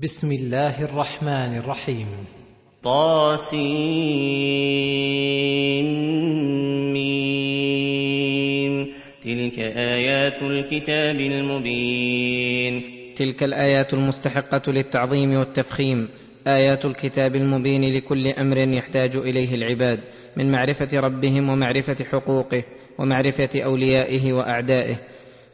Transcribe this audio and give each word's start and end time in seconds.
بسم 0.00 0.32
الله 0.32 0.84
الرحمن 0.84 1.56
الرحيم. 1.56 2.06
طاسين. 2.82 3.46
تلك 9.22 9.58
آيات 9.58 10.42
الكتاب 10.42 11.20
المبين. 11.20 12.82
تلك 13.14 13.42
الآيات 13.42 13.94
المستحقة 13.94 14.72
للتعظيم 14.72 15.34
والتفخيم. 15.34 16.08
آيات 16.46 16.84
الكتاب 16.84 17.36
المبين 17.36 17.94
لكل 17.96 18.26
أمر 18.26 18.58
يحتاج 18.58 19.16
إليه 19.16 19.54
العباد 19.54 20.00
من 20.36 20.52
معرفة 20.52 20.88
ربهم 20.94 21.48
ومعرفة 21.48 22.04
حقوقه 22.04 22.62
ومعرفة 22.98 23.60
أوليائه 23.60 24.32
وأعدائه. 24.32 24.96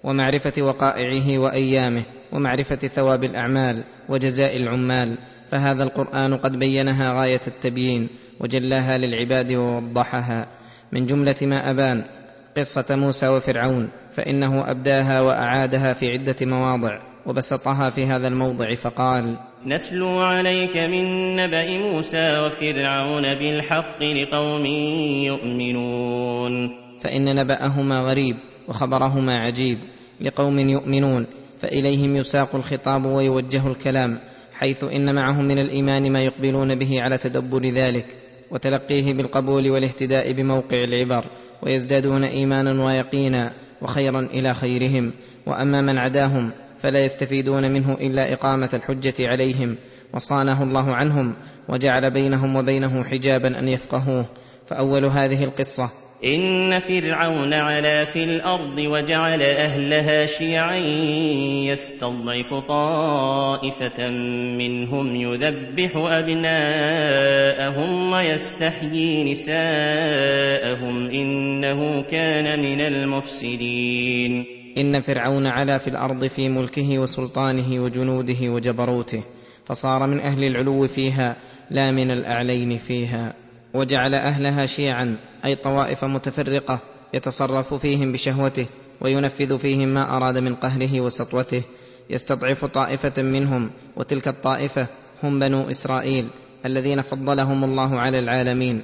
ومعرفة 0.05 0.53
وقائعه 0.63 1.39
وأيامه 1.39 2.05
ومعرفة 2.33 2.77
ثواب 2.77 3.25
الأعمال 3.25 3.85
وجزاء 4.09 4.57
العمال 4.57 5.19
فهذا 5.51 5.83
القرآن 5.83 6.37
قد 6.37 6.53
بينها 6.59 7.21
غاية 7.21 7.41
التبيين 7.47 8.09
وجلاها 8.41 8.99
للعباد 8.99 9.53
ووضحها. 9.55 10.47
من 10.93 11.07
جملة 11.07 11.37
ما 11.43 11.71
أبان 11.71 12.05
قصة 12.57 12.97
موسى 12.97 13.29
وفرعون 13.29 13.91
فإنه 14.13 14.71
أبداها 14.71 15.21
وأعادها 15.21 15.93
في 15.93 16.11
عدة 16.11 16.37
مواضع 16.43 16.91
وبسطها 17.27 17.91
في 17.91 18.05
هذا 18.05 18.29
الموضع 18.29 18.75
فقال 18.75 19.37
نتلو 19.67 20.19
عليك 20.19 20.77
من 20.77 21.37
نبأ 21.37 21.79
موسى 21.79 22.39
وفرعون 22.39 23.23
بالحق 23.23 24.03
لقوم 24.03 24.67
يؤمنون. 25.27 26.71
فإن 27.01 27.35
نبأهما 27.37 27.99
غريب 27.99 28.37
وخبرهما 28.69 29.39
عجيب 29.39 29.79
لقوم 30.23 30.59
يؤمنون 30.59 31.27
فإليهم 31.61 32.17
يساق 32.17 32.55
الخطاب 32.55 33.05
ويوجه 33.05 33.69
الكلام 33.69 34.21
حيث 34.53 34.85
إن 34.85 35.15
معهم 35.15 35.45
من 35.45 35.59
الإيمان 35.59 36.13
ما 36.13 36.23
يقبلون 36.23 36.75
به 36.75 37.03
على 37.03 37.19
تدبر 37.19 37.71
ذلك 37.71 38.07
وتلقيه 38.51 39.15
بالقبول 39.15 39.71
والاهتداء 39.71 40.33
بموقع 40.33 40.85
العبر 40.85 41.25
ويزدادون 41.63 42.25
إيمانا 42.25 42.85
ويقينا 42.85 43.53
وخيرا 43.83 44.21
إلى 44.21 44.55
خيرهم 44.55 45.13
وأما 45.47 45.81
من 45.81 45.99
عداهم 45.99 46.51
فلا 46.83 47.05
يستفيدون 47.05 47.71
منه 47.71 47.93
إلا 47.93 48.33
إقامة 48.33 48.71
الحجة 48.75 49.15
عليهم 49.21 49.77
وصانه 50.15 50.63
الله 50.63 50.95
عنهم 50.95 51.35
وجعل 51.69 52.11
بينهم 52.11 52.57
وبينه 52.57 53.05
حجابا 53.05 53.59
أن 53.59 53.69
يفقهوه 53.69 54.27
فأول 54.67 55.05
هذه 55.05 55.45
القصة 55.45 55.91
إن 56.25 56.79
فرعون 56.79 57.55
علا 57.55 58.05
في 58.05 58.25
الأرض 58.25 58.79
وجعل 58.79 59.43
أهلها 59.43 60.27
شيعا 60.27 60.77
يستضعف 61.67 62.55
طائفة 62.55 64.11
منهم 64.59 65.17
يذبح 65.17 65.97
أبناءهم 65.97 67.13
ويستحيي 68.13 69.31
نساءهم 69.31 71.11
إنه 71.11 72.03
كان 72.03 72.61
من 72.61 72.81
المفسدين. 72.81 74.45
ان 74.79 75.01
فرعون 75.01 75.47
علا 75.47 75.79
في 75.79 75.89
الأرض 75.89 76.27
في 76.27 76.49
ملكه 76.49 76.99
وسلطانه 76.99 77.83
وجنوده 77.83 78.41
وجبروته 78.43 79.25
فصار 79.65 80.07
من 80.07 80.21
أهل 80.21 80.45
العلو 80.45 80.89
فيها 80.89 81.37
لا 81.71 81.91
من 81.91 82.11
الأعلين 82.11 82.79
فيها. 82.79 83.42
وجعل 83.75 84.15
أهلها 84.15 84.67
شيعا 84.67 85.17
أي 85.45 85.55
طوائف 85.55 86.05
متفرقة 86.05 86.81
يتصرف 87.15 87.75
فيهم 87.75 88.13
بشهوته 88.13 88.67
وينفذ 89.01 89.59
فيهم 89.59 89.89
ما 89.89 90.17
أراد 90.17 90.39
من 90.39 90.55
قهره 90.55 91.01
وسطوته. 91.01 91.63
يستضعف 92.11 92.65
طائفة 92.65 93.23
منهم 93.23 93.71
وتلك 93.97 94.29
الطائفة 94.29 94.87
هم 95.23 95.39
بنو 95.39 95.71
إسرائيل 95.71 96.27
الذين 96.67 97.03
فضلهم 97.03 97.65
الله 97.65 98.01
على 98.01 98.19
العالمين 98.19 98.83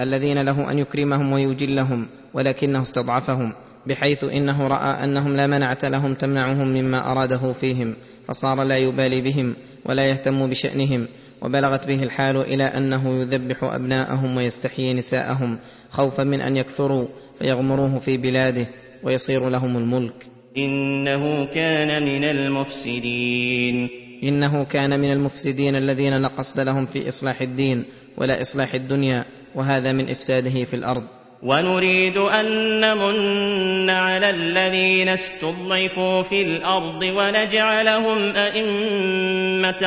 الذين 0.00 0.38
له 0.38 0.70
أن 0.70 0.78
يكرمهم 0.78 1.32
ويجلهم 1.32 2.08
ولكنه 2.34 2.82
استضعفهم 2.82 3.52
بحيث 3.86 4.24
إنه 4.24 4.66
رأى 4.66 5.04
أنهم 5.04 5.36
لا 5.36 5.46
منعة 5.46 5.78
لهم 5.84 6.14
تمنعهم 6.14 6.68
مما 6.68 7.10
أراده 7.12 7.52
فيهم 7.52 7.96
فصار 8.28 8.62
لا 8.62 8.78
يبالي 8.78 9.20
بهم 9.20 9.56
ولا 9.84 10.06
يهتم 10.06 10.46
بشأنهم. 10.46 11.08
وبلغت 11.42 11.86
به 11.86 12.02
الحال 12.02 12.36
إلى 12.36 12.64
أنه 12.64 13.20
يذبح 13.20 13.64
أبناءهم 13.64 14.36
ويستحيي 14.36 14.94
نساءهم 14.94 15.58
خوفا 15.90 16.24
من 16.24 16.40
أن 16.40 16.56
يكثروا 16.56 17.08
فيغمروه 17.38 17.98
في 17.98 18.16
بلاده 18.16 18.68
ويصير 19.02 19.48
لهم 19.48 19.76
الملك. 19.76 20.26
إنه 20.56 21.46
كان 21.46 22.02
من 22.02 22.24
المفسدين. 22.24 23.88
إنه 24.24 24.64
كان 24.64 25.00
من 25.00 25.12
المفسدين 25.12 25.76
الذين 25.76 26.22
لا 26.22 26.28
قصد 26.28 26.60
لهم 26.60 26.86
في 26.86 27.08
إصلاح 27.08 27.40
الدين 27.40 27.84
ولا 28.16 28.40
إصلاح 28.40 28.74
الدنيا 28.74 29.24
وهذا 29.54 29.92
من 29.92 30.10
إفساده 30.10 30.64
في 30.64 30.74
الأرض. 30.74 31.17
ونريد 31.42 32.16
أن 32.16 32.46
نمن 32.80 33.90
على 33.90 34.30
الذين 34.30 35.08
استضعفوا 35.08 36.22
في 36.22 36.42
الأرض 36.42 37.02
ونجعلهم 37.02 38.18
أئمة 38.36 39.82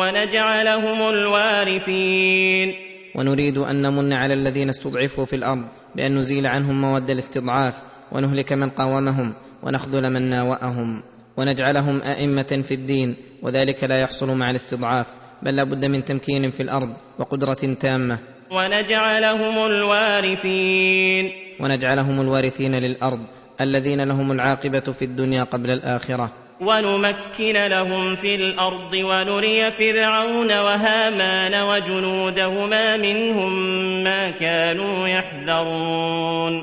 ونجعلهم 0.00 1.02
الوارثين. 1.02 2.74
ونريد 3.14 3.58
أن 3.58 3.82
نمن 3.82 4.12
على 4.12 4.34
الذين 4.34 4.68
استضعفوا 4.68 5.24
في 5.24 5.36
الأرض 5.36 5.64
بأن 5.96 6.16
نزيل 6.16 6.46
عنهم 6.46 6.80
مواد 6.80 7.10
الاستضعاف 7.10 7.74
ونهلك 8.12 8.52
من 8.52 8.70
قاومهم 8.70 9.34
ونخذل 9.62 10.10
من 10.12 10.22
ناوأهم 10.22 11.02
ونجعلهم 11.36 12.02
أئمة 12.02 12.62
في 12.62 12.74
الدين 12.74 13.16
وذلك 13.42 13.84
لا 13.84 14.00
يحصل 14.00 14.36
مع 14.36 14.50
الاستضعاف 14.50 15.06
بل 15.42 15.56
لا 15.56 15.64
بد 15.64 15.86
من 15.86 16.04
تمكين 16.04 16.50
في 16.50 16.62
الأرض 16.62 16.92
وقدرة 17.18 17.76
تامة. 17.80 18.39
ونجعلهم 18.50 19.66
الوارثين. 19.66 21.32
ونجعلهم 21.60 22.20
الوارثين 22.20 22.74
للأرض 22.74 23.20
الذين 23.60 24.00
لهم 24.00 24.32
العاقبة 24.32 24.92
في 24.92 25.04
الدنيا 25.04 25.42
قبل 25.42 25.70
الآخرة. 25.70 26.32
ونمكن 26.60 27.66
لهم 27.66 28.16
في 28.16 28.34
الأرض 28.34 28.94
ونري 28.94 29.70
فرعون 29.70 30.50
وهامان 30.50 31.54
وجنودهما 31.62 32.96
منهم 32.96 33.52
ما 34.04 34.30
كانوا 34.30 35.08
يحذرون. 35.08 36.62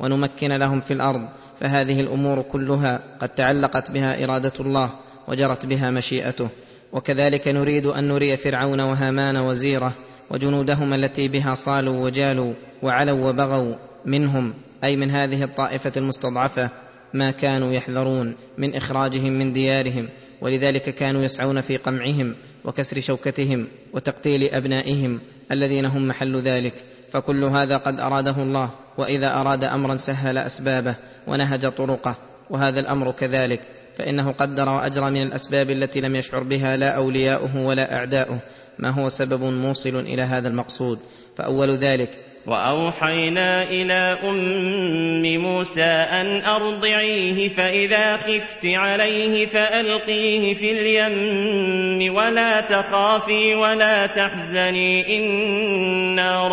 ونمكن 0.00 0.52
لهم 0.52 0.80
في 0.80 0.90
الأرض 0.90 1.28
فهذه 1.60 2.00
الأمور 2.00 2.42
كلها 2.42 3.00
قد 3.20 3.28
تعلقت 3.28 3.90
بها 3.90 4.24
إرادة 4.24 4.52
الله 4.60 4.90
وجرت 5.28 5.66
بها 5.66 5.90
مشيئته. 5.90 6.48
وكذلك 6.92 7.48
نريد 7.48 7.86
أن 7.86 8.08
نري 8.08 8.36
فرعون 8.36 8.80
وهامان 8.80 9.36
وزيره 9.36 9.92
وجنودهما 10.30 10.96
التي 10.96 11.28
بها 11.28 11.54
صالوا 11.54 12.04
وجالوا 12.04 12.54
وعلوا 12.82 13.28
وبغوا 13.28 13.74
منهم 14.04 14.54
أي 14.84 14.96
من 14.96 15.10
هذه 15.10 15.44
الطائفة 15.44 15.92
المستضعفة 15.96 16.70
ما 17.14 17.30
كانوا 17.30 17.72
يحذرون 17.72 18.34
من 18.58 18.74
إخراجهم 18.74 19.32
من 19.32 19.52
ديارهم 19.52 20.08
ولذلك 20.40 20.94
كانوا 20.94 21.22
يسعون 21.22 21.60
في 21.60 21.76
قمعهم 21.76 22.34
وكسر 22.64 23.00
شوكتهم 23.00 23.68
وتقتيل 23.92 24.48
أبنائهم 24.48 25.20
الذين 25.52 25.84
هم 25.84 26.08
محل 26.08 26.36
ذلك. 26.36 26.74
فكل 27.10 27.44
هذا 27.44 27.76
قد 27.76 28.00
أراده 28.00 28.42
الله 28.42 28.70
وإذا 28.98 29.34
أراد 29.34 29.64
امرا 29.64 29.96
سهل 29.96 30.38
أسبابه 30.38 30.94
ونهج 31.26 31.68
طرقه 31.72 32.16
وهذا 32.50 32.80
الأمر 32.80 33.10
كذلك. 33.10 33.60
فإنه 33.96 34.32
قدر 34.32 34.68
واجرى 34.68 35.10
من 35.10 35.22
الأسباب 35.22 35.70
التي 35.70 36.00
لم 36.00 36.16
يشعر 36.16 36.42
بها 36.42 36.76
لا 36.76 36.88
أولياؤه 36.88 37.56
ولا 37.66 37.96
أعداؤه. 37.96 38.40
ما 38.78 38.90
هو 38.90 39.08
سبب 39.08 39.42
موصل 39.42 39.96
إلى 39.96 40.22
هذا 40.22 40.48
المقصود. 40.48 40.98
فأول 41.36 41.70
ذلك 41.70 42.10
وأوحينا 42.46 43.62
إلى 43.62 44.18
أم 44.24 45.22
موسى 45.36 45.82
أن 45.84 46.44
أرضعيه 46.44 47.48
فإذا 47.48 48.16
خفت 48.16 48.66
عليه 48.66 49.46
فألقيه 49.46 50.54
في 50.54 50.72
اليم 50.72 52.14
ولا 52.14 52.60
تخافي 52.60 53.54
ولا 53.54 54.06
تحزني 54.06 55.18
إنا 55.18 56.48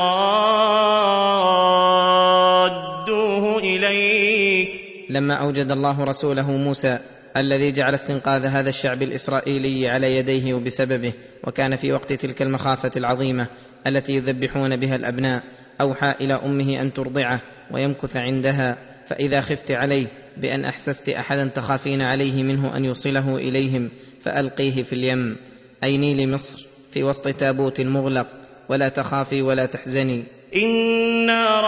رادوه 2.76 3.60
إليك. 3.60 4.82
لما 5.10 5.34
أوجد 5.34 5.72
الله 5.72 6.04
رسوله 6.04 6.52
موسى 6.52 7.00
الذي 7.38 7.72
جعل 7.72 7.94
استنقاذ 7.94 8.46
هذا 8.46 8.70
الشعب 8.70 9.02
الإسرائيلي 9.02 9.90
على 9.90 10.16
يديه 10.16 10.54
وبسببه 10.54 11.14
وكان 11.44 11.76
في 11.76 11.92
وقت 11.92 12.14
تلك 12.14 12.42
المخافة 12.42 12.92
العظيمة 12.98 13.48
التي 13.88 14.16
يذبحون 14.16 14.76
بها 14.76 14.96
الأبناء 14.96 15.44
أوحى 15.82 16.16
إلى 16.22 16.34
أمه 16.34 16.82
أن 16.82 16.94
ترضعه 16.94 17.42
ويمكث 17.72 18.18
عندها 18.18 18.78
فإذا 19.08 19.42
خفت 19.42 19.72
عليه 19.72 20.08
بأن 20.38 20.66
أحسست 20.66 21.10
أحدا 21.10 21.48
تخافين 21.48 22.02
عليه 22.02 22.44
منه 22.44 22.78
أن 22.78 22.86
يوصله 22.86 23.36
إليهم 23.36 23.92
فألقيه 24.22 24.84
في 24.84 24.94
اليم. 24.94 25.38
اي 25.84 25.98
نيل 25.98 26.32
مصر 26.32 26.68
في 26.92 27.04
وسط 27.04 27.28
تابوت 27.28 27.82
مغلق 27.82 28.28
ولا 28.70 28.90
تخافي 28.90 29.42
ولا 29.42 29.66
تحزني. 29.66 30.24
إنا 30.56 31.62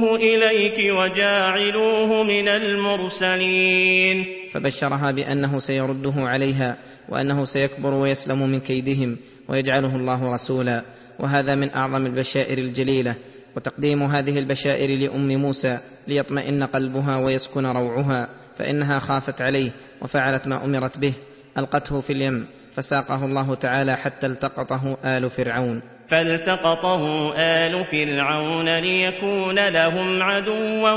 رادوه 0.00 0.16
إليك 0.16 0.78
وجاعلوه 0.96 2.22
من 2.22 2.48
المرسلين. 2.48 4.26
فبشرها 4.52 5.10
بأنه 5.10 5.58
سيرده 5.58 6.12
عليها 6.16 6.76
وأنه 7.08 7.44
سيكبر 7.44 7.94
ويسلم 7.94 8.48
من 8.48 8.60
كيدهم 8.60 9.16
ويجعله 9.48 9.96
الله 9.96 10.34
رسولا. 10.34 10.84
وهذا 11.18 11.54
من 11.54 11.74
أعظم 11.74 12.06
البشائر 12.06 12.58
الجليلة. 12.58 13.16
وتقديم 13.56 14.02
هذه 14.02 14.38
البشائر 14.38 14.90
لأم 14.90 15.28
موسى 15.28 15.78
ليطمئن 16.08 16.62
قلبها 16.62 17.16
ويسكن 17.16 17.66
روعها 17.66 18.28
فإنها 18.56 18.98
خافت 18.98 19.42
عليه 19.42 19.72
وفعلت 20.02 20.46
ما 20.46 20.64
أمرت 20.64 20.98
به. 20.98 21.14
ألقته 21.58 22.00
في 22.00 22.12
اليم 22.12 22.46
فساقه 22.76 23.24
الله 23.24 23.54
تعالى 23.54 23.96
حتى 23.96 24.26
التقطه 24.26 24.98
آل 25.04 25.30
فرعون. 25.30 25.82
فالتقطه 26.10 27.32
آل 27.36 27.84
فرعون 27.84 28.78
ليكون 28.78 29.68
لهم 29.68 30.22
عدوا 30.22 30.90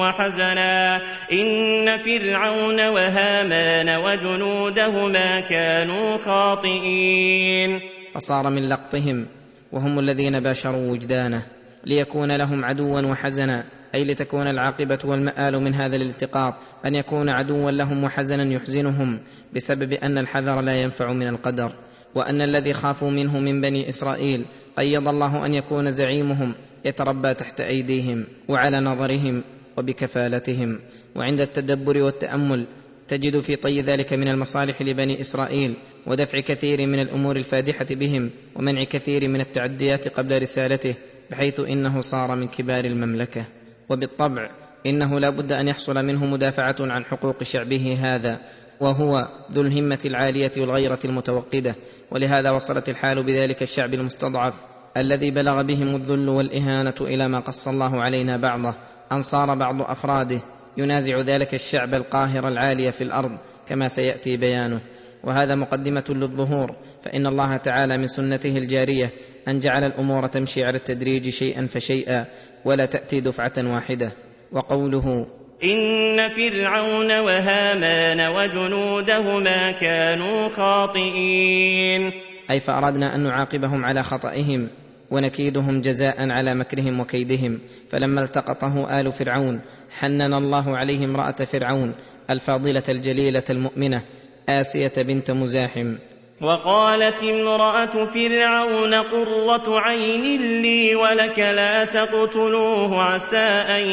وحزنا. 0.00 1.00
إن 1.32 1.98
فرعون 1.98 2.88
وهامان 2.88 3.88
وجنودهما 3.88 5.40
كانوا 5.40 6.18
خاطئين. 6.18 7.80
فصار 8.14 8.50
من 8.50 8.68
لقطهم 8.68 9.26
وهم 9.72 9.98
الذين 9.98 10.40
باشروا 10.40 10.90
وجدانه 10.92 11.42
ليكون 11.86 12.36
لهم 12.36 12.64
عدوا 12.64 13.00
وحزنا 13.00 13.64
أي 13.94 14.04
لتكون 14.04 14.46
العاقبة 14.46 14.98
والمآل 15.04 15.62
من 15.62 15.74
هذا 15.74 15.96
الالتقاط 15.96 16.54
أن 16.86 16.94
يكون 16.94 17.28
عدوا 17.28 17.70
لهم 17.70 18.04
وحزنا 18.04 18.44
يحزنهم 18.44 19.20
بسبب 19.54 19.92
أن 19.92 20.18
الحذر 20.18 20.60
لا 20.60 20.74
ينفع 20.74 21.12
من 21.12 21.28
القدر. 21.28 21.72
وأن 22.14 22.42
الذي 22.42 22.72
خافوا 22.72 23.10
منه 23.10 23.40
من 23.40 23.60
بني 23.60 23.88
إسرائيل 23.88 24.44
قيض 24.76 25.08
الله 25.08 25.46
أن 25.46 25.54
يكون 25.54 25.90
زعيمهم 25.90 26.54
يتربى 26.84 27.34
تحت 27.34 27.60
أيديهم 27.60 28.26
وعلى 28.48 28.80
نظرهم 28.80 29.42
وبكفالتهم. 29.76 30.78
وعند 31.16 31.40
التدبر 31.40 32.02
والتأمل 32.02 32.66
تجد 33.08 33.40
في 33.40 33.56
طي 33.56 33.80
ذلك 33.80 34.12
من 34.12 34.28
المصالح 34.28 34.82
لبني 34.82 35.20
إسرائيل 35.20 35.74
ودفع 36.06 36.40
كثير 36.40 36.86
من 36.86 37.00
الأمور 37.00 37.36
الفادحة 37.36 37.86
بهم 37.90 38.30
ومنع 38.56 38.84
كثير 38.84 39.28
من 39.28 39.40
التعديات 39.40 40.08
قبل 40.08 40.42
رسالته 40.42 40.94
بحيث 41.30 41.60
إنه 41.60 42.00
صار 42.00 42.34
من 42.34 42.48
كبار 42.48 42.84
المملكة. 42.84 43.44
وبالطبع 43.88 44.50
إنه 44.86 45.20
لا 45.20 45.30
بد 45.30 45.52
أن 45.52 45.68
يحصل 45.68 46.04
منه 46.06 46.26
مدافعة 46.26 46.76
عن 46.80 47.04
حقوق 47.04 47.42
شعبه 47.42 47.98
هذا 48.00 48.40
وهو 48.80 49.28
ذو 49.52 49.62
الهمة 49.62 49.98
العالية 50.04 50.52
والغيرة 50.58 50.98
المتوقدة 51.04 51.74
ولهذا 52.10 52.50
وصلت 52.50 52.88
الحال 52.88 53.22
بذلك 53.22 53.62
الشعب 53.62 53.94
المستضعف 53.94 54.54
الذي 54.96 55.30
بلغ 55.30 55.62
بهم 55.62 55.96
الذل 55.96 56.28
والإهانة 56.28 56.94
إلى 57.00 57.28
ما 57.28 57.40
قص 57.40 57.68
الله 57.68 58.00
علينا 58.00 58.36
بعضه 58.36 58.74
أن 59.12 59.22
صار 59.22 59.54
بعض 59.54 59.82
أفراده 59.82 60.42
ينازع 60.76 61.20
ذلك 61.20 61.54
الشعب 61.54 61.94
القاهر 61.94 62.48
العالي 62.48 62.92
في 62.92 63.04
الأرض 63.04 63.38
كما 63.68 63.88
سيأتي 63.88 64.36
بيانه. 64.36 64.80
وهذا 65.24 65.54
مقدمة 65.54 66.04
للظهور 66.08 66.76
فإن 67.04 67.26
الله 67.26 67.56
تعالى 67.56 67.98
من 67.98 68.06
سنته 68.06 68.56
الجارية 68.56 69.10
أن 69.48 69.58
جعل 69.58 69.84
الأمور 69.84 70.26
تمشي 70.26 70.64
على 70.64 70.76
التدريج 70.76 71.28
شيئا 71.28 71.66
فشيئا 71.66 72.26
ولا 72.64 72.86
تأتي 72.86 73.20
دفعة 73.20 73.52
واحدة. 73.58 74.12
وقوله 74.52 75.26
إن 75.64 76.28
فرعون 76.28 77.18
وهامان 77.18 78.20
وجنودهما 78.20 79.72
كانوا 79.72 80.48
خاطئين. 80.48 82.12
أي 82.50 82.60
فاردنا 82.60 83.14
أن 83.14 83.20
نعاقبهم 83.20 83.84
على 83.84 84.02
خطئهم 84.02 84.68
ونكيدهم 85.10 85.80
جزاء 85.80 86.30
على 86.30 86.54
مكرهم 86.54 87.00
وكيدهم. 87.00 87.58
فلما 87.90 88.20
التقطه 88.20 89.00
آل 89.00 89.12
فرعون 89.12 89.60
حنن 89.98 90.34
الله 90.34 90.76
عليه 90.76 91.04
امرأة 91.04 91.44
فرعون 91.44 91.94
الفاضلة 92.30 92.82
الجليلة 92.88 93.44
المؤمنة 93.50 94.02
آسية 94.48 94.92
بنت 94.96 95.30
مزاحم. 95.30 95.96
وقالت 96.40 97.22
امرأة 97.22 98.04
فرعون 98.06 98.94
قرة 98.94 99.80
عين 99.80 100.62
لي 100.62 100.94
ولك 100.94 101.38
لا 101.38 101.84
تقتلوه 101.84 103.02
عسى 103.02 103.36
أن 103.36 103.86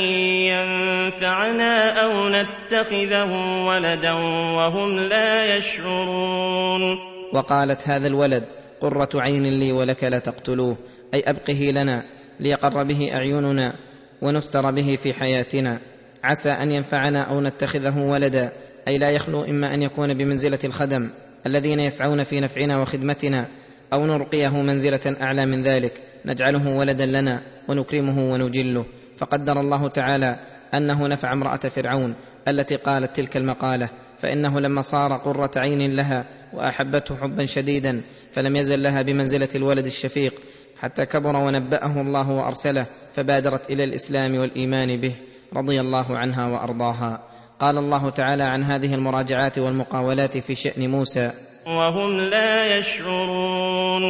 ينفعنا 0.47 1.89
أو 2.03 2.29
نتخذه 2.29 3.31
ولدا 3.67 4.13
وهم 4.57 4.99
لا 4.99 5.57
يشعرون. 5.57 6.97
وقالت 7.33 7.89
هذا 7.89 8.07
الولد 8.07 8.43
قرة 8.81 9.09
عين 9.15 9.43
لي 9.43 9.71
ولك 9.71 10.03
لا 10.03 10.19
تقتلوه 10.19 10.77
أي 11.13 11.23
أبقه 11.27 11.71
لنا 11.71 12.03
ليقر 12.39 12.83
به 12.83 13.13
أعيننا 13.13 13.73
ونستر 14.21 14.71
به 14.71 14.97
في 15.03 15.13
حياتنا 15.13 15.79
عسى 16.23 16.49
أن 16.49 16.71
ينفعنا 16.71 17.23
أو 17.23 17.41
نتخذه 17.41 17.99
ولدا 17.99 18.51
أي 18.87 18.97
لا 18.97 19.09
يخلو 19.09 19.43
إما 19.43 19.73
أن 19.73 19.81
يكون 19.81 20.13
بمنزلة 20.13 20.59
الخدم. 20.63 21.09
الذين 21.47 21.79
يسعون 21.79 22.23
في 22.23 22.39
نفعنا 22.39 22.77
وخدمتنا 22.77 23.47
أو 23.93 24.05
نرقيه 24.05 24.61
منزلة 24.61 25.15
أعلى 25.21 25.45
من 25.45 25.63
ذلك 25.63 25.93
نجعله 26.25 26.77
ولدا 26.77 27.05
لنا 27.05 27.41
ونكرمه 27.69 28.31
ونجله. 28.33 28.85
فقدر 29.17 29.59
الله 29.59 29.89
تعالى 29.89 30.39
أنه 30.73 31.07
نفع 31.07 31.33
امرأة 31.33 31.57
فرعون 31.57 32.15
التي 32.47 32.75
قالت 32.75 33.15
تلك 33.15 33.37
المقالة 33.37 33.89
فإنه 34.17 34.59
لما 34.59 34.81
صار 34.81 35.13
قرة 35.13 35.51
عين 35.55 35.95
لها 35.95 36.25
وأحبته 36.53 37.15
حبا 37.15 37.45
شديدا 37.45 38.01
فلم 38.31 38.55
يزل 38.55 38.83
لها 38.83 39.01
بمنزلة 39.01 39.49
الولد 39.55 39.85
الشفيق 39.85 40.33
حتى 40.79 41.05
كبر 41.05 41.35
ونبأه 41.35 42.01
الله 42.01 42.29
وأرسله 42.29 42.85
فبادرت 43.13 43.71
إلى 43.71 43.83
الإسلام 43.83 44.37
والإيمان 44.37 44.97
به 44.97 45.15
رضي 45.53 45.79
الله 45.79 46.17
عنها 46.17 46.47
وأرضاها. 46.47 47.26
قال 47.59 47.77
الله 47.77 48.09
تعالى 48.09 48.43
عن 48.43 48.63
هذه 48.63 48.93
المراجعات 48.93 49.59
والمقاولات 49.59 50.37
في 50.37 50.55
شأن 50.55 50.91
موسى. 50.91 51.31
وهم 51.67 52.19
لا 52.19 52.77
يشعرون. 52.77 54.03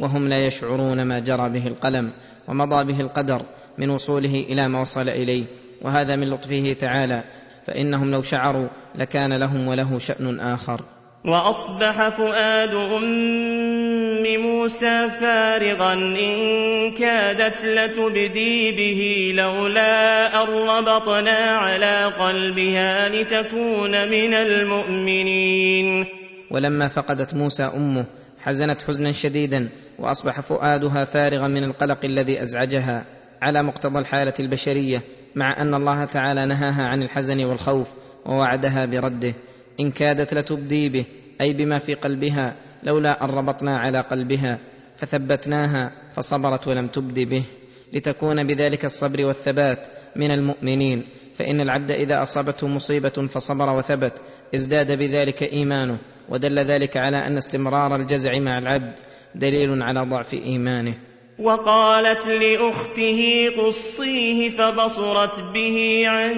وهم 0.00 0.28
لا 0.28 0.46
يشعرون 0.46 1.02
ما 1.02 1.18
جرى 1.18 1.48
به 1.48 1.66
القلم 1.66 2.12
ومضى 2.48 2.92
به 2.92 3.00
القدر 3.00 3.42
من 3.78 3.90
وصوله 3.90 4.46
إلى 4.48 4.68
ما 4.68 4.80
وصل 4.80 5.08
إليه. 5.08 5.44
وهذا 5.82 6.16
من 6.16 6.30
لطفه 6.30 6.76
تعالى. 6.78 7.24
فإنهم 7.66 8.10
لو 8.10 8.22
شعروا 8.22 8.68
لكان 8.94 9.40
لهم 9.40 9.68
وله 9.68 9.98
شأن 9.98 10.40
آخر. 10.40 10.95
وأصبح 11.24 12.08
فؤاد 12.08 12.74
أم 12.74 14.22
موسى 14.40 15.08
فارغا 15.20 15.92
إن 15.92 16.94
كادت 16.94 17.64
لتبدي 17.64 18.72
به 18.72 19.32
لولا 19.36 20.42
أن 20.42 20.48
ربطنا 20.48 21.38
على 21.38 22.04
قلبها 22.04 23.08
لتكون 23.08 24.08
من 24.08 24.34
المؤمنين. 24.34 26.06
ولما 26.50 26.88
فقدت 26.88 27.34
موسى 27.34 27.62
أمه 27.62 28.04
حزنت 28.38 28.82
حزنا 28.82 29.12
شديدا 29.12 29.68
وأصبح 29.98 30.40
فؤادها 30.40 31.04
فارغا 31.04 31.48
من 31.48 31.64
القلق 31.64 32.04
الذي 32.04 32.42
أزعجها. 32.42 33.04
على 33.42 33.62
مقتضى 33.62 33.98
الحالة 33.98 34.34
البشرية 34.40 35.02
مع 35.34 35.62
أن 35.62 35.74
الله 35.74 36.04
تعالى 36.04 36.46
نهاها 36.46 36.88
عن 36.88 37.02
الحزن 37.02 37.44
والخوف 37.44 37.88
ووعدها 38.26 38.86
برده. 38.86 39.34
إن 39.80 39.90
كادت 39.90 40.34
لتبدي 40.34 40.88
به 40.88 41.04
أي 41.40 41.52
بما 41.52 41.78
في 41.78 41.94
قلبها 41.94 42.56
لولا 42.82 43.24
أن 43.24 43.30
ربطنا 43.30 43.78
على 43.78 44.00
قلبها 44.00 44.58
فثبتناها 44.96 45.92
فصبرت 46.12 46.68
ولم 46.68 46.86
تبد 46.86 47.20
به. 47.20 47.44
لتكون 47.92 48.46
بذلك 48.46 48.84
الصبر 48.84 49.24
والثبات 49.24 49.86
من 50.16 50.30
المؤمنين 50.30 51.04
فإن 51.34 51.60
العبد 51.60 51.90
إذا 51.90 52.22
أصابته 52.22 52.68
مصيبة 52.68 53.08
فصبر 53.08 53.76
وثبت 53.76 54.12
ازداد 54.54 54.98
بذلك 54.98 55.42
إيمانه 55.42 55.98
ودل 56.28 56.58
ذلك 56.58 56.96
على 56.96 57.16
أن 57.16 57.36
استمرار 57.36 57.96
الجزع 57.96 58.38
مع 58.38 58.58
العبد 58.58 58.94
دليل 59.34 59.82
على 59.82 60.00
ضعف 60.00 60.34
إيمانه. 60.34 60.94
وقالت 61.38 62.26
لأخته 62.26 63.50
قصيه 63.58 64.50
فبصرت 64.50 65.40
به 65.54 66.02
عن 66.06 66.32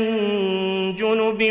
جنب 0.99 1.43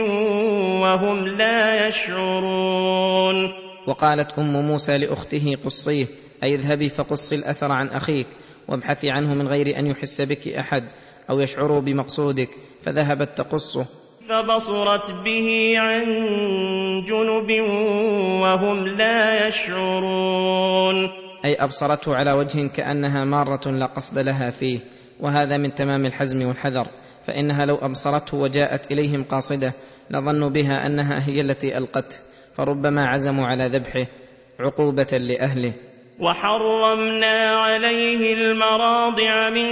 وهم 0.81 1.27
لا 1.27 1.87
يشعرون. 1.87 3.53
وقالت 3.87 4.39
أم 4.39 4.67
موسى 4.67 4.97
لأخته 4.97 5.55
قصيه 5.65 6.07
اي 6.43 6.55
اذهبي 6.55 6.89
فقصي 6.89 7.35
الأثر 7.35 7.71
عن 7.71 7.87
أخيك 7.87 8.27
وابحثي 8.67 9.11
عنه 9.11 9.33
من 9.33 9.47
غير 9.47 9.79
أن 9.79 9.87
يحس 9.87 10.21
بك 10.21 10.47
أحد 10.47 10.83
أو 11.29 11.39
يشعروا 11.39 11.79
بمقصودك 11.79 12.49
فذهبت 12.83 13.37
تقصه. 13.37 13.85
فبصرت 14.29 15.11
به 15.11 15.73
عن 15.77 16.03
جنب 17.07 17.61
وهم 18.41 18.87
لا 18.87 19.47
يشعرون. 19.47 21.26
أي 21.47 21.55
أبصرته 21.55 22.15
على 22.15 22.31
وجه 22.31 22.67
كأنها 22.67 23.25
مارة 23.25 23.71
لا 23.71 23.85
قصد 23.85 24.17
لها 24.19 24.49
فيه 24.49 24.79
وهذا 25.19 25.57
من 25.57 25.75
تمام 25.75 26.05
الحزم 26.05 26.47
والحذر 26.47 26.87
فإنها 27.23 27.65
لو 27.65 27.75
أبصرته 27.75 28.37
وجاءت 28.37 28.91
إليهم 28.91 29.23
قاصدة 29.23 29.73
لظنوا 30.09 30.49
بها 30.49 30.85
أنها 30.85 31.27
هي 31.29 31.41
التي 31.41 31.77
ألقته 31.77 32.15
فربما 32.53 33.01
عزموا 33.01 33.47
على 33.47 33.67
ذبحه 33.67 34.05
عقوبة 34.59 35.17
لأهله. 35.17 35.73
وحرمنا 36.19 37.49
عليه 37.55 38.33
المراضع 38.33 39.49
من 39.49 39.69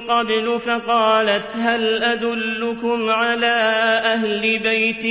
قبل 0.00 0.60
فقالت 0.60 1.46
هل 1.56 2.02
أدلكم 2.02 3.10
على 3.10 3.54
أهل 4.14 4.58
بيت 4.58 5.04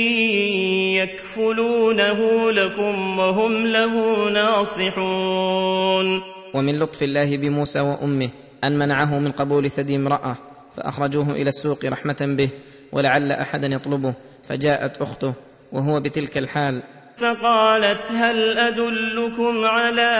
يكفلونه 1.02 2.50
لكم 2.50 3.18
وهم 3.18 3.66
له 3.66 3.94
ناصحون؟ 4.30 6.22
ومن 6.54 6.78
لطف 6.78 7.02
الله 7.02 7.36
بموسى 7.36 7.80
وأمه 7.80 8.30
أن 8.64 8.78
منعه 8.78 9.18
من 9.18 9.32
قبول 9.32 9.70
ثدي 9.70 9.96
امرأة 9.96 10.36
فأخرجوه 10.76 11.30
إلى 11.30 11.48
السوق 11.48 11.84
رحمة 11.84 12.16
به 12.20 12.50
ولعل 12.92 13.32
أحدا 13.32 13.66
يطلبه 13.68 14.14
فجاءت 14.48 15.02
أخته 15.02 15.34
وهو 15.72 16.00
بتلك 16.00 16.38
الحال. 16.38 16.82
فقالت 17.16 18.12
هل 18.12 18.58
أدلكم 18.58 19.64
على 19.64 20.10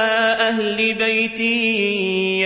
أهل 0.40 0.94
بيت 0.94 1.40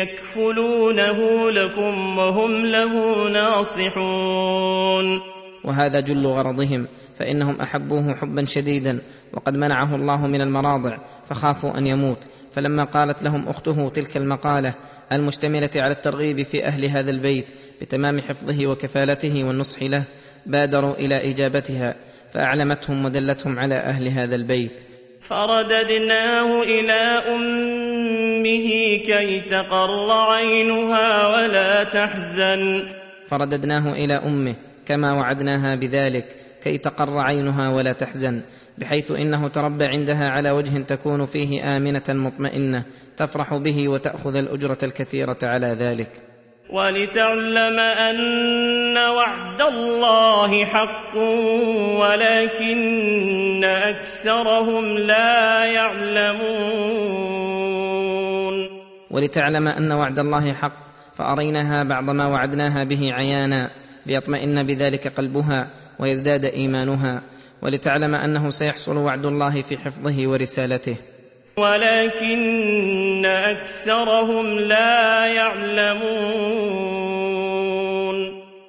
يكفلونه 0.02 1.50
لكم 1.50 2.18
وهم 2.18 2.66
له 2.66 3.24
ناصحون؟ 3.30 5.20
وهذا 5.64 6.00
جل 6.00 6.26
غرضهم 6.26 6.86
فإنهم 7.18 7.60
أحبوه 7.60 8.14
حبا 8.14 8.44
شديدا 8.44 9.02
وقد 9.32 9.54
منعه 9.54 9.94
الله 9.94 10.26
من 10.26 10.40
المراضع 10.40 10.98
فخافوا 11.30 11.78
أن 11.78 11.86
يموت. 11.86 12.18
فلما 12.52 12.84
قالت 12.84 13.22
لهم 13.22 13.48
أخته 13.48 13.88
تلك 13.88 14.16
المقالة 14.16 14.74
المشتملة 15.12 15.70
على 15.76 15.92
الترغيب 15.92 16.42
في 16.42 16.64
أهل 16.66 16.84
هذا 16.84 17.10
البيت 17.10 17.46
بتمام 17.80 18.20
حفظه 18.20 18.66
وكفالته 18.66 19.44
والنصح 19.44 19.82
له 19.82 20.04
بادروا 20.46 20.94
إلى 20.94 21.30
إجابتها. 21.30 21.94
فأعلمتهم 22.32 23.04
ودلتهم 23.04 23.58
على 23.58 23.74
أهل 23.74 24.08
هذا 24.08 24.34
البيت. 24.34 24.80
فرددناه 25.20 26.62
إلى 26.62 27.22
أمه 27.34 28.68
كي 29.06 29.40
تقر 29.40 30.10
عينها 30.10 31.36
ولا 31.36 31.84
تحزن. 31.84 32.88
فرددناه 33.28 33.92
إلى 33.92 34.14
أمه 34.14 34.54
كما 34.86 35.12
وعدناها 35.12 35.74
بذلك 35.74 36.36
كي 36.64 36.78
تقر 36.78 37.20
عينها 37.20 37.70
ولا 37.70 37.92
تحزن 37.92 38.40
بحيث 38.78 39.10
إنه 39.10 39.48
تربى 39.48 39.84
عندها 39.84 40.24
على 40.30 40.50
وجه 40.50 40.78
تكون 40.78 41.26
فيه 41.26 41.76
آمنة 41.76 42.02
مطمئنة 42.08 42.84
تفرح 43.16 43.56
به 43.56 43.88
وتأخذ 43.88 44.36
الأجرة 44.36 44.78
الكثيرة 44.82 45.38
على 45.42 45.66
ذلك. 45.66 46.10
ولتعلم 46.70 47.78
أن 47.78 48.96
وعد 48.96 49.62
الله 49.62 50.64
حق 50.64 51.16
ولكن 52.00 53.64
أكثرهم 53.64 54.98
لا 54.98 55.64
يعلمون. 55.64 56.48
ولتعلم 59.10 59.68
أن 59.68 59.92
وعد 59.92 60.18
الله 60.18 60.52
حق 60.52 60.72
فأريناها 61.16 61.82
بعض 61.82 62.10
ما 62.10 62.26
وعدناها 62.26 62.84
به 62.84 63.12
عيانا 63.12 63.70
ليطمئن 64.06 64.62
بذلك 64.62 65.08
قلبها 65.08 65.70
ويزداد 65.98 66.44
إيمانها. 66.44 67.22
ولتعلم 67.62 68.14
أنه 68.14 68.50
سيحصل 68.50 68.96
وعد 68.96 69.26
الله 69.26 69.62
في 69.62 69.76
حفظه 69.76 70.28
ورسالته. 70.28 70.96
ولكن 71.58 73.26
أكثرهم 73.26 74.58
لا 74.58 75.26
يعلمون. 75.26 76.68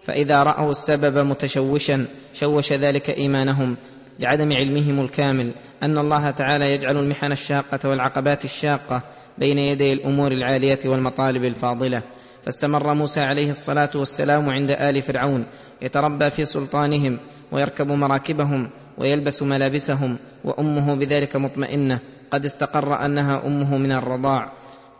فإذا 0.04 0.44
رأوا 0.44 0.72
السبب 0.72 1.18
متشوشا 1.18 2.06
شوش 2.34 2.74
ذلك 2.74 3.10
إيمانهم 3.10 3.78
لعدم 4.20 4.54
علمهم 4.54 5.00
الكامل 5.00 5.54
أن 5.84 5.98
الله 5.98 6.32
تعالى 6.32 6.74
يجعل 6.74 6.98
المحن 6.98 7.32
الشاقة 7.32 7.90
والعقبات 7.90 8.46
الشاقة 8.46 9.02
بين 9.38 9.58
يدي 9.58 9.94
الأمور 9.94 10.32
العالية 10.32 10.80
والمطالب 10.86 11.44
الفاضلة. 11.44 12.04
فاستمر 12.46 12.94
موسى 12.94 13.22
عليه 13.22 13.50
الصلاة 13.50 13.90
والسلام 13.96 14.50
عند 14.50 14.72
آل 14.72 15.02
فرعون 15.02 15.46
يتربى 15.82 16.30
في 16.30 16.46
سلطانهم 16.46 17.20
ويركب 17.52 17.92
مراكبهم 17.92 18.70
ويلبس 18.98 19.44
ملابسهم 19.44 20.18
وأمه 20.44 20.96
بذلك 20.96 21.36
مطمئنة. 21.36 22.00
قد 22.32 22.46
استقر 22.46 23.06
أنها 23.06 23.48
أمه 23.48 23.78
من 23.78 23.92
الرضاع 23.92 24.52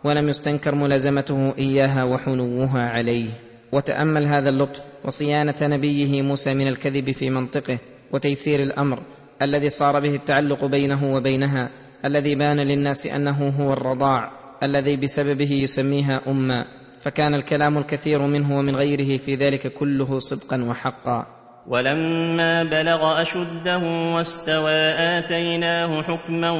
ولم 0.04 0.28
يستنكر 0.28 0.74
ملازمته 0.74 1.54
إياها 1.58 2.04
وحنوها 2.04 2.80
عليه. 2.80 3.50
وتأمل 3.72 4.26
هذا 4.26 4.48
اللطف 4.48 4.80
وصيانة 5.04 5.54
نبيه 5.62 6.22
موسى 6.22 6.54
من 6.54 6.68
الكذب 6.68 7.10
في 7.10 7.30
منطقه 7.30 7.78
وتيسير 8.12 8.62
الأمر 8.62 9.02
الذي 9.42 9.70
صار 9.70 10.00
به 10.00 10.14
التعلق 10.14 10.64
بينه 10.64 11.14
وبينها 11.14 11.70
الذي 12.04 12.34
بان 12.34 12.60
للناس 12.60 13.06
أنه 13.06 13.48
هو 13.60 13.72
الرضاع 13.72 14.32
الذي 14.62 14.96
بسببه 14.96 15.52
يسميها 15.52 16.20
اما 16.28 16.66
فكان 17.00 17.34
الكلام 17.34 17.78
الكثير 17.78 18.22
منه 18.22 18.58
ومن 18.58 18.76
غيره 18.76 19.18
في 19.18 19.34
ذلك 19.34 19.72
كله 19.72 20.18
صدقا 20.18 20.64
وحقا. 20.64 21.39
ولما 21.66 22.64
بلغ 22.64 23.22
أشده 23.22 23.78
واستوى 24.14 24.94
آتيناه 25.18 26.02
حكما 26.02 26.50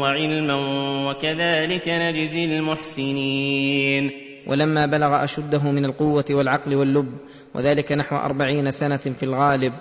وعلما 0.00 0.54
وكذلك 1.10 1.88
نجزي 1.88 2.58
المحسنين. 2.58 4.10
ولما 4.46 4.86
بلغ 4.86 5.24
أشده 5.24 5.70
من 5.70 5.84
القوة 5.84 6.24
والعقل 6.30 6.74
واللب 6.74 7.12
وذلك 7.54 7.92
نحو 7.92 8.16
أربعين 8.16 8.70
سنة 8.70 8.96
في 8.96 9.22
الغالب 9.22 9.72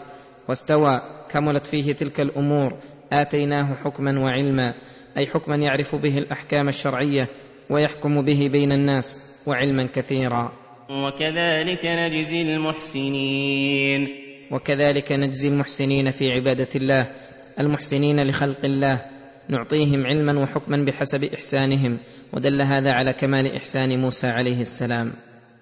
واستوى 0.48 1.02
كملت 1.32 1.68
فيه 1.68 1.94
تلك 1.94 2.20
الأمور 2.20 2.74
آتيناه 3.14 3.76
حكما 3.84 4.20
وعلما 4.20 4.74
أي 5.18 5.28
حكما 5.28 5.56
يعرف 5.56 5.96
به 5.96 6.18
الأحكام 6.18 6.70
الشرعية 6.70 7.28
ويحكم 7.70 8.22
به 8.22 8.50
بين 8.52 8.72
الناس 8.72 9.20
وعلما 9.46 9.88
كثيرا. 9.94 10.52
وكذلك 10.90 11.86
نجزي 11.86 12.42
المحسنين. 12.42 14.29
وكذلك 14.52 15.12
نجزي 15.12 15.48
المحسنين 15.48 16.12
في 16.12 16.32
عبادة 16.32 16.70
الله 16.76 17.08
المحسنين 17.60 18.28
لخلق 18.28 18.66
الله 18.66 19.02
نعطيهم 19.50 20.08
علما 20.08 20.42
وحكما 20.44 20.78
بحسب 20.78 21.24
إحسانهم 21.34 21.98
ودل 22.34 22.62
هذا 22.62 22.92
على 22.92 23.14
كمال 23.14 23.56
إحسان 23.56 24.00
موسى 24.00 24.28
عليه 24.28 24.62
السلام. 24.62 25.12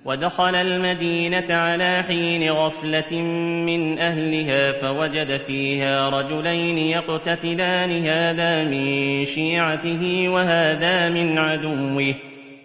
ودخل 0.05 0.55
المدينة 0.55 1.53
على 1.53 2.03
حين 2.07 2.51
غفلة 2.51 3.21
من 3.65 3.99
أهلها 3.99 4.81
فوجد 4.81 5.37
فيها 5.37 6.09
رجلين 6.09 6.77
يقتتلان 6.77 8.05
هذا 8.05 8.63
من 8.63 9.25
شيعته 9.25 10.29
وهذا 10.29 11.09
من 11.09 11.37
عدوه. 11.37 12.15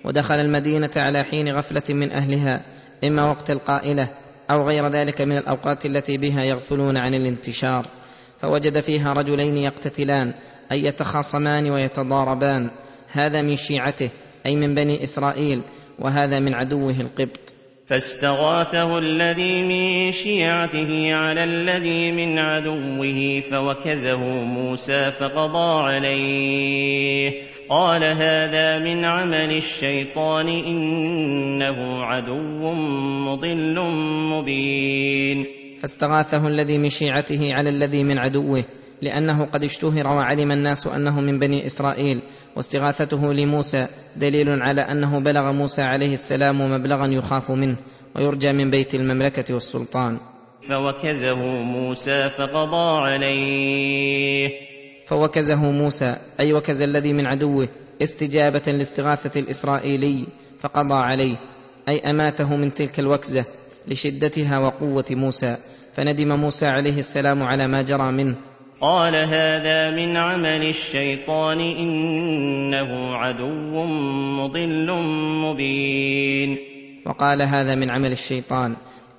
ودخل 0.05 0.35
المدينة 0.35 0.91
على 0.97 1.25
حين 1.25 1.49
غفلة 1.49 1.95
من 1.95 2.13
أهلها 2.13 2.65
إما 3.05 3.23
وقت 3.23 3.51
القائلة 3.51 4.22
أو 4.51 4.69
غير 4.69 4.89
ذلك 4.89 5.21
من 5.21 5.37
الأوقات 5.37 5.87
التي 5.87 6.19
بها 6.19 6.45
يغفلون 6.45 6.99
عن 6.99 7.15
الانتشار 7.15 7.87
فوجد 8.41 8.81
فيها 8.81 9.13
رجلين 9.13 9.57
يقتتلان 9.57 10.35
أي 10.73 10.85
يتخاصمان 10.85 11.71
ويتضاربان. 11.71 12.71
هذا 13.13 13.43
من 13.43 13.57
شيعته 13.57 14.11
أي 14.47 14.57
من 14.57 14.75
بني 14.75 15.03
إسرائيل 15.03 15.63
وهذا 15.99 16.41
من 16.41 16.55
عدوه 16.55 17.01
القبط. 17.01 17.53
فاستغاثه 17.87 18.99
الذي 18.99 19.63
من 19.63 20.13
شيعته 20.13 21.15
على 21.15 21.45
الذي 21.45 22.13
من 22.13 22.39
عدوه 22.39 23.43
فوكزه 23.51 24.25
موسى 24.45 25.13
فقضى 25.21 25.83
عليه. 25.83 27.52
قال 27.69 28.05
هذا 28.05 28.79
من 28.79 29.05
عمل 29.05 29.57
الشيطان 29.57 30.49
إنه 30.49 32.05
عدو 32.05 32.73
مضل 33.27 33.81
مبين. 34.33 35.47
فاستغاثه 35.81 36.49
الذي 36.49 36.79
من 36.79 36.91
شيعته 36.91 37.55
على 37.55 37.71
الذي 37.71 38.05
من 38.05 38.19
عدوه 38.19 38.65
لأنه 39.03 39.45
قد 39.45 39.65
اشتهر 39.65 40.07
وعلم 40.07 40.53
الناس 40.53 40.87
أنه 40.87 41.21
من 41.21 41.39
بني 41.39 41.67
إسرائيل. 41.67 42.23
واستغاثته 42.57 43.33
لموسى 43.33 43.87
دليل 44.17 44.63
على 44.63 44.81
أنه 44.81 45.21
بلغ 45.21 45.53
موسى 45.53 45.83
عليه 45.83 46.15
السلام 46.15 46.73
مبلغا 46.73 47.07
يخاف 47.07 47.51
منه 47.51 47.77
ويرجى 48.17 48.53
من 48.53 48.71
بيت 48.71 48.95
المملكة 48.95 49.55
والسلطان. 49.55 50.19
فوكزه 50.69 51.63
موسى 51.63 52.31
فقضى 52.39 53.01
عليه. 53.01 54.72
فوكزه 55.13 55.71
موسى 55.71 56.17
أي 56.41 56.53
وكز 56.53 56.83
الذي 56.83 57.13
من 57.13 57.27
عدوه 57.27 57.69
استجابة 58.03 58.63
لاستغاثة 58.67 59.41
الإسرائيلي 59.41 60.27
فقضى 60.61 60.95
عليه 60.95 61.37
أي 61.89 62.11
أماته 62.11 62.57
من 62.57 62.75
تلك 62.75 63.01
الوكزة 63.01 63.45
لشدتها 63.89 64.59
وقوة 64.59 65.05
موسى 65.11 65.57
فندم 65.97 66.41
موسى 66.41 66.67
عليه 66.67 66.99
السلام 66.99 67.43
على 67.43 67.67
ما 67.67 67.83
جرى 67.83 68.13
منه. 68.13 68.37
قال 68.81 69.15
هذا 69.15 69.91
من 69.91 70.17
عمل 70.17 70.69
الشيطان 70.69 71.61
إنه 71.61 73.17
عدو 73.17 73.85
مضل 74.41 74.93
مبين. 75.45 76.59
وقال 77.07 77.43
هذا 77.43 77.75
من 77.75 77.91
عمل 77.91 78.13
الشيطان 78.13 78.77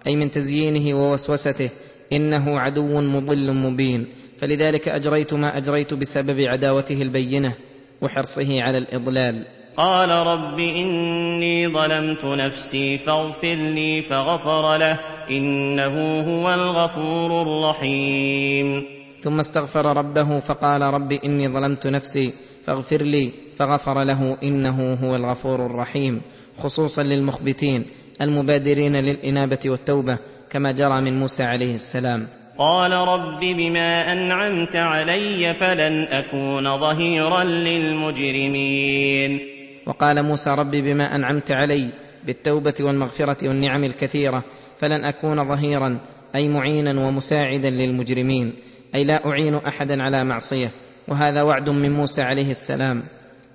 أي 0.07 0.15
من 0.15 0.31
تزيينه 0.31 0.97
ووسوسته 0.97 1.69
إنه 2.13 2.59
عدو 2.59 3.01
مضل 3.01 3.53
مبين. 3.53 4.22
فلذلك 4.43 4.89
أجريت 4.89 5.33
ما 5.33 5.57
أجريت 5.57 5.93
بسبب 5.93 6.41
عداوته 6.41 7.01
البينة 7.01 7.53
وحرصه 8.01 8.61
على 8.61 8.77
الإضلال. 8.77 9.45
قال 9.77 10.09
رب 10.09 10.59
إني 10.59 11.67
ظلمت 11.67 12.25
نفسي 12.25 12.97
فاغفر 12.97 13.55
لي 13.55 14.01
فغفر 14.01 14.77
له 14.77 14.99
إنه 15.31 16.21
هو 16.21 16.53
الغفور 16.53 17.41
الرحيم. 17.41 18.83
ثم 19.21 19.39
استغفر 19.39 19.97
ربه 19.97 20.39
فقال 20.39 20.81
رب 20.81 21.11
إني 21.11 21.47
ظلمت 21.47 21.87
نفسي 21.87 22.33
فاغفر 22.65 23.01
لي 23.01 23.31
فغفر 23.55 24.03
له 24.03 24.37
إنه 24.43 24.93
هو 25.03 25.15
الغفور 25.15 25.65
الرحيم. 25.65 26.21
خصوصا 26.57 27.03
للمخبتين 27.03 27.85
المبادرين 28.21 28.95
للإنابة 28.95 29.59
والتوبة 29.65 30.17
كما 30.49 30.71
جرى 30.71 31.01
من 31.01 31.19
موسى 31.19 31.43
عليه 31.43 31.75
السلام. 31.75 32.42
قال 32.57 32.91
رب 32.91 33.39
بما 33.39 34.13
أنعمت 34.13 34.75
علي 34.75 35.53
فلن 35.53 36.07
أكون 36.11 36.79
ظهيرا 36.79 37.43
للمجرمين. 37.43 39.39
وقال 39.87 40.23
موسى 40.23 40.49
رب 40.49 40.71
بما 40.71 41.15
أنعمت 41.15 41.51
علي 41.51 41.93
بالتوبة 42.25 42.73
والمغفرة 42.81 43.47
والنعم 43.47 43.83
الكثيرة 43.83 44.43
فلن 44.77 45.05
أكون 45.05 45.47
ظهيرا 45.55 45.99
أي 46.35 46.47
معينا 46.47 47.07
ومساعدا 47.07 47.69
للمجرمين 47.69 48.53
أي 48.95 49.03
لا 49.03 49.27
أعين 49.27 49.55
أحدا 49.55 50.01
على 50.03 50.23
معصية. 50.23 50.69
وهذا 51.07 51.41
وعد 51.41 51.69
من 51.69 51.91
موسى 51.91 52.21
عليه 52.21 52.51
السلام 52.51 53.03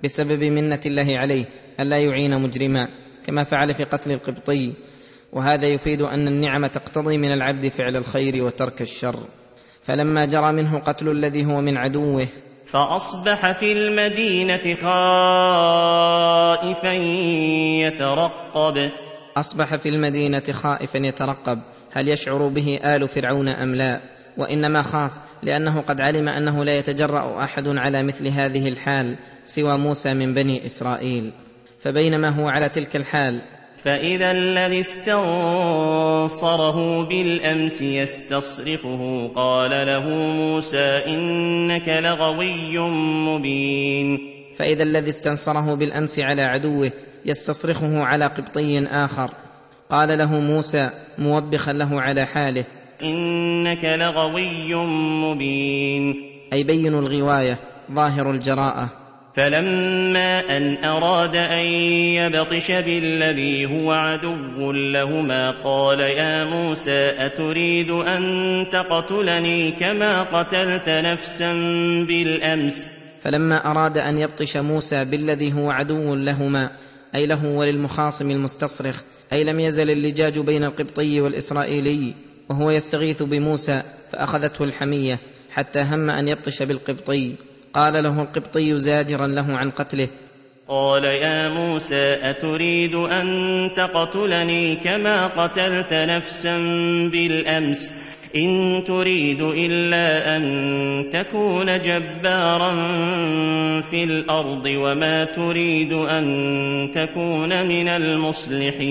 بسبب 0.03 0.43
منة 0.43 0.79
الله 0.85 1.17
عليه 1.17 1.45
الا 1.79 1.97
يعين 1.97 2.41
مجرما 2.41 2.87
كما 3.25 3.43
فعل 3.43 3.75
في 3.75 3.83
قتل 3.83 4.11
القبطي. 4.11 4.73
وهذا 5.33 5.67
يفيد 5.67 6.01
أن 6.01 6.27
النعمة 6.27 6.67
تقتضي 6.67 7.17
من 7.17 7.31
العبد 7.31 7.67
فعل 7.67 7.97
الخير 7.97 8.43
وترك 8.43 8.81
الشر. 8.81 9.19
فلما 9.81 10.25
جرى 10.25 10.51
منه 10.51 10.79
قتل 10.79 11.09
الذي 11.09 11.45
هو 11.45 11.61
من 11.61 11.77
عدوه 11.77 12.27
فأصبح 12.65 13.59
في 13.59 13.71
المدينة 13.71 14.75
خائفا 14.75 14.93
يترقب. 17.87 18.91
أصبح 19.37 19.75
في 19.75 19.89
المدينة 19.89 20.43
خائفا 20.51 20.97
يترقب. 20.97 21.61
هل 21.91 22.09
يشعر 22.09 22.47
به 22.47 22.79
آل 22.83 23.07
فرعون 23.07 23.47
أم 23.47 23.75
لا؟ 23.75 24.01
وإنما 24.37 24.81
خاف 24.81 25.11
لأنه 25.43 25.81
قد 25.81 26.01
علم 26.01 26.29
أنه 26.29 26.63
لا 26.63 26.77
يتجرأ 26.77 27.43
أحد 27.43 27.67
على 27.67 28.03
مثل 28.03 28.27
هذه 28.27 28.67
الحال 28.67 29.17
سوى 29.43 29.77
موسى 29.77 30.13
من 30.13 30.33
بني 30.33 30.65
إسرائيل. 30.65 31.31
فبينما 31.79 32.29
هو 32.29 32.49
على 32.49 32.69
تلك 32.69 32.95
الحال 32.95 33.41
فإذا 33.83 34.31
الذي 34.31 34.79
استنصره 34.79 35.39
بالأمس 37.05 37.81
يستصرخه. 37.81 39.31
قال 39.35 39.71
له 39.71 40.09
موسى 40.09 41.01
إنك 41.07 41.89
لغوي 41.89 42.79
مبين. 43.27 44.19
فإذا 44.57 44.83
الذي 44.83 45.09
استنصره 45.09 45.73
بالأمس 45.73 46.19
على 46.19 46.41
عدوه 46.41 46.91
يستصرخه 47.25 48.03
على 48.03 48.25
قبطي 48.25 48.85
آخر. 48.85 49.31
قال 49.91 50.17
له 50.17 50.39
موسى 50.39 50.89
موبخا 51.17 51.71
له 51.71 52.01
على 52.01 52.25
حاله. 52.25 52.65
إنك 53.03 53.85
لغوي 53.85 54.75
مبين. 55.23 56.15
أي 56.53 56.63
بين 56.63 56.95
الغواية 56.95 57.59
ظاهر 57.91 58.31
الجراءة. 58.31 58.98
فلما 59.39 60.57
ان 60.57 60.83
اراد 60.83 61.35
ان 61.35 61.65
يبطش 62.19 62.71
بالذي 62.71 63.65
هو 63.65 63.91
عدو 63.91 64.71
لهما 64.71 65.51
قال 65.63 65.99
يا 65.99 66.45
موسى 66.45 67.13
اتريد 67.17 67.91
ان 67.91 68.65
تقتلني 68.71 69.71
كما 69.71 70.23
قتلت 70.23 70.89
نفسا 70.89 71.53
بالامس 72.07 72.87
فلما 73.23 73.71
اراد 73.71 73.97
ان 73.97 74.17
يبطش 74.17 74.57
موسى 74.57 75.05
بالذي 75.05 75.53
هو 75.53 75.71
عدو 75.71 76.15
لهما 76.15 76.71
أي 77.15 77.25
له 77.25 77.45
وللمخاصم 77.45 78.31
المستصرخ 78.31 79.01
أي 79.33 79.43
لم 79.43 79.59
يزل 79.59 79.89
اللجاج 79.89 80.39
بين 80.39 80.63
القبطي 80.63 81.21
والإسرائيلي 81.21 82.13
وهو 82.49 82.71
يستغيث 82.71 83.23
بموسى 83.23 83.81
فأخذته 84.11 84.63
الحمية 84.63 85.19
حتى 85.51 85.81
هم 85.81 86.09
أن 86.09 86.27
يبطش 86.27 86.63
بالقبطي. 86.63 87.35
قال 87.73 88.03
له 88.03 88.21
القبطي 88.21 88.79
زاجرا 88.79 89.27
له 89.27 89.57
عن 89.57 89.69
قتله. 89.69 90.07
قال 90.67 91.03
يا 91.03 91.49
موسى 91.49 92.17
أتريد 92.23 92.95
أن 92.95 93.69
تقتلني 93.75 94.75
كما 94.75 95.27
قتلت 95.27 95.93
نفسا 95.93 96.57
بالأمس؟ 97.11 97.91
إن 98.35 98.83
تريد 98.87 99.41
إلا 99.41 100.37
أن 100.37 101.09
تكون 101.13 101.81
جبارا 101.81 102.71
في 103.81 104.03
الأرض 104.03 104.65
وما 104.65 105.23
تريد 105.23 105.93
أن 105.93 106.91
تكون 106.93 107.67
من 107.67 107.87
المصلحين. 107.87 108.89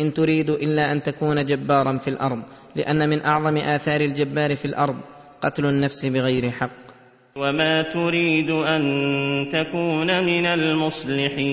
إن 0.00 0.14
تريد 0.14 0.50
إلا 0.50 0.92
أن 0.92 1.02
تكون 1.02 1.44
جبارا 1.44 1.98
في 1.98 2.08
الأرض 2.08 2.42
لأن 2.76 3.08
من 3.08 3.24
أعظم 3.24 3.56
آثار 3.56 4.00
الجبار 4.00 4.56
في 4.56 4.64
الأرض. 4.64 4.96
قتل 5.42 5.66
النفس 5.66 6.06
بغير 6.06 6.50
حق. 6.50 6.70
وما 7.36 7.82
تريد 7.82 8.50
أن 8.50 8.82
تكون 9.52 10.24
من 10.24 10.46
المصلحين. 10.46 11.48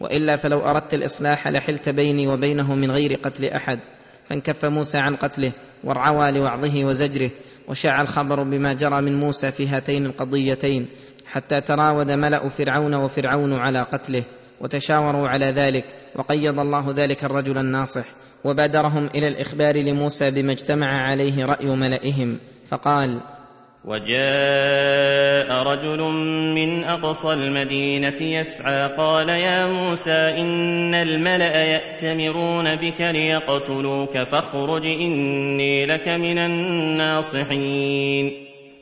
وإلا 0.00 0.36
فلو 0.36 0.58
أردت 0.58 0.94
الإصلاح 0.94 1.48
لحلت 1.48 1.88
بيني 1.88 2.28
وبينه 2.28 2.74
من 2.74 2.90
غير 2.90 3.14
قتل 3.14 3.44
أحد. 3.44 3.80
فانكف 4.24 4.64
موسى 4.64 4.98
عن 4.98 5.16
قتله 5.16 5.52
وارعوى 5.84 6.30
لوعظه 6.30 6.84
وزجره 6.84 7.30
وشاع 7.68 8.02
الخبر 8.02 8.42
بما 8.42 8.72
جرى 8.72 9.00
من 9.00 9.20
موسى 9.20 9.52
في 9.52 9.68
هاتين 9.68 10.06
القضيتين 10.06 10.88
حتى 11.26 11.60
تراود 11.60 12.10
ملأ 12.10 12.48
فرعون 12.48 12.94
وفرعون 12.94 13.52
على 13.52 13.78
قتله 13.78 14.24
وتشاوروا 14.60 15.28
على 15.28 15.46
ذلك 15.46 15.84
وقيض 16.16 16.60
الله 16.60 16.92
ذلك 16.96 17.24
الرجل 17.24 17.58
الناصح. 17.58 18.23
وبادرهم 18.44 19.06
إلى 19.06 19.26
الإخبار 19.26 19.76
لموسى 19.76 20.30
بما 20.30 20.52
اجتمع 20.52 20.86
عليه 20.86 21.44
رأي 21.44 21.66
ملئهم 21.66 22.38
فقال 22.66 23.20
وجاء 23.84 25.62
رجل 25.62 26.00
من 26.54 26.84
أقصى 26.84 27.32
المدينة 27.32 28.22
يسعى 28.22 28.96
قال 28.96 29.28
يا 29.28 29.66
موسى 29.66 30.34
إن 30.40 30.94
الملأ 30.94 31.64
يأتمرون 31.64 32.76
بك 32.76 33.00
ليقتلوك 33.00 34.18
فاخرج 34.18 34.86
إني 34.86 35.86
لك 35.86 36.08
من 36.08 36.38
الناصحين. 36.38 38.32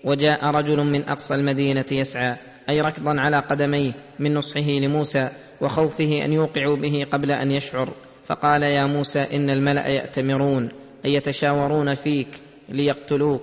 وجاء 0.05 0.47
رجل 0.47 0.85
من 0.85 1.09
أقصى 1.09 1.35
المدينة 1.35 1.85
يسعى 1.93 2.35
أي 2.69 2.81
ركضا 2.81 3.21
على 3.21 3.39
قدميه 3.39 3.93
من 4.19 4.35
نصحه 4.35 4.71
لموسى 4.71 5.29
وخوفه 5.61 6.25
أن 6.25 6.33
يوقعوا 6.33 6.77
به 6.77 7.07
قبل 7.13 7.31
أن 7.31 7.51
يشعر. 7.51 7.89
فقال 8.33 8.63
يا 8.63 8.87
موسى 8.87 9.27
إن 9.33 9.51
الملأ 9.51 9.89
يأتمرون 9.89 10.69
أي 11.05 11.15
يتشاورون 11.15 11.95
فيك 11.95 12.29
ليقتلوك. 12.69 13.43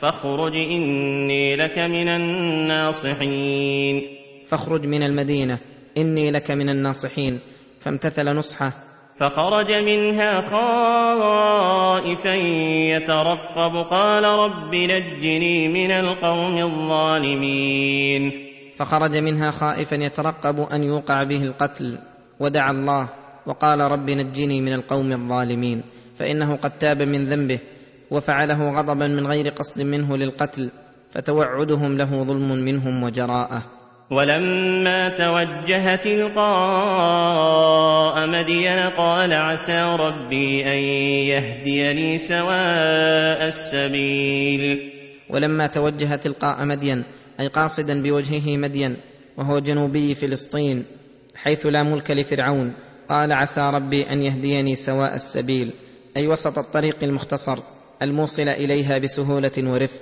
فاخرج 0.00 0.56
إني 0.56 1.56
لك 1.56 1.78
من 1.78 2.08
الناصحين. 2.08 4.02
فاخرج 4.46 4.86
من 4.86 5.02
المدينة 5.02 5.58
إني 5.98 6.30
لك 6.30 6.50
من 6.50 6.68
الناصحين. 6.68 7.40
فامتثل 7.80 8.36
نصحه. 8.36 8.72
فخرج 9.18 9.72
منها 9.72 10.40
خائفا 10.40 12.34
يترقب 12.96 13.86
قال 13.90 14.24
رب 14.24 14.74
نجني 14.74 15.68
من 15.68 15.90
القوم 15.90 16.58
الظالمين. 16.58 18.32
فخرج 18.76 19.16
منها 19.16 19.50
خائفا 19.50 19.94
يترقب 19.94 20.60
أن 20.60 20.82
يوقع 20.82 21.22
به 21.22 21.44
القتل 21.44 21.98
ودعا 22.40 22.70
الله. 22.70 23.21
وقال 23.46 23.80
رب 23.80 24.10
نجني 24.10 24.60
من 24.60 24.72
القوم 24.72 25.12
الظالمين 25.12 25.82
فإنه 26.18 26.56
قد 26.56 26.78
تاب 26.78 27.02
من 27.02 27.26
ذنبه 27.26 27.58
وفعله 28.10 28.70
غضبا 28.78 29.08
من 29.08 29.26
غير 29.26 29.48
قصد 29.48 29.82
منه 29.82 30.16
للقتل 30.16 30.70
فتوعدهم 31.12 31.96
له 31.96 32.24
ظلم 32.24 32.52
منهم 32.52 33.02
وجراءة. 33.02 33.62
ولما 34.10 35.08
توجه 35.08 35.96
تلقاء 35.96 36.46
مدين 38.26 38.78
قال 38.96 39.32
عسى 39.32 39.96
ربي 40.00 40.66
أن 40.66 40.78
يهديني 41.32 42.18
سواء 42.18 43.48
السبيل. 43.48 44.92
ولما 45.30 45.66
توجه 45.66 46.16
تلقاء 46.16 46.64
مدين 46.64 47.04
أي 47.40 47.48
قاصدا 47.48 48.02
بوجهه 48.02 48.56
مدين 48.56 48.96
وهو 49.36 49.58
جنوبي 49.58 50.14
فلسطين 50.14 50.84
حيث 51.34 51.66
لا 51.66 51.82
ملك 51.82 52.10
لفرعون 52.10 52.72
قال 53.08 53.32
عسى 53.32 53.70
ربي 53.74 54.12
أن 54.12 54.22
يهديني 54.22 54.74
سواء 54.74 55.14
السبيل 55.14 55.70
أي 56.16 56.26
وسط 56.26 56.58
الطريق 56.58 56.96
المختصر 57.02 57.58
الموصل 58.02 58.48
إليها 58.48 58.98
بسهولة 58.98 59.52
ورفق. 59.58 60.00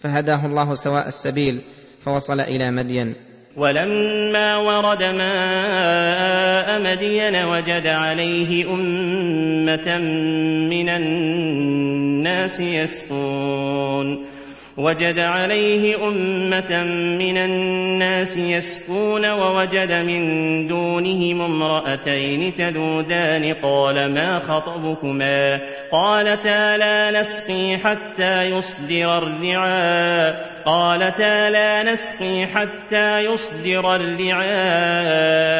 فهداه 0.00 0.46
الله 0.46 0.74
سواء 0.74 1.08
السبيل 1.08 1.58
فوصل 2.04 2.40
إلى 2.40 2.70
مدين. 2.70 3.14
ولما 3.56 4.56
ورد 4.56 5.02
ماء 5.02 6.80
مدين 6.80 7.44
وجد 7.44 7.86
عليه 7.86 8.74
أمة 8.74 9.98
من 10.68 10.88
الناس 10.88 12.60
يسقون. 12.60 14.35
وجد 14.76 15.18
عليه 15.18 16.08
أمة 16.08 16.84
من 17.18 17.36
الناس 17.36 18.36
يسكون 18.36 19.30
ووجد 19.30 19.92
من 19.92 20.66
دونهم 20.66 21.40
امرأتين 21.40 22.54
تذودان. 22.54 23.54
قال 23.62 24.14
ما 24.14 24.38
خطبكما؟ 24.38 25.60
قالتا 25.92 26.76
لا 26.76 27.20
نسقي 27.20 27.76
حتى 27.76 28.50
يصدر 28.50 29.18
الرعاء. 29.18 30.62
قالتا 30.66 31.50
لا 31.50 31.92
نسقي 31.92 32.46
حتى 32.46 33.24
يصدر 33.24 33.96
الرعاء. 33.96 35.56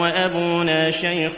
وأبونا 0.00 0.90
شيخ 0.90 1.32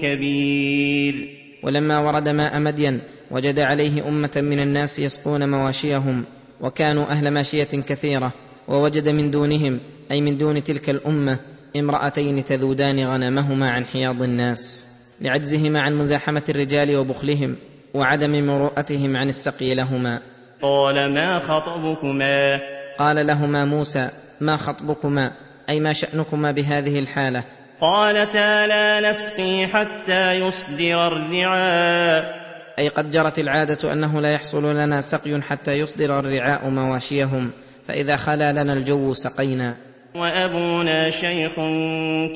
كبير. 0.00 1.39
ولما 1.62 1.98
ورد 1.98 2.28
ماء 2.28 2.60
مدين 2.60 3.00
وجد 3.30 3.58
عليه 3.58 4.08
أمة 4.08 4.32
من 4.36 4.60
الناس 4.60 4.98
يسقون 4.98 5.50
مواشيهم 5.50 6.24
وكانوا 6.60 7.04
أهل 7.04 7.30
ماشية 7.30 7.64
كثيرة 7.64 8.32
ووجد 8.68 9.08
من 9.08 9.30
دونهم 9.30 9.80
أي 10.10 10.20
من 10.20 10.38
دون 10.38 10.64
تلك 10.64 10.90
الأمة 10.90 11.38
امرأتين 11.76 12.44
تذودان 12.44 13.00
غنمهما 13.00 13.70
عن 13.70 13.84
حياض 13.84 14.22
الناس 14.22 14.88
لعجزهما 15.20 15.80
عن 15.80 15.98
مزاحمة 15.98 16.42
الرجال 16.48 16.96
وبخلهم 16.96 17.56
وعدم 17.94 18.46
مروءتهم 18.46 19.16
عن 19.16 19.28
السقي 19.28 19.74
لهما. 19.74 20.20
قال 20.62 21.14
ما 21.14 21.38
خطبكما؟ 21.38 22.60
قال 22.98 23.26
لهما 23.26 23.64
موسى 23.64 24.08
ما 24.40 24.56
خطبكما؟ 24.56 25.32
أي 25.68 25.80
ما 25.80 25.92
شأنكما 25.92 26.50
بهذه 26.50 26.98
الحالة؟ 26.98 27.44
قالتا 27.80 28.66
لا 28.66 29.10
نسقي 29.10 29.66
حتى 29.66 30.32
يصدر 30.32 31.06
الرعاء. 31.06 32.40
أي 32.78 32.88
قد 32.88 33.10
جرت 33.10 33.38
العادة 33.38 33.92
أنه 33.92 34.20
لا 34.20 34.32
يحصل 34.32 34.74
لنا 34.76 35.00
سقي 35.00 35.42
حتى 35.42 35.72
يصدر 35.72 36.18
الرعاء 36.18 36.68
مواشيهم 36.68 37.50
فإذا 37.88 38.16
خلا 38.16 38.52
لنا 38.52 38.72
الجو 38.72 39.12
سقينا. 39.12 39.76
وأبونا 40.14 41.10
شيخ 41.10 41.54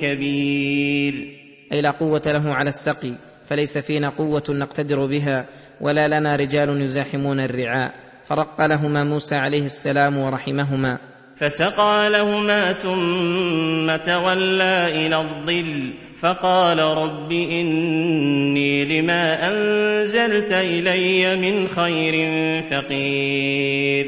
كبير. 0.00 1.14
أي 1.72 1.80
لا 1.80 1.90
قوة 1.90 2.22
له 2.26 2.54
على 2.54 2.68
السقي 2.68 3.12
فليس 3.48 3.78
فينا 3.78 4.08
قوة 4.08 4.44
نقتدر 4.48 5.06
بها 5.06 5.46
ولا 5.80 6.20
لنا 6.20 6.36
رجال 6.36 6.82
يزاحمون 6.82 7.40
الرعاء. 7.40 7.92
فرق 8.24 8.66
لهما 8.66 9.04
موسى 9.04 9.34
عليه 9.34 9.64
السلام 9.64 10.18
ورحمهما. 10.18 10.98
فسقى 11.36 12.10
لهما 12.10 12.72
ثم 12.72 13.96
تولى 13.96 15.06
إلى 15.06 15.16
الظل 15.20 15.94
فقال 16.20 16.78
رب 16.78 17.32
إني 17.32 19.00
لما 19.00 19.48
أنزلت 19.48 20.52
إلي 20.52 21.36
من 21.36 21.68
خير 21.68 22.14
فقير. 22.62 24.06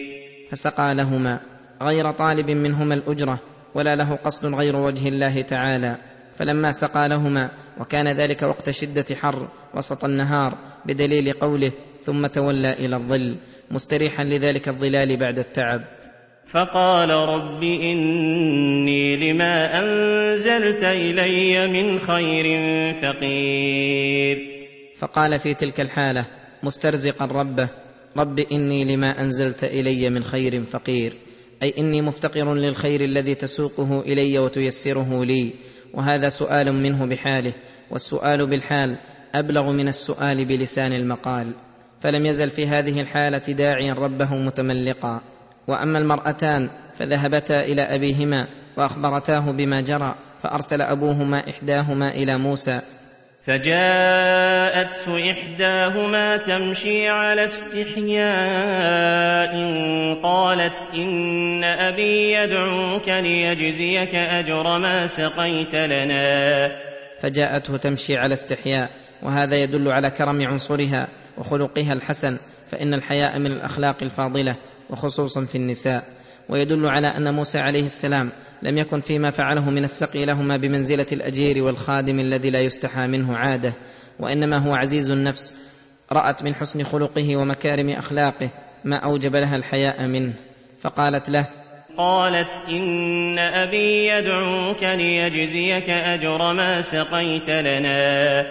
فسقى 0.50 0.94
لهما 0.94 1.40
غير 1.82 2.12
طالب 2.12 2.50
منهما 2.50 2.94
الأجرة 2.94 3.40
ولا 3.74 3.94
له 3.94 4.16
قصد 4.16 4.54
غير 4.54 4.76
وجه 4.76 5.08
الله 5.08 5.40
تعالى. 5.40 5.96
فلما 6.38 6.72
سقى 6.72 7.08
لهما 7.08 7.50
وكان 7.80 8.08
ذلك 8.08 8.42
وقت 8.42 8.70
شدة 8.70 9.04
حر 9.14 9.48
وسط 9.74 10.04
النهار 10.04 10.58
بدليل 10.86 11.32
قوله 11.32 11.72
ثم 12.04 12.26
تولى 12.26 12.72
إلى 12.72 12.96
الظل 12.96 13.36
مستريحا 13.70 14.24
لذلك 14.24 14.68
الظلال 14.68 15.16
بعد 15.16 15.38
التعب. 15.38 15.95
فقال 16.46 17.10
رب 17.10 17.62
إني 17.62 19.16
لما 19.16 19.80
أنزلت 19.80 20.82
إلي 20.82 21.66
من 21.68 21.98
خير 21.98 22.46
فقير. 23.02 24.38
فقال 24.98 25.38
في 25.38 25.54
تلك 25.54 25.80
الحالة 25.80 26.24
مسترزقا 26.62 27.24
ربه 27.24 27.68
رب 28.16 28.38
إني 28.38 28.84
لما 28.84 29.20
أنزلت 29.20 29.64
إلي 29.64 30.10
من 30.10 30.24
خير 30.24 30.62
فقير 30.62 31.12
أي 31.62 31.74
إني 31.78 32.02
مفتقر 32.02 32.54
للخير 32.54 33.00
الذي 33.00 33.34
تسوقه 33.34 34.00
إلي 34.00 34.38
وتيسره 34.38 35.24
لي 35.24 35.52
وهذا 35.94 36.28
سؤال 36.28 36.72
منه 36.72 37.06
بحاله 37.06 37.54
والسؤال 37.90 38.46
بالحال 38.46 38.98
أبلغ 39.34 39.72
من 39.72 39.88
السؤال 39.88 40.44
بلسان 40.44 40.92
المقال 40.92 41.52
فلم 42.00 42.26
يزل 42.26 42.50
في 42.50 42.66
هذه 42.66 43.00
الحالة 43.00 43.38
داعيا 43.38 43.92
ربه 43.92 44.34
متملقا. 44.34 45.20
وأما 45.68 45.98
المرأتان 45.98 46.68
فذهبتا 46.98 47.60
إلى 47.60 47.82
أبيهما 47.82 48.46
وأخبرتاه 48.76 49.50
بما 49.50 49.80
جرى 49.80 50.14
فأرسل 50.42 50.82
أبوهما 50.82 51.50
إحداهما 51.50 52.08
إلى 52.08 52.38
موسى. 52.38 52.80
فجاءته 53.46 55.30
إحداهما 55.30 56.36
تمشي 56.36 57.08
على 57.08 57.44
استحياء 57.44 58.26
قالت 60.22 60.88
إن 60.94 61.64
أبي 61.64 62.32
يدعوك 62.32 63.08
ليجزيك 63.08 64.14
أجر 64.14 64.78
ما 64.78 65.06
سقيت 65.06 65.74
لنا. 65.74 66.68
فجاءته 67.20 67.76
تمشي 67.76 68.16
على 68.16 68.34
استحياء 68.34 68.90
وهذا 69.22 69.56
يدل 69.56 69.88
على 69.88 70.10
كرم 70.10 70.42
عنصرها 70.42 71.08
وخلقها 71.38 71.92
الحسن 71.92 72.38
فإن 72.70 72.94
الحياء 72.94 73.38
من 73.38 73.46
الأخلاق 73.46 73.96
الفاضلة. 74.02 74.56
وخصوصا 74.90 75.44
في 75.44 75.54
النساء. 75.54 76.04
ويدل 76.48 76.88
على 76.88 77.06
أن 77.06 77.34
موسى 77.34 77.58
عليه 77.58 77.84
السلام 77.84 78.30
لم 78.62 78.78
يكن 78.78 79.00
فيما 79.00 79.30
فعله 79.30 79.70
من 79.70 79.84
السقي 79.84 80.24
لهما 80.24 80.56
بمنزلة 80.56 81.06
الأجير 81.12 81.62
والخادم 81.62 82.20
الذي 82.20 82.50
لا 82.50 82.60
يستحى 82.60 83.06
منه 83.06 83.36
عادة 83.36 83.74
وإنما 84.20 84.58
هو 84.58 84.74
عزيز 84.74 85.10
النفس 85.10 85.56
رأت 86.12 86.42
من 86.42 86.54
حسن 86.54 86.84
خلقه 86.84 87.36
ومكارم 87.36 87.90
أخلاقه 87.90 88.50
ما 88.84 88.96
أوجب 88.96 89.36
لها 89.36 89.56
الحياء 89.56 90.06
منه. 90.06 90.34
فقالت 90.80 91.28
له 91.28 91.46
قالت 91.98 92.62
إن 92.68 93.38
أبي 93.38 94.06
يدعوك 94.06 94.82
ليجزيك 94.82 95.90
أجر 95.90 96.52
ما 96.52 96.80
سقيت 96.80 97.50
لنا. 97.50 98.42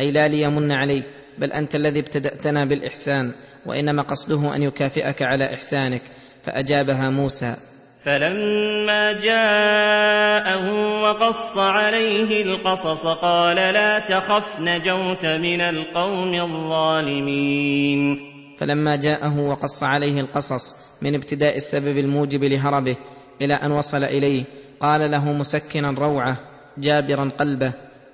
أي 0.00 0.10
لا 0.10 0.28
ليمن 0.28 0.72
عليك 0.72 1.04
بل 1.38 1.52
أنت 1.52 1.74
الذي 1.74 2.00
ابتدأتنا 2.00 2.64
بالإحسان. 2.64 3.32
وإنما 3.66 4.02
قصده 4.02 4.56
أن 4.56 4.62
يكافئك 4.62 5.22
على 5.22 5.54
إحسانك 5.54 6.02
فأجابها 6.44 7.10
موسى. 7.10 7.56
فلما 8.04 9.12
جاءه 9.12 10.64
وقص 11.02 11.58
عليه 11.58 12.42
القصص 12.42 13.06
قال 13.06 13.56
لا 13.56 13.98
تخف 13.98 14.60
نجوت 14.60 15.26
من 15.26 15.60
القوم 15.60 16.34
الظالمين. 16.34 18.18
فلما 18.60 18.96
جاءه 18.96 19.40
وقص 19.40 19.82
عليه 19.82 20.20
القصص 20.20 20.74
من 21.02 21.14
ابتداء 21.14 21.56
السبب 21.56 21.98
الموجب 21.98 22.44
لهربه 22.44 22.96
إلى 23.42 23.54
أن 23.54 23.72
وصل 23.72 24.04
إليه 24.04 24.44
قال 24.80 25.10
له 25.10 25.32
مسكنا 25.32 25.90
روعه 25.90 26.36
جابرا 26.78 27.32
قلبه 27.38 27.72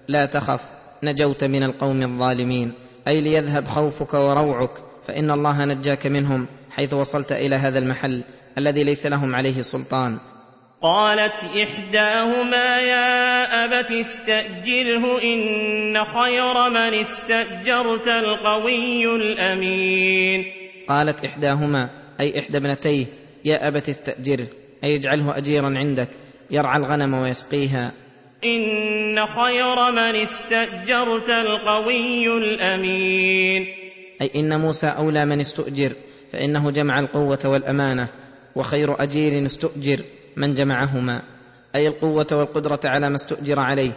لا 0.08 0.26
تخف 0.26 0.60
نجوت 1.02 1.44
من 1.44 1.62
القوم 1.62 2.02
الظالمين 2.02 2.72
أي 3.08 3.20
ليذهب 3.20 3.66
خوفك 3.68 4.14
وروعك. 4.14 4.85
فإن 5.06 5.30
الله 5.30 5.64
نجاك 5.64 6.06
منهم 6.06 6.46
حيث 6.70 6.94
وصلت 6.94 7.32
إلى 7.32 7.56
هذا 7.56 7.78
المحل 7.78 8.22
الذي 8.58 8.84
ليس 8.84 9.06
لهم 9.06 9.34
عليه 9.34 9.62
سلطان. 9.62 10.18
قالت 10.82 11.44
إحداهما 11.44 12.80
يا 12.80 13.64
أبت 13.64 13.90
استأجره 13.90 15.22
إن 15.22 16.04
خير 16.04 16.70
من 16.70 16.94
استأجرت 16.94 18.08
القوي 18.08 19.16
الأمين. 19.16 20.44
قالت 20.88 21.24
إحداهما 21.24 21.90
أي 22.20 22.38
إحدى 22.38 22.58
ابنتيه 22.58 23.06
يا 23.44 23.68
أبت 23.68 23.88
استاجره 23.88 24.46
أي 24.84 24.96
اجعله 24.96 25.38
أجيرا 25.38 25.78
عندك 25.78 26.08
يرعى 26.50 26.78
الغنم 26.78 27.14
ويسقيها. 27.14 27.92
إن 28.44 29.26
خير 29.26 29.90
من 29.90 29.98
استأجرت 29.98 31.30
القوي 31.30 32.38
الأمين. 32.38 33.85
أي 34.22 34.30
إن 34.36 34.60
موسى 34.60 34.86
أولى 34.86 35.24
من 35.24 35.40
استؤجر 35.40 35.92
فإنه 36.32 36.70
جمع 36.70 36.98
القوة 36.98 37.38
والأمانة 37.44 38.08
وخير 38.56 39.02
أجير 39.02 39.46
استؤجر 39.46 40.04
من 40.36 40.54
جمعهما. 40.54 41.22
أي 41.74 41.88
القوة 41.88 42.26
والقدرة 42.32 42.80
على 42.84 43.08
ما 43.10 43.16
استؤجر 43.16 43.58
عليه 43.58 43.92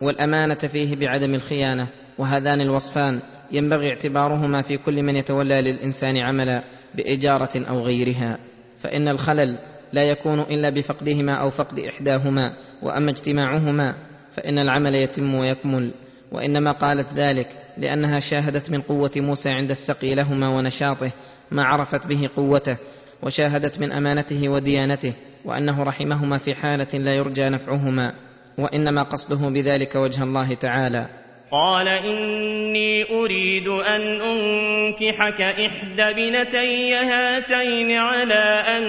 والأمانة 0.00 0.54
فيه 0.54 0.96
بعدم 0.96 1.34
الخيانة 1.34 1.86
وهذان 2.18 2.60
الوصفان 2.60 3.20
ينبغي 3.52 3.88
اعتبارهما 3.88 4.62
في 4.62 4.76
كل 4.76 5.02
من 5.02 5.16
يتولى 5.16 5.62
للإنسان 5.62 6.16
عملا 6.16 6.62
بإجارة 6.94 7.68
أو 7.68 7.80
غيرها. 7.80 8.38
فإن 8.82 9.08
الخلل 9.08 9.58
لا 9.92 10.04
يكون 10.04 10.40
إلا 10.40 10.70
بفقدهما 10.70 11.34
أو 11.34 11.50
فقد 11.50 11.78
إحداهما 11.78 12.56
وأما 12.82 13.10
اجتماعهما 13.10 13.94
فإن 14.36 14.58
العمل 14.58 14.94
يتم 14.94 15.34
ويكمل. 15.34 15.94
وإنما 16.32 16.72
قالت 16.72 17.06
ذلك 17.14 17.63
لأنها 17.78 18.20
شاهدت 18.20 18.70
من 18.70 18.80
قوة 18.82 19.10
موسى 19.16 19.50
عند 19.50 19.70
السقي 19.70 20.14
لهما 20.14 20.48
ونشاطه 20.48 21.12
ما 21.50 21.62
عرفت 21.62 22.06
به 22.06 22.30
قوته 22.36 22.76
وشاهدت 23.22 23.78
من 23.78 23.92
أمانته 23.92 24.48
وديانته 24.48 25.14
وأنه 25.44 25.82
رحمهما 25.82 26.38
في 26.38 26.54
حالة 26.54 26.88
لا 26.94 27.14
يرجى 27.14 27.48
نفعهما 27.48 28.14
وإنما 28.58 29.02
قصده 29.02 29.48
بذلك 29.48 29.94
وجه 29.94 30.22
الله 30.22 30.54
تعالى. 30.54 31.06
قال 31.52 31.88
إني 31.88 33.04
أريد 33.10 33.68
أن 33.68 34.02
أنكحك 34.02 35.40
إحدى 35.40 36.02
ابنتي 36.02 36.94
هاتين 36.94 37.96
على 37.96 38.64
أن 38.68 38.84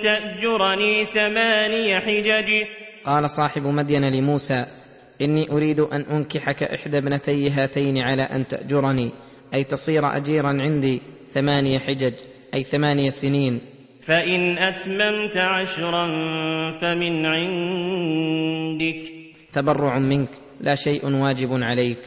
تأجرني 0.00 1.04
ثماني 1.04 2.00
حجج. 2.00 2.66
قال 3.06 3.30
صاحب 3.30 3.66
مدين 3.66 4.04
لموسى 4.04 4.66
إني 5.22 5.52
أريد 5.52 5.80
أن 5.80 6.00
أنكحك 6.00 6.62
إحدى 6.62 6.98
ابنتي 6.98 7.50
هاتين 7.50 7.98
على 7.98 8.22
أن 8.22 8.48
تأجرني 8.48 9.10
أي 9.54 9.64
تصير 9.64 10.16
أجيرا 10.16 10.48
عندي 10.48 11.02
ثماني 11.30 11.78
حجج 11.78 12.12
أي 12.54 12.64
ثماني 12.64 13.10
سنين. 13.10 13.60
فإن 14.02 14.58
أتممت 14.58 15.36
عشرا 15.36 16.06
فمن 16.80 17.26
عندك. 17.26 19.12
تبرع 19.52 19.98
منك 19.98 20.28
لا 20.60 20.74
شيء 20.74 21.06
واجب 21.06 21.62
عليك. 21.62 21.98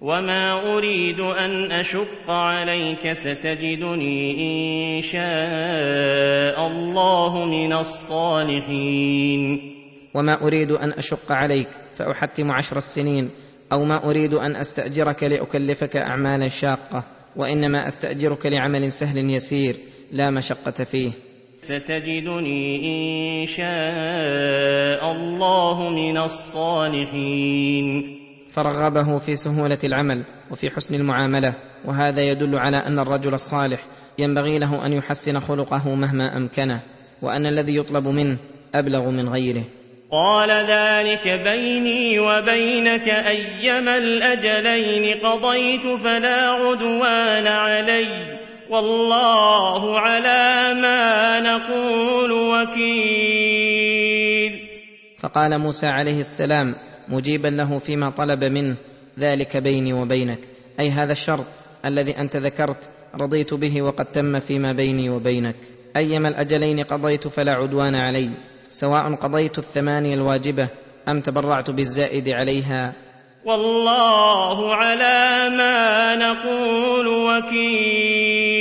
وما 0.00 0.76
أريد 0.76 1.20
أن 1.20 1.72
أشق 1.72 2.30
عليك 2.30 3.12
ستجدني 3.12 4.98
إن 4.98 5.02
شاء 5.02 6.66
الله 6.66 7.44
من 7.44 7.72
الصالحين. 7.72 9.75
وما 10.16 10.42
أريد 10.42 10.70
أن 10.70 10.92
أشق 10.92 11.32
عليك 11.32 11.68
فأحتم 11.96 12.50
عشر 12.50 12.76
السنين 12.76 13.30
أو 13.72 13.84
ما 13.84 14.04
أريد 14.04 14.34
أن 14.34 14.56
أستأجرك 14.56 15.22
لأكلفك 15.22 15.96
أعمالا 15.96 16.48
شاقة 16.48 17.04
وإنما 17.36 17.86
أستأجرك 17.86 18.46
لعمل 18.46 18.92
سهل 18.92 19.30
يسير 19.30 19.76
لا 20.12 20.30
مشقة 20.30 20.84
فيه. 20.84 21.12
ستجدني 21.60 22.76
إن 23.42 23.46
شاء 23.46 25.12
الله 25.12 25.90
من 25.90 26.18
الصالحين. 26.18 27.92
فرغبه 28.52 29.18
في 29.18 29.36
سهولة 29.36 29.78
العمل 29.84 30.24
وفي 30.50 30.70
حسن 30.70 30.94
المعاملة 30.94 31.54
وهذا 31.84 32.22
يدل 32.22 32.58
على 32.58 32.76
أن 32.76 32.98
الرجل 32.98 33.34
الصالح 33.34 33.86
ينبغي 34.18 34.58
له 34.58 34.86
أن 34.86 34.92
يحسن 34.92 35.40
خلقه 35.40 35.94
مهما 35.94 36.36
أمكنه 36.36 36.82
وأن 37.22 37.46
الذي 37.46 37.76
يطلب 37.76 38.08
منه 38.08 38.38
أبلغ 38.74 39.10
من 39.10 39.28
غيره. 39.28 39.64
قال 40.10 40.50
ذلك 40.50 41.28
بيني 41.28 42.18
وبينك 42.18 43.08
أيما 43.08 43.98
الأجلين 43.98 45.20
قضيت 45.20 45.86
فلا 45.86 46.50
عدوان 46.50 47.46
علي 47.46 48.38
والله 48.70 50.00
على 50.00 50.74
ما 50.74 51.40
نقول 51.40 52.32
وكيل. 52.32 53.66
فقال 55.18 55.58
موسى 55.58 55.86
عليه 55.86 56.18
السلام 56.18 56.74
مجيبا 57.08 57.48
له 57.48 57.78
فيما 57.78 58.10
طلب 58.10 58.44
منه 58.44 58.76
ذلك 59.18 59.56
بيني 59.56 59.92
وبينك. 59.92 60.38
أي 60.80 60.90
هذا 60.90 61.12
الشرط 61.12 61.46
الذي 61.84 62.18
أنت 62.18 62.36
ذكرت 62.36 62.88
رضيت 63.14 63.54
به 63.54 63.82
وقد 63.82 64.04
تم 64.04 64.40
فيما 64.40 64.72
بيني 64.72 65.10
وبينك. 65.10 65.56
أيما 65.96 66.28
الأجلين 66.28 66.80
قضيت 66.80 67.28
فلا 67.28 67.52
عدوان 67.52 67.94
علي. 67.94 68.30
سواء 68.70 69.14
قضيت 69.14 69.58
الثمانيه 69.58 70.14
الواجبة 70.14 70.68
أم 71.08 71.20
تبرعت 71.20 71.70
بالزائد 71.70 72.28
عليها. 72.28 72.92
والله 73.44 74.74
على 74.74 75.48
ما 75.56 76.14
نقول 76.16 77.06
وكيل. 77.06 78.56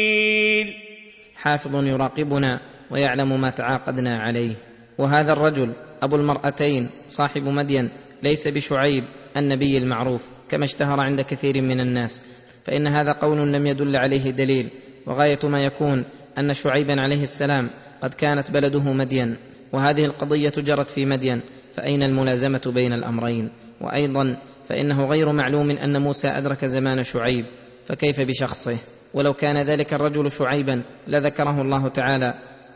حافظ 1.35 1.75
يراقبنا 1.75 2.59
ويعلم 2.91 3.41
ما 3.41 3.49
تعاقدنا 3.49 4.19
عليه. 4.21 4.55
وهذا 4.97 5.33
الرجل 5.33 5.73
أبو 6.03 6.15
المرأتين 6.15 6.89
صاحب 7.07 7.43
مدين 7.43 7.89
ليس 8.23 8.47
بشعيب 8.47 9.03
النبي 9.37 9.77
المعروف 9.77 10.23
كما 10.49 10.65
اشتهر 10.65 10.99
عند 10.99 11.21
كثير 11.21 11.61
من 11.61 11.79
الناس. 11.79 12.21
فإن 12.65 12.87
هذا 12.87 13.11
قول 13.11 13.53
لم 13.53 13.67
يدل 13.67 13.95
عليه 13.95 14.31
دليل. 14.31 14.69
وغاية 15.07 15.39
ما 15.43 15.59
يكون 15.59 16.05
أن 16.39 16.53
شعيبا 16.53 17.01
عليه 17.01 17.21
السلام 17.21 17.69
قد 18.01 18.13
كانت 18.13 18.51
بلده 18.51 18.91
مدين. 18.93 19.37
وهذه 19.75 20.05
القضية 20.05 20.53
جرت 20.57 20.89
في 20.89 21.05
مدين 21.05 21.41
فأين 21.75 22.03
الملازمة 22.03 22.61
بين 22.65 22.93
الأمرين؟ 22.93 23.49
وأيضا 23.81 24.37
فإنه 24.69 25.05
غير 25.05 25.31
معلوم 25.31 25.69
أن 25.69 26.01
موسى 26.01 26.27
أدرك 26.27 26.65
زمان 26.65 27.03
شعيب 27.03 27.45
فكيف 27.85 28.21
بشخصه؟ 28.21 28.77
ولو 29.13 29.33
كان 29.33 29.57
ذلك 29.57 29.93
الرجل 29.93 30.31
شعيبا 30.31 30.81
لذكره 31.07 31.61
الله 31.61 31.87
تعالى 31.87 32.33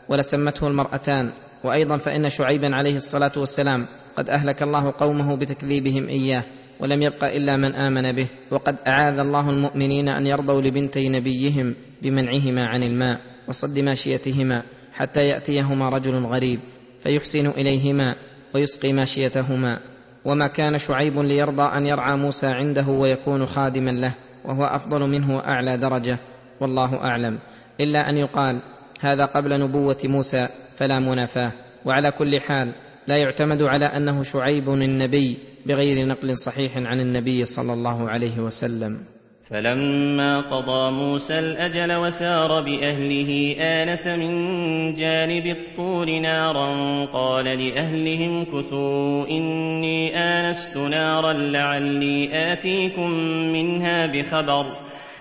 ولسمته 0.08 0.68
المرأتان. 0.68 1.32
وأيضا 1.64 1.96
فإن 1.96 2.28
شعيبا 2.28 2.76
عليه 2.76 2.96
الصلاة 2.96 3.32
والسلام 3.36 3.86
قد 4.16 4.30
أهلك 4.30 4.62
الله 4.62 4.90
قومه 4.98 5.36
بتكذيبهم 5.36 6.08
إياه 6.08 6.44
ولم 6.80 7.02
يبق 7.02 7.24
إلا 7.24 7.56
من 7.56 7.74
آمن 7.74 8.12
به. 8.12 8.26
وقد 8.50 8.76
أعاذ 8.86 9.18
الله 9.18 9.50
المؤمنين 9.50 10.08
أن 10.08 10.26
يرضوا 10.26 10.62
لبنتي 10.62 11.08
نبيهم 11.08 11.74
بمنعهما 12.02 12.62
عن 12.68 12.82
الماء 12.82 13.20
وصد 13.48 13.78
ماشيتهما 13.78 14.62
حتى 14.92 15.20
يأتيهما 15.20 15.88
رجل 15.88 16.14
غريب. 16.14 16.60
فيحسن 17.02 17.46
إليهما 17.46 18.14
ويسقي 18.54 18.92
ماشيتهما. 18.92 19.80
وما 20.24 20.46
كان 20.46 20.78
شعيب 20.78 21.18
ليرضى 21.18 21.62
أن 21.62 21.86
يرعى 21.86 22.16
موسى 22.16 22.46
عنده 22.46 22.88
ويكون 22.88 23.46
خادما 23.46 23.90
له 23.90 24.14
وهو 24.44 24.64
أفضل 24.64 25.08
منه 25.08 25.36
وأعلى 25.36 25.78
درجة. 25.78 26.18
والله 26.60 26.94
أعلم. 26.96 27.38
إلا 27.80 28.10
أن 28.10 28.16
يقال 28.16 28.62
هذا 29.00 29.24
قبل 29.24 29.60
نبوة 29.60 29.98
موسى 30.04 30.48
فلا 30.76 30.98
منافاة. 30.98 31.52
وعلى 31.84 32.10
كل 32.10 32.40
حال 32.40 32.74
لا 33.06 33.16
يعتمد 33.16 33.62
على 33.62 33.84
أنه 33.84 34.22
شعيب 34.22 34.68
النبي 34.68 35.38
بغير 35.66 36.06
نقل 36.06 36.36
صحيح 36.36 36.76
عن 36.76 37.00
النبي 37.00 37.44
صلى 37.44 37.72
الله 37.72 38.10
عليه 38.10 38.40
وسلم. 38.40 39.06
فلما 39.50 40.40
قضى 40.40 40.90
موسى 40.90 41.38
الأجل 41.38 41.92
وسار 41.92 42.60
بأهله 42.60 43.56
آنس 43.58 44.06
من 44.06 44.94
جانب 44.94 45.46
الطور 45.46 46.18
نارا 46.18 47.04
قال 47.04 47.44
لأهلهم 47.44 48.44
كثوا 48.44 49.26
إني 49.30 50.16
آنست 50.16 50.76
نارا 50.76 51.32
لعلي 51.32 52.52
آتيكم 52.52 53.10
منها 53.52 54.06
بخبر 54.06 54.66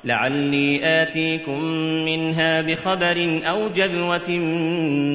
لعلي 0.05 0.79
آتيكم 1.01 1.63
منها 2.05 2.61
بخبر 2.61 3.41
أو 3.43 3.67
جذوة 3.67 4.29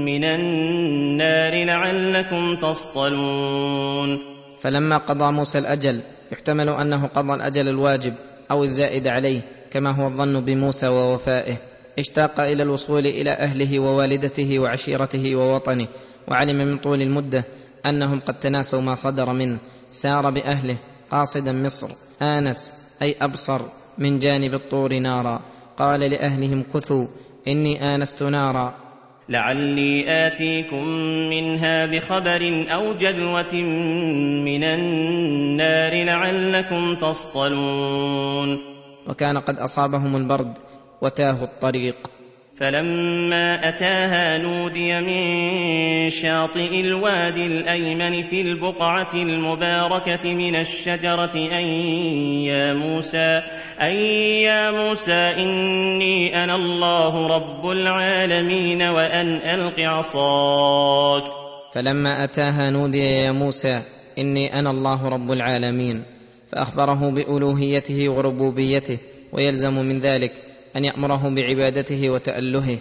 من 0.05 0.25
النار 0.25 1.65
لعلكم 1.65 2.57
تصطلون. 2.57 4.19
فلما 4.61 4.99
قضى 4.99 5.33
موسى 5.33 5.59
الأجل 5.59 6.03
يحتمل 6.33 6.69
أنه 6.69 7.07
قضى 7.07 7.35
الأجل 7.35 7.69
الواجب. 7.69 8.15
أو 8.51 8.65
الزائد 8.65 9.07
عليه 9.07 9.43
كما 9.71 9.91
هو 9.91 10.09
الظن 10.09 10.41
بموسى 10.41 10.89
ووفائه. 10.89 11.57
اشتاق 11.99 12.41
إلى 12.41 12.63
الوصول 12.63 13.07
إلى 13.07 13.31
أهله 13.31 13.79
ووالدته 13.79 14.59
وعشيرته 14.59 15.37
ووطنه 15.37 15.89
وعلم 16.29 16.57
من 16.57 16.79
طول 16.79 17.03
المدة 17.03 17.45
أنهم 17.87 18.21
قد 18.21 18.39
تناسوا 18.39 18.81
ما 18.81 18.95
صدر 18.95 19.33
منه 19.33 19.59
سار 19.91 20.31
بأهله 20.31 20.77
قاصدا 21.11 21.53
مصر 21.53 21.89
آنس 22.23 22.75
أي 23.03 23.17
أبصر 23.21 23.61
من 23.99 24.19
جانب 24.19 24.55
الطور 24.55 24.99
نارا. 24.99 25.43
قال 25.79 26.01
لأهلهم 26.01 26.65
كثوا 26.75 27.07
إني 27.49 27.95
آنست 27.95 28.23
نارا. 28.23 28.84
لعلي 29.29 30.05
آتيكم 30.27 30.85
منها 31.31 31.87
بخبر 31.87 32.67
أو 32.73 32.93
جذوة 32.93 33.55
من 34.45 34.65
النار 34.65 36.05
لعلكم 36.05 36.95
تصطلون 36.95 38.59
وكان 39.09 39.39
قد 39.39 39.59
اصابهم 39.59 40.17
البرد 40.17 40.59
وتاهوا 41.03 41.45
الطريق 41.45 41.97
فلما 42.57 43.69
أتاها 43.69 44.39
نودي 44.39 45.01
من 45.01 46.11
شاطئ 46.11 46.81
الوادي 46.81 47.47
الأيمن 47.47 48.23
في 48.23 48.41
البقعة 48.41 49.09
المباركة 49.15 50.35
من 50.35 50.55
الشجرة 50.55 51.37
أن 51.37 51.65
يا 52.45 52.75
موسى 52.75 53.43
أن 53.81 53.95
يا 54.47 54.71
موسى 54.71 55.13
إني 55.13 56.45
أنا 56.45 56.57
الله 56.57 57.27
رب 57.27 57.71
العالمين 57.71 58.83
وأن 58.83 59.27
ألق 59.37 59.81
عصاك. 59.81 61.25
فلما 61.75 62.25
أتاها 62.25 62.71
نودي 62.71 62.99
يا 62.99 63.33
موسى 63.33 63.83
إني 64.19 64.59
أنا 64.59 64.71
الله 64.71 65.09
رب 65.09 65.33
العالمين 65.33 66.03
فأخبره 66.53 67.11
بألوهيته 67.11 68.09
وربوبيته 68.09 68.99
ويلزم 69.33 69.75
من 69.75 70.01
ذلك 70.01 70.33
أن 70.77 70.85
يأمره 70.85 71.35
بعبادته 71.35 72.11
وتألهه 72.11 72.79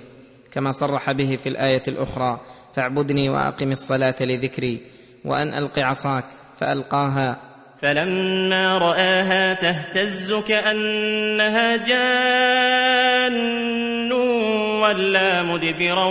كما 0.52 0.72
صرح 0.72 1.12
به 1.12 1.36
في 1.36 1.50
الآية 1.50 1.84
الأخرى 1.88 2.40
فاعبدني 2.76 3.30
وأقم 3.30 3.72
الصلاة 3.72 4.16
لذكري 4.22 4.82
وأن 5.26 5.54
ألق 5.54 5.80
عصاك 5.80 6.24
فألقاها 6.58 7.53
فلما 7.84 8.78
رآها 8.78 9.54
تهتز 9.54 10.34
كأنها 10.34 11.78
جان 11.78 13.36
ولا 14.82 15.44
مدبرا 15.44 16.06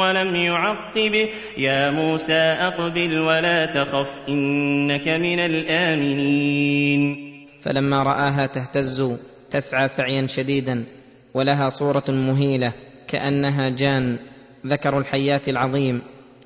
ولم 0.00 0.36
يعقب. 0.36 1.28
يا 1.58 1.90
موسى 1.90 2.32
أقبل 2.32 3.18
ولا 3.18 3.66
تخف 3.66 4.08
إنك 4.28 5.08
من 5.08 5.38
الآمنين. 5.38 7.16
فلما 7.62 8.02
رآها 8.02 8.46
تهتز 8.46 9.18
تسعى 9.50 9.88
سعيا 9.88 10.26
شديدا 10.26 10.86
ولها 11.34 11.68
صورة 11.68 12.04
مهيلة 12.08 12.72
كأنها 13.08 13.68
جان. 13.68 14.18
ذكر 14.66 14.98
الحيات 14.98 15.48
العظيم 15.48 16.02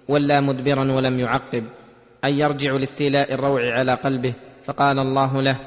ولى 0.09 0.41
مدبرا 0.41 0.93
ولم 0.93 1.19
يعقب 1.19 1.64
ان 2.25 2.35
يرجع 2.35 2.73
لاستيلاء 2.73 3.35
الروع 3.35 3.61
على 3.79 3.93
قلبه. 3.93 4.35
فقال 4.69 4.99
الله 4.99 5.43
له 5.43 5.61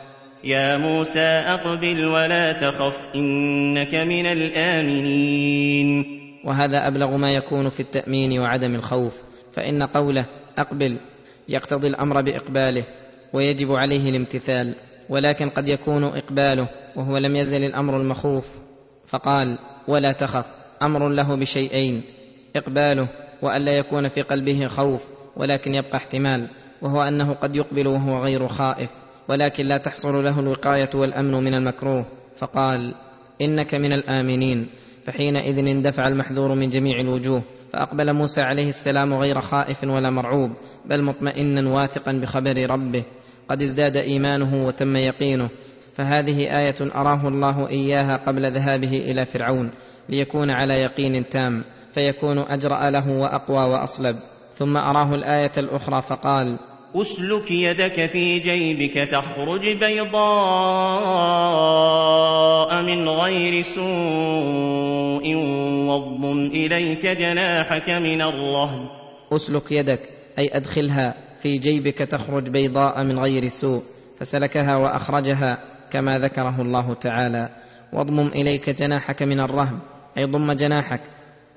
يا 0.44 0.78
موسى 0.78 1.20
أقبل 1.20 2.06
ولا 2.06 2.54
تخف 2.54 2.96
إنك 3.16 3.96
من 3.96 4.26
الآمنين. 4.26 6.06
وهذا 6.46 6.88
أبلغ 6.88 7.18
ما 7.18 7.34
يكون 7.34 7.70
في 7.70 7.80
التأمين 7.80 8.40
وعدم 8.40 8.76
الخوف 8.76 9.18
فإن 9.54 9.84
قوله 9.84 10.26
أقبل 10.58 10.98
يقتضي 11.50 11.88
الأمر 11.88 12.22
بإقباله 12.22 12.84
ويجب 13.34 13.72
عليه 13.72 14.10
الامتثال 14.10 14.76
ولكن 15.10 15.50
قد 15.50 15.68
يكون 15.68 16.04
إقباله 16.04 16.68
وهو 16.96 17.18
لم 17.18 17.36
يزل 17.36 17.64
الأمر 17.64 17.98
المخوف 18.02 18.50
فقال 19.08 19.60
ولا 19.88 20.12
تخف 20.12 20.46
أمر 20.84 21.10
له 21.10 21.36
بشيئين 21.36 22.04
إقباله 22.56 23.08
وألا 23.42 23.78
يكون 23.78 24.08
في 24.08 24.22
قلبه 24.22 24.68
خوف 24.68 25.04
ولكن 25.36 25.76
يبقى 25.76 25.98
احتمال. 25.98 26.48
وهو 26.82 27.02
أنه 27.02 27.34
قد 27.34 27.56
يقبل 27.56 27.88
وهو 27.88 28.18
غير 28.18 28.48
خائف 28.48 28.90
ولكن 29.30 29.66
لا 29.66 29.78
تحصل 29.78 30.24
له 30.24 30.40
الوقاية 30.40 30.90
والأمن 30.96 31.44
من 31.44 31.54
المكروه. 31.54 32.06
فقال 32.38 32.96
إنك 33.42 33.76
من 33.76 33.94
الآمنين. 33.94 34.68
فحينئذ 35.04 35.68
اندفع 35.68 36.08
المحذور 36.08 36.56
من 36.56 36.70
جميع 36.70 37.00
الوجوه 37.00 37.44
فأقبل 37.74 38.14
موسى 38.14 38.42
عليه 38.42 38.68
السلام 38.68 39.14
غير 39.14 39.42
خائف 39.42 39.84
ولا 39.84 40.10
مرعوب 40.10 40.52
بل 40.86 41.04
مطمئنا 41.04 41.70
واثقا 41.70 42.12
بخبر 42.12 42.70
ربه. 42.70 43.04
قد 43.50 43.62
ازداد 43.62 43.98
إيمانه 43.98 44.66
وتم 44.66 44.96
يقينه. 44.96 45.50
فهذه 45.94 46.60
آية 46.60 46.76
أراه 46.96 47.28
الله 47.28 47.70
إياها 47.70 48.18
قبل 48.18 48.52
ذهابه 48.52 48.98
إلى 48.98 49.26
فرعون 49.26 49.72
ليكون 50.10 50.50
على 50.50 50.74
يقين 50.74 51.30
تام 51.30 51.64
فيكون 51.94 52.38
أجرأ 52.40 52.90
له 52.90 53.12
وأقوى 53.12 53.74
وأصلب. 53.74 54.16
ثم 54.54 54.78
أراه 54.78 55.16
الآية 55.16 55.52
الأخرى 55.58 56.02
فقال 56.02 56.60
أسلك 56.96 57.52
يدك 57.52 58.06
في 58.06 58.40
جيبك 58.40 58.94
تخرج 58.94 59.78
بيضاء 59.78 60.12
من 62.84 63.10
غير 63.10 63.62
سوء 63.62 65.36
واضم 65.88 66.46
إليك 66.46 67.06
جناحك 67.06 67.90
من 67.90 68.22
الرهب. 68.22 68.90
أسلك 69.34 69.72
يدك 69.72 70.00
أي 70.40 70.50
أدخلها 70.54 71.16
في 71.42 71.58
جيبك 71.58 71.98
تخرج 71.98 72.50
بيضاء 72.50 73.04
من 73.04 73.20
غير 73.20 73.48
سوء 73.48 73.82
فسلكها 74.20 74.76
وأخرجها 74.76 75.58
كما 75.92 76.20
ذكره 76.20 76.62
الله 76.62 76.94
تعالى. 76.94 77.50
واضمم 77.94 78.28
إليك 78.28 78.70
جناحك 78.70 79.24
من 79.24 79.40
الرهب 79.40 79.80
أي 80.18 80.26
ضم 80.26 80.52
جناحك 80.52 81.02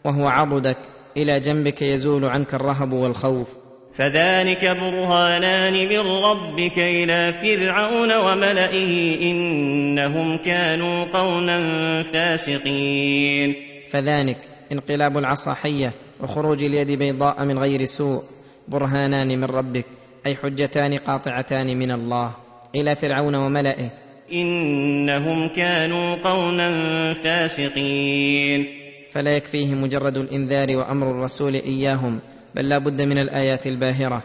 وهو 0.04 0.28
عضدك 0.28 0.78
إلى 1.16 1.40
جنبك 1.40 1.82
يزول 1.82 2.24
عنك 2.24 2.54
الرهب 2.54 2.92
والخوف. 2.92 3.63
فذلك 3.94 4.64
برهانان 4.64 5.72
من 5.72 6.24
ربك 6.24 6.78
إلى 6.78 7.32
فرعون 7.32 8.12
وملئه 8.12 9.20
إنهم 9.30 10.36
كانوا 10.36 11.04
قوما 11.04 11.58
فاسقين. 12.02 13.54
فذلك 13.90 14.36
انقلاب 14.72 15.18
العصا 15.18 15.54
حيه 15.54 15.92
وخروج 16.20 16.62
اليد 16.62 16.90
بيضاء 16.90 17.44
من 17.44 17.58
غير 17.58 17.84
سوء 17.84 18.22
برهانان 18.68 19.38
من 19.40 19.44
ربك 19.44 19.84
أي 20.26 20.36
حجتان 20.36 20.98
قاطعتان 20.98 21.78
من 21.78 21.90
الله 21.90 22.34
إلى 22.74 22.94
فرعون 22.94 23.34
وملئه. 23.34 23.90
إنهم 24.32 25.48
كانوا 25.48 26.14
قوما 26.14 26.70
فاسقين. 27.14 28.66
فلا 29.12 29.36
يكفيه 29.36 29.74
مجرد 29.74 30.16
الإنذار 30.16 30.76
وأمر 30.76 31.10
الرسول 31.10 31.54
إياهم 31.54 32.20
بل 32.54 32.68
لا 32.68 32.78
بد 32.78 33.02
من 33.02 33.18
الآيات 33.18 33.66
الباهرة. 33.66 34.22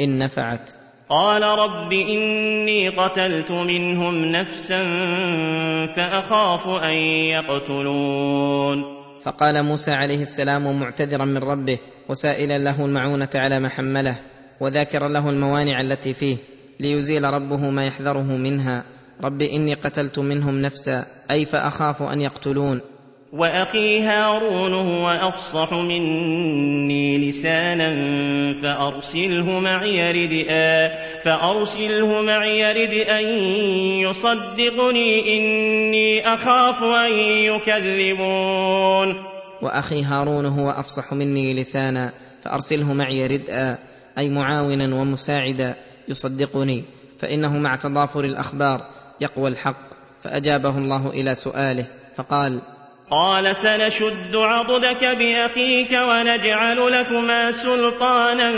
إن 0.00 0.18
نفعت. 0.18 0.70
قال 1.08 1.42
رب 1.42 1.92
إني 1.92 2.88
قتلت 2.88 3.50
منهم 3.50 4.24
نفسا 4.24 4.82
فأخاف 5.86 6.68
أن 6.68 6.92
يقتلون. 7.36 8.84
فقال 9.22 9.62
موسى 9.62 9.92
عليه 9.92 10.20
السلام 10.22 10.80
معتذرا 10.80 11.24
من 11.24 11.38
ربه 11.38 11.78
وسائلا 12.08 12.58
له 12.58 12.84
المعونة 12.84 13.28
على 13.34 13.60
ما 13.60 13.68
حمله 13.68 14.18
وذاكرا 14.60 15.08
له 15.08 15.30
الموانع 15.30 15.80
التي 15.80 16.14
فيه 16.14 16.36
ليزيل 16.80 17.24
ربه 17.24 17.70
ما 17.70 17.86
يحذره 17.86 18.36
منها. 18.36 18.84
رب 19.24 19.42
إني 19.42 19.74
قتلت 19.74 20.18
منهم 20.18 20.62
نفسا 20.62 21.06
أي 21.30 21.44
فأخاف 21.44 22.02
أن 22.02 22.20
يقتلون. 22.20 22.80
وأخي 23.32 24.00
هارون 24.00 24.74
هو 24.74 25.08
أفصح 25.08 25.72
مني 25.72 27.28
لسانا 27.28 27.94
فأرسله 28.62 29.60
معي 29.60 30.12
ردا 30.12 30.94
فأرسله 31.24 32.22
معي 32.22 32.72
رد 32.72 32.94
ان 32.94 33.24
يصدقني 34.04 35.38
إني 35.38 36.34
أخاف 36.34 36.82
أن 36.82 37.12
يكذبون. 37.18 39.22
وأخي 39.62 40.02
هارون 40.02 40.46
هو 40.46 40.70
أفصح 40.70 41.12
مني 41.12 41.54
لسانا 41.54 42.12
فأرسله 42.44 42.92
معي 42.92 43.26
ردءا 43.26 43.78
أي 44.18 44.28
معاونا 44.28 44.94
ومساعدا 44.94 45.76
يصدقني 46.08 46.84
فإنه 47.18 47.58
مع 47.58 47.76
تضافر 47.76 48.24
الأخبار 48.24 48.80
يقوى 49.20 49.48
الحق 49.48 49.92
فأجابه 50.22 50.78
الله 50.78 51.10
إلى 51.10 51.34
سؤاله 51.34 51.86
فقال 52.14 52.62
قال 53.12 53.56
سنشد 53.56 54.36
عضدك 54.36 55.04
بأخيك 55.04 55.92
ونجعل 55.92 56.92
لكما 56.92 57.50
سلطانا 57.52 58.52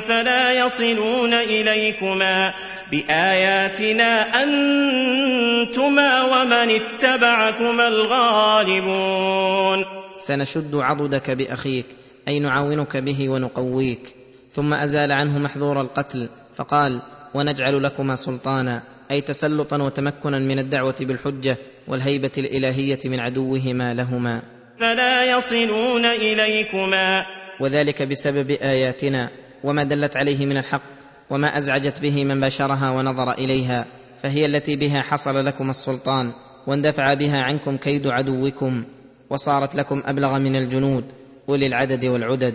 فلا 0.00 0.52
يصلون 0.52 1.32
إليكما 1.34 2.54
بآياتنا 2.90 4.42
أنتما 4.42 6.22
ومن 6.22 6.70
اتبعكما 6.80 7.88
الغالبون. 7.88 9.84
سنشد 10.18 10.74
عضدك 10.74 11.30
بأخيك 11.30 11.86
أي 12.28 12.38
نعاونك 12.38 12.96
به 12.96 13.30
ونقويك. 13.30 14.14
ثم 14.50 14.74
أزال 14.74 15.12
عنه 15.12 15.38
محذور 15.38 15.80
القتل 15.80 16.28
فقال 16.56 17.02
ونجعل 17.34 17.82
لكما 17.82 18.14
سلطانا 18.14 18.82
أي 19.10 19.20
تسلطا 19.20 19.82
وتمكنا 19.82 20.38
من 20.38 20.58
الدعوة 20.58 20.96
بالحجة. 21.00 21.58
والهيبة 21.88 22.32
الإلهية 22.38 22.98
من 23.04 23.20
عدوهما 23.20 23.94
لهما. 23.94 24.42
فلا 24.80 25.36
يصلون 25.36 26.04
إليكما. 26.04 27.26
وذلك 27.60 28.02
بسبب 28.02 28.50
آياتنا 28.50 29.30
وما 29.64 29.84
دلت 29.84 30.16
عليه 30.16 30.46
من 30.46 30.56
الحق 30.56 30.82
وما 31.30 31.56
أزعجت 31.56 32.00
به 32.00 32.24
من 32.24 32.40
بشرها 32.40 32.90
ونظر 32.90 33.32
إليها 33.32 33.86
فهي 34.22 34.46
التي 34.46 34.76
بها 34.76 35.02
حصل 35.02 35.46
لكم 35.46 35.70
السلطان 35.70 36.32
واندفع 36.66 37.14
بها 37.14 37.42
عنكم 37.42 37.76
كيد 37.76 38.06
عدوكم 38.06 38.84
وصارت 39.30 39.74
لكم 39.74 40.02
أبلغ 40.06 40.38
من 40.38 40.56
الجنود 40.56 41.04
أولي 41.48 41.66
العدد 41.66 42.06
والعدد. 42.06 42.54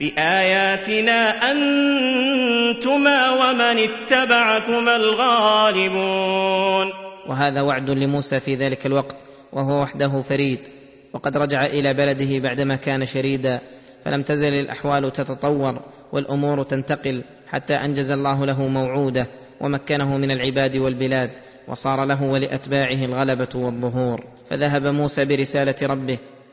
بآياتنا 0.00 1.50
أنتما 1.50 3.30
ومن 3.30 3.78
اتبعكما 3.78 4.96
الغالبون. 4.96 6.92
وهذا 7.28 7.60
وعد 7.60 7.90
لموسى 7.90 8.40
في 8.40 8.54
ذلك 8.54 8.86
الوقت 8.86 9.16
وهو 9.52 9.82
وحده 9.82 10.22
فريد. 10.22 10.58
وقد 11.12 11.36
رجع 11.36 11.66
إلى 11.66 11.94
بلده 11.94 12.38
بعدما 12.38 12.76
كان 12.76 13.06
شريدا. 13.06 13.60
فلم 14.04 14.22
تزل 14.22 14.52
الأحوال 14.52 15.12
تتطور 15.12 15.80
والأمور 16.12 16.62
تنتقل 16.62 17.24
حتى 17.46 17.74
أنجز 17.74 18.10
الله 18.10 18.46
له 18.46 18.68
موعوده 18.68 19.26
ومكنه 19.60 20.16
من 20.16 20.30
العباد 20.30 20.76
والبلاد 20.76 21.30
وصار 21.68 22.04
له 22.04 22.22
ولأتباعه 22.22 23.04
الغلبة 23.04 23.48
والظهور. 23.54 24.24
فذهب 24.50 24.86
موسى 24.86 25.24
برسالة 25.24 25.74
ربه 25.82 26.18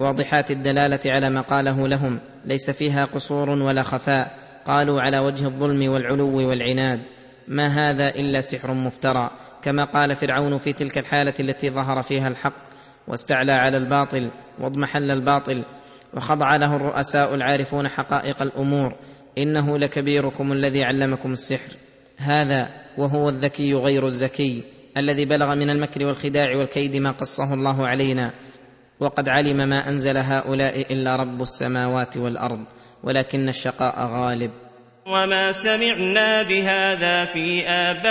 واضحات 0.00 0.50
الدلالة 0.50 1.00
على 1.06 1.30
ما 1.30 1.40
قاله 1.40 1.88
لهم 1.88 2.20
ليس 2.44 2.70
فيها 2.70 3.04
قصور 3.04 3.50
ولا 3.50 3.82
خفاء. 3.82 4.44
قالوا 4.66 5.00
على 5.00 5.18
وجه 5.18 5.46
الظلم 5.46 5.92
والعلو 5.92 6.48
والعناد. 6.48 7.00
ما 7.48 7.66
هذا 7.66 8.08
إلا 8.08 8.40
سحر 8.40 8.74
مفترى. 8.74 9.30
كما 9.62 9.84
قال 9.84 10.16
فرعون 10.16 10.58
في 10.58 10.72
تلك 10.72 10.98
الحالة 10.98 11.34
التي 11.40 11.70
ظهر 11.70 12.02
فيها 12.02 12.28
الحق. 12.28 12.56
واستعلى 13.08 13.52
على 13.52 13.76
الباطل 13.76 14.30
واضمحل 14.60 15.10
الباطل. 15.10 15.64
وخضع 16.14 16.56
له 16.56 16.76
الرؤساء 16.76 17.34
العارفون 17.34 17.88
حقائق 17.88 18.42
الأمور. 18.42 18.94
إنه 19.38 19.78
لكبيركم 19.78 20.52
الذي 20.52 20.84
علمكم 20.84 21.32
السحر. 21.32 21.76
هذا 22.18 22.68
وهو 22.98 23.28
الذكي 23.28 23.74
غير 23.74 24.06
الزكي 24.06 24.64
الذي 24.96 25.24
بلغ 25.24 25.54
من 25.54 25.70
المكر 25.70 26.04
والخداع 26.04 26.56
والكيد 26.56 26.96
ما 26.96 27.10
قصه 27.10 27.54
الله 27.54 27.86
علينا. 27.86 28.32
وقد 29.00 29.28
علم 29.28 29.68
ما 29.68 29.88
أنزل 29.88 30.16
هؤلاء 30.16 30.92
إلا 30.92 31.16
رب 31.16 31.42
السماوات 31.42 32.16
والأرض 32.16 32.64
ولكن 33.02 33.48
الشقاء 33.48 34.06
غالب. 34.06 34.50
وما 35.06 35.52
سمعنا 35.52 36.42
بهذا 36.42 37.24
في 37.24 37.68
آبائنا 37.68 38.10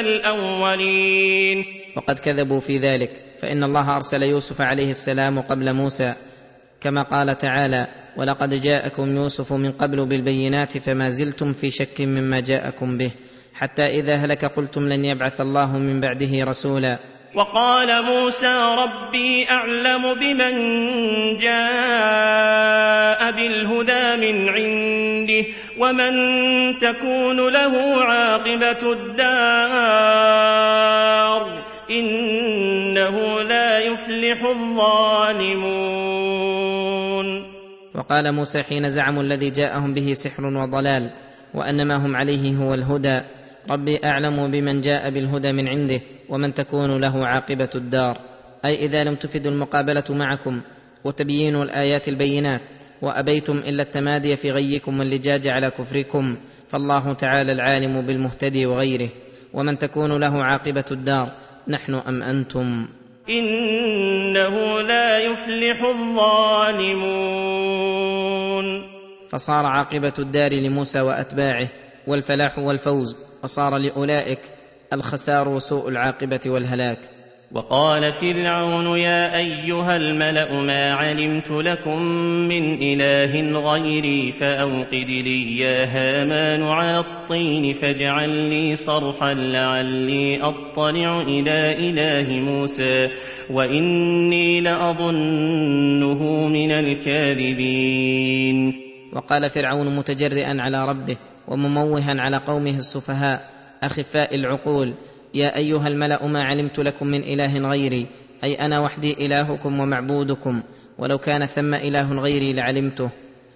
الأولين. 0.00 1.64
وقد 1.96 2.18
كذبوا 2.18 2.60
في 2.60 2.78
ذلك 2.78 3.10
فإن 3.42 3.64
الله 3.64 3.90
أرسل 3.96 4.22
يوسف 4.22 4.60
عليه 4.60 4.90
السلام 4.90 5.40
قبل 5.40 5.72
موسى 5.72 6.14
كما 6.80 7.02
قال 7.02 7.38
تعالى 7.38 7.86
ولقد 8.16 8.60
جاءكم 8.60 9.16
يوسف 9.16 9.52
من 9.52 9.72
قبل 9.72 10.06
بالبينات 10.06 10.78
فما 10.78 11.10
زلتم 11.10 11.52
في 11.52 11.70
شك 11.70 12.00
مما 12.00 12.40
جاءكم 12.40 12.98
به 12.98 13.12
حتى 13.54 13.86
إذا 13.86 14.16
هلك 14.16 14.44
قلتم 14.44 14.88
لن 14.88 15.04
يبعث 15.04 15.40
الله 15.40 15.78
من 15.78 16.00
بعده 16.00 16.44
رسولا. 16.44 16.98
وقال 17.34 18.04
موسى 18.04 18.76
ربي 18.78 19.50
أعلم 19.50 20.14
بمن 20.14 20.54
جاء 21.36 23.32
بالهدى 23.32 24.16
من 24.16 24.48
عنده 24.48 25.44
ومن 25.78 26.14
تكون 26.78 27.48
له 27.48 28.04
عاقبة 28.04 28.92
الدار 28.92 30.04
إنه 31.90 33.42
لا 33.42 33.78
يفلح 33.78 34.44
الظالمون. 34.44 35.94
وقال 37.94 38.32
موسى 38.32 38.62
حين 38.62 38.90
زعموا 38.90 39.22
الذي 39.22 39.50
جاءهم 39.50 39.94
به 39.94 40.12
سحر 40.12 40.44
وضلال 40.44 41.10
وان 41.54 41.86
ما 41.86 41.96
هم 41.96 42.16
عليه 42.16 42.56
هو 42.56 42.74
الهدى 42.74 43.20
ربي 43.70 44.00
أعلم 44.04 44.50
بمن 44.50 44.80
جاء 44.80 45.10
بالهدى 45.10 45.52
من 45.52 45.68
عنده 45.68 46.00
ومن 46.28 46.54
تكون 46.54 47.00
له 47.00 47.26
عاقبة 47.26 47.68
الدار. 47.74 48.18
أي 48.64 48.74
إذا 48.74 49.04
لم 49.04 49.14
تفد 49.14 49.46
المقابلة 49.46 50.04
معكم 50.10 50.60
وتبيين 51.04 51.62
الآيات 51.62 52.08
البينات 52.08 52.60
وأبيتم 53.02 53.58
إلا 53.58 53.82
التمادي 53.82 54.36
في 54.36 54.50
غيكم 54.50 54.98
واللجاج 54.98 55.48
على 55.48 55.70
كفركم 55.70 56.36
فالله 56.68 57.12
تعالى 57.12 57.52
العالم 57.52 58.00
بالمهتدي 58.02 58.66
وغيره. 58.66 59.08
ومن 59.54 59.78
تكون 59.78 60.20
له 60.20 60.44
عاقبة 60.44 60.84
الدار 60.90 61.32
نحن 61.68 61.94
أم 61.94 62.22
أنتم؟ 62.22 62.88
إنه 63.28 64.82
لا 64.82 65.18
يفلح 65.18 65.82
الظالمون. 65.82 66.94
فصار 69.28 69.66
عاقبة 69.66 70.12
الدار 70.18 70.52
لموسى 70.52 71.00
وأتباعه 71.00 71.68
والفلاح 72.06 72.58
والفوز. 72.58 73.23
وصار 73.44 73.78
لأولئك 73.78 74.38
الخسار 74.92 75.48
وسوء 75.48 75.88
العاقبة 75.88 76.40
والهلاك. 76.46 76.98
وقال 77.52 78.12
فرعون 78.12 78.98
يا 78.98 79.36
أيها 79.38 79.96
الملأ 79.96 80.52
ما 80.52 80.92
علمت 80.92 81.50
لكم 81.50 82.02
من 82.48 82.82
إله 82.82 83.60
غيري 83.72 84.32
فأوقد 84.32 85.10
لي 85.10 85.58
يا 85.58 85.84
هامان 85.84 86.62
على 86.62 86.98
الطين 86.98 87.74
فاجعل 87.74 88.28
لي 88.28 88.76
صرحا 88.76 89.34
لعلي 89.34 90.42
أطلع 90.42 91.22
إلى 91.22 91.76
إله 91.90 92.40
موسى 92.40 93.10
وإني 93.50 94.60
لأظنه 94.60 96.48
من 96.48 96.70
الكاذبين. 96.72 98.14
وقال 99.12 99.50
فرعون 99.50 99.96
متجرئا 99.96 100.62
على 100.62 100.84
ربه 100.88 101.16
ومموها 101.48 102.20
على 102.20 102.36
قومه 102.36 102.76
السفهاء 102.76 103.50
أخفاء 103.82 104.34
العقول. 104.34 104.94
يا 105.34 105.56
أيها 105.56 105.88
الملأ 105.88 106.26
ما 106.26 106.42
علمت 106.42 106.78
لكم 106.78 107.06
من 107.06 107.22
إله 107.22 107.58
غيري 107.58 108.06
أي 108.44 108.54
أنا 108.54 108.80
وحدي 108.80 109.26
إلهكم 109.26 109.80
ومعبودكم. 109.80 110.62
ولو 110.98 111.18
كان 111.18 111.46
ثم 111.46 111.74
إله 111.74 112.12
غيري 112.12 112.52
لعلمته. 112.52 113.10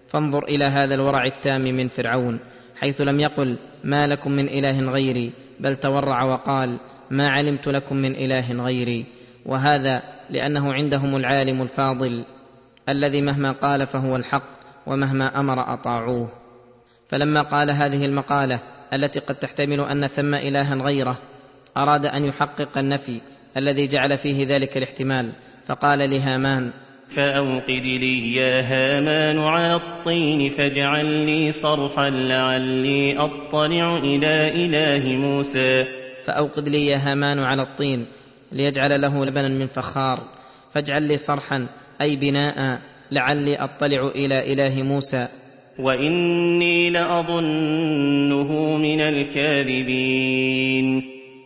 فانظر 0.07 0.45
إلى 0.45 0.65
هذا 0.65 0.95
الورع 0.95 1.25
التام 1.25 1.61
من 1.61 1.89
فرعون 1.89 2.41
حيث 2.77 3.01
لم 3.01 3.21
يقل 3.21 3.59
ما 3.85 4.07
لكم 4.07 4.33
من 4.33 4.49
إله 4.49 4.81
غيري 4.81 5.33
بل 5.61 5.77
تورع 5.77 6.25
وقال 6.25 6.81
ما 7.11 7.31
علمت 7.31 7.69
لكم 7.69 7.97
من 7.97 8.15
إله 8.15 8.53
غيري. 8.53 9.07
وهذا 9.47 10.03
لأنه 10.31 10.73
عندهم 10.73 11.17
العالم 11.17 11.63
الفاضل 11.63 12.25
الذي 12.89 13.23
مهما 13.23 13.53
قال 13.53 13.87
فهو 13.87 14.17
الحق 14.17 14.59
ومهما 14.87 15.41
أمر 15.41 15.75
أطاعوه. 15.75 16.38
فلما 17.09 17.43
قال 17.43 17.71
هذه 17.71 18.05
المقالة 18.05 18.61
التي 18.93 19.21
قد 19.21 19.35
تحتمل 19.35 19.81
أن 19.81 20.07
ثم 20.07 20.35
إلها 20.35 20.75
غيره 20.75 21.19
أراد 21.77 22.07
أن 22.07 22.25
يحقق 22.25 22.79
النفي 22.79 23.21
الذي 23.57 23.87
جعل 23.87 24.19
فيه 24.19 24.47
ذلك 24.47 24.77
الاحتمال 24.77 25.33
فقال 25.67 26.11
لهامان 26.11 26.73
فأوقد 27.09 27.71
لي 27.71 28.35
يا 28.35 28.61
هامان 28.61 29.39
على 29.39 29.77
الطين 29.77 30.51
فاجعل 30.51 31.07
لي 31.07 31.53
صرحا 31.53 32.11
لعلي 32.11 33.19
أطلع 33.19 33.97
إلى 33.97 34.65
إله 34.67 35.17
موسى. 35.17 35.85
فأوقد 36.27 36.69
لي 36.69 36.87
يا 36.87 36.97
هامان 36.97 37.39
على 37.39 37.63
الطين 37.63 38.07
ليجعل 38.53 39.01
له 39.01 39.25
لبنا 39.25 39.49
من 39.49 39.67
فخار 39.67 40.29
فاجعل 40.75 41.03
لي 41.03 41.17
صرحا 41.17 41.67
أي 42.01 42.17
بناء 42.17 42.81
لعلي 43.11 43.57
أطلع 43.57 44.07
إلى 44.07 44.53
إله 44.53 44.83
موسى. 44.83 45.29
وإني 45.79 46.91
لأظنه 46.91 48.77
من 48.77 49.01
الكاذبين 49.01 50.39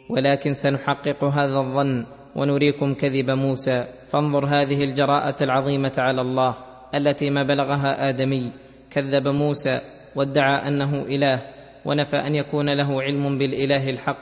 ولكن 0.09 0.53
سنحقق 0.53 1.24
هذا 1.24 1.59
الظن 1.59 2.07
ونريكم 2.37 2.95
كذب 2.95 3.30
موسى. 3.30 3.85
فانظر 4.09 4.47
هذه 4.47 4.85
الجراءة 4.85 5.45
العظيمة 5.45 5.93
على 5.99 6.20
الله 6.20 6.55
التي 6.95 7.30
ما 7.30 7.43
بلغها 7.43 8.09
آدمي. 8.09 8.53
كذب 8.91 9.28
موسى 9.28 9.80
وادعى 10.16 10.68
أنه 10.68 11.03
إله 11.03 11.43
ونفى 11.85 12.16
أن 12.16 12.35
يكون 12.35 12.70
له 12.70 13.03
علم 13.03 13.39
بالإله 13.39 13.91
الحق 13.91 14.18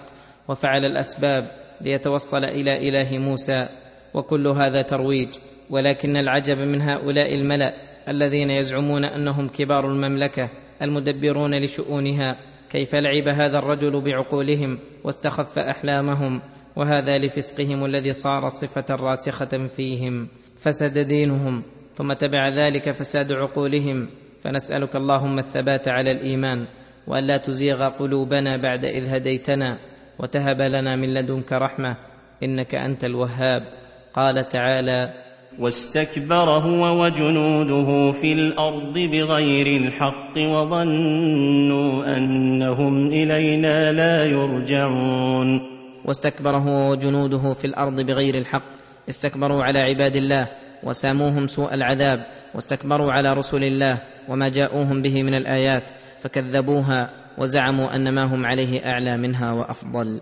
وفعل 0.48 0.84
الأسباب 0.84 1.50
ليتوصل 1.80 2.44
إلى 2.44 2.88
إله 2.88 3.18
موسى. 3.18 3.68
وكل 4.14 4.46
هذا 4.46 4.82
ترويج 4.82 5.28
ولكن 5.70 6.16
العجب 6.16 6.58
من 6.58 6.82
هؤلاء 6.82 7.34
الملأ 7.34 7.89
الذين 8.10 8.50
يزعمون 8.50 9.04
أنهم 9.04 9.48
كبار 9.48 9.86
المملكة 9.88 10.50
المدبرون 10.82 11.54
لشؤونها 11.54 12.36
كيف 12.70 12.94
لعب 12.94 13.28
هذا 13.28 13.58
الرجل 13.58 14.00
بعقولهم 14.00 14.78
واستخف 15.04 15.58
أحلامهم؟ 15.58 16.40
وهذا 16.76 17.18
لفسقهم 17.18 17.84
الذي 17.84 18.12
صار 18.12 18.48
صفة 18.48 18.94
راسخة 18.94 19.66
فيهم. 19.66 20.28
فسد 20.58 20.98
دينهم 20.98 21.62
ثم 21.94 22.12
تبع 22.12 22.48
ذلك 22.48 22.90
فساد 22.90 23.32
عقولهم. 23.32 24.08
فنسألك 24.40 24.96
اللهم 24.96 25.38
الثبات 25.38 25.88
على 25.88 26.10
الإيمان 26.10 26.66
والا 27.06 27.36
تزيغ 27.36 27.88
قلوبنا 27.88 28.56
بعد 28.56 28.84
إذ 28.84 29.14
هديتنا 29.14 29.78
وتهب 30.18 30.62
لنا 30.62 30.96
من 30.96 31.14
لدنك 31.14 31.52
رحمة 31.52 31.96
إنك 32.42 32.74
أنت 32.74 33.04
الوهاب. 33.04 33.62
قال 34.14 34.48
تعالى 34.48 35.29
واستكبر 35.58 36.50
هو 36.50 37.04
وجنوده 37.04 38.12
في 38.12 38.32
الأرض 38.32 38.98
بغير 38.98 39.82
الحق 39.82 40.38
وظنوا 40.38 42.16
أنهم 42.16 43.06
إلينا 43.06 43.92
لا 43.92 44.24
يرجعون. 44.24 45.60
واستكبر 46.04 46.56
هو 46.56 46.90
وجنوده 46.90 47.52
في 47.52 47.64
الأرض 47.64 48.00
بغير 48.00 48.34
الحق. 48.34 48.62
استكبروا 49.08 49.64
على 49.64 49.78
عباد 49.78 50.16
الله 50.16 50.48
وساموهم 50.84 51.46
سوء 51.46 51.74
العذاب. 51.74 52.18
واستكبروا 52.54 53.12
على 53.12 53.34
رسل 53.34 53.64
الله 53.64 54.00
وما 54.28 54.48
جاءوهم 54.48 55.02
به 55.02 55.22
من 55.22 55.34
الآيات. 55.34 55.90
فكذبوها 56.20 57.10
وزعموا 57.38 57.96
أن 57.96 58.14
ما 58.14 58.24
هم 58.24 58.46
عليه 58.46 58.86
أعلى 58.86 59.16
منها 59.16 59.52
وأفضل. 59.52 60.20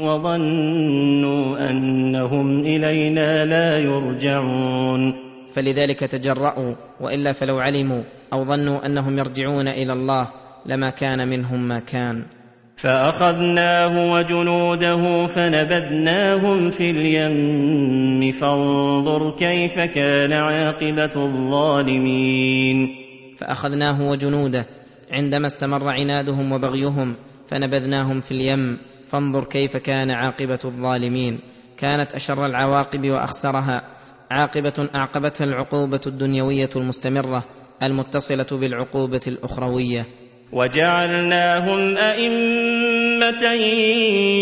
وظنوا 0.00 1.70
أنهم 1.70 2.60
إلينا 2.60 3.44
لا 3.44 3.78
يرجعون. 3.78 5.14
فلذلك 5.52 6.00
تجرأوا 6.00 6.74
وإلا 7.00 7.32
فلو 7.32 7.58
علموا 7.58 8.02
أو 8.32 8.44
ظنوا 8.44 8.86
أنهم 8.86 9.18
يرجعون 9.18 9.68
إلى 9.68 9.92
الله 9.92 10.28
لما 10.66 10.90
كان 10.90 11.28
منهم 11.28 11.68
ما 11.68 11.78
كان. 11.80 12.24
فأخذناه 12.76 14.12
وجنوده 14.12 15.26
فنبذناهم 15.26 16.70
في 16.70 16.90
اليم 16.90 18.32
فانظر 18.32 19.36
كيف 19.38 19.74
كان 19.78 20.32
عاقبة 20.32 21.24
الظالمين. 21.24 22.88
فأخذناه 23.38 24.08
وجنوده 24.08 24.66
عندما 25.12 25.46
استمر 25.46 25.88
عنادهم 25.88 26.52
وبغيهم 26.52 27.16
فنبذناهم 27.48 28.20
في 28.20 28.30
اليم. 28.30 28.78
فانظر 29.08 29.44
كيف 29.44 29.76
كان 29.76 30.10
عاقبة 30.10 30.58
الظالمين. 30.64 31.40
كانت 31.78 32.12
أشر 32.12 32.46
العواقب 32.46 33.10
وأخسرها. 33.10 33.82
عاقبة 34.30 34.88
أعقبتها 34.94 35.44
العقوبة 35.44 36.00
الدنيوية 36.06 36.70
المستمرة 36.76 37.44
المتصلة 37.82 38.46
بالعقوبة 38.52 39.20
الأخروية. 39.26 40.06
وجعلناهم 40.52 41.96
أئمة 41.96 43.52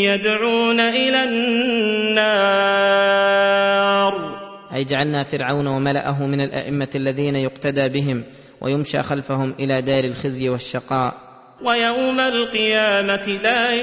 يدعون 0.05 0.81
إلى 0.81 1.25
النار. 1.25 2.27
أي 4.75 4.85
جعلنا 4.85 5.23
فرعون 5.23 5.67
وملأه 5.67 6.27
من 6.27 6.41
الأئمة 6.41 6.91
الذين 6.95 7.37
يقتدى 7.37 7.89
بهم 7.89 8.25
ويمشى 8.61 9.03
خلفهم 9.03 9.55
إلى 9.61 9.83
دار 9.83 10.05
الخزي 10.05 10.49
والشقاء. 10.49 11.26
ويوم 11.65 12.21
القيامة 12.21 13.39
لا 13.43 13.75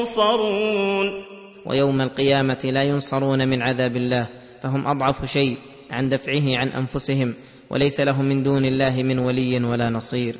ينصرون. 0.00 1.24
ويوم 1.66 2.00
القيامة 2.00 2.58
لا 2.64 2.82
ينصرون 2.82 3.48
من 3.48 3.62
عذاب 3.62 3.96
الله 3.96 4.28
فهم 4.62 4.86
أضعف 4.86 5.24
شيء 5.24 5.58
عن 5.90 6.08
دفعه 6.08 6.58
عن 6.58 6.68
أنفسهم 6.68 7.34
وليس 7.70 8.00
لهم 8.00 8.24
من 8.24 8.42
دون 8.42 8.64
الله 8.64 9.02
من 9.02 9.18
ولي 9.18 9.64
ولا 9.64 9.90
نصير. 9.90 10.34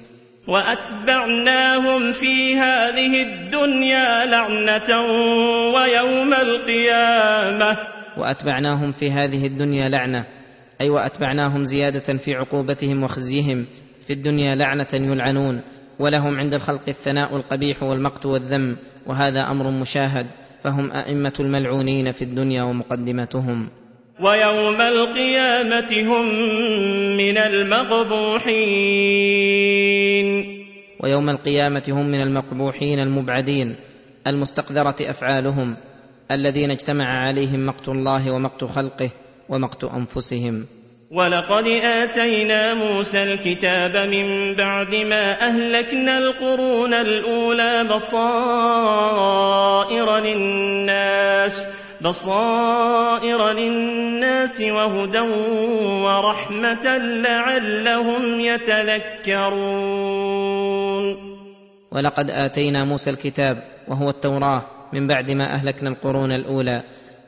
وأتبعناهم 0.48 2.12
في 2.12 2.56
هذه 2.56 3.22
الدنيا 3.22 4.26
لعنة 4.26 5.00
ويوم 5.74 6.34
القيامة. 6.34 7.78
وأتبعناهم 8.18 8.92
في 8.92 9.10
هذه 9.10 9.46
الدنيا 9.46 9.88
لعنة 9.88 10.26
أي 10.80 10.90
وأتبعناهم 10.90 11.64
زيادة 11.64 12.18
في 12.18 12.34
عقوبتهم 12.34 13.02
وخزيهم 13.02 13.66
في 14.06 14.12
الدنيا 14.12 14.54
لعنة 14.54 14.88
يلعنون. 14.92 15.62
ولهم 15.98 16.38
عند 16.38 16.54
الخلق 16.54 16.82
الثناء 16.88 17.36
القبيح 17.36 17.82
والمقت 17.82 18.26
والذم 18.26 18.76
وهذا 19.06 19.50
أمر 19.50 19.70
مشاهد 19.70 20.26
فهم 20.62 20.92
أئمة 20.92 21.32
الملعونين 21.40 22.12
في 22.12 22.22
الدنيا 22.22 22.62
ومقدمتهم. 22.62 23.68
ويوم 24.20 24.80
القيامة 24.80 25.90
هم 26.02 26.26
من 27.16 27.38
المقبوحين. 27.38 28.54
ويوم 31.00 31.28
القيامة 31.28 31.82
هم 31.88 32.06
من 32.06 32.20
المقبوحين 32.20 32.98
المبعدين 32.98 33.76
المستقذرة 34.26 34.96
أفعالهم 35.00 35.76
الذين 36.30 36.70
اجتمع 36.70 37.08
عليهم 37.08 37.66
مقت 37.66 37.88
الله 37.88 38.30
ومقت 38.30 38.64
خلقه 38.64 39.10
ومقت 39.48 39.84
أنفسهم. 39.84 40.66
ولقد 41.14 41.68
اتينا 41.68 42.74
موسى 42.74 43.22
الكتاب 43.22 43.96
من 43.96 44.54
بعد 44.54 44.94
ما 44.94 45.46
اهلكنا 45.48 46.18
القرون 46.18 46.94
الاولى 46.94 47.84
بصائر 47.94 48.98
للناس 50.18 51.68
بصائر 52.00 53.52
للناس 53.52 54.60
وهدى 54.60 55.20
ورحمه 56.04 56.98
لعلهم 56.98 58.40
يتذكرون 58.40 59.44
ولقد 61.92 62.30
اتينا 62.30 62.84
موسى 62.84 63.10
الكتاب 63.10 63.62
وهو 63.88 64.10
التوراه 64.10 64.62
من 64.92 65.06
بعد 65.06 65.30
ما 65.30 65.54
اهلكنا 65.54 65.90
القرون 65.90 66.32
الاولى 66.32 66.82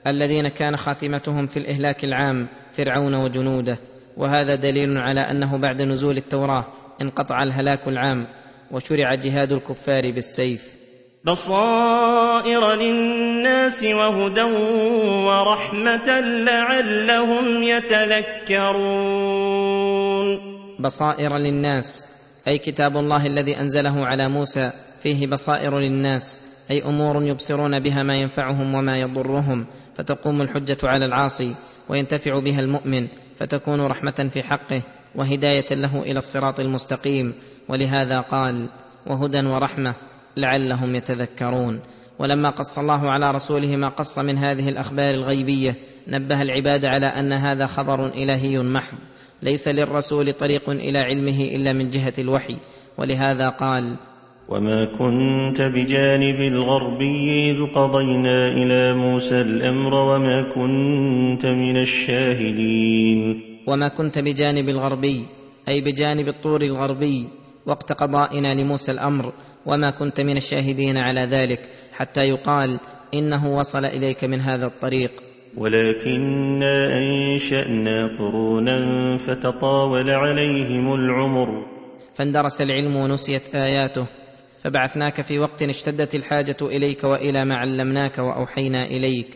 الذين 0.06 0.48
كان 0.48 0.76
خاتمتهم 0.76 1.46
في 1.46 1.56
الاهلاك 1.56 2.04
العام 2.04 2.48
فرعون 2.76 3.14
وجنوده 3.14 3.78
وهذا 4.16 4.54
دليل 4.54 4.98
على 4.98 5.20
أنه 5.20 5.56
بعد 5.56 5.82
نزول 5.82 6.16
التوراة 6.16 6.64
انقطع 7.02 7.42
الهلاك 7.42 7.88
العام 7.88 8.26
وشرع 8.70 9.14
جهاد 9.14 9.52
الكفار 9.52 10.10
بالسيف. 10.10 10.76
بصائر 11.24 12.74
للناس 12.74 13.84
وهدى 13.84 14.42
ورحمة 15.26 16.20
لعلهم 16.20 17.62
يتذكرون. 17.62 18.96
بصائر 20.80 21.36
للناس 21.36 22.04
أي 22.48 22.58
كتاب 22.58 22.96
الله 22.96 23.26
الذي 23.26 23.60
أنزله 23.60 24.06
على 24.06 24.28
موسى 24.28 24.70
فيه 25.02 25.26
بصائر 25.26 25.78
للناس 25.78 26.40
أي 26.70 26.82
أمور 26.82 27.22
يبصرون 27.22 27.80
بها 27.80 28.02
ما 28.02 28.16
ينفعهم 28.16 28.74
وما 28.74 28.98
يضرهم 29.00 29.66
فتقوم 29.98 30.42
الحجة 30.42 30.78
على 30.84 31.04
العاصي. 31.04 31.54
وينتفع 31.88 32.38
بها 32.38 32.60
المؤمن 32.60 33.08
فتكون 33.36 33.80
رحمة 33.80 34.28
في 34.32 34.42
حقه 34.42 34.82
وهداية 35.14 35.66
له 35.70 36.02
إلى 36.02 36.18
الصراط 36.18 36.60
المستقيم. 36.60 37.34
ولهذا 37.68 38.20
قال 38.20 38.70
وهدى 39.06 39.46
ورحمة 39.46 39.94
لعلهم 40.36 40.94
يتذكرون. 40.94 41.80
ولما 42.18 42.50
قص 42.50 42.78
الله 42.78 43.10
على 43.10 43.30
رسوله 43.30 43.76
ما 43.76 43.88
قص 43.88 44.18
من 44.18 44.38
هذه 44.38 44.68
الأخبار 44.68 45.14
الغيبية 45.14 45.74
نبه 46.08 46.42
العباد 46.42 46.84
على 46.84 47.06
أن 47.06 47.32
هذا 47.32 47.66
خبر 47.66 48.06
إلهي 48.06 48.58
محض 48.58 48.98
ليس 49.42 49.68
للرسول 49.68 50.32
طريق 50.32 50.70
إلى 50.70 50.98
علمه 50.98 51.40
إلا 51.40 51.72
من 51.72 51.90
جهة 51.90 52.12
الوحي. 52.18 52.56
ولهذا 52.98 53.48
قال 53.48 53.98
وما 54.48 54.84
كنت 54.84 55.62
بجانب 55.62 56.40
الغربي 56.40 57.50
إذ 57.50 57.66
قضينا 57.74 58.48
إلى 58.48 58.94
موسى 58.94 59.40
الأمر 59.40 59.94
وما 59.94 60.42
كنت 60.54 61.46
من 61.46 61.76
الشاهدين 61.76 63.40
وما 63.66 63.88
كنت 63.88 64.18
بجانب 64.18 64.68
الغربي 64.68 65.26
أي 65.68 65.80
بجانب 65.80 66.28
الطور 66.28 66.62
الغربي 66.62 67.28
وقت 67.66 67.92
قضائنا 67.92 68.54
لموسى 68.54 68.92
الأمر 68.92 69.32
وما 69.66 69.90
كنت 69.90 70.20
من 70.20 70.36
الشاهدين 70.36 70.96
على 70.96 71.20
ذلك 71.20 71.60
حتى 71.92 72.20
يقال 72.24 72.80
إنه 73.14 73.56
وصل 73.56 73.84
إليك 73.84 74.24
من 74.24 74.40
هذا 74.40 74.66
الطريق. 74.66 75.10
ولكنا 75.56 76.98
أنشأنا 76.98 78.16
قرونا 78.18 78.78
فتطاول 79.18 80.10
عليهم 80.10 80.94
العمر. 80.94 81.48
فاندرس 82.14 82.60
العلم 82.60 82.96
ونسيت 82.96 83.54
آياته. 83.54 84.06
فبعثناك 84.66 85.22
في 85.22 85.38
وقت 85.38 85.62
اشتدت 85.62 86.14
الحاجة 86.14 86.56
إليك 86.62 87.04
وإلى 87.04 87.44
ما 87.44 87.54
علمناك 87.54 88.18
وأوحينا 88.18 88.84
إليك. 88.84 89.26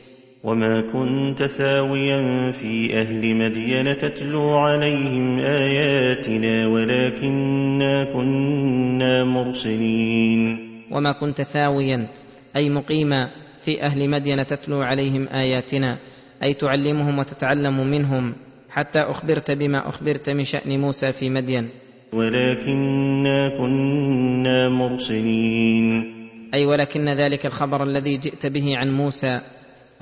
وما 0.45 0.81
كنت 0.93 1.43
ثاويا 1.43 2.51
في 2.51 3.01
أهل 3.01 3.37
مدين 3.37 3.99
تتلو 3.99 4.51
عليهم 4.51 5.39
آياتنا 5.39 6.67
ولكنا 6.67 8.05
كنا 8.05 9.25
مرسلين. 9.25 10.59
وما 10.91 11.13
كنت 11.13 11.43
ثاويا 11.43 12.09
أي 12.57 12.71
مقيما 12.71 13.31
في 13.61 13.83
أهل 13.83 14.11
مدين 14.11 14.47
تتلو 14.47 14.83
عليهم 14.83 15.29
آياتنا 15.29 15.99
أي 16.43 16.55
تعلمهم 16.55 17.19
وتتعلم 17.19 17.87
منهم 17.87 18.35
حتى 18.71 18.99
أخبرت 18.99 19.51
بما 19.51 19.89
أخبرت 19.89 20.31
من 20.31 20.45
شأن 20.45 20.81
موسى 20.81 21.13
في 21.13 21.31
مدين. 21.31 21.69
ولكنا 22.13 23.49
كنا 23.59 24.69
مرسلين. 24.69 26.21
أي 26.55 26.67
ولكن 26.67 27.09
ذلك 27.09 27.47
الخبر 27.47 27.85
الذي 27.85 28.17
جئت 28.17 28.47
به 28.47 28.77
عن 28.77 28.93
موسى 28.97 29.41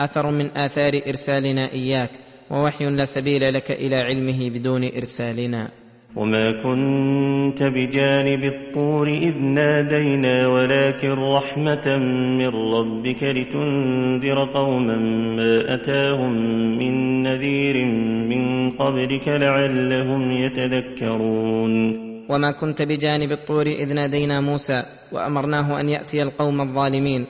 أثر 0.01 0.31
من 0.31 0.57
آثار 0.57 1.01
إرسالنا 1.09 1.73
إياك 1.73 2.11
ووحي 2.51 2.85
لا 2.85 3.05
سبيل 3.05 3.55
لك 3.55 3.71
إلى 3.71 3.97
علمه 3.97 4.51
بدون 4.51 4.85
إرسالنا. 4.85 5.69
وما 6.17 6.51
كنت 6.51 7.63
بجانب 7.63 8.45
الطور 8.45 9.09
اذ 9.09 9.39
نادينا 9.39 10.49
ولكن 10.49 11.13
رحمه 11.13 11.97
من 12.39 12.49
ربك 12.49 13.23
لتنذر 13.23 14.45
قوما 14.55 14.97
ما 15.37 15.75
اتاهم 15.75 16.33
من 16.79 17.23
نذير 17.23 17.85
من 18.29 18.71
قبلك 18.71 19.29
لعلهم 19.29 20.31
يتذكرون 20.33 22.09
وما 22.29 22.51
كنت 22.51 22.83
بجانب 22.83 23.33
الطور 23.33 23.67
اذ 23.67 23.95
نادينا 23.95 24.41
موسى 24.41 24.83
وامرناه 25.13 25.81
ان 25.81 25.89
ياتي 25.89 26.23
القوم 26.23 26.61
الظالمين 26.61 27.27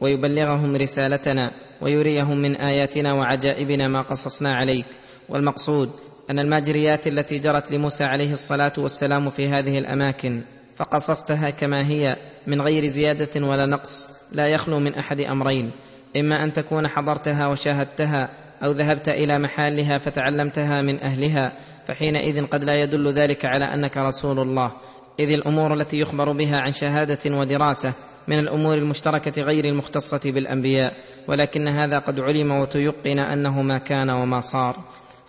ويبلغهم 0.00 0.76
رسالتنا 0.76 1.50
ويريهم 1.82 2.36
من 2.38 2.56
اياتنا 2.56 3.12
وعجائبنا 3.12 3.88
ما 3.88 4.02
قصصنا 4.02 4.50
عليك 4.50 4.86
والمقصود 5.28 5.90
أن 6.30 6.38
الماجريات 6.38 7.06
التي 7.06 7.38
جرت 7.38 7.72
لموسى 7.72 8.04
عليه 8.04 8.32
الصلاة 8.32 8.72
والسلام 8.78 9.30
في 9.30 9.48
هذه 9.48 9.78
الأماكن 9.78 10.42
فقصصتها 10.76 11.50
كما 11.50 11.86
هي 11.86 12.16
من 12.46 12.60
غير 12.60 12.86
زيادة 12.86 13.46
ولا 13.46 13.66
نقص 13.66 14.10
لا 14.32 14.46
يخلو 14.46 14.80
من 14.80 14.94
أحد 14.94 15.20
أمرين 15.20 15.72
إما 16.16 16.44
أن 16.44 16.52
تكون 16.52 16.88
حضرتها 16.88 17.46
وشاهدتها 17.46 18.28
أو 18.64 18.70
ذهبت 18.70 19.08
إلى 19.08 19.38
محلها 19.38 19.98
فتعلمتها 19.98 20.82
من 20.82 21.00
أهلها 21.00 21.52
فحينئذ 21.86 22.46
قد 22.46 22.64
لا 22.64 22.82
يدل 22.82 23.12
ذلك 23.12 23.44
على 23.44 23.64
أنك 23.64 23.96
رسول 23.96 24.38
الله. 24.38 24.72
إذ 25.20 25.30
الأمور 25.30 25.74
التي 25.74 25.98
يخبر 25.98 26.32
بها 26.32 26.56
عن 26.60 26.72
شهادة 26.72 27.38
ودراسة 27.38 27.92
من 28.28 28.38
الأمور 28.38 28.74
المشتركة 28.74 29.42
غير 29.42 29.64
المختصة 29.64 30.32
بالأنبياء 30.32 30.92
ولكن 31.28 31.68
هذا 31.68 31.98
قد 31.98 32.20
علم 32.20 32.52
وتيقن 32.52 33.18
أنه 33.18 33.62
ما 33.62 33.78
كان 33.78 34.10
وما 34.10 34.40
صار. 34.40 34.76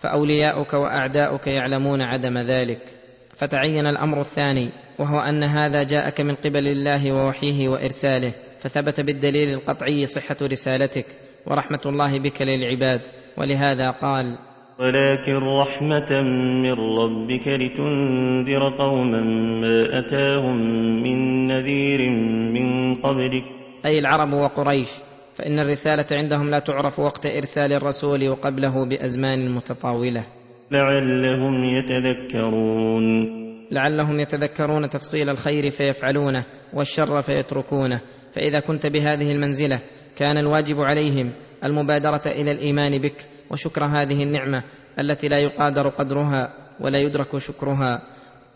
فأولياؤك 0.04 0.72
وأعداؤك 0.74 1.46
يعلمون 1.46 2.02
عدم 2.02 2.38
ذلك. 2.38 2.80
فتعين 3.36 3.86
الأمر 3.86 4.20
الثاني 4.20 4.68
وهو 4.98 5.20
أن 5.20 5.42
هذا 5.42 5.82
جاءك 5.82 6.20
من 6.20 6.34
قبل 6.34 6.68
الله 6.68 7.12
ووحيه 7.12 7.68
وإرساله 7.68 8.32
فثبت 8.60 9.00
بالدليل 9.00 9.54
القطعي 9.54 10.06
صحة 10.06 10.36
رسالتك 10.42 11.06
ورحمة 11.46 11.80
الله 11.86 12.18
بك 12.18 12.42
للعباد. 12.42 13.00
ولهذا 13.36 13.90
قال 13.90 14.38
ولكن 14.78 15.36
رحمة 15.36 16.22
من 16.62 16.72
ربك 16.72 17.48
لتنذر 17.48 18.76
قوما 18.78 19.20
ما 19.60 19.98
أتاهم 19.98 20.56
من 21.02 21.46
نذير 21.46 22.10
من 22.52 22.94
قبلك. 22.94 23.44
أي 23.86 23.98
العرب 23.98 24.32
وقريش. 24.32 24.88
فإن 25.34 25.58
الرسالة 25.58 26.04
عندهم 26.12 26.50
لا 26.50 26.58
تعرف 26.58 26.98
وقت 26.98 27.26
إرسال 27.26 27.72
الرسول 27.72 28.28
وقبله 28.28 28.86
بأزمان 28.88 29.54
متطاولة. 29.54 30.24
لعلهم 30.70 31.64
يتذكرون. 31.64 33.04
لعلهم 33.70 34.20
يتذكرون 34.20 34.88
تفصيل 34.88 35.28
الخير 35.28 35.70
فيفعلونه 35.70 36.44
والشر 36.72 37.22
فيتركونه. 37.22 38.00
فإذا 38.32 38.60
كنت 38.60 38.86
بهذه 38.86 39.32
المنزلة 39.32 39.78
كان 40.16 40.38
الواجب 40.38 40.80
عليهم 40.80 41.32
المبادرة 41.64 42.22
إلى 42.26 42.50
الإيمان 42.50 42.98
بك 42.98 43.26
وشكر 43.50 43.84
هذه 43.84 44.22
النعمة 44.22 44.62
التي 45.00 45.28
لا 45.28 45.38
يقادر 45.38 45.88
قدرها 45.88 46.54
ولا 46.80 46.98
يدرك 46.98 47.38
شكرها. 47.38 48.02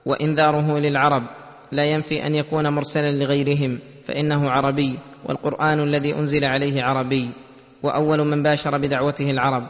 وإنذاره 0.06 0.78
للعرب 0.78 1.22
لا 1.72 1.84
ينفي 1.84 2.26
أن 2.26 2.34
يكون 2.34 2.68
مرسلا 2.68 3.12
لغيرهم. 3.12 3.78
فإنه 4.09 4.50
عربي 4.50 4.98
والقرآن 5.24 5.80
الذي 5.80 6.14
أنزل 6.14 6.44
عليه 6.44 6.82
عربي 6.82 7.30
وأول 7.82 8.26
من 8.26 8.42
باشر 8.42 8.78
بدعوته 8.78 9.30
العرب. 9.30 9.68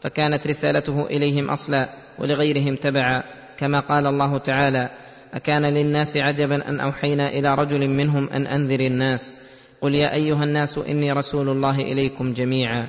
فكانت 0.00 0.46
رسالته 0.46 1.06
إليهم 1.06 1.50
أصلا 1.50 1.88
ولغيرهم 2.18 2.76
تبعا. 2.76 3.22
كما 3.56 3.80
قال 3.80 4.06
الله 4.06 4.38
تعالى 4.38 4.90
أكان 5.34 5.62
للناس 5.62 6.16
عجبا 6.16 6.68
أن 6.68 6.80
أوحينا 6.80 7.28
إلى 7.28 7.54
رجل 7.54 7.90
منهم 7.90 8.28
أن 8.28 8.46
أنذر 8.46 8.80
الناس. 8.80 9.36
قل 9.80 9.94
يا 9.94 10.14
أيها 10.14 10.44
الناس 10.44 10.78
إني 10.78 11.12
رسول 11.12 11.48
الله 11.48 11.80
إليكم 11.80 12.32
جميعا. 12.32 12.86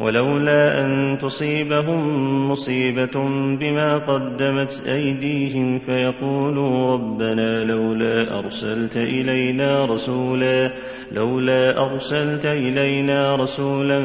ولولا 0.00 0.84
أن 0.84 1.18
تصيبهم 1.18 2.50
مصيبة 2.50 3.14
بما 3.60 3.98
قدمت 3.98 4.82
أيديهم 4.86 5.78
فيقولوا 5.78 6.92
ربنا 6.92 7.64
لولا 7.64 8.38
أرسلت 8.38 8.96
إلينا 8.96 9.84
رسولا 9.84 10.72
لولا 11.12 11.78
أرسلت 11.78 12.46
إلينا 12.46 13.36
رسولا 13.36 14.00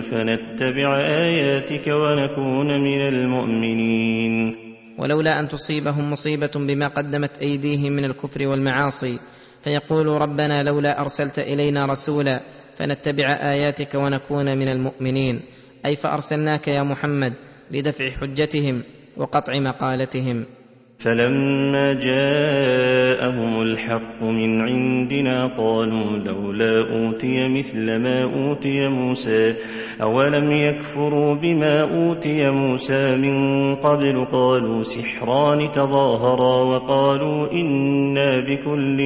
فنتبع 0.00 0.96
آياتك 1.00 1.86
ونكون 1.86 2.80
من 2.80 3.00
المؤمنين. 3.00 4.56
ولولا 4.98 5.40
أن 5.40 5.48
تصيبهم 5.48 6.10
مصيبة 6.12 6.50
بما 6.54 6.88
قدمت 6.88 7.38
أيديهم 7.38 7.92
من 7.92 8.04
الكفر 8.04 8.46
والمعاصي 8.46 9.18
فيقولوا 9.64 10.18
ربنا 10.18 10.62
لولا 10.62 11.00
أرسلت 11.00 11.38
إلينا 11.38 11.84
رسولا 11.86 12.40
فنتبع 12.76 13.26
آياتك 13.26 13.94
ونكون 13.94 14.58
من 14.58 14.68
المؤمنين. 14.68 15.40
أي 15.86 15.96
فأرسلناك 15.96 16.68
يا 16.68 16.82
محمد 16.82 17.32
لدفع 17.70 18.10
حجتهم 18.10 18.82
وقطع 19.16 19.58
مقالتهم. 19.58 20.46
فلما 20.98 21.92
جاءهم 21.92 23.62
الحق 23.62 24.22
من 24.22 24.60
عندنا 24.60 25.46
قالوا 25.46 26.18
لولا 26.18 26.80
أوتي 26.80 27.48
مثل 27.48 27.96
ما 27.96 28.22
أوتي 28.22 28.88
موسى 28.88 29.54
أولم 30.02 30.52
يكفروا 30.52 31.34
بما 31.34 31.82
أوتي 31.82 32.50
موسى 32.50 33.16
من 33.16 33.74
قبل؟ 33.74 34.24
قالوا 34.24 34.82
سحران 34.82 35.72
تظاهرا 35.72 36.62
وقالوا 36.62 37.52
إنا 37.52 38.40
بكل 38.40 38.98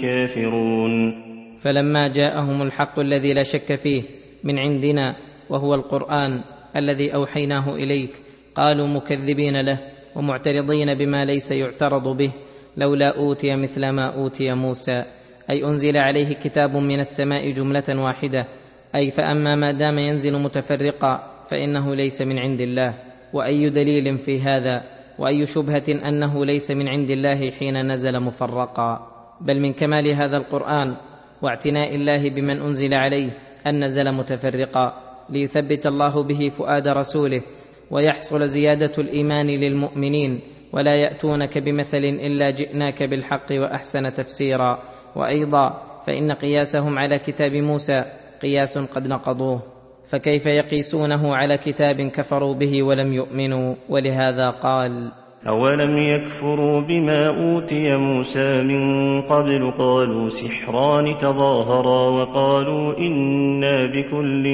كافرون. 0.00 1.21
فلما 1.62 2.08
جاءهم 2.08 2.62
الحق 2.62 2.98
الذي 2.98 3.32
لا 3.32 3.42
شك 3.42 3.74
فيه 3.74 4.02
من 4.44 4.58
عندنا 4.58 5.16
وهو 5.50 5.74
القرآن 5.74 6.40
الذي 6.76 7.14
أوحيناه 7.14 7.74
إليك 7.74 8.10
قالوا 8.54 8.86
مكذبين 8.86 9.60
له 9.60 9.78
ومعترضين 10.16 10.94
بما 10.94 11.24
ليس 11.24 11.50
يعترض 11.50 12.16
به 12.16 12.32
لولا 12.76 13.16
أوتي 13.16 13.56
مثل 13.56 13.88
ما 13.88 14.06
أوتي 14.06 14.54
موسى. 14.54 15.04
أي 15.50 15.64
أنزل 15.64 15.96
عليه 15.96 16.34
كتاب 16.34 16.76
من 16.76 17.00
السماء 17.00 17.50
جملة 17.50 17.84
واحدة. 17.88 18.46
أي 18.94 19.10
فأما 19.10 19.56
ما 19.56 19.72
دام 19.72 19.98
ينزل 19.98 20.38
متفرقا 20.38 21.44
فإنه 21.50 21.94
ليس 21.94 22.22
من 22.22 22.38
عند 22.38 22.60
الله. 22.60 22.94
وأي 23.32 23.70
دليل 23.70 24.18
في 24.18 24.40
هذا؟ 24.40 24.82
وأي 25.18 25.46
شبهة 25.46 26.08
أنه 26.08 26.44
ليس 26.44 26.70
من 26.70 26.88
عند 26.88 27.10
الله 27.10 27.50
حين 27.50 27.92
نزل 27.92 28.20
مفرقا؟ 28.20 29.08
بل 29.40 29.60
من 29.60 29.72
كمال 29.72 30.08
هذا 30.08 30.36
القرآن 30.36 30.96
واعتناء 31.42 31.94
الله 31.94 32.30
بمن 32.30 32.60
أنزل 32.60 32.94
عليه 32.94 33.30
أن 33.66 33.84
نزل 33.84 34.12
متفرقا 34.12 35.02
ليثبت 35.30 35.86
الله 35.86 36.22
به 36.22 36.48
فؤاد 36.48 36.88
رسوله 36.88 37.42
ويحصل 37.90 38.48
زيادة 38.48 38.92
الإيمان 38.98 39.46
للمؤمنين 39.46 40.40
ولا 40.72 40.96
يأتونك 40.96 41.58
بمثل 41.58 42.04
إلا 42.04 42.50
جئناك 42.50 43.02
بالحق 43.02 43.46
وأحسن 43.52 44.12
تفسيرا 44.12 44.82
وأيضا 45.16 45.82
فإن 46.06 46.32
قياسهم 46.32 46.98
على 46.98 47.18
كتاب 47.18 47.52
موسى 47.52 48.04
قياس 48.42 48.78
قد 48.78 49.08
نقضوه 49.08 49.62
فكيف 50.06 50.46
يقيسونه 50.46 51.36
على 51.36 51.58
كتاب 51.58 52.00
كفروا 52.00 52.54
به 52.54 52.82
ولم 52.82 53.12
يؤمنوا 53.12 53.74
ولهذا 53.88 54.50
قال 54.50 55.12
أولم 55.48 55.98
يكفروا 55.98 56.80
بما 56.80 57.28
أوتي 57.28 57.96
موسى 57.96 58.62
من 58.62 59.22
قبل 59.22 59.70
قالوا 59.78 60.28
سحران 60.28 61.18
تظاهرا 61.18 62.08
وقالوا 62.08 62.98
إنا 62.98 63.86
بكل 63.86 64.44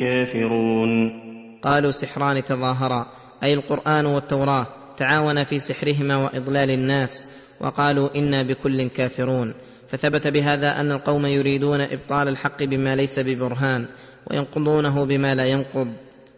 كافرون 0.00 1.20
قالوا 1.62 1.90
سحران 1.90 2.44
تظاهرا 2.44 3.06
أي 3.42 3.54
القرآن 3.54 4.06
والتوراة 4.06 4.66
تعاونا 4.96 5.44
في 5.44 5.58
سحرهما 5.58 6.16
وإضلال 6.16 6.70
الناس 6.70 7.24
وقالوا 7.60 8.08
أنا 8.16 8.42
بكل 8.42 8.88
كافرون. 8.88 9.54
فثبت 9.88 10.28
بهذا 10.28 10.80
أن 10.80 10.92
القوم 10.92 11.26
يريدون 11.26 11.80
إبطال 11.80 12.28
الحق 12.28 12.62
بما 12.62 12.96
ليس 12.96 13.18
ببرهان 13.18 13.86
وينقضونه 14.30 15.04
بما 15.04 15.34
لا 15.34 15.44
ينقض 15.44 15.92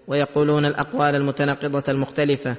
ويقولون 0.08 0.64
الأقوال 0.66 1.14
المتناقضة 1.14 1.82
المختلفة 1.88 2.56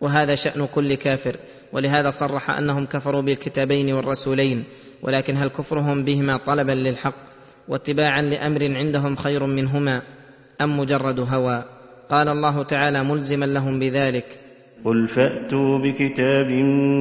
وهذا 0.00 0.34
شأن 0.34 0.66
كل 0.66 0.94
كافر 0.94 1.36
ولهذا 1.72 2.10
صرح 2.10 2.50
أنهم 2.50 2.86
كفروا 2.86 3.20
بالكتابين 3.22 3.92
والرسولين 3.92 4.64
ولكن 5.02 5.36
هل 5.36 5.48
كفرهم 5.48 6.04
بهما 6.04 6.36
طلبا 6.46 6.72
للحق؟ 6.72 7.14
واتباعا 7.68 8.22
لأمر 8.22 8.76
عندهم 8.76 9.16
خير 9.16 9.46
منهما 9.46 10.02
أم 10.60 10.78
مجرد 10.78 11.20
هوى؟ 11.20 11.64
قال 12.10 12.28
الله 12.28 12.62
تعالى 12.62 13.04
ملزما 13.04 13.44
لهم 13.44 13.80
بذلك. 13.80 14.24
قل 14.84 15.08
فأتوا 15.08 15.78
بكتاب 15.78 16.50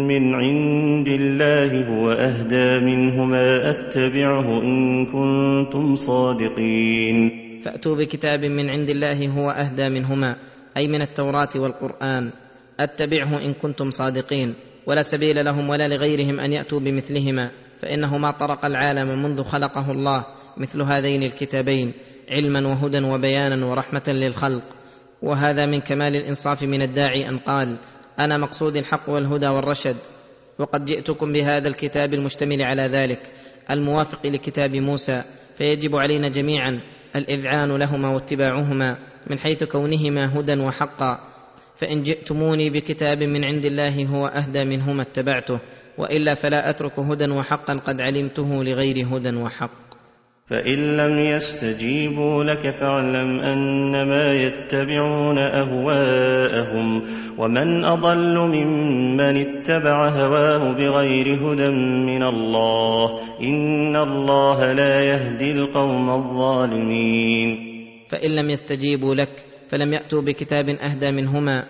من 0.08 0.34
عند 0.34 1.08
الله 1.08 1.88
هو 1.88 2.12
أهدى 2.12 2.86
منهما 2.86 3.70
أتبعه 3.70 4.62
إن 4.62 5.06
كنتم 5.06 5.96
صادقين. 5.96 7.32
فأتوا 7.66 7.96
بكتاب 7.96 8.46
من 8.46 8.70
عند 8.70 8.90
الله 8.90 9.28
هو 9.28 9.50
أهدى 9.50 9.90
منهما 9.90 10.36
أي 10.78 10.88
من 10.88 11.02
التوراة 11.02 11.50
والقرآن. 11.56 12.32
أتبعه 12.80 13.38
إن 13.38 13.54
كنتم 13.54 13.92
صادقين 13.92 14.56
ولا 14.86 15.02
سبيل 15.02 15.46
لهم 15.46 15.70
ولا 15.70 15.88
لغيرهم 15.88 16.40
أن 16.40 16.54
يأتوا 16.54 16.80
بمثلهما 16.80 17.52
فإنه 17.82 18.18
ما 18.18 18.32
طرق 18.32 18.66
العالم 18.66 19.24
منذ 19.24 19.44
خلقه 19.44 19.92
الله 19.92 20.26
مثل 20.58 20.82
هذين 20.82 21.24
الكتابين 21.24 21.94
علما 22.32 22.68
وهدى 22.68 23.00
وبيانا 23.00 23.66
ورحمة 23.66 24.04
للخلق. 24.08 24.64
وهذا 25.22 25.66
من 25.66 25.82
كمال 25.82 26.16
الإنصاف 26.16 26.64
من 26.64 26.82
الداعي 26.82 27.30
أن 27.30 27.38
قال 27.38 27.78
أنا 28.20 28.38
مقصود 28.38 28.78
الحق 28.78 29.10
والهدى 29.10 29.48
والرشد 29.48 29.96
وقد 30.60 30.86
جئتكم 30.86 31.34
بهذا 31.34 31.68
الكتاب 31.68 32.14
المشتمل 32.14 32.62
على 32.62 32.82
ذلك 32.82 33.20
الموافق 33.72 34.26
لكتاب 34.26 34.76
موسى 34.76 35.24
فيجب 35.58 35.96
علينا 35.96 36.28
جميعا 36.28 36.82
الإذعان 37.16 37.72
لهما 37.72 38.10
واتباعهما 38.10 38.98
من 39.28 39.40
حيث 39.40 39.64
كونهما 39.64 40.40
هدى 40.40 40.60
وحقا. 40.60 41.37
فإن 41.78 42.04
جئتموني 42.04 42.70
بكتاب 42.70 43.24
من 43.24 43.46
عند 43.46 43.66
الله 43.66 44.06
هو 44.06 44.28
أهدى 44.28 44.66
منهما 44.66 45.02
اتبعته 45.02 45.60
وإلا 45.98 46.34
فلا 46.34 46.70
أترك 46.70 47.00
هدى 47.00 47.32
وحقا 47.32 47.74
قد 47.74 48.02
علمته 48.02 48.64
لغير 48.64 49.06
هدى 49.08 49.36
وحق. 49.36 49.88
فإن 50.48 50.98
لم 50.98 51.20
يستجيبوا 51.20 52.44
لك 52.44 52.70
فاعلم 52.70 53.40
أنما 53.40 54.34
يتبعون 54.34 55.38
أهواءهم 55.38 57.04
ومن 57.38 57.86
أضل 57.86 58.38
ممن 58.38 59.38
اتبع 59.38 60.10
هواه 60.10 60.72
بغير 60.74 61.28
هدى 61.28 61.70
من 62.08 62.24
الله 62.24 63.20
إن 63.42 63.96
الله 63.96 64.74
لا 64.74 65.04
يهدي 65.04 65.52
القوم 65.52 66.10
الظالمين. 66.10 67.58
فإن 68.10 68.36
لم 68.36 68.50
يستجيبوا 68.50 69.16
لك 69.16 69.47
فلم 69.70 69.94
يأتوا 69.94 70.22
بكتاب 70.22 70.70
أهدى 70.70 71.12
منهما. 71.12 71.64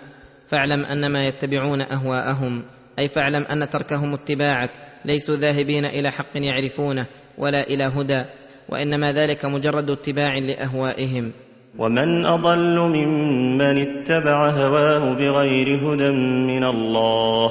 فاعلم 0.48 0.86
انما 0.86 1.28
يتبعون 1.28 1.82
أهواءهم. 1.82 2.64
أي 3.00 3.08
فاعلم 3.08 3.44
أن 3.44 3.70
تركهم 3.70 4.14
اتباعك. 4.14 4.70
ليسوا 5.06 5.36
ذاهبين 5.36 5.86
إلى 5.86 6.12
حق 6.12 6.36
يعرفونه 6.36 7.08
ولا 7.38 7.68
إلى 7.68 7.84
هدى. 7.84 8.26
وإنما 8.70 9.12
ذلك 9.12 9.46
مجرد 9.46 9.90
اتباع 9.90 10.36
لأهوائهم. 10.36 11.32
ومن 11.80 12.26
أضل 12.26 12.80
ممن 12.80 13.78
اتبع 13.78 14.50
هواه 14.50 15.14
بغير 15.14 15.68
هدى 15.68 16.12
من 16.48 16.64
الله. 16.64 17.50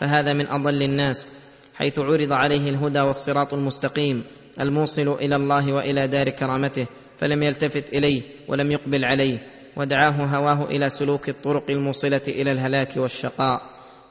فهذا 0.00 0.32
من 0.32 0.46
أضل 0.46 0.82
الناس 0.82 1.28
حيث 1.74 1.98
عرض 1.98 2.32
عليه 2.32 2.68
الهدى 2.70 3.00
والصراط 3.00 3.54
المستقيم 3.54 4.24
الموصل 4.60 5.12
إلى 5.12 5.36
الله 5.36 5.72
وإلى 5.72 6.06
دار 6.06 6.30
كرامته 6.30 6.86
فلم 7.16 7.42
يلتفت 7.42 7.92
إليه 7.92 8.22
ولم 8.48 8.70
يقبل 8.70 9.04
عليه. 9.04 9.38
ودعاه 9.76 10.10
هواه 10.10 10.64
إلى 10.64 10.90
سلوك 10.90 11.28
الطرق 11.28 11.70
الموصلة 11.70 12.22
إلى 12.28 12.52
الهلاك 12.52 12.96
والشقاء 12.96 13.62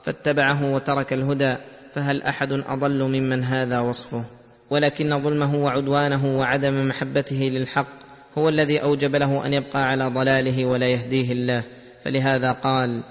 فاتبعه 0.03 0.73
وترك 0.73 1.13
الهدى 1.13 1.57
فهل 1.93 2.21
أحد 2.21 2.51
أضل 2.51 3.03
ممن 3.03 3.43
هذا 3.43 3.79
وصفه؟ 3.79 4.23
ولكن 4.69 5.21
ظلمه 5.21 5.55
وعدوانه 5.55 6.39
وعدم 6.39 6.87
محبته 6.87 7.35
للحق 7.35 7.87
هو 8.37 8.49
الذي 8.49 8.83
أوجب 8.83 9.15
له 9.15 9.45
أن 9.45 9.53
يبقى 9.53 9.83
على 9.83 10.05
ضلاله 10.05 10.65
ولا 10.65 10.87
يهديه 10.87 11.31
الله. 11.31 11.63
فلهذا 12.03 12.51
قال 12.51 13.03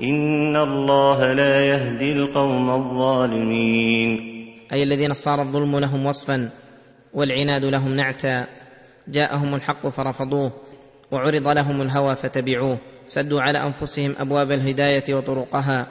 إن 0.00 0.56
الله 0.56 1.32
لا 1.32 1.66
يهدي 1.66 2.12
القوم 2.12 2.70
الظالمين. 2.70 4.20
أي 4.72 4.82
الذين 4.82 5.14
صار 5.14 5.42
الظلم 5.42 5.78
لهم 5.78 6.06
وصفا 6.06 6.50
والعناد 7.14 7.64
لهم 7.64 7.96
نعتا. 7.96 8.46
جاءهم 9.08 9.54
الحق 9.54 9.88
فرفضوه. 9.88 10.52
وعرض 11.12 11.48
لهم 11.48 11.82
الهوى 11.82 12.16
فتبعوه 12.16 12.78
سدوا 13.06 13.40
على 13.40 13.58
أنفسهم 13.58 14.14
أبواب 14.18 14.52
الهداية 14.52 15.14
وطرقها 15.14 15.86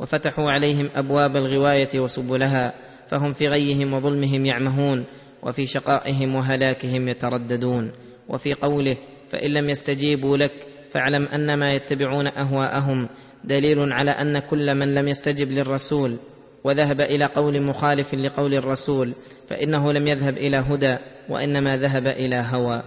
وفتحوا 0.00 0.50
عليهم 0.50 0.88
أبواب 0.94 1.36
الغواية 1.36 2.00
وسبلها 2.00 2.74
فهم 3.08 3.32
في 3.32 3.46
غيهم 3.46 3.94
وظلمهم 3.94 4.46
يعمهون 4.46 5.04
وفي 5.42 5.66
شقائهم 5.66 6.34
وهلاكهم 6.34 7.08
يترددون. 7.08 7.92
وفي 8.28 8.54
قوله 8.54 8.96
فإن 9.30 9.50
لم 9.50 9.68
يستجيبوا 9.70 10.36
لك 10.36 10.52
فاعلم 10.90 11.24
أنما 11.26 11.72
يتبعون 11.72 12.26
أهواءهم 12.26 13.08
دليل 13.44 13.92
على 13.92 14.10
أن 14.10 14.38
كل 14.38 14.74
من 14.74 14.94
لم 14.94 15.08
يستجب 15.08 15.52
للرسول 15.52 16.18
وذهب 16.64 17.00
إلى 17.00 17.24
قول 17.24 17.62
مخالف 17.62 18.14
لقول 18.14 18.54
الرسول 18.54 19.12
فإنه 19.48 19.92
لم 19.92 20.06
يذهب 20.06 20.36
إلى 20.36 20.56
هدى 20.56 20.96
وإنما 21.28 21.76
ذهب 21.76 22.06
إلى 22.06 22.36
هوى. 22.36 22.82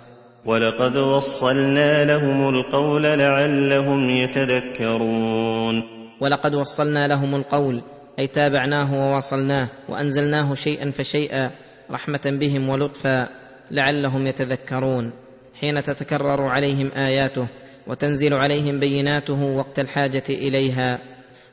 ولقد 0.45 0.97
وصلنا 0.97 2.05
لهم 2.05 2.49
القول 2.49 3.03
لعلهم 3.03 4.09
يتذكرون. 4.09 5.83
ولقد 6.21 6.55
وصلنا 6.55 7.07
لهم 7.07 7.35
القول 7.35 7.81
أي 8.19 8.27
تابعناه 8.27 8.93
وواصلناه 8.93 9.67
وأنزلناه 9.89 10.53
شيئا 10.53 10.91
فشيئا 10.91 11.51
رحمة 11.91 12.21
بهم 12.25 12.69
ولطفا 12.69 13.27
لعلهم 13.71 14.27
يتذكرون. 14.27 15.11
حين 15.59 15.83
تتكرر 15.83 16.41
عليهم 16.41 16.91
آياته 16.95 17.47
وتنزل 17.87 18.33
عليهم 18.33 18.79
بيناته 18.79 19.45
وقت 19.45 19.79
الحاجة 19.79 20.23
إليها 20.29 20.99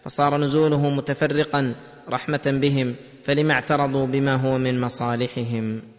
فصار 0.04 0.38
نزوله 0.38 0.90
متفرقا 0.90 1.74
رحمة 2.10 2.42
بهم 2.46 2.94
فلم 3.24 3.50
اعترضوا 3.50 4.06
بما 4.06 4.34
هو 4.34 4.58
من 4.58 4.80
مصالحهم. 4.80 5.95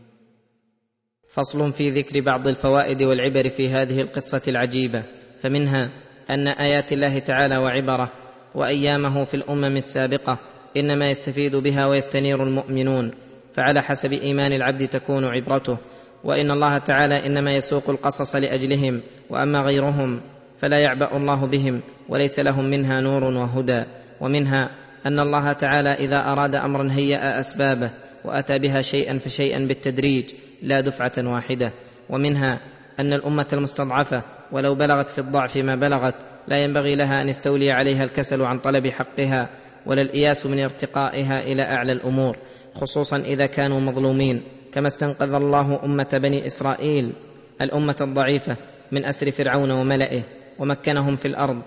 فصل 1.37 1.73
في 1.73 1.89
ذكر 1.89 2.21
بعض 2.21 2.47
الفوائد 2.47 3.03
والعبر 3.03 3.49
في 3.49 3.69
هذه 3.69 4.01
القصة 4.01 4.41
العجيبة 4.47 5.03
فمنها 5.41 5.89
أن 6.29 6.47
آيات 6.47 6.93
الله 6.93 7.19
تعالى 7.19 7.57
وعبره 7.57 8.11
وأيامه 8.55 9.25
في 9.25 9.33
الأمم 9.33 9.77
السابقة 9.77 10.39
إنما 10.77 11.09
يستفيد 11.09 11.55
بها 11.55 11.85
ويستنير 11.85 12.43
المؤمنون 12.43 13.11
فعلى 13.53 13.81
حسب 13.81 14.13
إيمان 14.13 14.53
العبد 14.53 14.87
تكون 14.87 15.25
عبرته 15.25 15.77
وإن 16.23 16.51
الله 16.51 16.77
تعالى 16.77 17.25
إنما 17.25 17.55
يسوق 17.55 17.89
القصص 17.89 18.35
لأجلهم 18.35 19.01
وأما 19.29 19.59
غيرهم 19.59 20.21
فلا 20.59 20.79
يعبأ 20.79 21.17
الله 21.17 21.45
بهم 21.45 21.81
وليس 22.09 22.39
لهم 22.39 22.65
منها 22.65 23.01
نور 23.01 23.23
وهدى 23.23 23.83
ومنها 24.21 24.69
أن 25.05 25.19
الله 25.19 25.53
تعالى 25.53 25.89
إذا 25.89 26.17
أراد 26.31 26.55
أمرا 26.55 26.89
هيأ 26.91 27.39
أسبابه 27.39 27.91
وأتى 28.25 28.59
بها 28.59 28.81
شيئا 28.81 29.17
فشيئا 29.17 29.65
بالتدريج 29.65 30.33
لا 30.61 30.81
دفعة 30.81 31.13
واحدة 31.17 31.73
ومنها 32.09 32.59
أن 32.99 33.13
الأمة 33.13 33.47
المستضعفة 33.53 34.23
ولو 34.51 34.75
بلغت 34.75 35.09
في 35.09 35.19
الضعف 35.19 35.57
ما 35.57 35.75
بلغت 35.75 36.15
لا 36.47 36.63
ينبغي 36.63 36.95
لها 36.95 37.21
أن 37.21 37.29
يستولي 37.29 37.71
عليها 37.71 38.03
الكسل 38.03 38.41
عن 38.41 38.59
طلب 38.59 38.87
حقها 38.87 39.49
ولا 39.85 40.01
الإياس 40.01 40.45
من 40.45 40.59
ارتقائها 40.59 41.39
إلى 41.39 41.61
أعلى 41.61 41.91
الأمور 41.91 42.37
خصوصا 42.75 43.17
إذا 43.17 43.45
كانوا 43.45 43.79
مظلومين. 43.79 44.43
كما 44.73 44.87
استنقذ 44.87 45.33
الله 45.33 45.85
أمة 45.85 46.19
بني 46.23 46.45
إسرائيل 46.45 47.13
الأمة 47.61 47.95
الضعيفة 48.01 48.57
من 48.91 49.05
أسر 49.05 49.31
فرعون 49.31 49.71
وملئه 49.71 50.23
ومكنهم 50.59 51.15
في 51.15 51.27
الأرض 51.27 51.61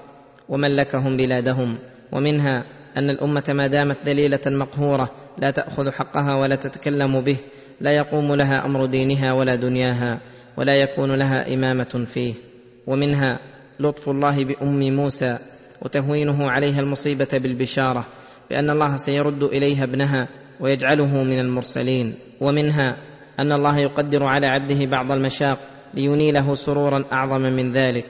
وملكهم 0.49 1.17
بلادهم. 1.17 1.79
ومنها 2.13 2.65
أن 2.99 3.11
الأمة 3.11 3.45
ما 3.49 3.67
دامت 3.67 3.97
ذليله 4.07 4.41
مقهورة 4.47 5.11
لا 5.39 5.51
تأخذ 5.51 5.91
حقها 5.91 6.35
ولا 6.35 6.55
تتكلم 6.55 7.21
به 7.21 7.37
لا 7.81 7.91
يقوم 7.91 8.35
لها 8.35 8.67
أمر 8.67 8.85
دينها 8.85 9.33
ولا 9.33 9.55
دنياها 9.55 10.21
ولا 10.57 10.77
يكون 10.77 11.15
لها 11.15 11.55
إمامة 11.55 12.05
فيه. 12.13 12.35
ومنها 12.87 13.39
لطف 13.81 14.09
الله 14.09 14.45
بأم 14.45 14.97
موسى 14.97 15.39
وتهوينه 15.83 16.51
عليها 16.51 16.81
المصيبة 16.81 17.29
بالبشارة 17.33 18.07
بأن 18.51 18.71
الله 18.71 18.97
سيرد 18.97 19.43
إليها 19.43 19.85
ابنها 19.85 20.29
ويجعله 20.61 21.23
من 21.23 21.39
المرسلين. 21.41 22.15
ومنها 22.41 22.97
أن 23.41 23.53
الله 23.53 23.79
يقدر 23.79 24.23
على 24.27 24.47
عبده 24.47 24.87
بعض 24.87 25.13
المشاق 25.13 25.59
لينيله 25.95 26.55
سرورا 26.55 27.05
أعظم 27.13 27.41
من 27.41 27.73
ذلك 27.73 28.07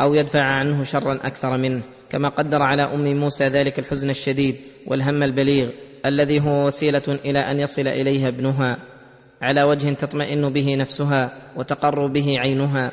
أو 0.00 0.14
يدفع 0.14 0.42
عنه 0.42 0.82
شرا 0.82 1.14
أكثر 1.14 1.56
منه. 1.56 1.82
كما 2.10 2.28
قدر 2.28 2.62
على 2.62 2.82
أم 2.82 3.16
موسى 3.16 3.44
ذلك 3.44 3.78
الحزن 3.78 4.10
الشديد 4.10 4.56
والهم 4.86 5.22
البليغ 5.22 5.70
الذي 6.06 6.40
هو 6.40 6.66
وسيلة 6.66 7.18
إلى 7.24 7.38
أن 7.38 7.60
يصل 7.60 7.88
إليها 7.88 8.28
ابنها. 8.28 8.95
على 9.42 9.62
وجه 9.62 9.92
تطمئن 9.92 10.52
به 10.52 10.76
نفسها 10.76 11.52
وتقر 11.56 12.06
به 12.06 12.34
عينها 12.38 12.92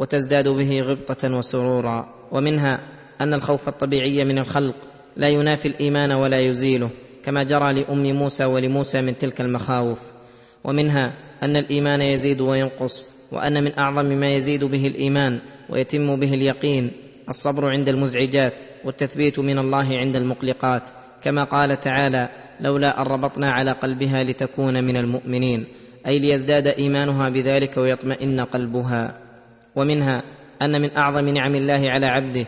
وتزداد 0.00 0.48
به 0.48 0.80
غبطة 0.80 1.36
وسرورا. 1.36 2.14
ومنها 2.32 2.80
أن 3.20 3.34
الخوف 3.34 3.68
الطبيعي 3.68 4.24
من 4.24 4.38
الخلق 4.38 4.74
لا 5.16 5.28
ينافي 5.28 5.68
الإيمان 5.68 6.12
ولا 6.12 6.38
يزيله 6.38 6.90
كما 7.24 7.42
جرى 7.42 7.72
لأم 7.72 8.16
موسى 8.16 8.44
ولموسى 8.44 9.02
من 9.02 9.18
تلك 9.18 9.40
المخاوف. 9.40 10.00
ومنها 10.64 11.14
أن 11.42 11.56
الإيمان 11.56 12.02
يزيد 12.02 12.40
وينقص 12.40 13.06
وأن 13.32 13.64
من 13.64 13.78
أعظم 13.78 14.06
ما 14.06 14.34
يزيد 14.34 14.64
به 14.64 14.86
الإيمان 14.86 15.40
ويتم 15.70 16.16
به 16.16 16.34
اليقين 16.34 16.92
الصبر 17.28 17.70
عند 17.70 17.88
المزعجات 17.88 18.54
والتثبيت 18.84 19.38
من 19.38 19.58
الله 19.58 19.98
عند 19.98 20.16
المقلقات. 20.16 20.82
كما 21.22 21.44
قال 21.44 21.80
تعالى 21.80 22.28
لولا 22.60 23.02
أن 23.02 23.06
ربطنا 23.06 23.52
على 23.52 23.72
قلبها 23.72 24.24
لتكون 24.24 24.84
من 24.84 24.96
المؤمنين 24.96 25.66
أي 26.06 26.18
ليزداد 26.18 26.66
إيمانها 26.66 27.28
بذلك 27.28 27.76
ويطمئن 27.76 28.40
قلبها. 28.40 29.18
ومنها 29.76 30.22
أن 30.62 30.80
من 30.82 30.96
أعظم 30.96 31.28
نعم 31.28 31.54
الله 31.54 31.82
على 31.90 32.06
عبده 32.06 32.46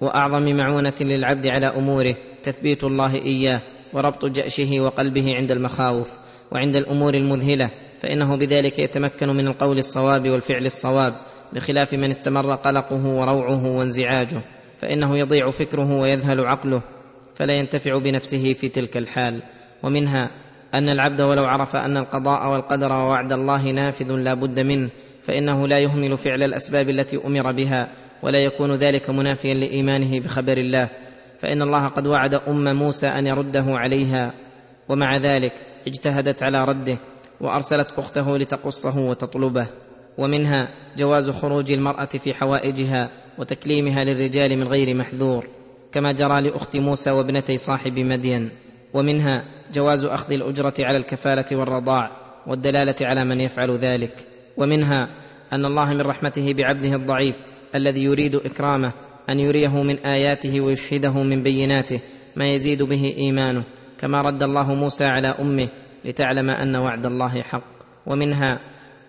وأعظم 0.00 0.56
معونة 0.56 0.94
للعبد 1.00 1.46
على 1.46 1.66
أموره 1.66 2.16
تثبيت 2.42 2.84
الله 2.84 3.14
إياه 3.14 3.62
وربط 3.92 4.24
جأشه 4.24 4.80
وقلبه 4.80 5.36
عند 5.36 5.50
المخاوف 5.50 6.08
وعند 6.52 6.76
الأمور 6.76 7.14
المذهلة 7.14 7.70
فإنه 8.00 8.36
بذلك 8.36 8.78
يتمكن 8.78 9.28
من 9.28 9.48
القول 9.48 9.78
الصواب 9.78 10.28
والفعل 10.28 10.66
الصواب 10.66 11.14
بخلاف 11.52 11.94
من 11.94 12.10
استمر 12.10 12.54
قلقه 12.54 13.06
وروعه 13.06 13.66
وانزعاجه 13.66 14.42
فإنه 14.78 15.18
يضيع 15.18 15.50
فكره 15.50 15.94
ويذهل 15.94 16.46
عقله 16.46 16.82
فلا 17.34 17.52
ينتفع 17.54 17.98
بنفسه 17.98 18.52
في 18.52 18.68
تلك 18.68 18.96
الحال. 18.96 19.42
ومنها 19.82 20.30
أن 20.74 20.88
العبد 20.88 21.20
ولو 21.20 21.44
عرف 21.44 21.76
أن 21.76 21.96
القضاء 21.96 22.48
والقدر 22.48 22.92
ووعد 22.92 23.32
الله 23.32 23.70
نافذ 23.70 24.12
لا 24.12 24.34
بد 24.34 24.60
منه 24.60 24.90
فإنه 25.22 25.68
لا 25.68 25.78
يهمل 25.78 26.18
فعل 26.18 26.42
الأسباب 26.42 26.90
التي 26.90 27.26
أمر 27.26 27.52
بها 27.52 27.88
ولا 28.22 28.38
يكون 28.38 28.72
ذلك 28.72 29.10
منافيا 29.10 29.54
لإيمانه 29.54 30.20
بخبر 30.20 30.58
الله. 30.58 30.90
فإن 31.38 31.62
الله 31.62 31.88
قد 31.88 32.06
وعد 32.06 32.34
أم 32.34 32.76
موسى 32.76 33.06
أن 33.06 33.26
يرده 33.26 33.64
عليها 33.68 34.34
ومع 34.88 35.16
ذلك 35.16 35.52
اجتهدت 35.86 36.42
على 36.42 36.64
رده 36.64 36.98
وأرسلت 37.40 37.92
أخته 37.98 38.38
لتقصه 38.38 38.98
وتطلبه. 38.98 39.66
ومنها 40.18 40.68
جواز 40.96 41.30
خروج 41.30 41.72
المرأة 41.72 42.04
في 42.04 42.34
حوائجها 42.34 43.10
وتكليمها 43.38 44.04
للرجال 44.04 44.56
من 44.56 44.68
غير 44.68 44.96
محذور 44.96 45.46
كما 45.92 46.12
جرى 46.12 46.40
لأخت 46.40 46.76
موسى 46.76 47.10
وابنتي 47.10 47.56
صاحب 47.56 47.98
مدين. 47.98 48.50
ومنها 48.94 49.44
جواز 49.72 50.04
أخذ 50.04 50.32
الأجرة 50.32 50.74
على 50.80 50.98
الكفالة 50.98 51.56
والرضاع 51.56 52.10
والدلالة 52.46 52.94
على 53.00 53.24
من 53.24 53.40
يفعل 53.40 53.70
ذلك. 53.70 54.26
ومنها 54.56 55.08
أن 55.52 55.64
الله 55.64 55.94
من 55.94 56.00
رحمته 56.00 56.54
بعبده 56.54 56.94
الضعيف 56.94 57.36
الذي 57.74 58.02
يريد 58.02 58.34
إكرامه 58.34 58.92
أن 59.30 59.40
يريه 59.40 59.82
من 59.82 59.98
آياته 59.98 60.60
ويشهده 60.60 61.22
من 61.22 61.42
بيناته 61.42 62.00
ما 62.36 62.52
يزيد 62.52 62.82
به 62.82 63.14
إيمانه 63.18 63.62
كما 64.00 64.22
رد 64.22 64.42
الله 64.42 64.74
موسى 64.74 65.04
على 65.04 65.28
أمه 65.28 65.68
لتعلم 66.04 66.50
أن 66.50 66.76
وعد 66.76 67.06
الله 67.06 67.42
حق. 67.42 67.64
ومنها 68.06 68.60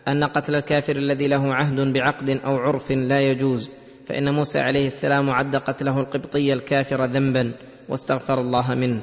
أن 0.08 0.24
قتل 0.24 0.56
الكافر 0.56 0.96
الذي 0.96 1.28
له 1.28 1.54
عهد 1.54 1.94
بعقد 1.94 2.30
أو 2.30 2.56
عرف 2.56 2.92
لا 2.92 3.22
يجوز 3.22 3.70
فإن 4.08 4.34
موسى 4.34 4.60
عليه 4.60 4.86
السلام 4.86 5.30
عد 5.30 5.56
قتله 5.56 6.00
القبطي 6.00 6.54
الكافر 6.54 7.06
ذنبا 7.06 7.54
واستغفر 7.90 8.42
الله 8.42 8.76
منه. 8.76 9.02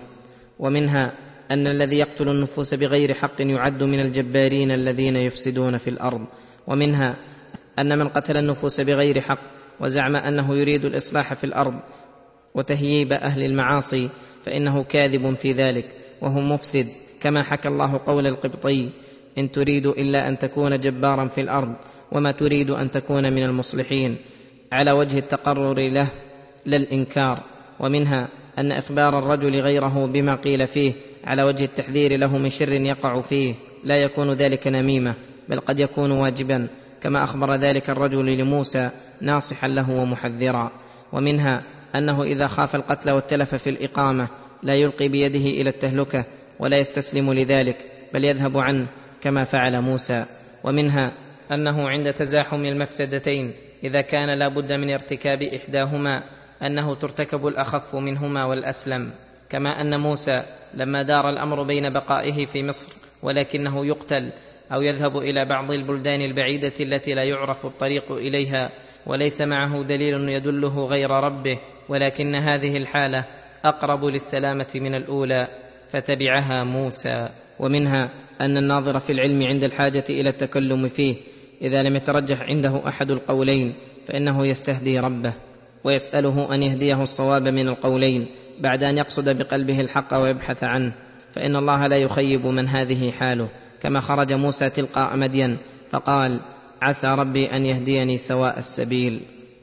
ومنها 0.59 1.13
أن 1.51 1.67
الذي 1.67 1.99
يقتل 1.99 2.29
النفوس 2.29 2.75
بغير 2.75 3.15
حق 3.15 3.41
يعد 3.41 3.83
من 3.83 4.01
الجبارين 4.01 4.71
الذين 4.71 5.17
يفسدون 5.17 5.79
في 5.79 5.91
الأرض. 5.91 6.27
ومنها 6.67 7.17
أن 7.79 7.99
من 7.99 8.09
قتل 8.09 8.37
النفوس 8.37 8.81
بغير 8.81 9.21
حق 9.21 9.39
وزعم 9.81 10.17
أنه 10.17 10.55
يريد 10.55 10.85
الإصلاح 10.85 11.35
في 11.35 11.45
الأرض 11.45 11.75
وتهييب 12.55 13.13
أهل 13.13 13.43
المعاصي 13.43 14.09
فإنه 14.45 14.83
كاذب 14.83 15.35
في 15.35 15.53
ذلك 15.53 15.85
وهو 16.21 16.41
مفسد. 16.41 16.87
كما 17.21 17.43
حكى 17.43 17.69
الله 17.69 18.01
قول 18.07 18.27
القبطي 18.27 18.91
إن 19.39 19.51
تريد 19.51 19.87
إلا 19.87 20.29
أن 20.29 20.39
تكون 20.39 20.81
جبارا 20.81 21.29
في 21.29 21.41
الأرض 21.41 21.77
وما 22.13 22.31
تريد 22.31 22.71
أن 22.71 22.91
تكون 22.91 23.33
من 23.33 23.43
المصلحين. 23.43 24.17
على 24.73 24.93
وجه 24.93 25.19
التقرر 25.19 25.79
له 25.81 26.13
لا 26.67 26.77
الانكار 26.77 27.45
ومنها 27.81 28.29
أن 28.59 28.73
أخبار 28.73 29.19
الرجل 29.19 29.61
غيره 29.61 30.07
بما 30.07 30.35
قيل 30.35 30.67
فيه 30.67 30.93
على 31.25 31.43
وجه 31.43 31.65
التحذير 31.65 32.19
له 32.19 32.39
من 32.39 32.51
شر 32.51 32.73
يقع 32.73 33.21
فيه 33.21 33.55
لا 33.85 34.03
يكون 34.03 34.31
ذلك 34.31 34.67
نميمة 34.67 35.15
بل 35.49 35.61
قد 35.61 35.81
يكون 35.81 36.11
واجبا 36.11 36.69
كما 37.03 37.25
أخبر 37.25 37.55
ذلك 37.55 37.91
الرجل 37.91 38.39
لموسى 38.39 38.91
ناصحا 39.21 39.69
له 39.69 39.91
ومحذرا. 39.91 40.71
ومنها 41.13 41.63
أنه 41.97 42.23
إذا 42.23 42.47
خاف 42.47 42.77
القتل 42.77 43.11
والتلف 43.11 43.55
في 43.55 43.71
الإقامة 43.71 44.29
لا 44.63 44.75
يلقي 44.75 45.09
بيده 45.09 45.51
إلى 45.61 45.71
التهلكة 45.71 46.25
ولا 46.61 46.79
يستسلم 46.79 47.33
لذلك 47.33 47.77
بل 48.15 48.25
يذهب 48.25 48.59
عنه 48.59 48.87
كما 49.21 49.45
فعل 49.45 49.81
موسى. 49.81 50.25
ومنها 50.65 51.13
أنه 51.53 51.89
عند 51.89 52.13
تزاحم 52.13 52.65
المفسدتين 52.65 53.53
إذا 53.85 54.01
كان 54.01 54.39
لا 54.39 54.49
بد 54.49 54.73
من 54.73 54.91
ارتكاب 54.91 55.43
إحداهما 55.43 56.23
أنه 56.63 56.95
ترتكب 56.95 57.47
الأخف 57.47 57.95
منهما 57.95 58.45
والأسلم 58.45 59.11
كما 59.49 59.81
أن 59.81 60.01
موسى 60.01 60.43
لما 60.75 61.03
دار 61.03 61.31
الأمر 61.31 61.63
بين 61.63 61.93
بقائه 61.93 62.47
في 62.47 62.63
مصر 62.63 62.93
ولكنه 63.23 63.87
يقتل 63.87 64.33
أو 64.73 64.83
يذهب 64.83 65.17
إلى 65.17 65.45
بعض 65.45 65.71
البلدان 65.71 66.21
البعيدة 66.21 66.73
التي 66.81 67.15
لا 67.15 67.25
يعرف 67.25 67.67
الطريق 67.67 68.13
إليها 68.13 68.71
وليس 69.07 69.41
معه 69.41 69.83
دليل 69.83 70.29
يدله 70.29 70.87
غير 70.87 71.11
ربه 71.11 71.59
ولكن 71.89 72.35
هذه 72.35 72.77
الحالة 72.77 73.25
أقرب 73.65 74.05
للسلامة 74.05 74.73
من 74.75 74.95
الأولى 74.95 75.49
فتبعها 75.93 76.65
موسى. 76.65 77.29
ومنها 77.59 78.11
أن 78.41 78.57
الناظر 78.57 78.99
في 78.99 79.13
العلم 79.13 79.43
عند 79.43 79.65
الحاجة 79.65 80.05
إلى 80.11 80.29
التكلم 80.29 80.89
فيه 80.89 81.17
إذا 81.63 81.83
لم 81.83 81.97
يترجح 81.97 82.43
عنده 82.43 82.89
أحد 82.89 83.11
القولين 83.11 83.75
فإنه 84.09 84.47
يستهدي 84.47 85.01
ربه. 85.01 85.33
ويسأله 85.85 86.55
أن 86.55 86.63
يهديه 86.63 87.03
الصواب 87.03 87.49
من 87.49 87.69
القولين 87.69 88.27
بعد 88.61 88.83
أن 88.83 88.99
يقصد 88.99 89.39
بقلبه 89.39 89.81
الحق 89.81 90.15
ويبحث 90.15 90.65
عنه. 90.65 90.93
فإن 91.35 91.57
الله 91.57 91.87
لا 91.87 91.97
يخيب 91.97 92.47
من 92.47 92.69
هذه 92.69 93.11
حاله. 93.11 93.49
كما 93.83 94.01
خرج 94.01 94.33
موسى 94.33 94.71
تلقاء 94.71 95.17
مدين 95.17 95.59
فقال 95.91 96.41
عسى 96.83 97.15
ربي 97.15 97.47
أن 97.47 97.67
يهديني 97.67 98.17
سواء 98.17 98.59
السبيل. 98.59 99.21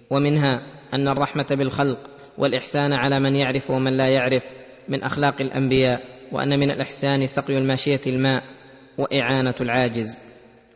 ومنها 0.10 0.62
أن 0.94 1.08
الرحمة 1.08 1.48
بالخلق 1.52 2.00
والإحسان 2.38 2.94
على 2.94 3.20
من 3.20 3.36
يعرف 3.36 3.72
ومن 3.72 3.98
لا 3.98 4.08
يعرف 4.08 4.44
من 4.90 5.04
أخلاق 5.04 5.42
الأنبياء 5.42 6.02
وأن 6.32 6.60
من 6.60 6.72
الإحسان 6.72 7.28
سقي 7.28 7.58
الماشيه 7.58 8.02
الماء 8.08 8.44
وإعانة 8.98 9.56
العاجز. 9.62 10.18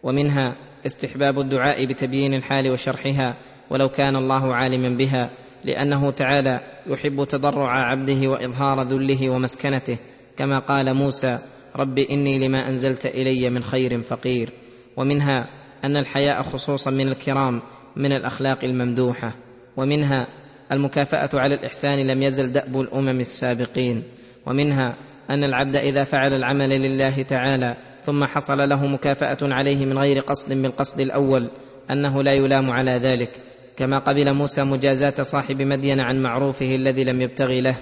ومنها 0.03 0.55
استحباب 0.85 1.39
الدعاء 1.39 1.85
بتبيين 1.85 2.33
الحال 2.33 2.71
وشرحها 2.71 3.37
ولو 3.69 3.89
كان 3.89 4.15
الله 4.15 4.55
عالما 4.55 4.89
بها 4.89 5.29
لأنه 5.63 6.11
تعالى 6.11 6.59
يحب 6.87 7.23
تضرع 7.23 7.89
عبده 7.91 8.27
وإظهار 8.29 8.83
ذله 8.83 9.29
ومسكنته 9.29 9.97
كما 10.37 10.59
قال 10.59 10.93
موسى 10.93 11.39
رب 11.75 11.99
إني 11.99 12.47
لما 12.47 12.69
أنزلت 12.69 13.05
إلي 13.05 13.49
من 13.49 13.63
خير 13.63 14.01
فقير 14.01 14.49
ومنها 14.97 15.47
أن 15.83 15.97
الحياء 15.97 16.41
خصوصا 16.41 16.91
من 16.91 17.07
الكرام 17.07 17.61
من 17.95 18.11
الأخلاق 18.11 18.63
الممدوحة. 18.63 19.35
ومنها 19.77 20.27
المكافأة 20.71 21.29
على 21.33 21.55
الإحسان 21.55 22.07
لم 22.07 22.21
يزل 22.23 22.51
دأب 22.51 22.81
الأمم 22.81 23.19
السابقين. 23.19 24.03
ومنها 24.45 24.97
أن 25.29 25.43
العبد 25.43 25.75
إذا 25.75 26.03
فعل 26.03 26.33
العمل 26.33 26.69
لله 26.69 27.21
تعالى 27.21 27.77
ثم 28.05 28.25
حصل 28.25 28.69
له 28.69 28.87
مكافأة 28.87 29.37
عليه 29.41 29.85
من 29.85 29.97
غير 29.97 30.19
قصد 30.19 30.61
بالقصد 30.61 30.99
الأول 30.99 31.47
أنه 31.91 32.23
لا 32.23 32.33
يلام 32.33 32.71
على 32.71 32.91
ذلك. 32.91 33.41
كما 33.77 33.97
قبل 33.97 34.33
موسى 34.33 34.63
مجازاة 34.63 35.23
صاحب 35.23 35.61
مدين 35.61 35.99
عن 35.99 36.21
معروفه 36.21 36.75
الذي 36.75 37.03
لم 37.03 37.21
يبتغ 37.21 37.45
له 37.45 37.77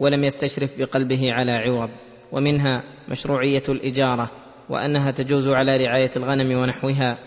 ولم 0.00 0.24
يستشرف 0.24 0.78
بقلبه 0.78 1.32
على 1.32 1.52
عوض 1.52 1.90
ومنها 2.32 2.82
مشروعية 3.08 3.62
الإجارة 3.68 4.30
وأنها 4.68 5.10
تجوز 5.10 5.48
على 5.48 5.76
رعاية 5.76 6.10
الغنم 6.16 6.58
ونحوها 6.58 7.18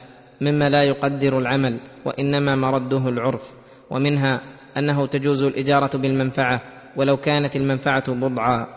مما 0.41 0.69
لا 0.69 0.83
يقدر 0.83 1.37
العمل 1.37 1.79
وإنما 2.05 2.55
مرده 2.55 3.09
العرف 3.09 3.55
ومنها 3.89 4.41
أنه 4.77 5.05
تجوز 5.05 5.43
الإجارة 5.43 5.97
بالمنفعة 5.97 6.61
ولو 6.95 7.17
كانت 7.17 7.55
المنفعة 7.55 8.13
بضعا 8.13 8.67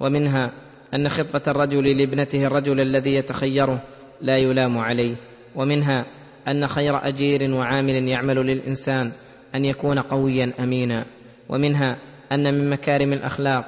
ومنها 0.00 0.52
أن 0.94 1.08
خطبه 1.08 1.42
الرجل 1.48 1.98
لابنته 1.98 2.46
الرجل 2.46 2.80
الذي 2.80 3.14
يتخيره 3.14 3.82
لا 4.20 4.38
يلام 4.38 4.78
عليه 4.78 5.16
ومنها 5.54 6.06
أن 6.48 6.66
خير 6.66 7.08
أجير 7.08 7.54
وعامل 7.54 8.08
يعمل 8.08 8.36
للإنسان 8.36 9.12
أن 9.54 9.64
يكون 9.64 9.98
قويا 9.98 10.52
أمينا 10.60 11.04
ومنها 11.48 11.96
أن 12.32 12.54
من 12.54 12.70
مكارم 12.70 13.12
الأخلاق 13.12 13.64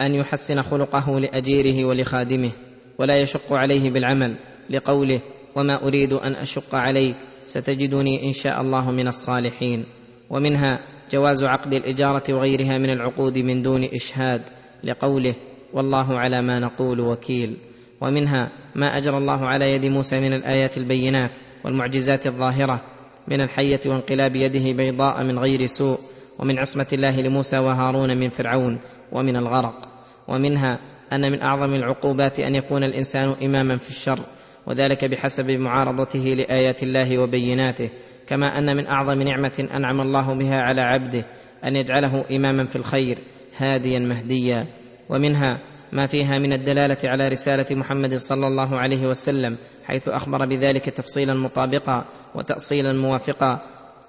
أن 0.00 0.14
يحسن 0.14 0.62
خلقه 0.62 1.20
لأجيره 1.20 1.84
ولخادمه 1.84 2.50
ولا 2.98 3.16
يشق 3.16 3.52
عليه 3.52 3.90
بالعمل 3.90 4.36
لقوله 4.70 5.20
وما 5.56 5.86
أريد 5.86 6.12
أن 6.12 6.32
أشق 6.32 6.74
عليك 6.74 7.16
ستجدني 7.46 8.26
إن 8.26 8.32
شاء 8.32 8.60
الله 8.60 8.90
من 8.90 9.08
الصالحين 9.08 9.84
ومنها 10.30 10.78
جواز 11.10 11.44
عقد 11.44 11.74
الإجارة 11.74 12.22
وغيرها 12.34 12.78
من 12.78 12.90
العقود 12.90 13.38
من 13.38 13.62
دون 13.62 13.84
إشهاد 13.84 14.42
لقوله 14.84 15.34
والله 15.72 16.18
على 16.18 16.42
ما 16.42 16.58
نقول 16.58 17.00
وكيل 17.00 17.56
ومنها 18.00 18.50
ما 18.74 18.96
اجرى 18.96 19.18
الله 19.18 19.46
على 19.46 19.72
يد 19.72 19.86
موسى 19.86 20.20
من 20.20 20.32
الآيات 20.32 20.76
البينات 20.76 21.30
والمعجزات 21.64 22.26
الظاهرة 22.26 22.82
من 23.28 23.40
الحية 23.40 23.80
وانقلاب 23.86 24.36
يده 24.36 24.72
بيضاء 24.72 25.24
من 25.24 25.38
غير 25.38 25.66
سوء 25.66 25.98
ومن 26.38 26.58
عصمة 26.58 26.86
الله 26.92 27.20
لموسى 27.20 27.58
وهارون 27.58 28.18
من 28.18 28.28
فرعون 28.28 28.80
ومن 29.12 29.36
الغرق. 29.36 29.88
ومنها 30.28 30.78
أن 31.12 31.32
من 31.32 31.42
أعظم 31.42 31.74
العقوبات 31.74 32.40
أن 32.40 32.54
يكون 32.54 32.84
الإنسان 32.84 33.34
إماما 33.42 33.76
في 33.76 33.90
الشر 33.90 34.20
وذلك 34.66 35.04
بحسب 35.04 35.50
معارضته 35.50 36.18
لآيات 36.18 36.82
الله 36.82 37.18
وبيناته. 37.18 37.90
كما 38.26 38.58
أن 38.58 38.76
من 38.76 38.86
أعظم 38.86 39.22
نعمة 39.22 39.68
أنعم 39.74 40.00
الله 40.00 40.34
بها 40.34 40.56
على 40.56 40.80
عبده 40.80 41.26
أن 41.64 41.76
يجعله 41.76 42.24
إماما 42.30 42.64
في 42.64 42.76
الخير 42.76 43.18
هاديا 43.56 43.98
مهديا. 43.98 44.66
ومنها 45.08 45.60
ما 45.92 46.06
فيها 46.06 46.38
من 46.38 46.52
الدلالة 46.52 46.96
على 47.04 47.28
رسالة 47.28 47.76
محمد 47.76 48.14
صلى 48.14 48.46
الله 48.46 48.76
عليه 48.76 49.06
وسلم 49.06 49.56
حيث 49.84 50.08
أخبر 50.08 50.46
بذلك 50.46 50.84
تفصيلا 50.84 51.34
مطابقا 51.34 52.04
وتاصيلا 52.34 52.92
موافقا. 52.92 53.60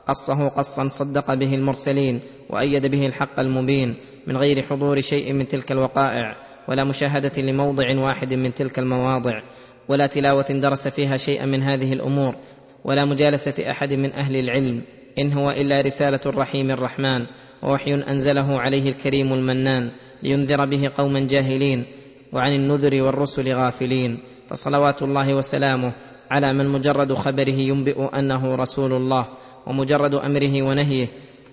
قصه 0.07 0.49
قصا 0.49 0.89
صدق 0.89 1.33
به 1.33 1.55
المرسلين 1.55 2.21
وأيد 2.49 2.85
به 2.85 3.05
الحق 3.05 3.39
المبين 3.39 3.95
من 4.27 4.37
غير 4.37 4.61
حضور 4.61 5.01
شيء 5.01 5.33
من 5.33 5.47
تلك 5.47 5.71
الوقائع 5.71 6.35
ولا 6.67 6.83
مشاهدة 6.83 7.41
لموضع 7.41 7.99
واحد 7.99 8.33
من 8.33 8.53
تلك 8.53 8.79
المواضع 8.79 9.41
ولا 9.89 10.07
تلاوة 10.07 10.45
درس 10.49 10.87
فيها 10.87 11.17
شيئا 11.17 11.45
من 11.45 11.63
هذه 11.63 11.93
الأمور 11.93 12.35
ولا 12.85 13.05
مجالسة 13.05 13.71
أحد 13.71 13.93
من 13.93 14.13
أهل 14.13 14.35
العلم. 14.35 14.81
إن 15.19 15.33
هو 15.33 15.49
إلا 15.49 15.81
رسالة 15.81 16.19
الرحيم 16.25 16.71
الرحمن 16.71 17.25
ووحي 17.63 17.93
أنزله 17.93 18.59
عليه 18.59 18.89
الكريم 18.89 19.33
المنان. 19.33 19.91
لينذر 20.23 20.65
به 20.65 20.91
قوما 20.97 21.19
جاهلين 21.19 21.85
وعن 22.33 22.53
النذر 22.53 23.03
والرسل 23.03 23.53
غافلين. 23.55 24.19
فصلوات 24.49 25.01
الله 25.01 25.33
وسلامه 25.33 25.93
على 26.31 26.53
من 26.53 26.67
مجرد 26.67 27.13
خبره 27.13 27.59
ينبئ 27.59 28.19
أنه 28.19 28.55
رسول 28.55 28.93
الله 28.93 29.25
ومجرد 29.67 30.15
أمره 30.15 30.63
ونهيه 30.63 31.07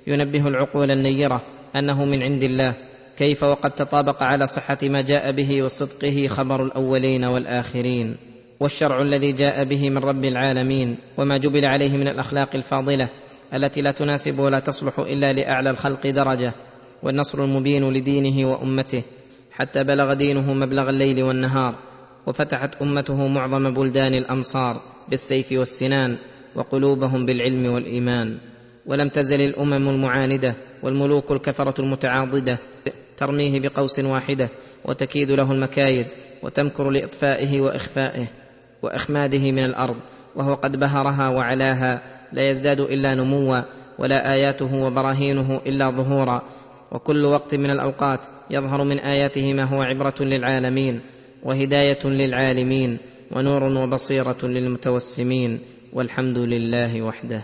ينبه 0.06 0.48
العقول 0.48 0.90
النيرة 0.90 1.42
أنه 1.76 2.04
من 2.04 2.22
عند 2.22 2.42
الله. 2.42 2.74
كيف 3.16 3.42
وقد 3.42 3.70
تطابق 3.70 4.22
على 4.22 4.46
صحة 4.46 4.78
ما 4.82 5.00
جاء 5.00 5.32
به 5.32 5.62
وصدقه 5.62 6.28
خبر 6.28 6.62
الأولين 6.62 7.24
والآخرين. 7.24 8.16
والشرع 8.60 9.02
الذي 9.02 9.32
جاء 9.32 9.64
به 9.64 9.90
من 9.90 9.98
رب 9.98 10.24
العالمين 10.24 10.96
وما 11.18 11.36
جبل 11.36 11.64
عليه 11.64 11.96
من 11.96 12.08
الأخلاق 12.08 12.54
الفاضلة 12.54 13.08
التي 13.54 13.80
لا 13.80 13.90
تناسب 13.90 14.38
ولا 14.38 14.58
تصلح 14.58 14.98
إلا 14.98 15.32
لأعلى 15.32 15.70
الخلق 15.70 16.06
درجة. 16.06 16.54
والنصر 17.02 17.44
المبين 17.44 17.92
لدينه 17.92 18.50
وأمته 18.50 19.02
حتى 19.50 19.84
بلغ 19.84 20.14
دينه 20.14 20.54
مبلغ 20.54 20.90
الليل 20.90 21.22
والنهار 21.22 21.74
وفتحت 22.26 22.82
أمته 22.82 23.28
معظم 23.28 23.74
بلدان 23.74 24.14
الأمصار 24.14 24.80
بالسيف 25.08 25.52
والسنان 25.52 26.16
وقلوبهم 26.54 27.26
بالعلم 27.26 27.72
والإيمان. 27.72 28.38
ولم 28.86 29.08
تزل 29.08 29.40
الأمم 29.40 29.88
المعاندة 29.88 30.56
والملوك 30.82 31.30
الكفرة 31.32 31.80
المتعاضدة 31.80 32.58
ترميه 33.16 33.60
بقوس 33.60 33.98
واحدة 33.98 34.48
وتكيد 34.84 35.30
له 35.30 35.52
المكايد 35.52 36.06
وتمكر 36.42 36.90
لإطفائه 36.90 37.60
وإخفائه 37.60 38.26
وأخماده 38.82 39.38
من 39.38 39.64
الأرض 39.64 39.96
وهو 40.36 40.54
قد 40.54 40.76
بهرها 40.76 41.28
وعلاها 41.28 42.02
لا 42.32 42.50
يزداد 42.50 42.80
إلا 42.80 43.14
نموا 43.14 43.60
ولا 43.98 44.32
آياته 44.32 44.74
وبراهينه 44.74 45.60
إلا 45.66 45.90
ظهورا. 45.90 46.42
وكل 46.92 47.24
وقت 47.24 47.54
من 47.54 47.70
الأوقات 47.70 48.20
يظهر 48.50 48.84
من 48.84 48.98
آياته 48.98 49.54
ما 49.54 49.64
هو 49.64 49.82
عبرة 49.82 50.14
للعالمين 50.20 51.00
وهداية 51.42 52.06
للعالمين 52.06 52.98
ونور 53.32 53.62
وبصيرة 53.64 54.36
للمتوسمين 54.42 55.60
والحمد 55.92 56.38
لله 56.38 57.02
وحده. 57.02 57.42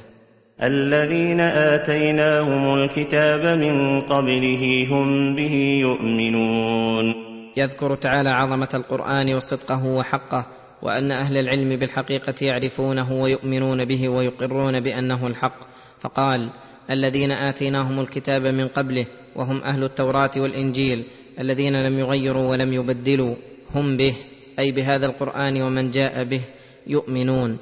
الذين 0.62 1.40
آتيناهم 1.40 2.74
الكتاب 2.74 3.58
من 3.58 4.00
قبله 4.00 4.86
هم 4.90 5.36
به 5.36 5.54
يؤمنون. 5.80 7.14
يذكر 7.56 7.94
تعالى 7.94 8.30
عظمة 8.30 8.68
القرآن 8.74 9.34
وصدقه 9.34 9.86
وحقه 9.86 10.46
وأن 10.82 11.10
أهل 11.10 11.36
العلم 11.36 11.76
بالحقيقة 11.76 12.34
يعرفونه 12.42 13.12
ويؤمنون 13.12 13.84
به 13.84 14.08
ويقرون 14.08 14.80
بأنه 14.80 15.26
الحق. 15.26 15.58
فقال 16.00 16.50
الذين 16.90 17.30
آتيناهم 17.30 18.00
الكتاب 18.00 18.46
من 18.46 18.68
قبله 18.68 19.06
وهم 19.36 19.62
أهل 19.62 19.84
التوراة 19.84 20.30
والإنجيل 20.36 21.04
الذين 21.40 21.86
لم 21.86 21.98
يغيروا 21.98 22.50
ولم 22.50 22.72
يبدلوا 22.72 23.34
هم 23.74 23.96
به 23.96 24.14
أي 24.58 24.72
بهذا 24.72 25.06
القرآن 25.06 25.62
ومن 25.62 25.90
جاء 25.90 26.24
به 26.24 26.40
يؤمنون. 26.86 27.58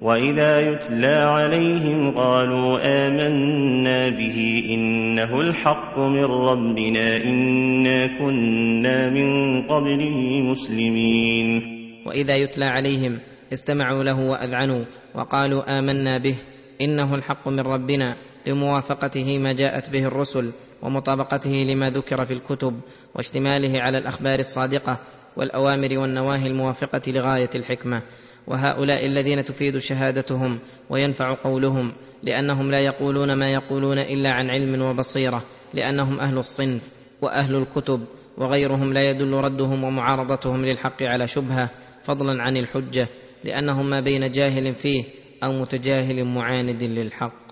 وإذا 0.00 0.60
يتلى 0.60 1.14
عليهم 1.14 2.14
قالوا 2.14 2.78
آمنا 3.06 4.08
به 4.08 4.64
إنه 4.74 5.40
الحق 5.40 5.98
من 5.98 6.24
ربنا 6.24 7.16
إنا 7.16 8.06
كنا 8.18 9.10
من 9.10 9.62
قبله 9.62 10.40
مسلمين. 10.42 11.62
وإذا 12.06 12.36
يتلى 12.36 12.64
عليهم 12.64 13.18
استمعوا 13.52 14.04
له 14.04 14.20
وأذعنوا 14.20 14.84
وقالوا 15.14 15.78
آمنا 15.78 16.18
به 16.18 16.36
إنه 16.80 17.14
الحق 17.14 17.48
من 17.48 17.60
ربنا 17.60 18.16
لموافقته 18.46 19.38
ما 19.38 19.52
جاءت 19.52 19.90
به 19.90 20.04
الرسل 20.04 20.52
ومطابقته 20.82 21.50
لما 21.50 21.90
ذكر 21.90 22.24
في 22.24 22.32
الكتب 22.32 22.80
واشتماله 23.14 23.80
على 23.80 23.98
الأخبار 23.98 24.38
الصادقة 24.38 24.98
والأوامر 25.36 25.98
والنواهي 25.98 26.46
الموافقة 26.46 27.02
لغاية 27.06 27.50
الحكمة. 27.54 28.02
وهؤلاء 28.46 29.06
الذين 29.06 29.44
تفيد 29.44 29.78
شهادتهم 29.78 30.58
وينفع 30.90 31.34
قولهم 31.34 31.92
لأنهم 32.22 32.70
لا 32.70 32.80
يقولون 32.80 33.32
ما 33.32 33.52
يقولون 33.52 33.98
إلا 33.98 34.32
عن 34.32 34.50
علم 34.50 34.82
وبصيرة 34.82 35.42
لأنهم 35.74 36.20
أهل 36.20 36.38
الصنف 36.38 36.82
وأهل 37.22 37.54
الكتب 37.54 38.04
وغيرهم 38.38 38.92
لا 38.92 39.10
يدل 39.10 39.34
ردهم 39.34 39.84
ومعارضتهم 39.84 40.64
للحق 40.64 41.02
على 41.02 41.26
شبهة 41.26 41.70
فضلا 42.02 42.42
عن 42.42 42.56
الحجة 42.56 43.08
لأنهم 43.44 43.90
ما 43.90 44.00
بين 44.00 44.30
جاهل 44.30 44.74
فيه 44.74 45.04
أو 45.44 45.52
متجاهل 45.52 46.24
معاند 46.24 46.82
للحق. 46.82 47.45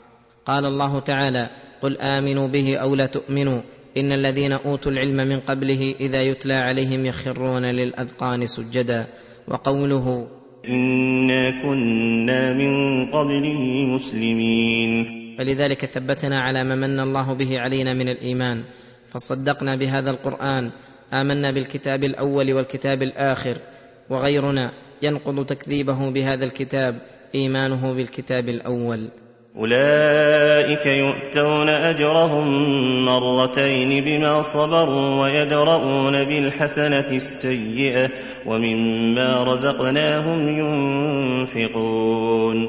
قال 0.46 0.64
الله 0.64 1.00
تعالى 1.00 1.50
قل 1.82 1.98
آمنوا 1.98 2.46
به 2.46 2.76
أو 2.76 2.94
لا 2.94 3.06
تؤمنوا. 3.06 3.60
إن 3.96 4.12
الذين 4.12 4.52
أوتوا 4.52 4.92
العلم 4.92 5.16
من 5.28 5.40
قبله 5.40 5.94
إذا 6.00 6.22
يتلى 6.22 6.54
عليهم 6.54 7.06
يخرون 7.06 7.66
للأذقان 7.66 8.46
سجدا. 8.46 9.06
وقوله 9.48 10.28
انا 10.68 11.62
كنا 11.62 12.52
من 12.52 13.06
قبله 13.10 13.86
مسلمين. 13.86 15.06
فلذلك 15.38 15.84
ثبتنا 15.84 16.40
على 16.40 16.64
ما 16.64 16.74
من 16.74 17.00
الله 17.00 17.32
به 17.32 17.60
علينا 17.60 17.94
من 17.94 18.08
الإيمان. 18.08 18.62
فصدقنا 19.10 19.76
بهذا 19.76 20.10
القرآن. 20.10 20.70
آمنا 21.12 21.50
بالكتاب 21.50 22.04
الأول 22.04 22.52
والكتاب 22.52 23.02
الآخر. 23.02 23.58
وغيرنا 24.10 24.72
ينقض 25.02 25.46
تكذيبه 25.46 26.10
بهذا 26.10 26.44
الكتاب. 26.44 26.98
إيمانه 27.34 27.92
بالكتاب 27.92 28.48
الأول. 28.48 29.08
أولئك 29.58 30.86
يؤتون 30.86 31.68
أجرهم 31.68 32.48
مرتين 33.04 34.04
بما 34.04 34.42
صبروا 34.42 35.22
ويدرؤون 35.22 36.24
بالحسنة 36.24 37.08
السيئة 37.10 38.10
ومما 38.46 39.44
رزقناهم 39.44 40.48
ينفقون. 41.48 42.68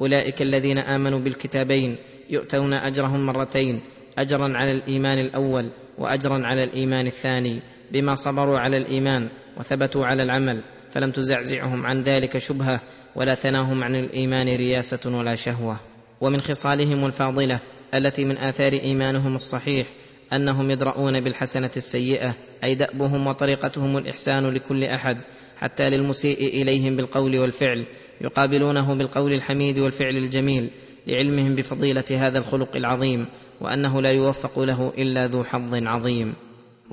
أولئك 0.00 0.42
الذين 0.42 0.78
آمنوا 0.78 1.18
بالكتابين 1.18 1.96
يؤتون 2.30 2.72
أجرهم 2.72 3.26
مرتين 3.26 3.80
اجرا 4.18 4.52
على 4.56 4.72
الإيمان 4.72 5.18
الأول 5.18 5.70
واجرا 5.98 6.46
على 6.46 6.64
الإيمان 6.64 7.06
الثاني 7.06 7.62
بما 7.92 8.14
صبروا 8.14 8.58
على 8.58 8.76
الإيمان 8.76 9.28
وثبتوا 9.56 10.06
على 10.06 10.22
العمل 10.22 10.62
فلم 10.90 11.10
تزعزعهم 11.10 11.86
عن 11.86 12.02
ذلك 12.02 12.38
شبهة 12.38 12.80
ولا 13.16 13.34
ثناهم 13.34 13.84
عن 13.84 13.96
الإيمان 13.96 14.56
رياسة 14.56 15.16
ولا 15.18 15.34
شهوة. 15.34 15.93
ومن 16.20 16.40
خصالهم 16.40 17.06
الفاضلة 17.06 17.60
التي 17.94 18.24
من 18.24 18.38
آثار 18.38 18.72
إيمانهم 18.72 19.36
الصحيح 19.36 19.86
أنهم 20.32 20.70
يدرؤون 20.70 21.20
بالحسنة 21.20 21.70
السيئة 21.76 22.34
أي 22.64 22.74
دأبهم 22.74 23.26
وطريقتهم 23.26 23.96
الإحسان 23.96 24.50
لكل 24.50 24.84
أحد 24.84 25.18
حتى 25.56 25.90
للمسيء 25.90 26.62
إليهم 26.62 26.96
بالقول 26.96 27.38
والفعل 27.38 27.84
يقابلونه 28.20 28.94
بالقول 28.94 29.32
الحميد 29.32 29.78
والفعل 29.78 30.16
الجميل 30.16 30.70
لعلمهم 31.06 31.54
بفضيلة 31.54 32.04
هذا 32.10 32.38
الخلق 32.38 32.76
العظيم 32.76 33.26
وأنه 33.60 34.02
لا 34.02 34.10
يوفق 34.10 34.58
له 34.58 34.92
إلا 34.98 35.26
ذو 35.26 35.44
حظ 35.44 35.74
عظيم. 35.74 36.34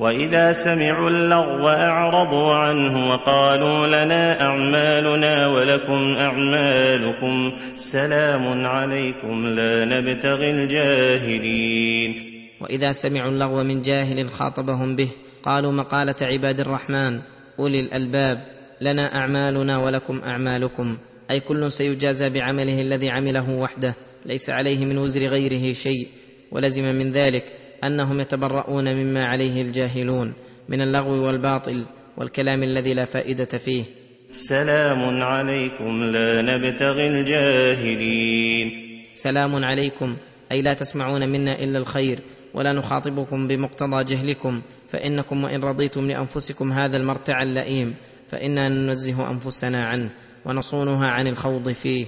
وإذا 0.01 0.51
سمعوا 0.51 1.09
اللغو 1.09 1.69
أعرضوا 1.69 2.53
عنه 2.53 3.09
وقالوا 3.09 3.87
لنا 3.87 4.41
أعمالنا 4.41 5.47
ولكم 5.47 6.17
أعمالكم 6.17 7.51
سلام 7.75 8.65
عليكم 8.65 9.47
لا 9.47 9.85
نبتغي 9.85 10.51
الجاهلين. 10.51 12.15
وإذا 12.61 12.91
سمعوا 12.91 13.29
اللغو 13.29 13.63
من 13.63 13.81
جاهل 13.81 14.29
خاطبهم 14.29 14.95
به 14.95 15.11
قالوا 15.43 15.71
مقالة 15.71 16.15
عباد 16.21 16.59
الرحمن 16.59 17.19
أولي 17.59 17.79
الألباب 17.79 18.37
لنا 18.81 19.15
أعمالنا 19.15 19.77
ولكم 19.77 20.21
أعمالكم. 20.25 20.97
أي 21.31 21.39
كل 21.39 21.71
سيجازى 21.71 22.29
بعمله 22.29 22.81
الذي 22.81 23.09
عمله 23.09 23.49
وحده 23.49 23.95
ليس 24.25 24.49
عليه 24.49 24.85
من 24.85 24.97
وزر 24.97 25.21
غيره 25.27 25.73
شيء 25.73 26.07
ولزم 26.51 26.95
من 26.95 27.11
ذلك. 27.11 27.60
أنهم 27.83 28.19
يتبرؤون 28.19 28.95
مما 28.95 29.23
عليه 29.23 29.61
الجاهلون 29.61 30.33
من 30.69 30.81
اللغو 30.81 31.27
والباطل 31.27 31.85
والكلام 32.17 32.63
الذي 32.63 32.93
لا 32.93 33.05
فائدة 33.05 33.57
فيه. 33.57 33.83
سلام 34.31 35.23
عليكم 35.23 36.03
لا 36.03 36.41
نبتغي 36.41 37.07
الجاهلين. 37.07 38.71
سلام 39.13 39.63
عليكم 39.65 40.15
أي 40.51 40.61
لا 40.61 40.73
تسمعون 40.73 41.29
منا 41.29 41.63
إلا 41.63 41.77
الخير 41.77 42.19
ولا 42.53 42.73
نخاطبكم 42.73 43.47
بمقتضى 43.47 44.03
جهلكم 44.03 44.61
فإنكم 44.89 45.43
وإن 45.43 45.61
رضيتم 45.61 46.07
لأنفسكم 46.07 46.71
هذا 46.71 46.97
المرتع 46.97 47.43
اللئيم 47.43 47.95
فإنا 48.29 48.69
ننزه 48.69 49.31
أنفسنا 49.31 49.87
عنه 49.87 50.09
ونصونها 50.45 51.07
عن 51.07 51.27
الخوض 51.27 51.71
فيه. 51.71 52.05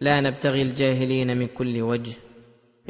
لا 0.00 0.20
نبتغي 0.20 0.62
الجاهلين 0.62 1.36
من 1.38 1.46
كل 1.46 1.82
وجه. 1.82 2.12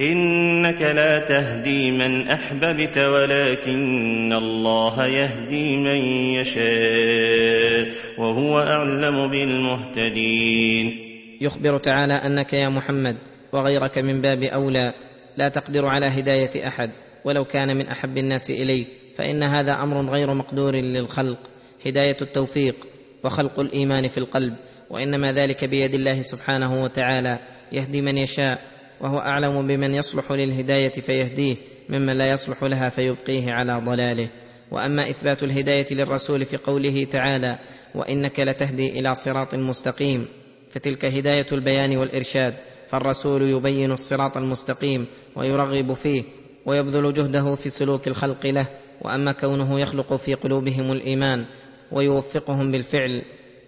إنك 0.00 0.82
لا 0.82 1.18
تهدي 1.18 1.90
من 1.90 2.28
أحببت 2.28 2.98
ولكن 2.98 4.32
الله 4.32 5.06
يهدي 5.06 5.76
من 5.76 5.96
يشاء 6.36 7.88
وهو 8.18 8.60
أعلم 8.60 9.30
بالمهتدين. 9.30 10.96
يخبر 11.40 11.78
تعالى 11.78 12.14
أنك 12.14 12.52
يا 12.52 12.68
محمد 12.68 13.16
وغيرك 13.52 13.98
من 13.98 14.20
باب 14.20 14.42
أولى 14.42 14.92
لا 15.36 15.48
تقدر 15.48 15.86
على 15.86 16.06
هداية 16.06 16.68
أحد 16.68 16.90
ولو 17.24 17.44
كان 17.44 17.76
من 17.76 17.88
أحب 17.88 18.18
الناس 18.18 18.50
إليك 18.50 18.86
فإن 19.16 19.42
هذا 19.42 19.72
أمر 19.72 20.10
غير 20.10 20.34
مقدور 20.34 20.76
للخلق 20.76 21.38
هداية 21.86 22.16
التوفيق 22.22 22.86
وخلق 23.24 23.60
الإيمان 23.60 24.08
في 24.08 24.18
القلب 24.18 24.56
وإنما 24.90 25.32
ذلك 25.32 25.64
بيد 25.64 25.94
الله 25.94 26.22
سبحانه 26.22 26.82
وتعالى 26.82 27.38
يهدي 27.72 28.02
من 28.02 28.18
يشاء 28.18 28.75
وهو 29.00 29.18
أعلم 29.18 29.66
بمن 29.66 29.94
يصلح 29.94 30.32
للهداية 30.32 30.90
فيهديه 30.90 31.56
ممن 31.88 32.12
لا 32.12 32.26
يصلح 32.26 32.62
لها 32.64 32.88
فيبقيه 32.88 33.52
على 33.52 33.72
ضلاله. 33.84 34.30
وأما 34.70 35.10
إثبات 35.10 35.42
الهداية 35.42 35.86
للرسول 35.90 36.44
في 36.44 36.56
قوله 36.56 37.04
تعالى 37.04 37.58
وإنك 37.94 38.40
لتهدي 38.40 39.00
إلى 39.00 39.14
صراط 39.14 39.54
مستقيم 39.54 40.28
فتلك 40.70 41.04
هداية 41.04 41.46
البيان 41.52 41.96
والإرشاد. 41.96 42.54
فالرسول 42.88 43.42
يبين 43.42 43.92
الصراط 43.92 44.36
المستقيم 44.36 45.06
ويرغب 45.36 45.94
فيه 45.94 46.22
ويبذل 46.66 47.12
جهده 47.12 47.54
في 47.54 47.70
سلوك 47.70 48.08
الخلق 48.08 48.46
له. 48.46 48.68
وأما 49.00 49.32
كونه 49.32 49.80
يخلق 49.80 50.16
في 50.16 50.34
قلوبهم 50.34 50.92
الإيمان 50.92 51.44
ويوفقهم 51.92 52.72
بالفعل 52.72 53.22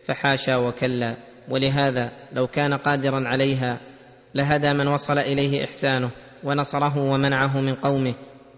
فحاشا 0.05 0.57
وكلا. 0.57 1.16
ولهذا 1.49 2.12
لو 2.33 2.47
كان 2.47 2.74
قادرا 2.74 3.29
عليها 3.29 3.81
لهدى 4.35 4.72
من 4.72 4.89
وصل 4.89 5.18
إليه 5.18 5.64
إحسانه 5.64 6.11
ونصره 6.45 6.99
ومنعه 6.99 7.61
من 7.61 7.74
قومه. 7.74 8.14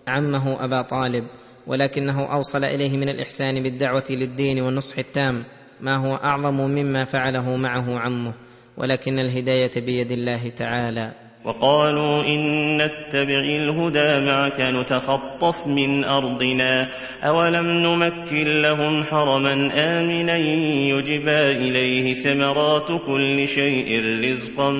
عمه 0.08 0.64
أبا 0.64 0.82
طالب 0.82 1.24
ولكنه 1.66 2.32
أوصل 2.32 2.64
إليه 2.64 2.96
من 2.96 3.08
الإحسان 3.08 3.62
بالدعوة 3.62 4.04
للدين 4.10 4.60
والنصح 4.60 4.98
التام 4.98 5.44
ما 5.80 5.96
هو 5.96 6.14
أعظم 6.14 6.54
مما 6.54 7.04
فعله 7.04 7.56
معه 7.56 7.98
عمه 7.98 8.32
ولكن 8.76 9.18
الهداية 9.18 9.70
بيد 9.76 10.12
الله 10.12 10.48
تعالى. 10.48 11.29
وقالوا 11.44 12.24
إن 12.24 12.76
نتبع 12.76 13.40
الهدى 13.40 14.26
معك 14.26 14.60
نتخطف 14.60 15.66
من 15.66 16.04
أرضنا. 16.04 16.88
أولم 17.22 17.66
نمكن 17.66 18.62
لهم 18.62 19.04
حرما 19.04 19.52
آمنا 19.74 20.36
يجبى 20.36 21.52
إليه 21.52 22.14
ثمرات 22.14 22.88
كل 23.06 23.48
شيء 23.48 24.02
رزقا 24.24 24.70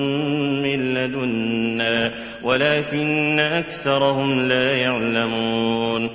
من 0.63 0.93
لدنا 0.93 2.11
ولكن 2.43 3.39
أكثرهم 3.39 4.47
لا 4.47 4.77
يعلمون. 4.77 6.09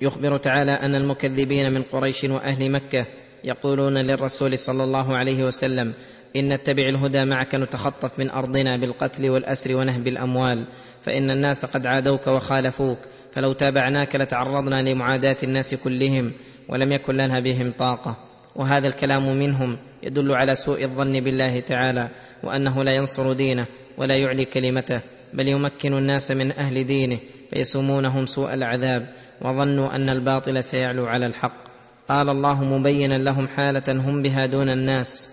يخبر 0.00 0.38
تعالى 0.38 0.72
أن 0.72 0.94
المكذبين 0.94 1.72
من 1.72 1.82
قريش 1.82 2.24
وأهل 2.24 2.70
مكة 2.70 3.06
يقولون 3.44 3.94
للرسول 3.98 4.58
صلى 4.58 4.84
الله 4.84 5.16
عليه 5.16 5.44
وسلم 5.44 5.92
إن 6.36 6.52
نتبع 6.52 6.88
الهدى 6.88 7.24
معك 7.24 7.54
نتخطف 7.54 8.18
من 8.18 8.30
أرضنا 8.30 8.76
بالقتل 8.76 9.30
والأسر 9.30 9.76
ونهب 9.76 10.08
الأموال 10.08 10.64
فإن 11.02 11.30
الناس 11.30 11.64
قد 11.64 11.86
عادوك 11.86 12.26
وخالفوك 12.26 12.98
فلو 13.32 13.52
تابعناك 13.52 14.16
لتعرضنا 14.16 14.82
لمعاداة 14.82 15.36
الناس 15.42 15.74
كلهم 15.74 16.32
ولم 16.68 16.92
يكن 16.92 17.14
لنا 17.14 17.40
بهم 17.40 17.72
طاقة. 17.78 18.16
وهذا 18.56 18.88
الكلام 18.88 19.38
منهم 19.38 19.78
يدل 20.02 20.34
على 20.34 20.54
سوء 20.54 20.84
الظن 20.84 21.20
بالله 21.20 21.60
تعالى 21.60 22.08
وأنه 22.42 22.84
لا 22.84 22.94
ينصر 22.94 23.32
دينه 23.32 23.66
ولا 23.98 24.16
يعلي 24.16 24.44
كلمته 24.44 25.00
بل 25.34 25.48
يمكن 25.48 25.94
الناس 25.94 26.30
من 26.30 26.52
أهل 26.52 26.84
دينه 26.84 27.18
فيسومونهم 27.50 28.26
سوء 28.26 28.54
العذاب 28.54 29.06
وظنوا 29.42 29.94
أن 29.96 30.08
الباطل 30.08 30.64
سيعلو 30.64 31.06
على 31.06 31.26
الحق. 31.26 31.70
قال 32.08 32.28
الله 32.30 32.64
مبينا 32.64 33.14
لهم 33.14 33.48
حالة 33.48 33.82
هم 33.88 34.22
بها 34.22 34.46
دون 34.46 34.68
الناس. 34.68 35.29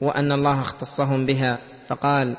وأن 0.00 0.32
الله 0.32 0.60
اختصهم 0.60 1.26
بها. 1.26 1.58
فقال 1.88 2.36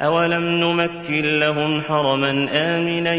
أولم 0.00 0.42
نمكن 0.42 1.38
لهم 1.38 1.80
حرما 1.80 2.30
آمنا 2.52 3.14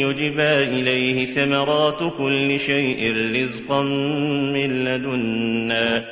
يجبى 0.00 0.64
إليه 0.64 1.26
ثمرات 1.26 1.98
كل 2.18 2.60
شيء 2.60 3.14
رزقا 3.42 3.82
من 4.52 4.84
لدنا. 4.84 6.04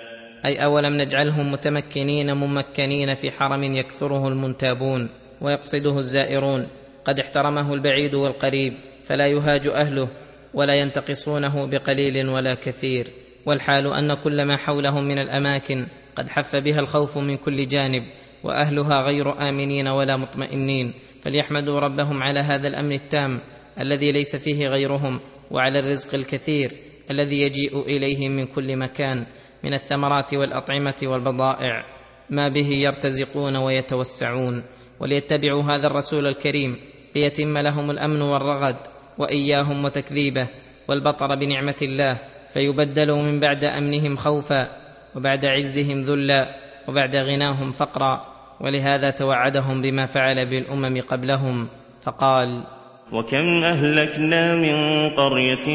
أي 0.47 0.65
اولم 0.65 0.97
نجعلهم 0.97 1.53
متمكنين 1.53 2.37
ممكنين 2.37 3.15
في 3.15 3.31
حرم 3.31 3.63
يكثره 3.63 4.29
المنتابون 4.29 5.11
ويقصده 5.41 5.99
الزائرون. 5.99 6.69
قد 7.05 7.19
احترمه 7.19 7.75
البعيد 7.75 8.15
والقريب 8.15 8.73
فلا 9.05 9.27
يهاج 9.27 9.67
اهله 9.67 10.09
ولا 10.55 10.75
ينتقصونه 10.75 11.67
بقليل 11.67 12.29
ولا 12.29 12.55
كثير. 12.55 13.07
والحال 13.47 13.87
ان 13.87 14.15
كل 14.15 14.43
ما 14.43 14.57
حولهم 14.57 15.05
من 15.05 15.19
الاماكن 15.19 15.87
قد 16.17 16.29
حف 16.29 16.57
بها 16.57 16.81
الخوف 16.81 17.19
من 17.19 17.37
كل 17.37 17.69
جانب 17.69 18.05
وأهلها 18.45 19.03
غير 19.03 19.49
آمنين 19.49 19.89
ولا 19.89 20.17
مطمئنين. 20.17 20.95
فليحمدوا 21.23 21.81
ربهم 21.81 22.23
على 22.23 22.41
هذا 22.41 22.69
الامن 22.69 22.93
التام 22.93 23.41
الذي 23.81 24.13
ليس 24.13 24.37
فيه 24.37 24.69
غيرهم 24.69 25.21
وعلى 25.51 25.79
الرزق 25.79 26.15
الكثير 26.15 26.73
الذي 27.11 27.41
يجيء 27.41 27.81
اليهم 27.81 28.31
من 28.31 28.47
كل 28.47 28.77
مكان 28.77 29.27
من 29.65 29.75
الثمرات 29.75 30.35
والأطعمة 30.35 31.01
والبضائع 31.03 31.85
ما 32.31 32.49
به 32.49 32.69
يرتزقون 32.69 33.57
ويتوسعون. 33.57 34.63
وليتبعوا 35.01 35.63
هذا 35.63 35.87
الرسول 35.87 36.27
الكريم 36.27 36.77
ليتم 37.17 37.59
لهم 37.59 37.91
الأمن 37.91 38.23
والرغد 38.23 38.77
وإياهم 39.19 39.85
وتكذيبه 39.85 40.49
والبطر 40.89 41.35
بنعمة 41.35 41.77
الله 41.83 42.21
فيبدلوا 42.49 43.23
من 43.23 43.41
بعد 43.41 43.65
أمنهم 43.65 44.17
خوفا 44.17 44.84
وبعد 45.17 45.45
عزهم 45.45 46.01
ذلا 46.01 46.49
وبعد 46.89 47.17
غناهم 47.17 47.73
فقرا 47.73 48.35
ولهذا 48.61 49.11
توعدهم 49.11 49.83
بما 49.83 50.07
فعل 50.07 50.47
بالأمم 50.47 51.01
قبلهم 51.01 51.69
فقال 52.03 52.65
وكم 53.13 53.65
أهلكنا 53.65 54.55
من 54.55 55.11
قرية 55.11 55.67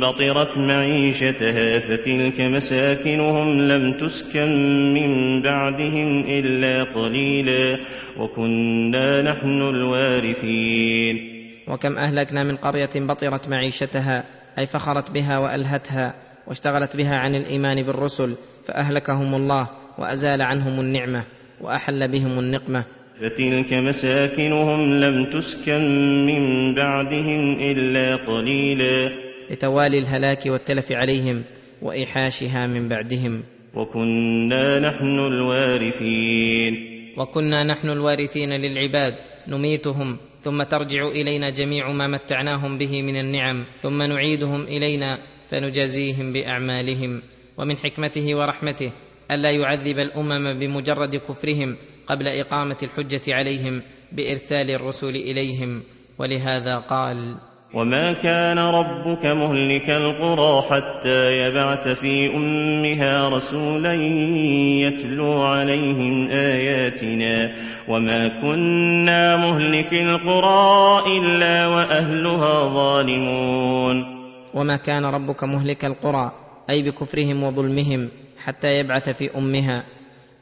بطرت 0.00 0.58
معيشتها 0.58 1.78
فتلك 1.78 2.40
مساكنهم 2.40 3.68
لم 3.68 3.92
تسكن 3.92 4.50
من 4.94 5.42
بعدهم 5.42 6.24
إلا 6.28 6.84
قليلا 6.84 7.78
وكنا 8.18 9.22
نحن 9.22 9.62
الوارثين. 9.62 11.36
وكم 11.68 11.98
أهلكنا 11.98 12.44
من 12.44 12.56
قرية 12.56 12.90
بطرت 12.96 13.48
معيشتها 13.48 14.24
أي 14.58 14.66
فخرت 14.66 15.10
بها 15.10 15.38
وألهتها 15.38 16.14
واشتغلت 16.46 16.96
بها 16.96 17.16
عن 17.16 17.34
الإيمان 17.34 17.82
بالرسل 17.82 18.36
فأهلكهم 18.66 19.34
الله 19.34 19.68
وأزال 19.98 20.42
عنهم 20.42 20.80
النعمة 20.80 21.24
وأحل 21.60 22.08
بهم 22.08 22.38
النقمة. 22.38 22.84
فتلك 23.20 23.72
مساكنهم 23.72 25.00
لم 25.00 25.30
تسكن 25.30 25.82
من 26.26 26.74
بعدهم 26.74 27.58
إلا 27.60 28.16
قليلا. 28.16 29.10
لتوالي 29.50 29.98
الهلاك 29.98 30.46
والتلف 30.46 30.92
عليهم 30.92 31.42
وإيحاشها 31.82 32.66
من 32.66 32.88
بعدهم. 32.88 33.42
وكنا 33.74 34.80
نحن 34.80 35.18
الوارثين. 35.18 36.74
وكنا 37.16 37.64
نحن 37.64 37.90
الوارثين 37.90 38.52
للعباد 38.52 39.14
نميتهم 39.48 40.16
ثم 40.42 40.62
ترجع 40.62 41.08
إلينا 41.08 41.50
جميع 41.50 41.92
ما 41.92 42.06
متعناهم 42.06 42.78
به 42.78 43.02
من 43.02 43.16
النعم 43.16 43.64
ثم 43.76 44.02
نعيدهم 44.02 44.62
إلينا 44.62 45.18
فنجازيهم 45.50 46.32
بأعمالهم. 46.32 47.22
ومن 47.58 47.76
حكمته 47.76 48.34
ورحمته 48.34 48.92
الا 49.30 49.50
يعذب 49.50 49.98
الأمم 49.98 50.58
بمجرد 50.58 51.16
كفرهم 51.16 51.76
قبل 52.06 52.28
إقامة 52.28 52.76
الحجة 52.82 53.34
عليهم 53.34 53.82
بإرسال 54.12 54.70
الرسل 54.70 55.08
إليهم. 55.08 55.82
ولهذا 56.18 56.78
قال 56.78 57.36
وما 57.74 58.12
كان 58.12 58.58
ربك 58.58 59.26
مهلك 59.26 59.90
القرى 59.90 60.62
حتى 60.62 61.38
يبعث 61.38 61.88
في 61.88 62.36
أمها 62.36 63.28
رسولا 63.28 63.94
يتلو 64.88 65.42
عليهم 65.42 66.28
آياتنا. 66.30 67.54
وما 67.88 68.28
كنا 68.28 69.36
مهلك 69.36 69.92
القرى 69.92 71.02
إلا 71.18 71.66
وأهلها 71.66 72.74
ظالمون. 72.74 74.04
وما 74.54 74.76
كان 74.76 75.04
ربك 75.04 75.44
مهلك 75.44 75.84
القرى 75.84 76.45
أي 76.70 76.82
بكفرهم 76.82 77.42
وظلمهم 77.42 78.08
حتى 78.38 78.78
يبعث 78.78 79.08
في 79.08 79.38
أمها 79.38 79.84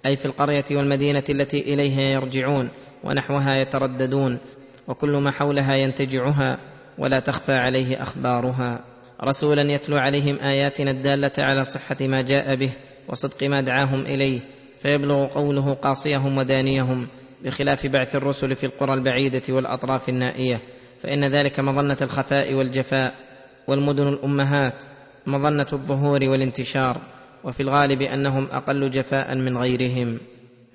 أي 0.07 0.17
في 0.17 0.25
القرية 0.27 0.65
والمدينة 0.71 1.25
التي 1.31 1.59
إليها 1.59 2.01
يرجعون 2.01 2.69
ونحوها 3.05 3.57
يترددون 3.57 4.39
وكل 4.89 5.17
ما 5.17 5.31
حولها 5.31 5.75
ينتجعها 5.75 6.59
ولا 6.99 7.21
تخفى 7.21 7.53
عليه 7.53 8.03
أخبارها. 8.03 8.85
رسولا 9.25 9.73
يتلو 9.73 9.97
عليهم 9.97 10.39
آياتنا 10.39 10.91
الدالة 10.91 11.33
على 11.39 11.65
صحة 11.65 11.97
ما 12.01 12.23
جاء 12.23 12.55
به 12.55 12.71
وصدق 13.09 13.43
ما 13.43 13.61
دعاهم 13.61 14.01
إليه 14.01 14.41
فيبلغ 14.83 15.27
قوله 15.27 15.75
قاصيهم 15.75 16.39
ودانيهم 16.39 17.07
بخلاف 17.45 17.87
بعث 17.87 18.17
الرسل 18.17 18.57
في 18.57 18.67
القرى 18.67 18.95
البعيدة 18.95 19.43
والأطراف 19.49 20.09
النائية 20.09 20.61
فإن 21.03 21.25
ذلك 21.25 21.61
مظنة 21.61 21.97
الخفاء 22.03 22.55
والجفاء 22.55 23.15
والمدن 23.69 24.09
الأمهات. 24.09 24.83
مظنة 25.27 25.67
الظهور 25.73 26.21
والانتشار 26.25 27.01
وفي 27.45 27.63
الغالب 27.63 28.03
أنهم 28.03 28.49
أقل 28.53 28.91
جفاء 28.91 29.37
من 29.37 29.59
غيرهم. 29.59 30.19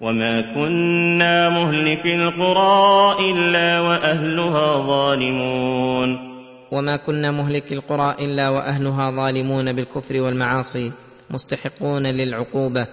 وما 0.02 0.42
كنا 0.56 1.50
مهلك 1.50 2.06
القرى 2.06 3.16
إلا 3.32 3.80
وأهلها 3.80 4.88
ظالمون. 4.88 6.18
وما 6.72 6.96
كنا 6.96 7.32
مهلك 7.32 7.72
القرى 7.72 8.16
إلا 8.20 8.50
وأهلها 8.50 9.12
ظالمون 9.12 9.74
بالكفر 9.74 10.22
والمعاصي 10.22 10.92
مستحقون 11.30 12.08
للعقوبة. 12.08 12.88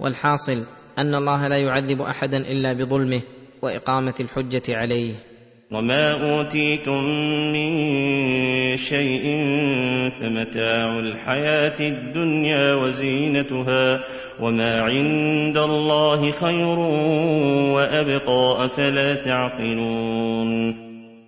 والحاصل 0.00 0.64
أن 0.98 1.14
الله 1.14 1.48
لا 1.48 1.58
يعذب 1.58 2.00
أحدا 2.00 2.38
إلا 2.38 2.72
بظلمه 2.72 3.22
وإقامة 3.62 4.14
الحجة 4.20 4.62
عليه. 4.68 5.27
وما 5.72 6.12
أوتيتم 6.12 7.04
من 7.52 7.70
شيء 8.76 9.22
فمتاع 10.20 10.98
الحياة 10.98 11.74
الدنيا 11.80 12.74
وزينتها 12.74 14.00
وما 14.40 14.80
عند 14.80 15.56
الله 15.56 16.32
خير 16.32 16.78
وأبقى 17.74 18.64
أفلا 18.64 19.14
تعقلون 19.14 20.74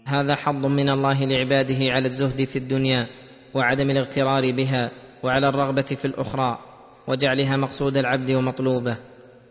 هذا 0.07 0.35
حظ 0.35 0.67
من 0.67 0.89
الله 0.89 1.25
لعباده 1.25 1.93
على 1.93 2.07
الزهد 2.07 2.45
في 2.45 2.57
الدنيا 2.57 3.07
وعدم 3.55 3.91
الاغترار 3.91 4.53
بها 4.53 4.91
وعلى 5.23 5.49
الرغبة 5.49 5.83
في 5.83 6.05
الأخرى 6.05 6.59
وجعلها 7.07 7.57
مقصود 7.57 7.97
العبد 7.97 8.31
ومطلوبه 8.31 8.97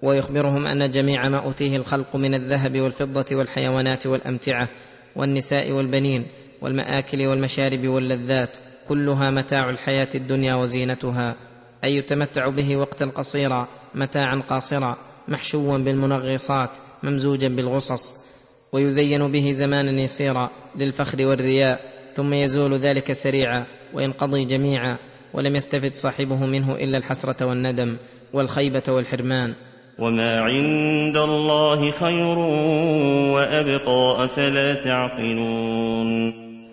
ويخبرهم 0.01 0.65
أن 0.65 0.91
جميع 0.91 1.29
ما 1.29 1.37
أوتيه 1.37 1.77
الخلق 1.77 2.15
من 2.15 2.33
الذهب 2.33 2.79
والفضة 2.79 3.25
والحيوانات 3.35 4.07
والأمتعة 4.07 4.69
والنساء 5.15 5.71
والبنين 5.71 6.27
والمآكل 6.61 7.25
والمشارب 7.25 7.87
واللذات 7.87 8.49
كلها 8.87 9.31
متاع 9.31 9.69
الحياة 9.69 10.09
الدنيا 10.15 10.55
وزينتها 10.55 11.35
أي 11.83 11.95
يتمتع 11.95 12.49
به 12.49 12.77
وقتا 12.77 13.05
قصيرا 13.05 13.67
متاعا 13.95 14.35
قاصرا 14.49 14.97
محشوا 15.27 15.77
بالمنغصات 15.77 16.69
ممزوجا 17.03 17.47
بالغصص 17.47 18.15
ويزين 18.73 19.31
به 19.31 19.51
زمانا 19.51 20.01
يسيرا 20.01 20.51
للفخر 20.75 21.25
والرياء 21.25 21.79
ثم 22.15 22.33
يزول 22.33 22.73
ذلك 22.73 23.11
سريعا 23.11 23.65
وينقضي 23.93 24.45
جميعا 24.45 24.97
ولم 25.33 25.55
يستفد 25.55 25.95
صاحبه 25.95 26.45
منه 26.45 26.75
إلا 26.75 26.97
الحسرة 26.97 27.45
والندم 27.45 27.97
والخيبة 28.33 28.83
والحرمان. 28.89 29.55
وما 29.99 30.39
عند 30.39 31.17
الله 31.17 31.91
خير 31.91 32.37
وابقى 33.35 34.25
افلا 34.25 34.73
تعقلون 34.73 36.09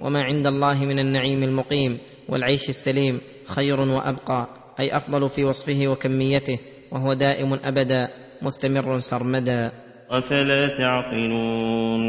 وما 0.03 0.23
عند 0.23 0.47
الله 0.47 0.85
من 0.85 0.99
النعيم 0.99 1.43
المقيم 1.43 1.99
والعيش 2.29 2.69
السليم 2.69 3.21
خير 3.47 3.81
وابقى 3.81 4.49
أي 4.81 4.97
أفضل 4.97 5.29
في 5.29 5.45
وصفه 5.45 5.89
وكميته 5.89 6.59
وهو 6.93 7.13
دائم 7.13 7.53
أبدا 7.65 8.09
مستمر 8.43 9.01
سرمدا. 9.01 9.73
افلا 10.11 10.69
تعقلون 10.69 12.03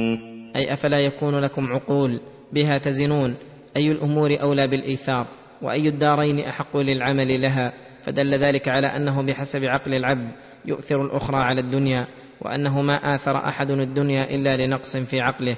أي 0.56 0.74
أفلا 0.74 1.00
يكون 1.00 1.40
لكم 1.40 1.66
عقول 1.66 2.20
بها 2.54 2.78
تزنون 2.78 3.36
أي 3.78 3.92
الأمور 3.92 4.38
أولى 4.42 4.68
بالإيثار 4.68 5.28
وأي 5.62 5.88
الدارين 5.88 6.40
أحق 6.40 6.78
للعمل 6.78 7.42
لها. 7.42 7.74
فدل 8.08 8.34
ذلك 8.34 8.68
على 8.68 8.88
أنه 8.88 9.22
بحسب 9.22 9.66
عقل 9.66 9.94
العبد 9.94 10.28
يؤثر 10.66 11.02
الأخرى 11.06 11.38
على 11.38 11.62
الدنيا 11.62 12.08
وأنه 12.42 12.82
ما 12.82 13.16
آثر 13.16 13.38
أحد 13.38 13.72
الدنيا 13.72 14.24
إلا 14.24 14.66
لنقص 14.66 14.98
في 14.98 15.22
عقله. 15.22 15.58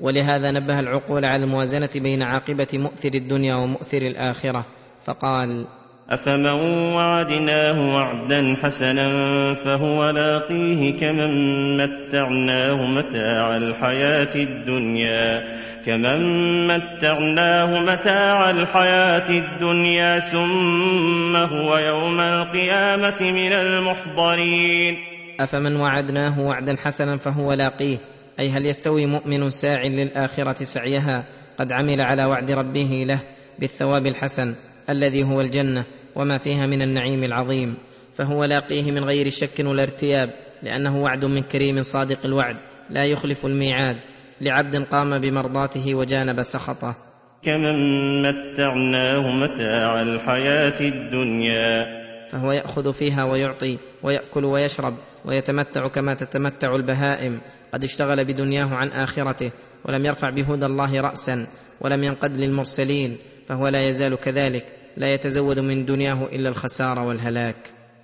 ولهذا 0.00 0.50
نبه 0.50 0.80
العقول 0.80 1.24
على 1.24 1.44
الموازنة 1.44 1.90
بين 1.96 2.22
عاقبة 2.22 2.66
مؤثر 2.74 3.14
الدنيا 3.14 3.54
ومؤثر 3.54 4.02
الآخرة 4.02 4.66
فقال 5.04 5.66
أفمن 6.10 6.46
وعدناه 6.94 7.94
وعدا 7.94 8.56
حسنا 8.62 9.08
فهو 9.54 10.10
لاقيه 10.10 11.00
كمن 11.00 11.76
متعناه 11.76 12.86
متاع 12.86 13.56
الحياة 13.56 14.34
الدنيا. 14.34 15.42
كمن 15.86 16.66
متعناه 16.66 17.80
متاع 17.80 18.50
الحياة 18.50 19.30
الدنيا 19.30 20.20
ثم 20.20 21.36
هو 21.36 21.78
يوم 21.78 22.20
القيامه 22.20 23.16
من 23.20 23.52
المحضرين 23.52 24.96
افمن 25.40 25.76
وعدناه 25.76 26.40
وعدا 26.40 26.76
حسنا 26.76 27.16
فهو 27.16 27.52
لاقيه؟ 27.52 27.98
أي 28.40 28.50
هل 28.50 28.66
يستوي 28.66 29.06
مؤمن 29.06 29.50
ساع 29.50 29.82
للآخرة 29.82 30.64
سعيها 30.64 31.24
قد 31.58 31.72
عمل 31.72 32.00
على 32.00 32.24
وعد 32.24 32.50
ربه 32.50 33.04
له 33.08 33.20
بالثواب 33.58 34.06
الحسن 34.06 34.54
الذي 34.90 35.24
هو 35.24 35.40
الجنة 35.40 35.84
وما 36.16 36.38
فيها 36.38 36.66
من 36.66 36.82
النعيم 36.82 37.24
العظيم؟ 37.24 37.74
فهو 38.14 38.44
لاقيه 38.44 38.92
من 38.92 39.04
غير 39.04 39.30
شك 39.30 39.60
ولا 39.60 39.82
ارتياب 39.82 40.30
لأنه 40.62 40.96
وعد 40.96 41.24
من 41.24 41.42
كريم 41.42 41.82
صادق 41.82 42.18
الوعد 42.24 42.56
لا 42.90 43.04
يخلف 43.04 43.46
الميعاد. 43.46 43.96
لعبد 44.40 44.76
قام 44.76 45.18
بمرضاته 45.18 45.94
وجانب 45.94 46.42
سخطه. 46.42 46.94
كمن 47.42 48.22
متعناه 48.22 49.30
متاع 49.30 50.02
الحياة 50.02 50.80
الدنيا. 50.80 52.00
فهو 52.32 52.52
يأخذ 52.52 52.92
فيها 52.92 53.24
ويعطي 53.24 53.78
ويأكل 54.02 54.44
ويشرب 54.44 54.94
ويتمتع 55.24 55.88
كما 55.88 56.14
تتمتع 56.14 56.76
البهائم. 56.76 57.40
قد 57.74 57.84
اشتغل 57.84 58.24
بدنياه 58.24 58.74
عن 58.74 58.88
آخرته 58.88 59.52
ولم 59.84 60.06
يرفع 60.06 60.30
بهدى 60.30 60.66
الله 60.66 61.00
رأسا 61.00 61.46
ولم 61.80 62.04
ينقد 62.04 62.36
للمرسلين. 62.36 63.18
فهو 63.48 63.68
لا 63.68 63.88
يزال 63.88 64.14
كذلك 64.14 64.64
لا 64.96 65.14
يتزود 65.14 65.58
من 65.58 65.84
دنياه 65.84 66.28
إلا 66.32 66.48
الخسار 66.48 66.98
والهلاك. 66.98 67.56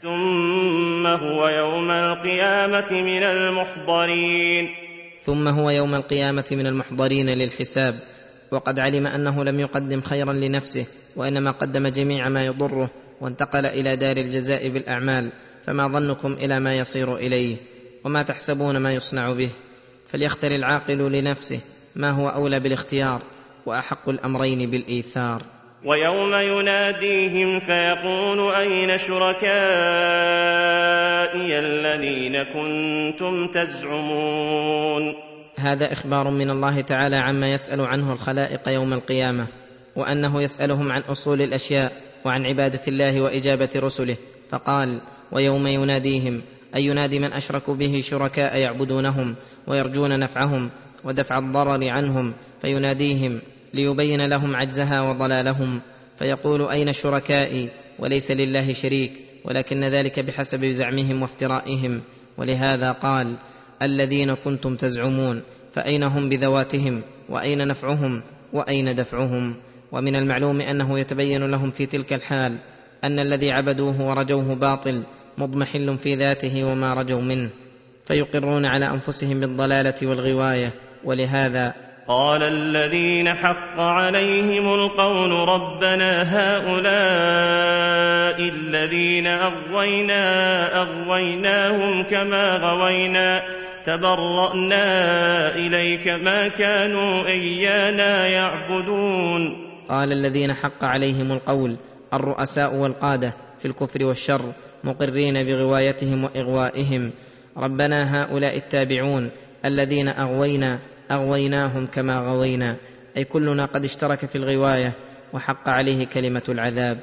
ثم 0.03 1.07
هو 1.07 1.49
يوم 1.49 1.91
القيامة 1.91 2.93
من 2.93 3.23
المحضرين. 3.23 4.86
ثم 5.27 5.49
هو 5.49 5.71
يوم 5.71 5.95
القيامة 5.95 6.45
من 6.51 6.67
المحضرين 6.67 7.31
للحساب 7.31 7.95
وقد 8.51 8.79
علم 8.79 9.07
أنه 9.07 9.45
لم 9.45 9.61
يقدم 9.61 10.01
خيرا 10.01 10.33
لنفسه 10.33 10.87
وإنما 11.17 11.51
قدم 11.51 11.89
جميع 11.89 12.29
ما 12.29 12.47
يضره 12.47 12.91
وانتقل 13.21 13.67
إلى 13.67 13.97
دار 13.97 14.17
الجزاء 14.17 14.69
بالأعمال 14.69 15.33
فما 15.67 15.89
ظنكم 15.89 16.33
إلى 16.33 16.61
ما 16.61 16.75
يصير 16.75 17.17
إليه 17.17 17.57
وما 18.05 18.23
تحسبون 18.23 18.77
ما 18.77 18.93
يصنع 18.93 19.33
به. 19.33 19.51
فليختر 20.09 20.53
العاقل 20.53 21.13
لنفسه 21.13 21.61
ما 21.97 22.11
هو 22.11 22.29
أولى 22.29 22.61
بالاختيار 22.61 23.23
وأحق 23.67 24.09
الأمرين 24.09 24.71
بالإيثار. 24.71 25.43
ويوم 25.85 26.35
يناديهم 26.35 27.61
فيقول 27.61 28.55
أين 28.55 28.99
شركائي 28.99 30.36
الذين 31.41 32.43
كنتم 32.43 33.47
تزعمون. 33.47 35.15
هذا 35.57 35.93
إخبار 35.93 36.31
من 36.31 36.51
الله 36.51 36.81
تعالى 36.81 37.17
عما 37.17 37.49
يسأل 37.49 37.81
عنه 37.81 38.13
الخلائق 38.13 38.69
يوم 38.69 38.93
القيامة 38.93 39.47
وأنه 39.97 40.43
يسألهم 40.43 40.93
عن 40.93 41.01
أصول 41.01 41.43
الأشياء 41.43 41.93
وعن 42.25 42.47
عبادة 42.47 42.81
الله 42.89 43.21
وإجابة 43.21 43.69
رسله 43.77 44.17
فقال 44.49 45.01
ويوم 45.33 45.67
يناديهم 45.67 46.43
أي 46.77 46.85
ينادي 46.85 47.19
من 47.19 47.33
اشركوا 47.33 47.75
به 47.75 48.01
شركاء 48.01 48.59
يعبدونهم 48.59 49.37
ويرجون 49.67 50.19
نفعهم 50.21 50.71
ودفع 51.05 51.39
الضرر 51.39 51.91
عنهم 51.91 52.35
فيناديهم 52.63 53.41
ليبين 53.75 54.27
لهم 54.27 54.57
عجزها 54.57 55.03
وضلالهم 55.03 55.81
فيقول 56.19 56.69
أين 56.69 56.93
شركائي 56.93 57.71
وليس 57.99 58.31
لله 58.31 58.73
شريك؟ 58.73 59.26
ولكن 59.47 59.85
ذلك 59.85 60.21
بحسب 60.21 60.65
زعمهم 60.65 61.23
وافترائهم. 61.23 62.03
ولهذا 62.39 62.93
قال 62.93 63.39
الذين 63.83 64.35
كنتم 64.35 64.77
تزعمون 64.77 65.43
فأين 65.73 66.03
هم 66.03 66.29
بذواتهم؟ 66.29 67.03
وأين 67.29 67.69
نفعهم؟ 67.69 68.23
وأين 68.53 68.95
دفعهم؟ 68.95 69.57
ومن 69.93 70.17
المعلوم 70.17 70.61
أنه 70.61 70.99
يتبين 70.99 71.45
لهم 71.51 71.71
في 71.71 71.87
تلك 71.87 72.13
الحال 72.13 72.59
أن 73.05 73.19
الذي 73.19 73.53
عبدوه 73.53 74.07
ورجوه 74.09 74.55
باطل 74.55 75.05
مضمحل 75.39 75.99
في 75.99 76.15
ذاته 76.15 76.65
وما 76.65 76.95
رجوا 76.95 77.21
منه 77.21 77.51
فيقرون 78.07 78.67
على 78.67 78.85
أنفسهم 78.85 79.41
بالضلالة 79.41 79.95
والغواية. 80.03 80.73
ولهذا 81.05 81.86
قال 82.09 82.43
الذين 82.43 83.35
حق 83.35 83.81
عليهم 83.81 84.75
القول 84.75 85.49
ربنا 85.49 86.23
هؤلاء 86.23 86.87
الذين 88.49 89.27
أغوينا 89.27 90.23
أغويناهم 90.83 92.03
كما 92.03 92.57
غوينا 92.57 93.43
تبرأنا 93.85 94.85
إليك 95.55 96.09
ما 96.09 96.49
كانوا 96.49 97.27
إيانا 97.27 98.29
يعبدون 98.29 99.67
قال 99.89 100.13
الذين 100.13 100.53
حق 100.53 100.85
عليهم 100.85 101.33
القول 101.33 101.77
الرؤساء 102.15 102.75
والقادة 102.75 103.35
في 103.59 103.69
الكفر 103.69 104.05
والشر 104.05 104.53
مقرين 104.85 105.45
بغوايتهم 105.45 106.25
وإغوائهم 106.25 107.11
ربنا 107.57 108.23
هؤلاء 108.23 108.57
التابعون 108.57 109.31
الذين 109.65 110.09
أغوينا 110.09 110.79
أغويناهم 111.11 111.87
كما 111.87 112.15
غوينا. 112.15 112.77
أي 113.17 113.25
كلنا 113.25 113.65
قد 113.65 113.85
اشترك 113.85 114.27
في 114.27 114.39
الغواية 114.39 114.93
وحق 115.33 115.69
عليه 115.69 116.07
كلمة 116.07 116.43
العذاب. 116.49 117.01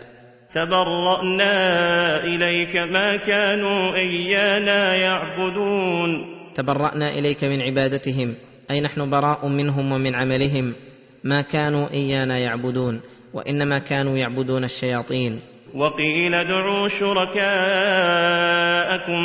تبرأنا 0.54 2.24
إليك 2.24 2.76
ما 2.76 3.16
كانوا 3.16 3.96
إيانا 3.96 4.96
يعبدون. 4.96 6.10
تبرأنا 6.56 7.10
إليك 7.10 7.44
من 7.44 7.62
عبادتهم. 7.62 8.36
أي 8.72 8.82
نحن 8.82 9.10
براء 9.10 9.48
منهم 9.48 9.92
ومن 9.92 10.16
عملهم. 10.16 10.74
ما 11.24 11.42
كانوا 11.42 11.90
إيانا 11.94 12.38
يعبدون. 12.38 13.02
وإنما 13.34 13.80
كانوا 13.80 14.18
يعبدون 14.18 14.64
الشياطين. 14.64 15.53
وقيل 15.74 16.34
ادعوا 16.34 16.88
شركاءكم 16.88 17.42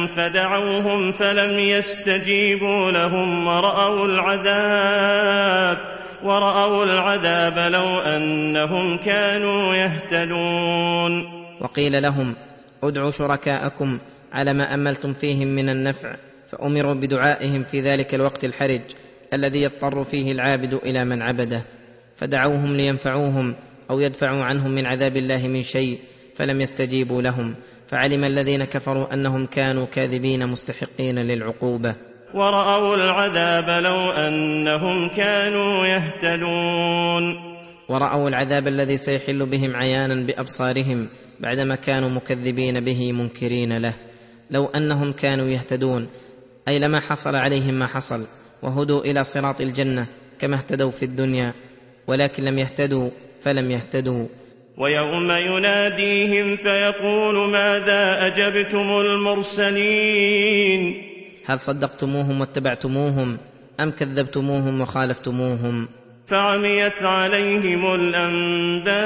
فدعوهم 0.06 1.12
فلم 1.12 1.58
يستجيبوا 1.58 2.90
لهم 2.90 3.46
ورأوا 3.46 4.06
العذاب 4.06 5.78
ورأوا 6.22 6.84
العذاب 6.84 7.72
لو 7.72 7.98
أنهم 7.98 8.98
كانوا 8.98 9.74
يهتدون. 9.74 11.38
وقيل 11.60 12.02
لهم 12.02 12.36
ادعوا 12.82 13.10
شركاءكم 13.10 13.98
على 14.32 14.52
ما 14.52 14.74
أملتم 14.74 15.12
فيهم 15.12 15.48
من 15.48 15.68
النفع 15.68 16.16
فأمروا 16.50 16.94
بدعائهم 16.94 17.64
في 17.64 17.80
ذلك 17.80 18.14
الوقت 18.14 18.44
الحرج 18.44 18.80
الذي 19.34 19.62
يضطر 19.62 20.04
فيه 20.04 20.32
العابد 20.32 20.74
إلى 20.74 21.04
من 21.04 21.22
عبده. 21.22 21.64
فدعوهم 22.16 22.76
لينفعوهم 22.76 23.54
أو 23.90 24.00
يدفعوا 24.00 24.44
عنهم 24.44 24.70
من 24.70 24.86
عذاب 24.86 25.16
الله 25.16 25.48
من 25.48 25.62
شيء 25.62 25.98
فلم 26.39 26.60
يستجيبوا 26.60 27.23
لهم 27.23 27.55
فعلم 27.89 28.24
الذين 28.24 28.65
كفروا 28.65 29.15
أنهم 29.15 29.47
كانوا 29.47 29.86
كاذبين 29.86 30.47
مستحقين 30.47 31.19
للعقوبة. 31.19 31.97
ورأوا 32.35 32.97
العذاب 32.97 33.85
لو 33.85 34.10
أنهم 34.10 35.09
كانوا 35.09 35.86
يهتدون. 35.86 37.36
ورأوا 37.89 38.28
العذاب 38.28 38.69
الذي 38.69 38.97
سيحل 38.97 39.47
بهم 39.47 39.77
عيانا 39.77 40.15
بأبصارهم 40.15 41.09
بعدما 41.40 41.74
كانوا 41.74 42.09
مكذبين 42.09 42.85
به 42.85 43.12
منكرين 43.12 43.78
له. 43.78 43.94
لو 44.51 44.66
أنهم 44.66 45.12
كانوا 45.12 45.48
يهتدون 45.48 46.09
أي 46.69 46.78
لما 46.78 47.01
حصل 47.01 47.36
عليهم 47.36 47.74
ما 47.74 47.86
حصل 47.86 48.27
وهدوا 48.62 49.01
إلى 49.01 49.24
صراط 49.24 49.60
الجنة 49.60 50.06
كما 50.39 50.56
اهتدوا 50.56 50.90
في 50.90 51.05
الدنيا 51.05 51.55
ولكن 52.06 52.44
لم 52.44 52.59
يهتدوا 52.59 53.10
فلم 53.40 53.70
يهتدوا. 53.70 54.27
ويوم 54.78 55.30
يناديهم 55.30 56.56
فيقول 56.56 57.50
ماذا 57.50 58.26
أجبتم 58.26 59.00
المرسلين؟ 59.00 60.82
هل 61.46 61.60
صدقتموهم 61.60 62.40
واتبعتموهم 62.40 63.38
أم 63.80 63.90
كذبتموهم 63.90 64.80
وخالفتموهم؟ 64.80 65.88
فعميت 66.26 67.02
عليهم 67.02 67.94
الأنباء 67.94 68.98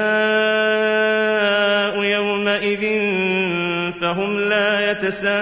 يومئذ 2.04 2.80
فهم 4.00 4.40
لا 4.40 4.90
يتساءلون. 4.90 5.32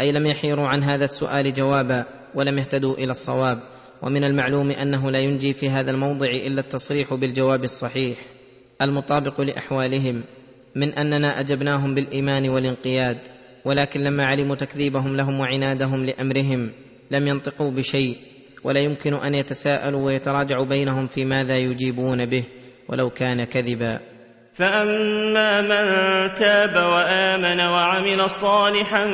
أي 0.00 0.12
لم 0.12 0.26
يحيروا 0.26 0.68
عن 0.68 0.82
هذا 0.82 1.04
السؤال 1.04 1.54
جوابا 1.54 2.04
ولم 2.34 2.58
يهتدوا 2.58 2.94
إلى 2.94 3.10
الصواب. 3.10 3.58
ومن 4.02 4.24
المعلوم 4.24 4.70
أنه 4.70 5.10
لا 5.10 5.18
ينجي 5.18 5.54
في 5.54 5.70
هذا 5.70 5.90
الموضع 5.90 6.26
إلا 6.26 6.60
التصريح 6.60 7.14
بالجواب 7.14 7.64
الصحيح 7.64 8.16
المطابق 8.82 9.40
لأحوالهم 9.40 10.22
من 10.76 10.92
أننا 10.94 11.40
أجبناهم 11.40 11.94
بالإيمان 11.94 12.48
والانقياد 12.48 13.18
ولكن 13.64 14.00
لما 14.00 14.24
علموا 14.24 14.56
تكذيبهم 14.56 15.16
لهم 15.16 15.40
وعنادهم 15.40 16.04
لأمرهم 16.06 16.70
لم 17.10 17.28
ينطقوا 17.28 17.70
بشيء 17.70 18.16
ولا 18.64 18.80
يمكن 18.80 19.14
أن 19.14 19.34
يتساءلوا 19.34 20.06
ويتراجعوا 20.06 20.64
بينهم 20.64 21.06
في 21.06 21.24
ماذا 21.24 21.58
يجيبون 21.58 22.26
به 22.26 22.44
ولو 22.88 23.10
كان 23.10 23.44
كذبا. 23.44 24.00
فأما 24.54 25.60
من 25.60 25.86
تاب 26.34 26.76
وآمن 26.76 27.60
وعمل 27.60 28.30
صالحا 28.30 29.10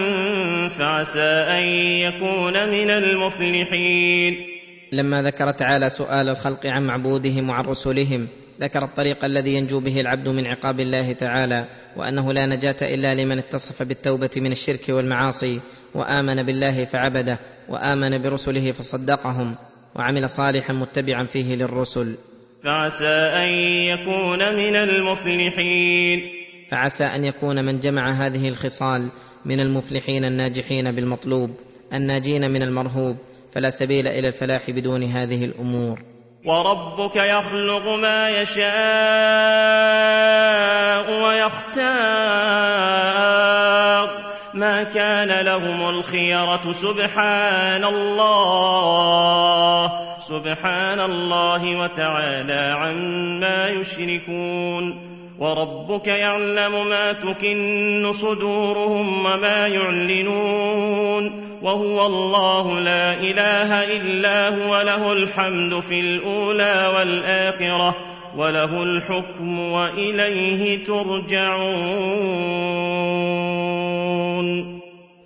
فعسى 0.78 1.46
أن 1.48 1.62
يكون 2.06 2.68
من 2.68 2.90
المفلحين. 2.90 4.51
لما 4.92 5.22
ذكر 5.22 5.50
تعالى 5.50 5.88
سؤال 5.88 6.28
الخلق 6.28 6.66
عن 6.66 6.86
معبودهم 6.86 7.50
وعن 7.50 7.64
رسلهم 7.64 8.28
ذكر 8.60 8.84
الطريق 8.84 9.24
الذي 9.24 9.54
ينجو 9.54 9.80
به 9.80 10.00
العبد 10.00 10.28
من 10.28 10.46
عقاب 10.46 10.80
الله 10.80 11.12
تعالى 11.12 11.68
وأنه 11.96 12.32
لا 12.32 12.46
نجاة 12.46 12.76
إلا 12.82 13.14
لمن 13.14 13.38
اتصف 13.38 13.82
بالتوبة 13.82 14.30
من 14.36 14.52
الشرك 14.52 14.88
والمعاصي 14.88 15.60
وآمن 15.94 16.42
بالله 16.42 16.84
فعبده 16.84 17.38
وآمن 17.68 18.22
برسله 18.22 18.72
فصدقهم 18.72 19.54
وعمل 19.94 20.30
صالحا 20.30 20.72
متبعا 20.72 21.24
فيه 21.24 21.54
للرسل. 21.54 22.16
فعسى 22.64 23.06
أن 23.34 23.48
يكون 23.92 24.54
من 24.54 24.76
المفلحين. 24.76 26.30
فعسى 26.70 27.04
أن 27.04 27.24
يكون 27.24 27.64
من 27.64 27.80
جمع 27.80 28.26
هذه 28.26 28.48
الخصال 28.48 29.08
من 29.44 29.60
المفلحين 29.60 30.24
الناجحين 30.24 30.92
بالمطلوب 30.92 31.50
الناجين 31.92 32.50
من 32.50 32.62
المرهوب 32.62 33.16
فلا 33.52 33.70
سبيل 33.70 34.08
إلى 34.08 34.28
الفلاح 34.28 34.70
بدون 34.70 35.02
هذه 35.02 35.44
الأمور. 35.44 35.98
وربك 36.46 37.16
يخلق 37.16 37.88
ما 37.88 38.30
يشاء 38.30 38.62
ويختار. 41.22 41.92
ما 44.54 44.82
كان 44.82 45.44
لهم 45.44 45.88
الخيرة 45.88 46.72
سبحان 46.72 47.84
الله. 47.84 49.12
سبحان 50.18 51.00
الله 51.00 51.76
وتعالى 51.76 52.76
عما 52.78 53.68
يشركون. 53.68 55.11
وربك 55.42 56.06
يعلم 56.06 56.88
ما 56.88 57.12
تكن 57.12 58.12
صدورهم 58.12 59.26
وما 59.26 59.66
يعلنون 59.66 61.42
وهو 61.62 62.06
الله 62.06 62.80
لا 62.80 63.14
إله 63.14 63.96
إلا 63.96 64.48
هو 64.48 64.82
له 64.82 65.12
الحمد 65.12 65.80
في 65.80 66.00
الأولى 66.00 66.92
والآخرة 66.96 67.96
وله 68.36 68.82
الحكم 68.82 69.58
وإليه 69.58 70.84
ترجعون. 70.84 71.62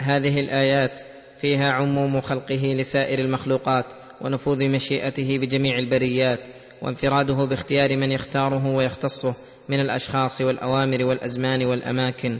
هذه 0.00 0.40
الآيات 0.40 1.00
فيها 1.40 1.70
عموم 1.70 2.20
خلقه 2.20 2.74
لسائر 2.78 3.18
المخلوقات 3.18 3.86
ونفوذ 4.20 4.68
مشيئته 4.68 5.38
بجميع 5.38 5.78
البريات 5.78 6.40
وانفراده 6.82 7.44
باختيار 7.44 7.96
من 7.96 8.12
يختاره 8.12 8.66
ويختصه 8.66 9.34
من 9.68 9.80
الأشخاص 9.80 10.40
والأوامر 10.40 11.04
والأزمان 11.04 11.64
والأماكن 11.64 12.38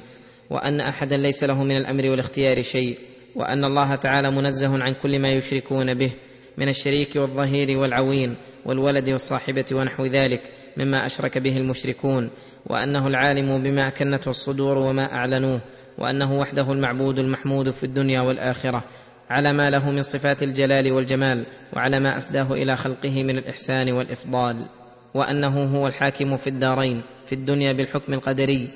وأن 0.51 0.81
أحدا 0.81 1.17
ليس 1.17 1.45
له 1.45 1.65
من 1.65 1.77
الأمر 1.77 2.11
والاختيار 2.11 2.63
شيء 2.63 2.99
وأن 3.35 3.65
الله 3.65 3.95
تعالى 3.95 4.31
منزه 4.31 4.83
عن 4.83 4.95
كل 5.03 5.19
ما 5.19 5.33
يشركون 5.33 5.95
به 5.95 6.13
من 6.59 6.69
الشريك 6.69 7.17
والظهير 7.17 7.79
والعوين 7.79 8.37
والولد 8.67 9.09
والصاحبة 9.09 9.65
ونحو 9.73 10.07
ذلك 10.07 10.43
مما 10.77 11.07
أشرك 11.07 11.39
به 11.39 11.57
المشركون 11.57 12.31
وأنه 12.67 13.07
العالم 13.07 13.63
بما 13.63 13.89
اكنته 13.89 14.29
الصدور 14.29 14.79
وما 14.79 15.13
أعلنوه 15.13 15.61
وأنه 15.99 16.39
وحده 16.39 16.73
المعبود 16.73 17.19
المحمود 17.19 17.71
في 17.71 17.85
الدنيا 17.85 18.21
والآخرة 18.21 18.85
على 19.31 19.53
ما 19.53 19.71
له 19.71 19.91
من 19.91 20.03
صفات 20.03 20.43
الجلال 20.43 20.93
والجمال 20.93 21.47
وعلى 21.73 22.01
ما 22.01 22.17
أسداه 22.17 22.53
إلى 22.53 22.77
خلقه 22.77 23.23
من 23.23 23.39
الإحسان 23.39 23.93
والإفضال 23.93 24.67
وأنه 25.15 25.65
هو 25.65 25.87
الحاكم 25.87 26.37
في 26.37 26.47
الدارين. 26.47 27.03
في 27.27 27.35
الدنيا 27.35 27.73
بالحكم 27.73 28.13
القدري 28.13 28.69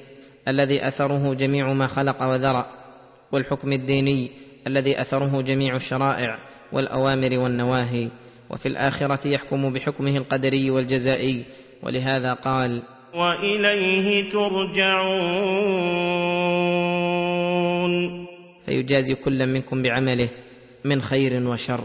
الذي 0.49 0.89
أثره 0.89 1.35
جميع 1.35 1.73
ما 1.73 1.87
خلق 1.87 2.23
وذرأ 2.23 2.67
والحكم 3.33 3.73
الديني 3.73 4.31
الذي 4.67 5.01
أثره 5.01 5.41
جميع 5.41 5.77
الشرائع 5.77 6.39
والأوامر 6.73 7.39
والنواهي 7.39 8.09
وفي 8.51 8.67
الآخرة 8.67 9.29
يحكم 9.29 9.73
بحكمه 9.73 10.17
القدري 10.17 10.71
والجزائي. 10.71 11.45
ولهذا 11.83 12.33
قال 12.33 12.83
وإليه 13.15 14.31
ترجعون. 14.31 15.01
فيجازي 18.67 19.15
كل 19.15 19.47
منكم 19.47 19.83
بعمله 19.83 20.29
من 20.85 21.03
خير 21.03 21.49
وشر. 21.49 21.85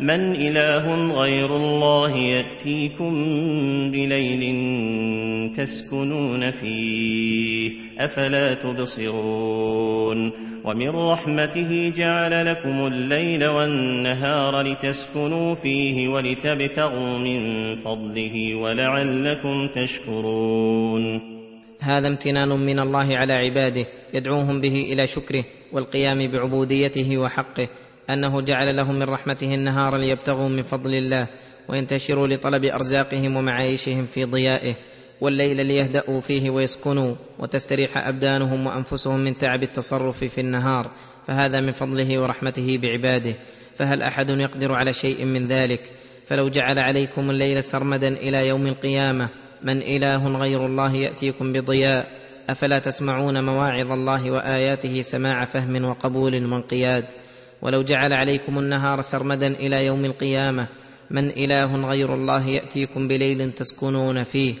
من 0.00 0.32
إله 0.32 1.14
غير 1.14 1.56
الله 1.56 2.16
يأتيكم 2.16 3.14
بليل 3.90 4.42
تسكنون 5.56 6.50
فيه 6.50 7.70
أفلا 7.98 8.54
تبصرون 8.54 10.32
ومن 10.64 10.88
رحمته 10.88 11.92
جعل 11.96 12.46
لكم 12.46 12.86
الليل 12.86 13.46
والنهار 13.46 14.62
لتسكنوا 14.62 15.54
فيه 15.54 16.08
ولتبتغوا 16.08 17.18
من 17.18 17.40
فضله 17.76 18.54
ولعلكم 18.54 19.68
تشكرون. 19.68 21.20
هذا 21.80 22.08
امتنان 22.08 22.48
من 22.48 22.78
الله 22.78 23.16
على 23.16 23.32
عباده 23.32 23.86
يدعوهم 24.14 24.60
به 24.60 24.82
إلى 24.92 25.06
شكره 25.06 25.44
والقيام 25.72 26.30
بعبوديته 26.30 27.18
وحقه. 27.18 27.68
أنه 28.10 28.40
جعل 28.40 28.76
لهم 28.76 28.94
من 28.94 29.02
رحمته 29.02 29.54
النهار 29.54 29.96
ليبتغوا 29.96 30.48
من 30.48 30.62
فضل 30.62 30.94
الله 30.94 31.26
وينتشروا 31.68 32.28
لطلب 32.28 32.64
أرزاقهم 32.64 33.36
ومعايشهم 33.36 34.06
في 34.06 34.24
ضيائه 34.24 34.74
والليل 35.20 35.66
ليهدأوا 35.66 36.20
فيه 36.20 36.50
ويسكنوا 36.50 37.14
وتستريح 37.38 38.08
أبدانهم 38.08 38.66
وأنفسهم 38.66 39.20
من 39.20 39.36
تعب 39.36 39.62
التصرف 39.62 40.24
في 40.24 40.40
النهار 40.40 40.90
فهذا 41.26 41.60
من 41.60 41.72
فضله 41.72 42.18
ورحمته 42.18 42.78
بعباده 42.78 43.34
فهل 43.76 44.02
أحد 44.02 44.30
يقدر 44.30 44.72
على 44.72 44.92
شيء 44.92 45.24
من 45.24 45.48
ذلك؟ 45.48 45.80
فلو 46.26 46.48
جعل 46.48 46.78
عليكم 46.78 47.30
الليل 47.30 47.62
سرمدا 47.62 48.08
إلى 48.08 48.48
يوم 48.48 48.66
القيامة 48.66 49.28
من 49.62 49.82
إله 49.82 50.38
غير 50.38 50.66
الله 50.66 50.94
يأتيكم 50.94 51.52
بضياء 51.52 52.06
أفلا 52.50 52.78
تسمعون 52.78 53.44
مواعظ 53.44 53.92
الله 53.92 54.30
وآياته 54.30 55.02
سماع 55.02 55.44
فهم 55.44 55.84
وقبول 55.84 56.52
وانقياد 56.52 57.04
ولو 57.64 57.82
جعل 57.82 58.12
عليكم 58.12 58.58
النهار 58.58 59.00
سرمدا 59.00 59.46
إلى 59.46 59.86
يوم 59.86 60.04
القيامة 60.04 60.68
من 61.10 61.30
إله 61.30 61.76
غير 61.88 62.14
الله 62.14 62.48
يأتيكم 62.48 63.08
بليل 63.08 63.52
تسكنون 63.52 64.22
فيه. 64.22 64.54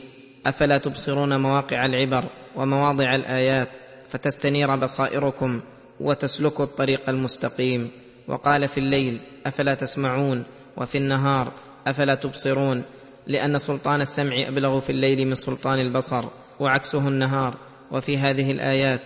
أفلا 0.46 0.78
تبصرون 0.78 1.40
مواقع 1.40 1.86
العبر 1.86 2.24
ومواضع 2.56 3.14
الآيات 3.14 3.68
فتستنير 4.08 4.76
بصائركم 4.76 5.60
وتسلكوا 6.00 6.64
الطريق 6.64 7.08
المستقيم. 7.10 7.90
وقال 8.28 8.68
في 8.68 8.78
الليل 8.78 9.20
أفلا 9.46 9.74
تسمعون؟ 9.74 10.44
وفي 10.76 10.98
النهار 10.98 11.52
أفلا 11.86 12.14
تبصرون؟ 12.14 12.82
لأن 13.26 13.58
سلطان 13.58 14.00
السمع 14.00 14.36
أبلغ 14.48 14.80
في 14.80 14.90
الليل 14.90 15.26
من 15.28 15.34
سلطان 15.34 15.80
البصر 15.80 16.24
وعكسه 16.60 17.08
النهار. 17.08 17.56
وفي 17.90 18.18
هذه 18.18 18.52
الآيات 18.52 19.00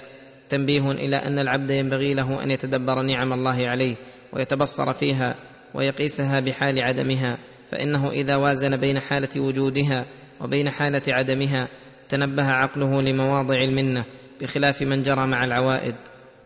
تنبيه 0.48 0.90
إلى 0.90 1.16
أن 1.16 1.38
العبد 1.38 1.70
ينبغي 1.70 2.14
له 2.14 2.42
أن 2.42 2.50
يتدبر 2.50 3.02
نعم 3.02 3.32
الله 3.32 3.68
عليه 3.68 3.96
ويتبصر 4.32 4.92
فيها 4.92 5.34
ويقيسها 5.74 6.40
بحال 6.40 6.82
عدمها 6.82 7.38
فإنه 7.70 8.10
إذا 8.10 8.36
وازن 8.36 8.76
بين 8.76 8.98
حالة 9.00 9.40
وجودها 9.40 10.06
وبين 10.40 10.70
حالة 10.70 11.02
عدمها 11.08 11.68
تنبه 12.08 12.44
عقله 12.44 13.02
لمواضع 13.02 13.56
المنة 13.56 14.04
بخلاف 14.40 14.82
من 14.82 15.02
جرى 15.02 15.26
مع 15.26 15.44
العوائد 15.44 15.94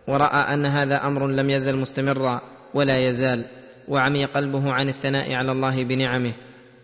ورأى 0.08 0.54
أن 0.54 0.66
هذا 0.66 1.06
أمر 1.06 1.28
لم 1.28 1.50
يزل 1.50 1.76
مستمرا 1.76 2.40
ولا 2.74 3.08
يزال 3.08 3.44
وعمي 3.88 4.24
قلبه 4.24 4.72
عن 4.72 4.88
الثناء 4.88 5.34
على 5.34 5.52
الله 5.52 5.84
بنعمه 5.84 6.32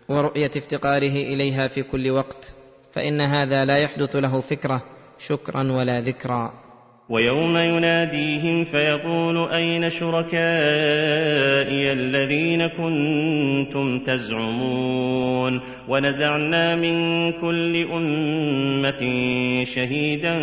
ورؤية 0.09 0.51
افتقاره 0.57 1.15
إليها 1.33 1.67
في 1.67 1.83
كل 1.83 2.11
وقت 2.11 2.55
فإن 2.91 3.21
هذا 3.21 3.65
لا 3.65 3.77
يحدث 3.77 4.15
له 4.15 4.41
فكرة 4.41 4.83
شكرا 5.17 5.71
ولا 5.71 6.01
ذكرا. 6.01 6.68
ويوم 7.09 7.57
يناديهم 7.57 8.65
فيقول 8.65 9.49
أين 9.51 9.89
شركائي 9.89 10.39
الذين 11.93 12.67
كنتم 12.67 13.99
تزعمون 13.99 15.61
ونزعنا 15.87 16.75
من 16.75 17.31
كل 17.31 17.87
أمة 17.91 19.01
شهيدا 19.63 20.39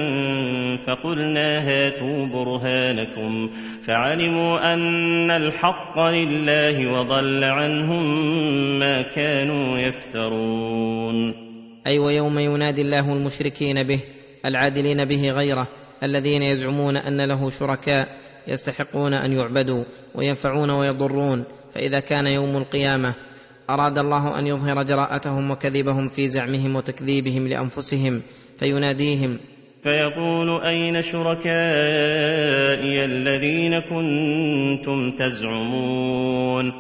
فقلنا 0.86 1.58
هاتوا 1.58 2.26
برهانكم 2.26 3.50
فعلموا 3.82 4.74
أن 4.74 5.30
الحق 5.30 6.00
لله 6.00 6.92
وضل 6.92 7.44
عنهم 7.44 8.28
ما 8.78 9.02
كانوا 9.02 9.78
يفترون 9.78 11.34
أي 11.86 11.98
ويوم 11.98 12.38
ينادي 12.38 12.82
الله 12.82 13.12
المشركين 13.12 13.82
به 13.82 14.00
العادلين 14.44 15.04
به 15.04 15.30
غيره 15.30 15.68
الذين 16.02 16.42
يزعمون 16.42 16.96
أن 16.96 17.20
له 17.20 17.50
شركاء 17.50 18.08
يستحقون 18.48 19.14
أن 19.14 19.32
يعبدوا 19.32 19.84
وينفعون 20.14 20.70
ويضرون. 20.70 21.44
فإذا 21.74 22.00
كان 22.00 22.26
يوم 22.26 22.56
القيامة 22.56 23.14
أراد 23.70 23.98
الله 23.98 24.38
أن 24.38 24.46
يظهر 24.46 24.82
جراءتهم 24.82 25.50
وكذبهم 25.50 26.08
في 26.08 26.28
زعمهم 26.28 26.76
وتكذيبهم 26.76 27.48
لأنفسهم 27.48 28.22
فيناديهم 28.58 29.38
فيقول 29.82 30.64
أين 30.64 31.02
شركائي 31.02 31.46
الذين 33.04 33.80
كنتم 33.80 35.16
تزعمون؟ 35.16 36.72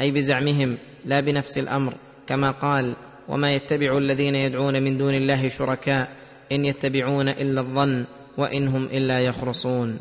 أي 0.00 0.10
بزعمهم 0.10 0.78
لا 1.04 1.20
بنفس 1.20 1.58
الأمر 1.58 1.92
كما 2.26 2.50
قال 2.50 2.96
وما 3.28 3.52
يتبع 3.52 3.98
الذين 3.98 4.34
يدعون 4.34 4.82
من 4.82 4.98
دون 4.98 5.14
الله 5.14 5.48
شركاء 5.48 6.08
إن 6.52 6.64
يتبعون 6.64 7.28
إلا 7.28 7.60
الظن. 7.60 8.04
وإن 8.38 8.68
هم 8.68 8.84
إلا 8.84 9.20
يخرصون. 9.20 9.98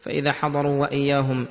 فإذا 0.00 0.32
حضروا 0.32 0.80
وإياهم 0.80 1.46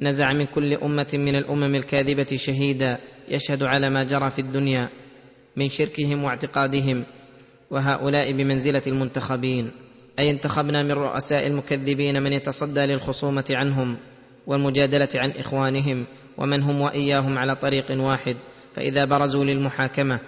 نزع 0.00 0.32
من 0.32 0.44
كل 0.44 0.74
أمة 0.74 1.10
من 1.14 1.36
الأمم 1.36 1.74
الكاذبة 1.74 2.36
شهيدا 2.36 2.98
يشهد 3.28 3.62
على 3.62 3.90
ما 3.90 4.02
جرى 4.02 4.30
في 4.30 4.38
الدنيا 4.38 4.88
من 5.56 5.68
شركهم 5.68 6.24
واعتقادهم 6.24 7.04
وهؤلاء 7.70 8.32
بمنزلة 8.32 8.82
المنتخبين. 8.86 9.72
أي 10.18 10.30
انتخبنا 10.30 10.82
من 10.82 10.92
رؤساء 10.92 11.46
المكذبين 11.46 12.22
من 12.22 12.32
يتصدى 12.32 12.80
للخصومة 12.80 13.44
عنهم 13.50 13.96
والمجادلة 14.46 15.08
عن 15.14 15.30
إخوانهم 15.30 16.06
ومن 16.38 16.62
هم 16.62 16.80
وإياهم 16.80 17.38
على 17.38 17.56
طريق 17.56 17.86
واحد. 17.90 18.36
فإذا 18.74 19.04
برزوا 19.04 19.44
للمحاكمة. 19.44 20.20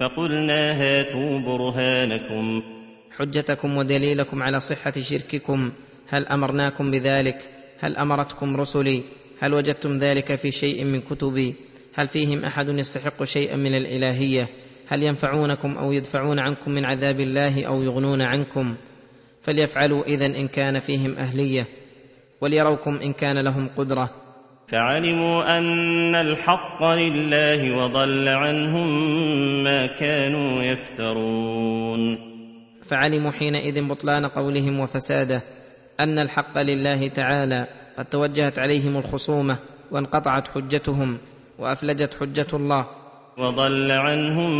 فقلنا 0.00 0.72
هاتوا 0.72 1.40
برهانكم. 1.40 2.75
حجتكم 3.18 3.76
ودليلكم 3.76 4.42
على 4.42 4.60
صحة 4.60 4.92
شرككم. 5.00 5.72
هل 6.08 6.26
أمرناكم 6.26 6.90
بذلك؟ 6.90 7.38
هل 7.80 7.96
أمرتكم 7.96 8.56
رسلي؟ 8.56 9.04
هل 9.40 9.54
وجدتم 9.54 9.98
ذلك 9.98 10.34
في 10.34 10.50
شيء 10.50 10.84
من 10.84 11.00
كتبي؟ 11.00 11.54
هل 11.94 12.08
فيهم 12.08 12.44
أحد 12.44 12.68
يستحق 12.68 13.24
شيئا 13.24 13.56
من 13.56 13.74
الإلهية؟ 13.74 14.48
هل 14.88 15.02
ينفعونكم 15.02 15.78
أو 15.78 15.92
يدفعون 15.92 16.38
عنكم 16.38 16.70
من 16.70 16.84
عذاب 16.84 17.20
الله 17.20 17.64
أو 17.64 17.82
يغنون 17.82 18.22
عنكم؟ 18.22 18.74
فليفعلوا 19.42 20.04
إذن 20.04 20.34
إن 20.34 20.48
كان 20.48 20.80
فيهم 20.80 21.14
أهلية 21.18 21.66
وليروكم 22.40 22.96
إن 22.96 23.12
كان 23.12 23.38
لهم 23.38 23.68
قدرة. 23.76 24.10
فعلموا 24.68 25.58
أن 25.58 26.14
الحق 26.14 26.84
لله 26.84 27.76
وضل 27.76 28.28
عنهم 28.28 28.88
ما 29.64 29.86
كانوا 29.86 30.62
يفترون. 30.62 32.35
فعلموا 32.88 33.30
حينئذ 33.30 33.88
بطلان 33.88 34.26
قولهم 34.26 34.80
وفساده 34.80 35.42
أن 36.00 36.18
الحق 36.18 36.58
لله 36.58 37.08
تعالى 37.08 37.66
قد 37.98 38.04
توجهت 38.04 38.58
عليهم 38.58 38.96
الخصومة 38.96 39.56
وانقطعت 39.90 40.48
حجتهم 40.48 41.18
وأفلجت 41.58 42.14
حجة 42.20 42.46
الله. 42.52 42.86
وضل 43.38 43.92
عنهم 43.92 44.50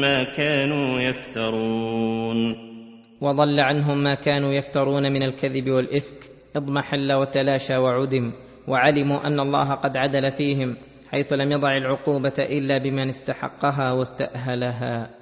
ما 0.00 0.24
كانوا 0.36 1.00
يفترون. 1.00 2.70
وضل 3.20 3.60
عنهم 3.60 3.98
ما 3.98 4.14
كانوا 4.14 4.52
يفترون 4.52 5.12
من 5.12 5.22
الكذب 5.22 5.70
والإفك 5.70 6.30
اضمحل 6.56 7.12
وتلاشى 7.12 7.76
وعدم 7.76 8.32
وعلموا 8.68 9.26
أن 9.26 9.40
الله 9.40 9.74
قد 9.74 9.96
عدل 9.96 10.30
فيهم 10.30 10.76
حيث 11.10 11.32
لم 11.32 11.52
يضع 11.52 11.76
العقوبة 11.76 12.32
إلا 12.38 12.78
بمن 12.78 13.08
استحقها 13.08 13.92
واستأهلها. 13.92 15.19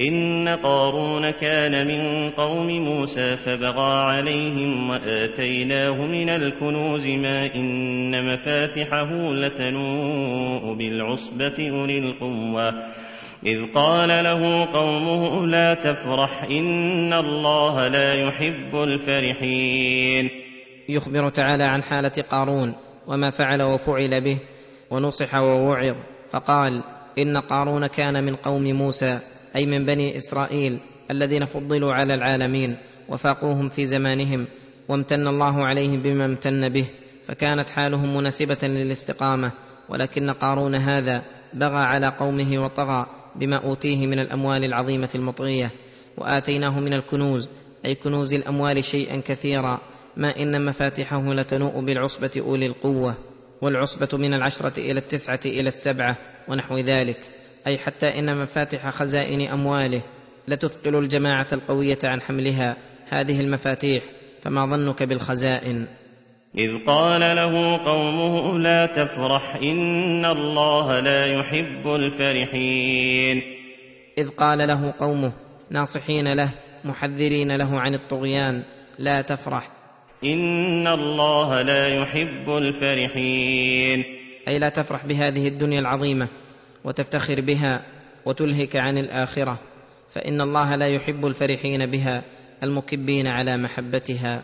إن 0.00 0.48
قارون 0.48 1.30
كان 1.30 1.86
من 1.86 2.30
قوم 2.30 2.66
موسى 2.66 3.36
فبغى 3.36 3.92
عليهم 3.92 4.90
وآتيناه 4.90 6.06
من 6.06 6.28
الكنوز 6.28 7.06
ما 7.06 7.54
إن 7.54 8.32
مفاتحه 8.32 9.32
لتنوء 9.32 10.74
بالعصبة 10.74 11.70
أولي 11.70 11.98
القوة. 11.98 12.74
إذ 13.46 13.72
قال 13.74 14.08
له 14.08 14.64
قومه 14.64 15.46
لا 15.46 15.74
تفرح 15.74 16.42
إن 16.42 17.12
الله 17.12 17.88
لا 17.88 18.14
يحب 18.14 18.74
الفرحين. 18.74 20.30
يخبر 20.88 21.28
تعالى 21.28 21.64
عن 21.64 21.82
حالة 21.82 22.12
قارون 22.30 22.74
وما 23.06 23.30
فعل 23.30 23.62
وفعل 23.62 24.20
به 24.20 24.40
ونصح 24.90 25.34
ووعظ. 25.34 25.96
فقال 26.30 26.82
إن 27.18 27.36
قارون 27.36 27.86
كان 27.86 28.24
من 28.24 28.36
قوم 28.36 28.62
موسى 28.62 29.18
أي 29.56 29.66
من 29.66 29.86
بني 29.86 30.16
إسرائيل 30.16 30.78
الذين 31.10 31.44
فضلوا 31.44 31.92
على 31.94 32.14
العالمين 32.14 32.76
وفاقوهم 33.08 33.68
في 33.68 33.86
زمانهم 33.86 34.46
وامتن 34.88 35.26
الله 35.26 35.64
عليهم 35.64 36.02
بما 36.02 36.24
امتن 36.24 36.68
به 36.68 36.86
فكانت 37.24 37.70
حالهم 37.70 38.16
مناسبة 38.16 38.58
للاستقامة 38.62 39.52
ولكن 39.88 40.30
قارون 40.30 40.74
هذا 40.74 41.22
بغى 41.54 41.78
على 41.78 42.06
قومه 42.06 42.64
وطغى 42.64 43.06
بما 43.36 43.56
أوتيه 43.56 44.06
من 44.06 44.18
الأموال 44.18 44.64
العظيمة 44.64 45.10
المطغية 45.14 45.70
وآتيناه 46.16 46.80
من 46.80 46.92
الكنوز 46.92 47.48
أي 47.84 47.94
كنوز 47.94 48.34
الأموال 48.34 48.84
شيئا 48.84 49.20
كثيرا 49.26 49.80
ما 50.16 50.36
إن 50.36 50.64
مفاتحه 50.64 51.34
لتنوء 51.34 51.80
بالعصبة 51.80 52.30
أولي 52.36 52.66
القوة 52.66 53.14
والعصبة 53.62 54.18
من 54.18 54.34
العشرة 54.34 54.80
إلى 54.80 54.98
التسعة 54.98 55.40
إلى 55.46 55.68
السبعة 55.68 56.16
ونحو 56.48 56.78
ذلك. 56.78 57.18
أي 57.66 57.78
حتى 57.78 58.18
إن 58.18 58.36
مفاتح 58.36 58.90
خزائن 58.90 59.48
أمواله 59.48 60.02
لتثقل 60.48 60.96
الجماعة 60.96 61.46
القوية 61.52 61.98
عن 62.04 62.20
حملها 62.20 62.76
هذه 63.08 63.40
المفاتيح 63.40 64.04
فما 64.42 64.66
ظنك 64.66 65.02
بالخزائن؟ 65.02 65.86
إذ 66.58 66.84
قال 66.86 67.20
له 67.20 67.76
قومه 67.76 68.58
لا 68.58 68.86
تفرح 68.86 69.54
إن 69.56 70.24
الله 70.24 71.00
لا 71.00 71.26
يحب 71.26 71.86
الفرحين. 71.86 73.42
إذ 74.18 74.28
قال 74.28 74.68
له 74.68 74.94
قومه 74.98 75.32
ناصحين 75.70 76.32
له 76.32 76.54
محذرين 76.84 77.56
له 77.56 77.80
عن 77.80 77.94
الطغيان 77.94 78.62
لا 78.98 79.22
تفرح. 79.22 79.70
إن 80.24 80.86
الله 80.86 81.62
لا 81.62 81.88
يحب 81.88 82.48
الفرحين. 82.48 84.04
أي 84.48 84.58
لا 84.58 84.68
تفرح 84.68 85.06
بهذه 85.06 85.48
الدنيا 85.48 85.78
العظيمة. 85.78 86.28
وتفتخر 86.84 87.40
بها 87.40 87.82
وتلهك 88.26 88.76
عن 88.76 88.98
الآخرة 88.98 89.60
فإن 90.14 90.40
الله 90.40 90.76
لا 90.76 90.86
يحب 90.86 91.26
الفرحين 91.26 91.86
بها 91.86 92.22
المكبين 92.62 93.26
على 93.26 93.56
محبتها. 93.56 94.42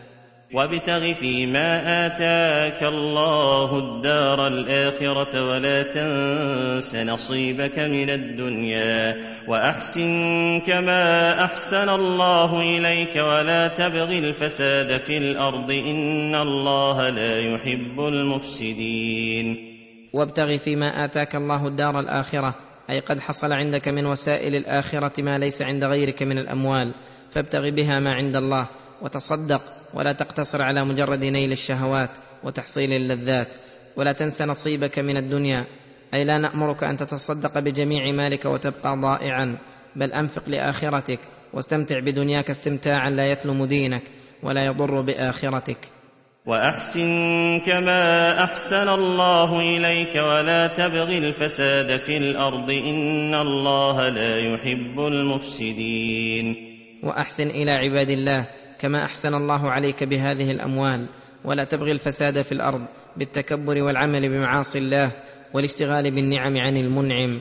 وابتغ 0.53 1.13
فيما 1.13 2.05
آتاك 2.05 2.83
الله 2.83 3.79
الدار 3.79 4.47
الآخرة 4.47 5.45
ولا 5.49 5.83
تنس 5.83 6.95
نصيبك 6.95 7.79
من 7.79 8.09
الدنيا 8.09 9.15
وأحسن 9.47 10.61
كما 10.67 11.33
أحسن 11.43 11.89
الله 11.89 12.61
إليك 12.61 13.15
ولا 13.15 13.67
تبغ 13.67 14.17
الفساد 14.17 14.97
في 14.97 15.17
الأرض 15.17 15.71
إن 15.71 16.35
الله 16.35 17.09
لا 17.09 17.39
يحب 17.39 17.99
المفسدين. 17.99 19.68
وابتغ 20.13 20.57
فيما 20.57 21.05
آتاك 21.05 21.35
الله 21.35 21.67
الدار 21.67 21.99
الآخرة 21.99 22.55
أي 22.89 22.99
قد 22.99 23.19
حصل 23.19 23.53
عندك 23.53 23.87
من 23.87 24.05
وسائل 24.05 24.55
الآخرة 24.55 25.21
ما 25.21 25.37
ليس 25.37 25.61
عند 25.61 25.83
غيرك 25.83 26.23
من 26.23 26.37
الأموال 26.37 26.93
فابتغ 27.31 27.69
بها 27.69 27.99
ما 27.99 28.11
عند 28.11 28.35
الله 28.35 28.69
وتصدق 29.01 29.61
ولا 29.93 30.11
تقتصر 30.11 30.61
على 30.61 30.85
مجرد 30.85 31.25
نيل 31.25 31.51
الشهوات 31.51 32.09
وتحصيل 32.43 32.93
اللذات 32.93 33.47
ولا 33.95 34.11
تنس 34.11 34.41
نصيبك 34.41 34.99
من 34.99 35.17
الدنيا 35.17 35.65
أي 36.13 36.23
لا 36.23 36.37
نأمرك 36.37 36.83
أن 36.83 36.97
تتصدق 36.97 37.59
بجميع 37.59 38.11
مالك 38.11 38.45
وتبقى 38.45 38.99
ضائعا 38.99 39.57
بل 39.95 40.13
أنفق 40.13 40.49
لآخرتك 40.49 41.19
واستمتع 41.53 41.99
بدنياك 41.99 42.49
استمتاعا 42.49 43.09
لا 43.09 43.31
يثلم 43.31 43.65
دينك 43.65 44.03
ولا 44.43 44.65
يضر 44.65 45.01
بآخرتك. 45.01 45.98
وأحسن 46.45 47.59
كما 47.65 48.43
أحسن 48.43 48.89
الله 48.89 49.59
إليك 49.59 50.15
ولا 50.15 50.67
تبغ 50.67 51.17
الفساد 51.17 51.97
في 51.97 52.17
الأرض 52.17 52.71
إن 52.71 53.35
الله 53.35 54.09
لا 54.09 54.53
يحب 54.53 54.99
المفسدين. 54.99 56.55
وأحسن 57.03 57.47
إلى 57.47 57.71
عباد 57.71 58.09
الله 58.09 58.47
كما 58.79 59.05
أحسن 59.05 59.33
الله 59.33 59.71
عليك 59.71 60.03
بهذه 60.03 60.51
الأموال 60.51 61.09
ولا 61.45 61.63
تبغي 61.63 61.91
الفساد 61.91 62.41
في 62.41 62.51
الأرض 62.51 62.81
بالتكبر 63.17 63.77
والعمل 63.77 64.29
بمعاصي 64.29 64.77
الله 64.77 65.11
والاشتغال 65.53 66.11
بالنعم 66.11 66.57
عن 66.57 66.77
المنعم. 66.77 67.39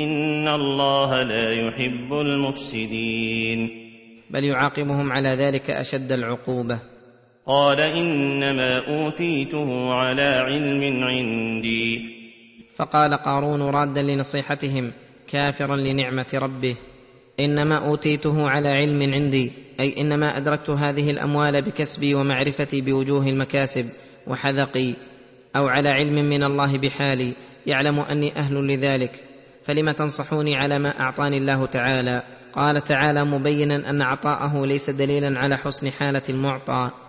إن 0.00 0.48
الله 0.48 1.22
لا 1.22 1.52
يحب 1.52 2.12
المفسدين. 2.12 3.70
بل 4.30 4.44
يعاقبهم 4.44 5.12
على 5.12 5.28
ذلك 5.28 5.70
أشد 5.70 6.12
العقوبة. 6.12 6.95
قال 7.46 7.80
إنما 7.80 8.78
أوتيته 8.88 9.92
على 9.94 10.22
علم 10.22 11.04
عندي. 11.04 12.16
فقال 12.76 13.14
قارون 13.14 13.62
رادا 13.62 14.02
لنصيحتهم 14.02 14.92
كافرا 15.28 15.76
لنعمة 15.76 16.26
ربه 16.34 16.76
إنما 17.40 17.86
أوتيته 17.88 18.50
على 18.50 18.68
علم 18.68 19.14
عندي 19.14 19.52
أي 19.80 20.00
إنما 20.00 20.36
أدركت 20.36 20.70
هذه 20.70 21.10
الأموال 21.10 21.62
بكسبي 21.62 22.14
ومعرفتي 22.14 22.80
بوجوه 22.80 23.28
المكاسب 23.28 23.86
وحذقي 24.26 24.96
أو 25.56 25.68
على 25.68 25.88
علم 25.90 26.14
من 26.14 26.42
الله 26.42 26.78
بحالي 26.78 27.36
يعلم 27.66 28.00
أني 28.00 28.36
أهل 28.36 28.66
لذلك 28.66 29.22
فلم 29.64 29.90
تنصحوني 29.90 30.56
على 30.56 30.78
ما 30.78 31.00
أعطاني 31.00 31.38
الله 31.38 31.66
تعالى؟ 31.66 32.22
قال 32.52 32.80
تعالى 32.80 33.24
مبينا 33.24 33.90
أن 33.90 34.02
عطاءه 34.02 34.66
ليس 34.66 34.90
دليلا 34.90 35.40
على 35.40 35.56
حسن 35.56 35.90
حالة 35.90 36.22
المعطى. 36.28 37.05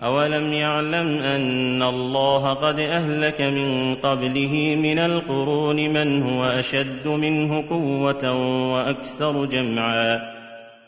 أولم 0.00 0.52
يعلم 0.52 1.08
أن 1.22 1.82
الله 1.82 2.52
قد 2.52 2.80
أهلك 2.80 3.40
من 3.40 3.94
قبله 3.94 4.76
من 4.76 4.98
القرون 4.98 5.76
من 5.76 6.22
هو 6.22 6.44
أشد 6.44 7.08
منه 7.08 7.68
قوة 7.68 8.32
وأكثر 8.72 9.44
جمعا 9.44 10.18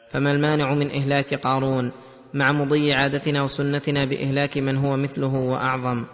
فما 0.09 0.33
المانع 0.33 0.75
من 0.75 0.91
إهلاك 0.91 1.35
قارون 1.35 1.93
مع 2.35 2.53
مضي 2.53 2.95
عادتنا 2.95 3.43
وسنتنا 3.43 4.05
بإهلاك 4.05 4.59
من 4.59 4.77
هو 4.77 4.97
مثله 4.97 5.35
وأعظم؟ 5.35 6.05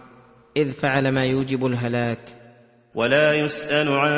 إذ 0.56 0.72
فعل 0.72 1.14
ما 1.14 1.24
يوجب 1.24 1.66
الهلاك. 1.66 2.42
ولا 2.94 3.34
يسأل 3.34 3.88
عن 3.88 4.12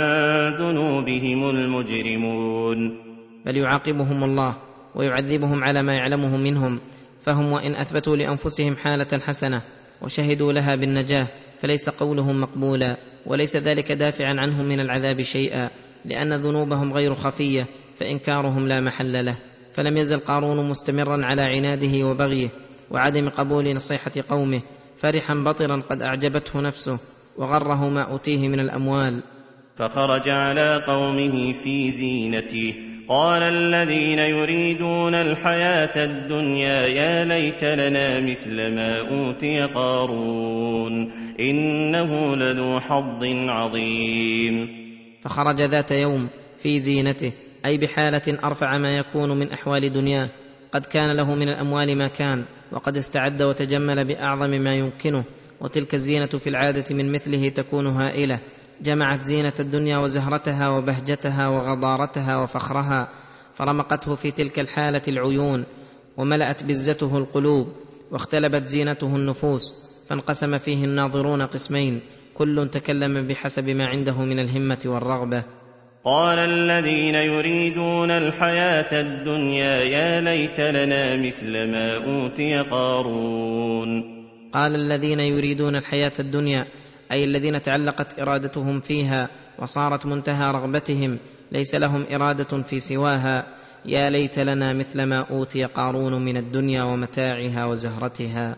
ذنوبهم 0.55 1.51
المجرمون 1.51 2.99
بل 3.47 3.57
يعاقبهم 3.57 4.25
الله 4.25 4.57
ويعذبهم 4.95 5.65
على 5.65 5.83
ما 5.83 5.95
يعلمه 5.95 6.37
منهم 6.37 6.81
فهم 7.25 7.53
وإن 7.53 7.75
أثبتوا 7.75 8.17
لأنفسهم 8.17 8.77
حالة 8.77 9.19
حسنة 9.21 9.63
وشهدوا 10.03 10.53
لها 10.53 10.75
بالنجاة 10.75 11.29
فليس 11.61 11.89
قولهم 11.89 12.41
مقبولا 12.41 12.97
وليس 13.27 13.57
ذلك 13.57 13.93
دافعا 13.93 14.35
عنهم 14.39 14.67
من 14.69 14.81
العذاب 14.81 15.23
شيئا 15.23 15.71
لأن 16.05 16.35
ذنوبهم 16.35 16.93
غير 16.93 17.15
خفية 17.15 17.67
فإنكارهم 17.97 18.69
لا 18.69 18.81
محل 18.81 19.25
له. 19.25 19.37
فلم 19.75 19.97
يزل 19.97 20.19
قارون 20.19 20.69
مستمرا 20.69 21.25
على 21.25 21.43
عناده 21.43 22.07
وبغيه 22.07 22.49
وعدم 22.91 23.29
قبول 23.29 23.75
نصيحة 23.75 24.13
قومه 24.29 24.63
فرحا 24.97 25.35
بطرا 25.35 25.83
قد 25.91 26.03
أعجبته 26.03 26.61
نفسه 26.61 26.99
وغره 27.37 27.89
ما 27.89 28.03
أوتيه 28.03 28.49
من 28.49 28.61
الأموال. 28.61 29.23
فخرج 29.77 30.29
على 30.29 30.83
قومه 30.87 31.53
في 31.53 31.91
زينته. 31.91 32.75
قال 33.09 33.43
الذين 33.43 34.19
يريدون 34.19 35.15
الحياة 35.15 36.05
الدنيا 36.05 36.87
يا 36.87 37.25
ليت 37.25 37.65
لنا 37.65 38.21
مثل 38.21 38.75
ما 38.75 39.01
أوتي 39.01 39.63
قارون 39.63 41.11
إنه 41.41 42.37
لذو 42.37 42.81
حظ 42.81 43.25
عظيم. 43.49 44.69
فخرج 45.23 45.63
ذات 45.63 45.91
يوم 45.91 46.29
في 46.59 46.79
زينته 46.79 47.33
أي 47.67 47.79
بحالة 47.79 48.39
أرفع 48.45 48.79
ما 48.79 48.97
يكون 48.97 49.39
من 49.39 49.53
أحوال 49.53 49.93
دنياه. 49.93 50.29
قد 50.73 50.87
كان 50.87 51.17
له 51.17 51.35
من 51.35 51.49
الأموال 51.49 51.99
ما 51.99 52.09
كان 52.09 52.45
وقد 52.73 52.97
استعد 52.97 53.43
وتجمل 53.43 54.05
بأعظم 54.05 54.51
ما 54.51 54.75
يمكنه. 54.75 55.25
وتلك 55.61 55.95
الزينة 55.95 56.27
في 56.27 56.47
العادة 56.47 56.85
من 56.95 57.13
مثله 57.13 57.49
تكون 57.49 57.87
هائلة. 57.87 58.41
جمعت 58.83 59.23
زينة 59.23 59.53
الدنيا 59.61 59.99
وزهرتها 59.99 60.69
وبهجتها 60.69 61.49
وغضارتها 61.49 62.37
وفخرها 62.37 63.09
فرمقته 63.55 64.15
في 64.15 64.31
تلك 64.31 64.59
الحالة 64.59 65.03
العيون 65.09 65.65
وملأت 66.17 66.65
بزته 66.65 67.19
القلوب 67.19 67.69
واختلبت 68.11 68.67
زينته 68.67 69.17
النفوس 69.17 69.75
فانقسم 70.09 70.59
فيه 70.59 70.85
الناظرون 70.85 71.43
قسمين 71.43 72.01
كل 72.35 72.69
تكلم 72.73 73.27
بحسب 73.27 73.71
ما 73.71 73.85
عنده 73.85 74.25
من 74.25 74.39
الهمة 74.39 74.79
والرغبة. 74.87 75.45
قال 76.05 76.39
الذين 76.39 77.15
يريدون 77.15 78.11
الحياة 78.11 79.01
الدنيا 79.01 79.81
يا 79.81 80.21
ليت 80.21 80.61
لنا 80.61 81.17
مثل 81.17 81.71
ما 81.71 81.97
أوتي 81.97 82.61
قارون. 82.71 84.15
قال 84.53 84.75
الذين 84.75 85.21
يريدون 85.21 85.77
الحياة 85.77 86.13
الدنيا 86.19 86.67
أي 87.13 87.25
الذين 87.25 87.63
تعلقت 87.63 88.21
إرادتهم 88.21 88.81
فيها 88.81 89.29
وصارت 89.59 90.07
منتهى 90.07 90.51
رغبتهم 90.51 91.19
ليس 91.53 91.75
لهم 91.75 92.05
إرادة 92.15 92.63
في 92.63 92.79
سواها. 92.79 93.47
يا 93.87 94.11
ليت 94.11 94.39
لنا 94.39 94.73
مثل 94.73 95.03
ما 95.03 95.21
أوتي 95.31 95.65
قارون 95.65 96.25
من 96.25 96.37
الدنيا 96.37 96.83
ومتاعها 96.83 97.67
وزهرتها. 97.67 98.57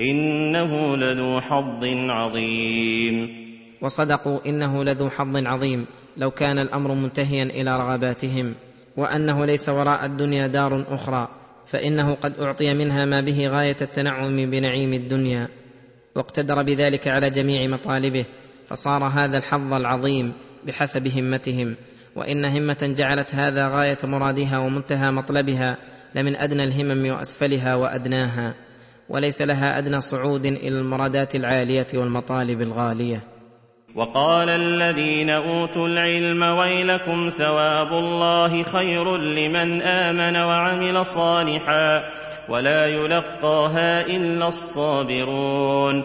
إنه 0.00 0.96
لذو 0.96 1.40
حظ 1.40 1.84
عظيم. 2.10 3.28
وصدقوا 3.82 4.38
إنه 4.46 4.84
لذو 4.84 5.10
حظ 5.10 5.36
عظيم 5.36 5.86
لو 6.16 6.30
كان 6.30 6.58
الأمر 6.58 6.94
منتهيا 6.94 7.42
إلى 7.42 7.76
رغباتهم. 7.76 8.54
وأنه 8.96 9.46
ليس 9.46 9.68
وراء 9.68 10.06
الدنيا 10.06 10.46
دار 10.46 10.84
أخرى 10.88 11.28
فإنه 11.66 12.14
قد 12.14 12.40
أعطي 12.40 12.74
منها 12.74 13.04
ما 13.04 13.20
به 13.20 13.48
غاية 13.48 13.76
التنعم 13.82 14.50
بنعيم 14.50 14.92
الدنيا. 14.92 15.48
واقتدر 16.16 16.62
بذلك 16.62 17.08
على 17.08 17.30
جميع 17.30 17.68
مطالبه 17.68 18.24
فصار 18.68 19.04
هذا 19.04 19.38
الحظ 19.38 19.72
العظيم 19.72 20.32
بحسب 20.66 21.08
همتهم. 21.18 21.76
وإن 22.16 22.44
همة 22.44 22.94
جعلت 22.98 23.34
هذا 23.34 23.68
غاية 23.68 23.98
مرادها 24.04 24.58
ومنتهى 24.58 25.10
مطلبها 25.10 25.78
لمن 26.14 26.36
أدنى 26.36 26.64
الهمم 26.64 27.10
وأسفلها 27.10 27.74
وأدناها. 27.74 28.54
وليس 29.08 29.42
لها 29.42 29.78
أدنى 29.78 30.00
صعود 30.00 30.46
إلى 30.46 30.80
المرادات 30.80 31.34
العالية 31.34 31.86
والمطالب 31.94 32.62
الغالية. 32.62 33.20
وقال 33.94 34.48
الذين 34.48 35.30
أوتوا 35.30 35.88
العلم 35.88 36.42
ويلكم 36.42 37.30
ثواب 37.30 37.92
الله 37.92 38.62
خير 38.62 39.16
لمن 39.16 39.82
آمن 39.82 40.36
وعمل 40.36 41.04
صالحا. 41.04 42.02
ولا 42.48 42.86
يلقاها 42.86 44.06
إلا 44.06 44.48
الصابرون. 44.48 46.04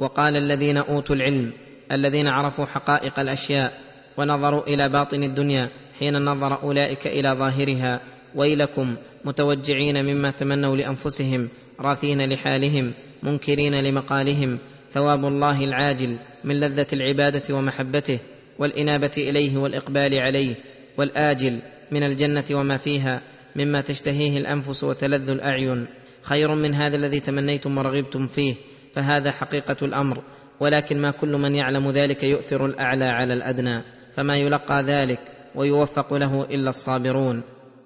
وقال 0.00 0.36
الذين 0.36 0.76
أوتوا 0.76 1.14
العلم 1.16 1.52
الذين 1.92 2.28
عرفوا 2.28 2.64
حقائق 2.64 3.20
الأشياء 3.20 3.72
ونظروا 4.16 4.62
إلى 4.62 4.88
باطن 4.88 5.22
الدنيا 5.22 5.70
حين 5.98 6.24
نظر 6.24 6.62
أولئك 6.62 7.06
إلى 7.06 7.28
ظاهرها 7.28 8.00
ويلكم 8.34 8.96
متوجعين 9.24 10.04
مما 10.04 10.30
تمنوا 10.30 10.76
لأنفسهم 10.76 11.48
راثين 11.80 12.32
لحالهم 12.32 12.92
منكرين 13.22 13.74
لمقالهم 13.74 14.58
ثواب 14.90 15.24
الله 15.24 15.64
العاجل 15.64 16.16
من 16.44 16.60
لذة 16.60 16.86
العبادة 16.92 17.54
ومحبته 17.54 18.18
والإنابة 18.58 19.10
إليه 19.16 19.56
والإقبال 19.56 20.20
عليه 20.20 20.54
والآجل 20.98 21.58
من 21.90 22.02
الجنة 22.02 22.44
وما 22.52 22.76
فيها 22.76 23.22
مما 23.56 23.80
تشتهيه 23.80 24.38
الأنفس 24.38 24.84
وتلذ 24.84 25.30
الأعين. 25.30 25.86
خير 26.22 26.54
من 26.54 26.74
هذا 26.74 26.96
الذي 26.96 27.20
تمنيتم 27.20 27.78
ورغبتم 27.78 28.26
فيه 28.26 28.54
فهذا 28.94 29.30
حقيقة 29.30 29.76
الأمر. 29.82 30.22
ولكن 30.60 31.00
ما 31.00 31.10
كل 31.10 31.32
من 31.32 31.54
يعلم 31.54 31.90
ذلك 31.90 32.22
يؤثر 32.22 32.66
الأعلى 32.66 33.04
على 33.04 33.32
الأدنى. 33.32 33.82
فما 34.16 34.36
يلقى 34.36 34.82
ذلك 34.82 35.20
ويوفق 35.54 36.14
له 36.14 36.42
إلا 36.42 36.68
الصابرون. 36.68 37.42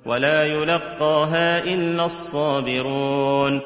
ولا 0.07 0.45
يلقاها 0.45 1.65
إلا 1.65 2.05
الصابرون. 2.05 3.61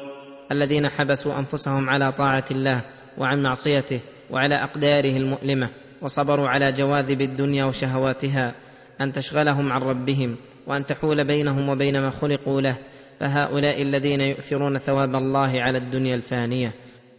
الذين 0.51 0.89
حبسوا 0.89 1.39
أنفسهم 1.39 1.89
على 1.89 2.11
طاعة 2.11 2.45
الله 2.51 2.83
وعن 3.17 3.43
معصيته 3.43 3.99
وعلى 4.29 4.55
أقداره 4.55 5.17
المؤلمة 5.17 5.69
وصبروا 6.01 6.47
على 6.47 6.71
جواذب 6.71 7.21
الدنيا 7.21 7.65
وشهواتها 7.65 8.55
أن 9.01 9.11
تشغلهم 9.11 9.71
عن 9.71 9.81
ربهم 9.81 10.35
وأن 10.67 10.85
تحول 10.85 11.27
بينهم 11.27 11.69
وبين 11.69 11.99
ما 11.99 12.09
خلقوا 12.09 12.61
له 12.61 12.77
فهؤلاء 13.19 13.81
الذين 13.81 14.21
يؤثرون 14.21 14.77
ثواب 14.77 15.15
الله 15.15 15.61
على 15.61 15.77
الدنيا 15.77 16.15
الفانية. 16.15 16.73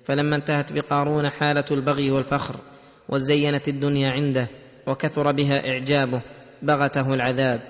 فلما 0.04 0.36
انتهت 0.36 0.72
بقارون 0.72 1.28
حالة 1.30 1.64
البغي 1.70 2.10
والفخر 2.10 2.56
وزينت 3.08 3.68
الدنيا 3.68 4.10
عنده 4.10 4.48
وكثر 4.86 5.32
بها 5.32 5.68
إعجابه 5.68 6.22
بغته 6.62 7.14
العذاب. 7.14 7.60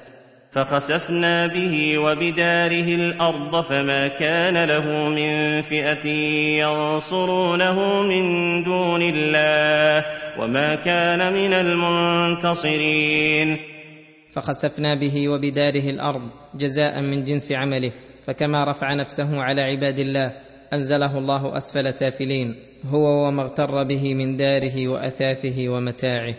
فخسفنا 0.53 1.47
به 1.47 1.99
وبداره 1.99 2.95
الأرض 2.95 3.65
فما 3.65 4.09
كان 4.09 4.65
له 4.65 5.09
من 5.09 5.63
فئة 5.63 6.07
ينصرونه 6.61 8.03
من 8.03 8.25
دون 8.63 9.03
الله 9.03 10.05
وما 10.39 10.75
كان 10.75 11.33
من 11.33 11.53
المنتصرين. 12.33 13.59
فخسفنا 14.33 14.95
به 14.95 15.29
وبداره 15.29 15.91
الأرض 15.91 16.29
جزاء 16.55 17.01
من 17.01 17.25
جنس 17.25 17.53
عمله 17.53 17.93
فكما 18.27 18.65
رفع 18.65 18.95
نفسه 18.95 19.43
على 19.43 19.63
عباد 19.63 19.99
الله 19.99 20.33
أنزله 20.73 21.19
الله 21.19 21.57
أسفل 21.57 21.95
سافلين 21.95 22.57
هو 22.87 23.27
وما 23.27 23.43
اغتر 23.43 23.85
به 23.85 24.15
من 24.15 24.37
داره 24.37 24.89
وأثاثه 24.89 25.69
ومتاعه 25.69 26.35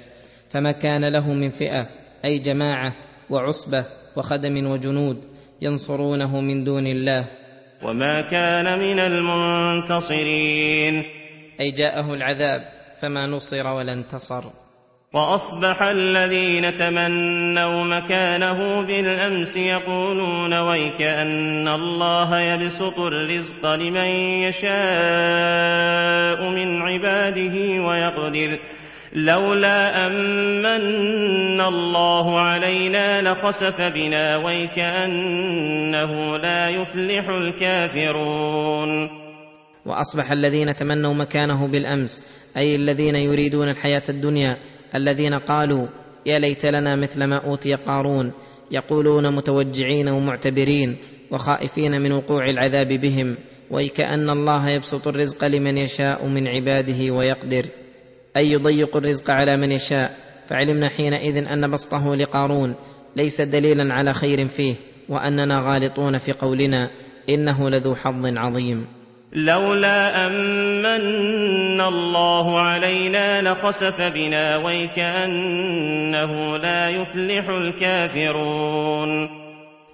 فما 0.49 0.71
كان 0.71 1.13
له 1.13 1.33
من 1.33 1.49
فئة 1.49 1.89
أي 2.25 2.39
جماعة 2.39 2.95
وعصبة 3.29 3.85
وخدم 4.15 4.71
وجنود 4.71 5.25
ينصرونه 5.61 6.41
من 6.41 6.63
دون 6.63 6.87
الله. 6.87 7.29
وما 7.83 8.29
كان 8.31 8.79
من 8.79 8.99
المنتصرين. 8.99 11.03
أي 11.59 11.71
جاءه 11.71 12.13
العذاب 12.13 12.61
فما 12.99 13.27
نصر 13.27 13.67
ولا 13.67 13.93
انتصر. 13.93 14.62
وأصبح 15.13 15.81
الذين 15.81 16.75
تمنوا 16.75 17.83
مكانه 17.83 18.81
بالأمس 18.81 19.57
يقولون 19.57 20.53
ويك 20.53 21.01
ان 21.01 21.67
الله 21.67 22.39
يبسط 22.39 22.99
الرزق 22.99 23.75
لمن 23.75 24.09
يشاء 24.47 26.49
من 26.49 26.81
عباده 26.81 27.83
ويقدر 27.83 28.59
لولا 29.13 30.07
أمن 30.07 31.61
الله 31.61 32.39
علينا 32.39 33.21
لخسف 33.21 33.81
بنا 33.81 34.37
ويكأنه 34.37 36.37
لا 36.37 36.69
يفلح 36.69 37.29
الكافرون. 37.29 39.09
وأصبح 39.85 40.31
الذين 40.31 40.75
تمنوا 40.75 41.13
مكانه 41.13 41.67
بالأمس 41.67 42.21
أي 42.57 42.75
الذين 42.75 43.15
يريدون 43.15 43.69
الحياة 43.69 44.03
الدنيا 44.09 44.57
الذين 44.95 45.33
قالوا 45.33 45.87
يا 46.25 46.39
ليت 46.39 46.65
لنا 46.65 46.95
مثل 46.95 47.23
ما 47.23 47.37
أوتي 47.37 47.73
قارون 47.73 48.31
يقولون 48.71 49.35
متوجعين 49.35 50.09
ومعتبرين 50.09 50.97
وخائفين 51.31 52.01
من 52.01 52.11
وقوع 52.11 52.43
العذاب 52.43 52.87
بهم 52.87 53.37
ويكأن 53.71 54.29
الله 54.29 54.69
يبسط 54.69 55.07
الرزق 55.07 55.47
لمن 55.47 55.77
يشاء 55.77 56.27
من 56.27 56.47
عباده 56.47 57.13
ويقدر. 57.13 57.65
أي 58.37 58.51
يضيق 58.51 58.97
الرزق 58.97 59.31
على 59.31 59.57
من 59.57 59.71
يشاء؟ 59.71 60.17
فعلمنا 60.47 60.89
حينئذ 60.89 61.37
أن 61.37 61.71
بسطه 61.71 62.15
لقارون 62.15 62.75
ليس 63.15 63.41
دليلا 63.41 63.93
على 63.93 64.13
خير 64.13 64.47
فيه 64.47 64.75
وأننا 65.09 65.59
غالطون 65.59 66.17
في 66.17 66.31
قولنا 66.31 66.89
إنه 67.29 67.69
لذو 67.69 67.95
حظ 67.95 68.37
عظيم. 68.37 68.87
لولا 69.35 70.27
أمن 70.27 71.81
الله 71.81 72.59
علينا 72.59 73.41
لخسف 73.41 74.01
بنا 74.01 74.57
ويكأنه 74.57 76.57
لا 76.57 76.89
يفلح 76.89 77.49
الكافرون. 77.49 79.29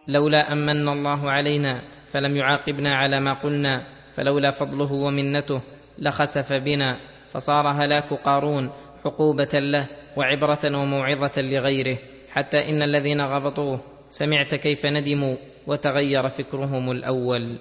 لولا 0.08 0.54
أمن 0.54 0.90
الله 0.90 1.32
علينا 1.32 1.82
فلم 2.12 2.36
يعاقبنا 2.36 2.92
على 2.92 3.20
ما 3.20 3.34
قلنا 3.34 3.84
فلولا 4.14 4.52
فضله 4.52 4.94
ومنته 4.94 5.62
لخسف 6.00 6.54
بنا 6.54 6.98
فصار 7.34 7.68
هلاك 7.68 8.14
قارون 8.14 8.72
عقوبة 9.06 9.50
له 9.54 9.88
وعبرة 10.18 10.60
وموعظة 10.66 11.42
لغيره. 11.42 11.98
حتى 12.32 12.70
إن 12.70 12.82
الذين 12.82 13.22
غبطوه 13.22 13.80
سمعت 14.10 14.56
كيف 14.56 14.86
ندموا 14.86 15.36
وتغير 15.68 16.30
فكرهم 16.30 16.92
الأول. 16.92 17.60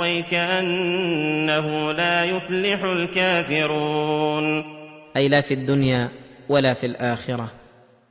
ويكانه 0.00 1.92
لا 1.92 2.24
يفلح 2.24 2.82
الكافرون. 2.82 4.64
أي 5.16 5.28
لا 5.28 5.40
في 5.40 5.54
الدنيا 5.54 6.08
ولا 6.48 6.74
في 6.74 6.86
الآخرة. 6.86 7.52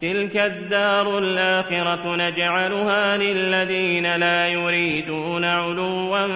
تلك 0.01 0.37
الدار 0.37 1.17
الآخرة 1.17 2.15
نجعلها 2.15 3.17
للذين 3.17 4.15
لا 4.15 4.47
يريدون 4.47 5.45
علوا 5.45 6.27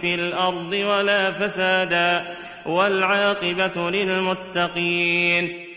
في 0.00 0.14
الأرض 0.14 0.72
ولا 0.72 1.32
فسادا 1.32 2.24
والعاقبة 2.66 3.90
للمتقين. 3.90 5.68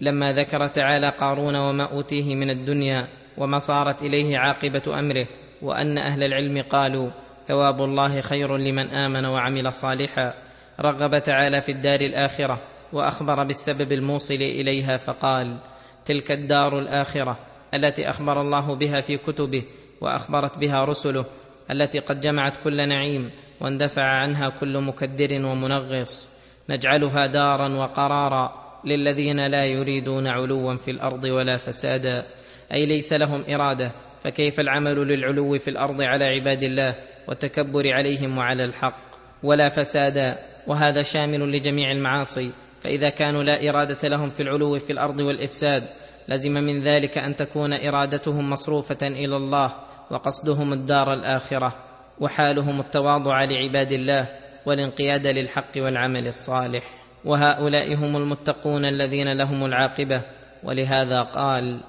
لما 0.00 0.32
ذكر 0.32 0.66
تعالى 0.66 1.12
قارون 1.20 1.56
وما 1.56 1.84
أوتيه 1.84 2.34
من 2.34 2.50
الدنيا 2.50 3.08
وما 3.38 3.58
صارت 3.58 4.02
إليه 4.02 4.38
عاقبة 4.38 4.98
أمره 4.98 5.26
وأن 5.62 5.98
أهل 5.98 6.22
العلم 6.22 6.62
قالوا 6.70 7.10
ثواب 7.48 7.82
الله 7.82 8.20
خير 8.20 8.56
لمن 8.56 8.90
آمن 8.90 9.26
وعمل 9.26 9.72
صالحا 9.72 10.34
رغب 10.80 11.18
تعالى 11.18 11.60
في 11.60 11.72
الدار 11.72 12.00
الآخرة 12.00 12.62
وأخبر 12.92 13.44
بالسبب 13.44 13.92
الموصل 13.92 14.34
إليها 14.34 14.96
فقال 14.96 15.58
تلك 16.04 16.32
الدار 16.32 16.78
الآخرة 16.78 17.38
التي 17.74 18.10
أخبر 18.10 18.40
الله 18.40 18.74
بها 18.74 19.00
في 19.00 19.16
كتبه 19.16 19.62
وأخبرت 20.00 20.58
بها 20.58 20.84
رسله 20.84 21.24
التي 21.70 21.98
قد 21.98 22.20
جمعت 22.20 22.56
كل 22.64 22.88
نعيم 22.88 23.30
واندفع 23.60 24.02
عنها 24.02 24.48
كل 24.48 24.80
مكدر 24.80 25.44
ومنغص. 25.46 26.30
نجعلها 26.70 27.26
دارا 27.26 27.68
وقرارا 27.68 28.52
للذين 28.84 29.46
لا 29.46 29.64
يريدون 29.64 30.26
علوا 30.26 30.74
في 30.74 30.90
الأرض 30.90 31.24
ولا 31.24 31.56
فسادا. 31.56 32.24
أي 32.72 32.86
ليس 32.86 33.12
لهم 33.12 33.42
إرادة 33.54 33.92
فكيف 34.24 34.60
العمل 34.60 34.96
للعلو 34.96 35.58
في 35.58 35.70
الأرض 35.70 36.02
على 36.02 36.24
عباد 36.24 36.62
الله؟ 36.62 36.94
والتكبر 37.28 37.92
عليهم 37.92 38.38
وعلى 38.38 38.64
الحق 38.64 38.98
ولا 39.42 39.68
فسادا 39.68 40.38
وهذا 40.66 41.02
شامل 41.02 41.52
لجميع 41.52 41.90
المعاصي. 41.90 42.50
فإذا 42.84 43.08
كانوا 43.08 43.42
لا 43.42 43.68
إرادة 43.68 44.08
لهم 44.08 44.30
في 44.30 44.42
العلو 44.42 44.78
في 44.78 44.92
الأرض 44.92 45.20
والإفساد 45.20 45.82
لزم 46.28 46.52
من 46.52 46.80
ذلك 46.80 47.18
أن 47.18 47.36
تكون 47.36 47.72
إرادتهم 47.72 48.50
مصروفة 48.50 49.06
إلى 49.06 49.36
الله 49.36 49.74
وقصدهم 50.10 50.72
الدار 50.72 51.12
الآخرة 51.12 51.74
وحالهم 52.20 52.80
التواضع 52.80 53.44
لعباد 53.44 53.92
الله 53.92 54.28
والانقياد 54.66 55.26
للحق 55.26 55.72
والعمل 55.76 56.26
الصالح. 56.26 56.84
وهؤلاء 57.24 57.94
هم 57.94 58.16
المتقون 58.16 58.84
الذين 58.84 59.32
لهم 59.32 59.64
العاقبة 59.64 60.22
ولهذا 60.64 61.22
قال 61.22 61.80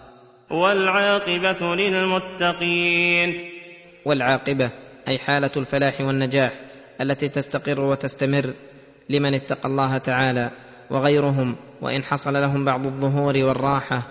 والعاقبة 0.52 1.76
للمتقين. 1.76 3.50
والعاقبة 4.06 4.72
أي 5.10 5.18
حالة 5.18 5.52
الفلاح 5.58 6.02
والنجاح 6.02 6.52
التي 7.02 7.30
تستقر 7.30 7.80
وتستمر 7.80 8.54
لمن 9.10 9.34
اتقى 9.34 9.70
الله 9.70 9.98
تعالى 9.98 10.52
وغيرهم 10.90 11.56
وإن 11.82 12.04
حصل 12.04 12.34
لهم 12.34 12.66
بعض 12.66 12.86
الظهور 12.86 13.38
والراحة 13.38 14.08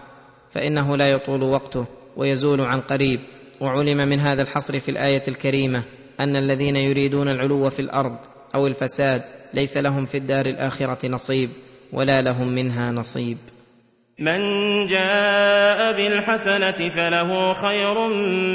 فإنه 0.51 0.97
لا 0.97 1.11
يطول 1.11 1.43
وقته 1.43 1.87
ويزول 2.17 2.61
عن 2.61 2.81
قريب. 2.81 3.21
وعلم 3.61 4.09
من 4.09 4.21
هذا 4.21 4.43
الحصر 4.43 4.81
في 4.81 4.91
الآية 4.91 5.23
الكريمة 5.29 5.85
أن 6.21 6.37
الذين 6.37 6.77
يريدون 6.77 7.29
العلو 7.29 7.71
في 7.71 7.81
الأرض 7.81 8.17
أو 8.55 8.67
الفساد 8.67 9.23
ليس 9.55 9.77
لهم 9.77 10.07
في 10.07 10.17
الدار 10.17 10.47
الآخرة 10.47 11.09
نصيب 11.09 11.51
ولا 11.93 12.23
لهم 12.23 12.49
منها 12.49 12.93
نصيب. 12.93 13.39
من 14.19 14.41
جاء 14.87 15.93
بالحسنة 15.93 16.89
فله 16.89 17.53
خير 17.53 18.09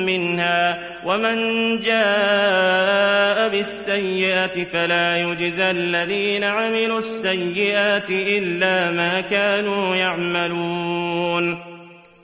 منها 0.05 0.79
ومن 1.05 1.37
جاء 1.79 3.49
بالسيئة 3.49 4.63
فلا 4.63 5.17
يجزى 5.17 5.71
الذين 5.71 6.43
عملوا 6.43 6.97
السيئات 6.97 8.09
إلا 8.09 8.91
ما 8.91 9.21
كانوا 9.21 9.95
يعملون. 9.95 11.57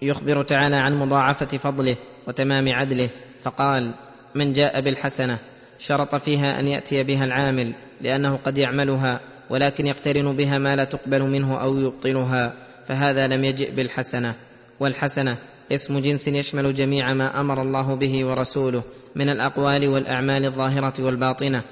يخبر 0.01 0.43
تعالى 0.43 0.75
عن 0.75 0.99
مضاعفة 0.99 1.57
فضله 1.57 1.97
وتمام 2.27 2.65
عدله 2.73 3.09
فقال 3.43 3.93
من 4.35 4.53
جاء 4.53 4.81
بالحسنة 4.81 5.37
شرط 5.79 6.15
فيها 6.15 6.59
أن 6.59 6.67
يأتي 6.67 7.03
بها 7.03 7.23
العامل 7.25 7.75
لأنه 8.01 8.37
قد 8.37 8.57
يعملها 8.57 9.19
ولكن 9.49 9.87
يقترن 9.87 10.35
بها 10.35 10.57
ما 10.57 10.75
لا 10.75 10.83
تقبل 10.83 11.21
منه 11.21 11.61
أو 11.61 11.77
يبطلها. 11.77 12.68
فهذا 12.89 13.27
لم 13.27 13.43
يجئ 13.43 13.75
بالحسنة 13.75 14.35
والحسنة 14.79 15.37
اسم 15.71 15.99
جنس 15.99 16.27
يشمل 16.27 16.75
جميع 16.75 17.13
ما 17.13 17.41
أمر 17.41 17.61
الله 17.61 17.95
به 17.95 18.25
ورسوله 18.25 18.83
من 19.15 19.29
الأقوال 19.29 19.89
والأعمال 19.89 20.45
الظاهرة 20.45 20.93
والباطنة 20.99 21.63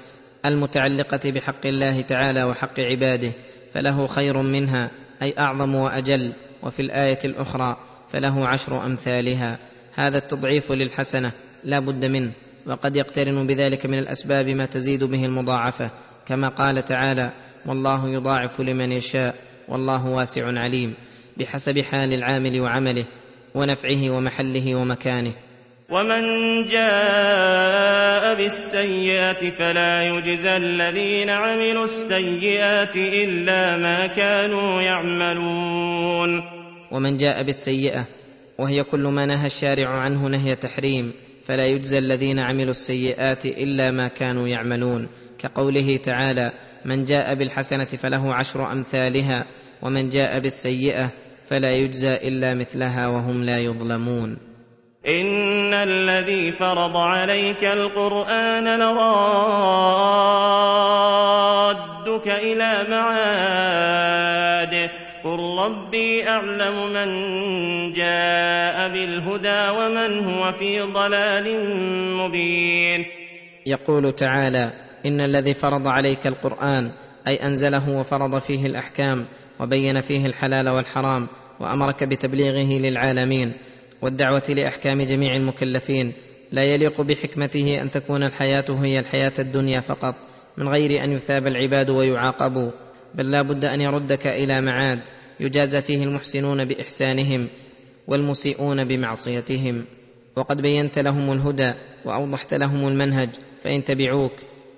المتعلقة 0.46 1.30
بحق 1.30 1.66
الله 1.66 2.00
تعالى 2.00 2.44
وحق 2.44 2.80
عباده 2.80 3.32
فله 3.74 4.06
خير 4.06 4.42
منها 4.42 4.90
أي 5.22 5.34
أعظم 5.38 5.74
وأجل 5.74 6.32
وفي 6.62 6.82
الآية 6.82 7.18
الأخرى 7.24 7.76
فله 8.12 8.48
عشر 8.48 8.86
أمثالها. 8.86 9.58
هذا 9.94 10.18
التضعيف 10.18 10.72
للحسنة 10.72 11.32
لا 11.64 11.78
بد 11.78 12.04
منه 12.04 12.32
وقد 12.66 12.96
يقترن 12.96 13.46
بذلك 13.46 13.86
من 13.86 13.98
الأسباب 13.98 14.48
ما 14.48 14.66
تزيد 14.66 15.04
به 15.04 15.24
المضاعفة 15.24 15.90
كما 16.26 16.48
قال 16.48 16.84
تعالى 16.84 17.32
والله 17.66 18.08
يضاعف 18.08 18.60
لمن 18.60 18.92
يشاء 18.92 19.34
والله 19.68 20.06
واسع 20.06 20.58
عليم 20.60 20.94
بحسب 21.38 21.80
حال 21.80 22.14
العامل 22.14 22.60
وعمله 22.60 23.06
ونفعه 23.54 24.10
ومحله 24.10 24.74
ومكانه. 24.74 25.32
ومن 25.90 26.22
جاء 26.64 28.34
بالسيئه 28.34 29.50
فلا 29.50 30.08
يجزى 30.08 30.56
الذين 30.56 31.30
عملوا 31.30 31.84
السيئات 31.84 32.96
الا 32.96 33.76
ما 33.76 34.06
كانوا 34.06 34.82
يعملون. 34.82 36.42
ومن 36.92 37.16
جاء 37.16 37.42
بالسيئه 37.42 38.04
وهي 38.58 38.84
كل 38.84 39.02
ما 39.02 39.26
نهى 39.26 39.46
الشارع 39.46 39.88
عنه 39.88 40.28
نهي 40.28 40.54
تحريم 40.54 41.12
فلا 41.46 41.64
يجزى 41.64 41.98
الذين 41.98 42.38
عملوا 42.38 42.70
السيئات 42.70 43.46
الا 43.46 43.90
ما 43.90 44.08
كانوا 44.08 44.48
يعملون. 44.48 45.08
كقوله 45.38 45.96
تعالى 45.96 46.52
من 46.84 47.04
جاء 47.04 47.34
بالحسنه 47.34 47.84
فله 47.84 48.34
عشر 48.34 48.72
امثالها 48.72 49.46
ومن 49.82 50.08
جاء 50.08 50.40
بالسيئه 50.40 51.10
فلا 51.50 51.72
يجزى 51.72 52.14
إلا 52.14 52.54
مثلها 52.54 53.08
وهم 53.08 53.44
لا 53.44 53.58
يظلمون. 53.58 54.38
إن 55.08 55.74
الذي 55.74 56.52
فرض 56.52 56.96
عليك 56.96 57.64
القرآن 57.64 58.78
لرادك 58.78 58.98
إلى 62.28 62.86
معاد. 62.90 64.90
قل 65.24 65.38
ربي 65.58 66.28
أعلم 66.28 66.92
من 66.92 67.08
جاء 67.92 68.88
بالهدى 68.88 69.68
ومن 69.78 70.28
هو 70.28 70.52
في 70.52 70.80
ضلال 70.80 71.60
مبين. 72.16 73.04
يقول 73.66 74.12
تعالى 74.12 74.72
إن 75.06 75.20
الذي 75.20 75.54
فرض 75.54 75.88
عليك 75.88 76.26
القرآن 76.26 76.90
أي 77.28 77.34
أنزله 77.34 77.98
وفرض 77.98 78.38
فيه 78.38 78.66
الأحكام 78.66 79.26
وبين 79.60 80.00
فيه 80.00 80.26
الحلال 80.26 80.68
والحرام 80.68 81.28
وأمرك 81.60 82.04
بتبليغه 82.04 82.78
للعالمين 82.78 83.52
والدعوة 84.02 84.42
لأحكام 84.48 85.02
جميع 85.02 85.36
المكلفين. 85.36 86.12
لا 86.52 86.64
يليق 86.64 87.00
بحكمته 87.00 87.82
أن 87.82 87.90
تكون 87.90 88.22
الحياة 88.22 88.64
هي 88.70 88.98
الحياة 88.98 89.32
الدنيا 89.38 89.80
فقط 89.80 90.14
من 90.56 90.68
غير 90.68 91.04
أن 91.04 91.12
يثاب 91.12 91.46
العباد 91.46 91.90
ويعاقبوا. 91.90 92.70
بل 93.14 93.30
لا 93.30 93.42
بد 93.42 93.64
أن 93.64 93.80
يردك 93.80 94.26
إلى 94.26 94.60
معاد 94.60 95.00
يجازى 95.40 95.82
فيه 95.82 96.04
المحسنون 96.04 96.64
بإحسانهم 96.64 97.48
والمسيئون 98.08 98.84
بمعصيتهم. 98.84 99.84
وقد 100.36 100.62
بينت 100.62 100.98
لهم 100.98 101.32
الهدى 101.32 101.72
وأوضحت 102.04 102.54
لهم 102.54 102.88
المنهج 102.88 103.30
فإن 103.62 103.84
تبعوك 103.84 104.32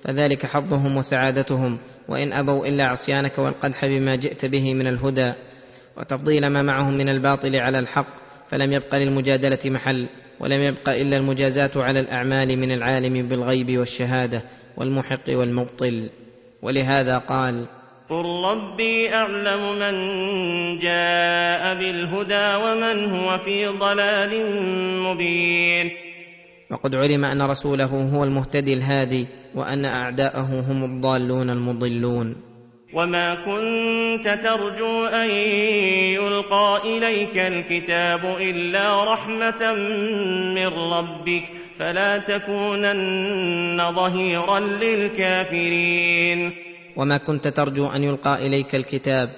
فذلك 0.05 0.47
حظهم 0.47 0.97
وسعادتهم 0.97 1.79
وإن 2.09 2.33
أبوا 2.33 2.67
إلا 2.67 2.85
عصيانك 2.85 3.39
والقدح 3.39 3.87
بما 3.87 4.15
جئت 4.15 4.47
به 4.47 4.75
من 4.75 4.87
الهدى 4.87 5.33
وتفضيل 5.97 6.47
ما 6.47 6.63
معهم 6.63 6.97
من 6.97 7.09
الباطل 7.09 7.57
على 7.57 7.79
الحق 7.79 8.21
فلم 8.49 8.73
يبق 8.73 8.95
للمجادلة 8.95 9.59
محل 9.65 10.07
ولم 10.41 10.61
يبق 10.61 10.89
إلا 10.89 11.17
المجازاه 11.17 11.71
على 11.77 12.01
الأعمال 12.01 12.59
من 12.59 12.73
العالم 12.73 13.29
بالغيب 13.29 13.79
والشهادة 13.79 14.43
والمحق 14.77 15.29
والمبطل. 15.29 16.11
ولهذا 16.63 17.19
قال 17.19 17.67
قل 18.11 18.25
ربي 18.45 19.15
اعلم 19.15 19.79
من 19.79 19.95
جاء 20.79 21.75
بالهدى 21.75 22.65
ومن 22.65 23.15
هو 23.15 23.39
في 23.39 23.67
ضلال 23.67 24.31
مبين 25.03 25.91
وقد 26.71 26.95
علم 26.95 27.25
أن 27.25 27.43
رسوله 27.43 28.11
هو 28.15 28.25
المهتدي 28.25 28.75
الهادي 28.75 29.27
وأن 29.55 29.85
أعداءه 29.85 30.61
هم 30.71 30.85
الضالون 30.85 31.51
المضلون. 31.51 32.37
وما 32.95 33.35
كنت 33.35 34.29
ترجو 34.43 35.07
أن 35.07 35.31
يلقى 36.11 36.81
إليك 36.85 37.37
الكتاب 37.39 38.37
إلا 38.41 39.13
رحمة 39.13 39.75
من 40.55 40.67
ربك 40.67 41.43
فلا 41.79 42.19
تكونن 42.19 43.93
ظهيرا 43.95 44.61
للكافرين. 44.61 46.53
وما 46.97 47.17
كنت 47.17 47.49
ترجو 47.49 47.87
أن 47.87 48.05
يلقى 48.05 48.47
إليك 48.47 48.75
الكتاب 48.75 49.31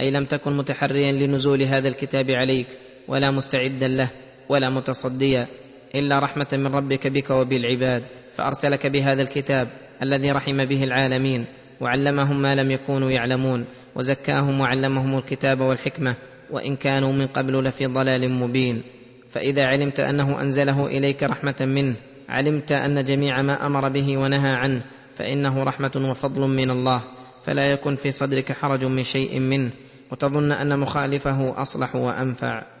أي 0.00 0.10
لم 0.10 0.24
تكن 0.24 0.56
متحريا 0.56 1.12
لنزول 1.12 1.62
هذا 1.62 1.88
الكتاب 1.88 2.30
عليك 2.30 2.66
ولا 3.08 3.30
مستعدا 3.30 3.88
له 3.88 4.10
ولا 4.48 4.70
متصديا. 4.70 5.46
إلا 5.94 6.18
رحمة 6.18 6.46
من 6.52 6.66
ربك 6.66 7.06
بك 7.06 7.30
وبالعباد 7.30 8.04
فأرسلك 8.34 8.86
بهذا 8.86 9.22
الكتاب 9.22 9.68
الذي 10.02 10.32
رحم 10.32 10.64
به 10.64 10.84
العالمين 10.84 11.46
وعلمهم 11.80 12.42
ما 12.42 12.54
لم 12.54 12.70
يكونوا 12.70 13.10
يعلمون 13.10 13.64
وزكاهم 13.94 14.60
وعلمهم 14.60 15.18
الكتاب 15.18 15.60
والحكمة 15.60 16.16
وإن 16.50 16.76
كانوا 16.76 17.12
من 17.12 17.26
قبل 17.26 17.64
لفي 17.64 17.86
ضلال 17.86 18.30
مبين. 18.30 18.82
فإذا 19.30 19.64
علمت 19.64 20.00
أنه 20.00 20.40
أنزله 20.40 20.86
إليك 20.86 21.22
رحمة 21.22 21.56
منه 21.60 21.94
علمت 22.28 22.72
أن 22.72 23.04
جميع 23.04 23.42
ما 23.42 23.66
أمر 23.66 23.88
به 23.88 24.18
ونهى 24.18 24.50
عنه 24.50 24.84
فإنه 25.16 25.62
رحمة 25.62 26.08
وفضل 26.10 26.40
من 26.48 26.70
الله 26.70 27.04
فلا 27.44 27.72
يكن 27.72 27.96
في 27.96 28.10
صدرك 28.10 28.52
حرج 28.52 28.84
من 28.84 29.02
شيء 29.02 29.40
منه 29.40 29.70
وتظن 30.12 30.52
أن 30.52 30.78
مخالفه 30.78 31.62
أصلح 31.62 31.96
وأنفع. 31.96 32.77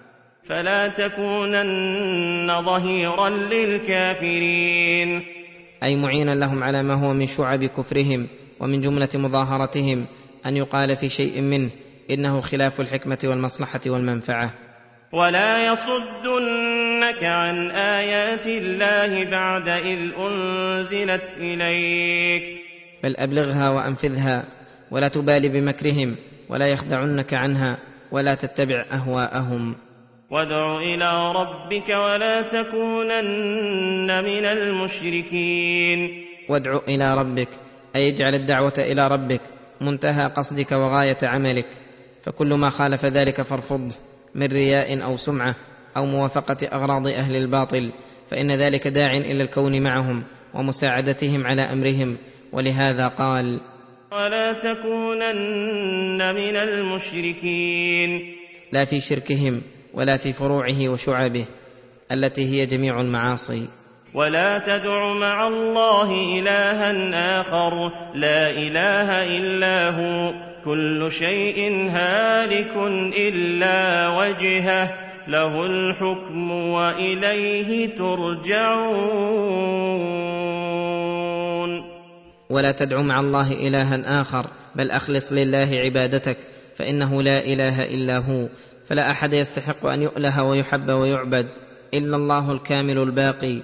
فلا 0.48 0.88
تكونن 0.88 2.62
ظهيرا 2.64 3.28
للكافرين. 3.28 5.22
أي 5.82 5.96
معينا 5.96 6.34
لهم 6.34 6.62
على 6.62 6.82
ما 6.82 6.94
هو 6.94 7.12
من 7.12 7.26
شعب 7.26 7.64
كفرهم 7.64 8.26
ومن 8.60 8.80
جملة 8.80 9.08
مظاهرتهم 9.14 10.06
أن 10.46 10.56
يقال 10.56 10.96
في 10.96 11.08
شيء 11.08 11.40
منه 11.40 11.70
إنه 12.10 12.40
خلاف 12.40 12.80
الحكمة 12.80 13.18
والمصلحة 13.24 13.80
والمنفعة. 13.86 14.54
ولا 15.12 15.72
يصدنك 15.72 17.24
عن 17.24 17.70
آيات 17.70 18.46
الله 18.46 19.24
بعد 19.24 19.68
إذ 19.68 19.98
أنزلت 20.18 21.28
إليك. 21.36 22.42
بل 23.02 23.16
أبلغها 23.16 23.70
وأنفذها 23.70 24.44
ولا 24.90 25.08
تبال 25.08 25.48
بمكرهم 25.48 26.16
ولا 26.48 26.66
يخدعنك 26.66 27.34
عنها 27.34 27.78
ولا 28.12 28.34
تتبع 28.34 28.84
أهواءهم. 28.92 29.87
وادع 30.30 30.78
إلى 30.78 31.32
ربك 31.32 31.88
ولا 31.88 32.42
تكونن 32.42 34.24
من 34.24 34.44
المشركين. 34.44 36.24
وادع 36.48 36.80
إلى 36.88 37.14
ربك 37.14 37.48
أي 37.96 38.08
اجعل 38.08 38.34
الدعوة 38.34 38.72
إلى 38.78 39.08
ربك 39.08 39.40
منتهى 39.80 40.26
قصدك 40.26 40.72
وغاية 40.72 41.16
عملك. 41.22 41.66
فكل 42.22 42.54
ما 42.54 42.68
خالف 42.68 43.04
ذلك 43.04 43.42
فارفضه 43.42 43.94
من 44.34 44.46
رياء 44.46 45.04
أو 45.04 45.16
سمعة 45.16 45.54
أو 45.96 46.04
موافقة 46.06 46.66
أغراض 46.72 47.06
أهل 47.06 47.36
الباطل. 47.36 47.92
فإن 48.30 48.52
ذلك 48.52 48.88
داع 48.88 49.16
إلى 49.16 49.42
الكون 49.42 49.82
معهم 49.82 50.24
ومساعدتهم 50.54 51.46
على 51.46 51.62
أمرهم 51.62 52.16
ولهذا 52.52 53.08
قال 53.08 53.60
ولا 54.12 54.52
تكونن 54.52 56.34
من 56.34 56.56
المشركين. 56.56 58.34
لا 58.72 58.84
في 58.84 59.00
شركهم 59.00 59.62
ولا 59.94 60.16
في 60.16 60.32
فروعه 60.32 60.88
وشعبه 60.88 61.46
التي 62.12 62.46
هي 62.46 62.66
جميع 62.66 63.00
المعاصي. 63.00 63.68
ولا 64.14 64.58
تدع 64.58 65.12
مع 65.12 65.48
الله 65.48 66.38
إلها 66.38 67.40
آخر 67.40 67.92
لا 68.14 68.50
إله 68.50 69.38
إلا 69.38 69.90
هو 69.90 70.32
كل 70.64 71.12
شيء 71.12 71.88
هالك 71.90 72.76
إلا 73.18 74.08
وجهه 74.08 74.94
له 75.28 75.66
الحكم 75.66 76.50
وإليه 76.50 77.96
ترجعون. 77.96 79.58
ولا 82.50 82.72
تدع 82.72 83.02
مع 83.02 83.20
الله 83.20 83.52
إلها 83.52 84.20
آخر 84.20 84.46
بل 84.74 84.90
أخلص 84.90 85.32
لله 85.32 85.80
عبادتك 85.84 86.36
فإنه 86.74 87.22
لا 87.22 87.44
إله 87.44 87.84
إلا 87.84 88.18
هو 88.18 88.48
فلا 88.88 89.10
أحد 89.10 89.32
يستحق 89.32 89.86
أن 89.86 90.02
يؤله 90.02 90.42
ويحب 90.42 90.90
ويعبد 90.90 91.48
إلا 91.94 92.16
الله 92.16 92.52
الكامل 92.52 92.98
الباقي. 92.98 93.62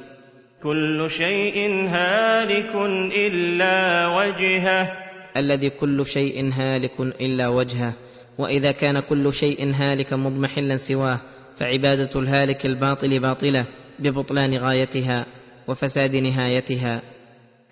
كل 0.62 1.10
شيء 1.10 1.88
هالك 1.88 2.74
إلا 3.16 4.06
وجهه. 4.06 4.92
الذي 5.36 5.70
كل 5.70 6.06
شيء 6.06 6.52
هالك 6.52 7.00
إلا 7.00 7.48
وجهه. 7.48 7.92
وإذا 8.38 8.72
كان 8.72 9.00
كل 9.00 9.32
شيء 9.32 9.72
هالكا 9.74 10.16
مضمحلا 10.16 10.76
سواه 10.76 11.18
فعبادة 11.58 12.20
الهالك 12.20 12.66
الباطل 12.66 13.18
باطلة 13.20 13.66
ببطلان 13.98 14.58
غايتها 14.58 15.26
وفساد 15.68 16.16
نهايتها. 16.16 17.02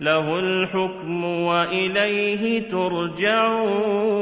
له 0.00 0.40
الحكم 0.40 1.24
وإليه 1.24 2.68
ترجعون. 2.68 4.12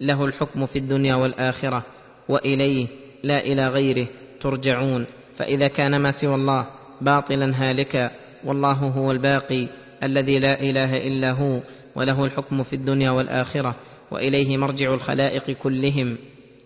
له 0.00 0.24
الحكم 0.24 0.66
في 0.66 0.78
الدنيا 0.78 1.14
والآخرة 1.14 1.84
وإليه 2.28 2.86
لا 3.24 3.38
إلى 3.38 3.66
غيره 3.66 4.08
ترجعون. 4.40 5.06
فإذا 5.34 5.68
كان 5.68 5.96
ما 5.96 6.10
سوى 6.10 6.34
الله 6.34 6.66
باطلا 7.00 7.52
هالكا 7.54 8.10
والله 8.44 8.72
هو 8.72 9.10
الباقي 9.10 9.68
الذي 10.02 10.38
لا 10.38 10.60
إله 10.60 10.96
إلا 10.96 11.30
هو 11.30 11.60
وله 11.96 12.24
الحكم 12.24 12.62
في 12.62 12.72
الدنيا 12.72 13.10
والآخرة. 13.10 13.76
وإليه 14.10 14.56
مرجع 14.56 14.94
الخلائق 14.94 15.50
كلهم 15.50 16.18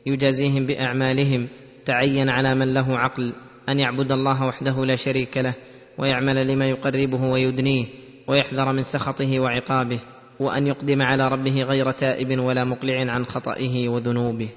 يجازيهم 0.06 0.66
بأعمالهم. 0.66 1.48
تعين 1.84 2.28
على 2.28 2.54
من 2.54 2.74
له 2.74 2.98
عقل 2.98 3.32
أن 3.68 3.80
يعبد 3.80 4.12
الله 4.12 4.46
وحده 4.46 4.84
لا 4.84 4.96
شريك 4.96 5.38
له 5.38 5.54
ويعمل 5.98 6.46
لما 6.46 6.68
يقربه 6.68 7.24
ويدنيه 7.24 7.86
ويحذر 8.28 8.72
من 8.72 8.82
سخطه 8.82 9.40
وعقابه. 9.40 10.00
وأن 10.40 10.66
يقدم 10.66 11.02
على 11.02 11.28
ربه 11.28 11.62
غير 11.62 11.90
تائب 11.90 12.40
ولا 12.40 12.64
مقلع 12.64 13.12
عن 13.12 13.24
خطئه 13.24 13.88
وذنوبه. 13.88 14.48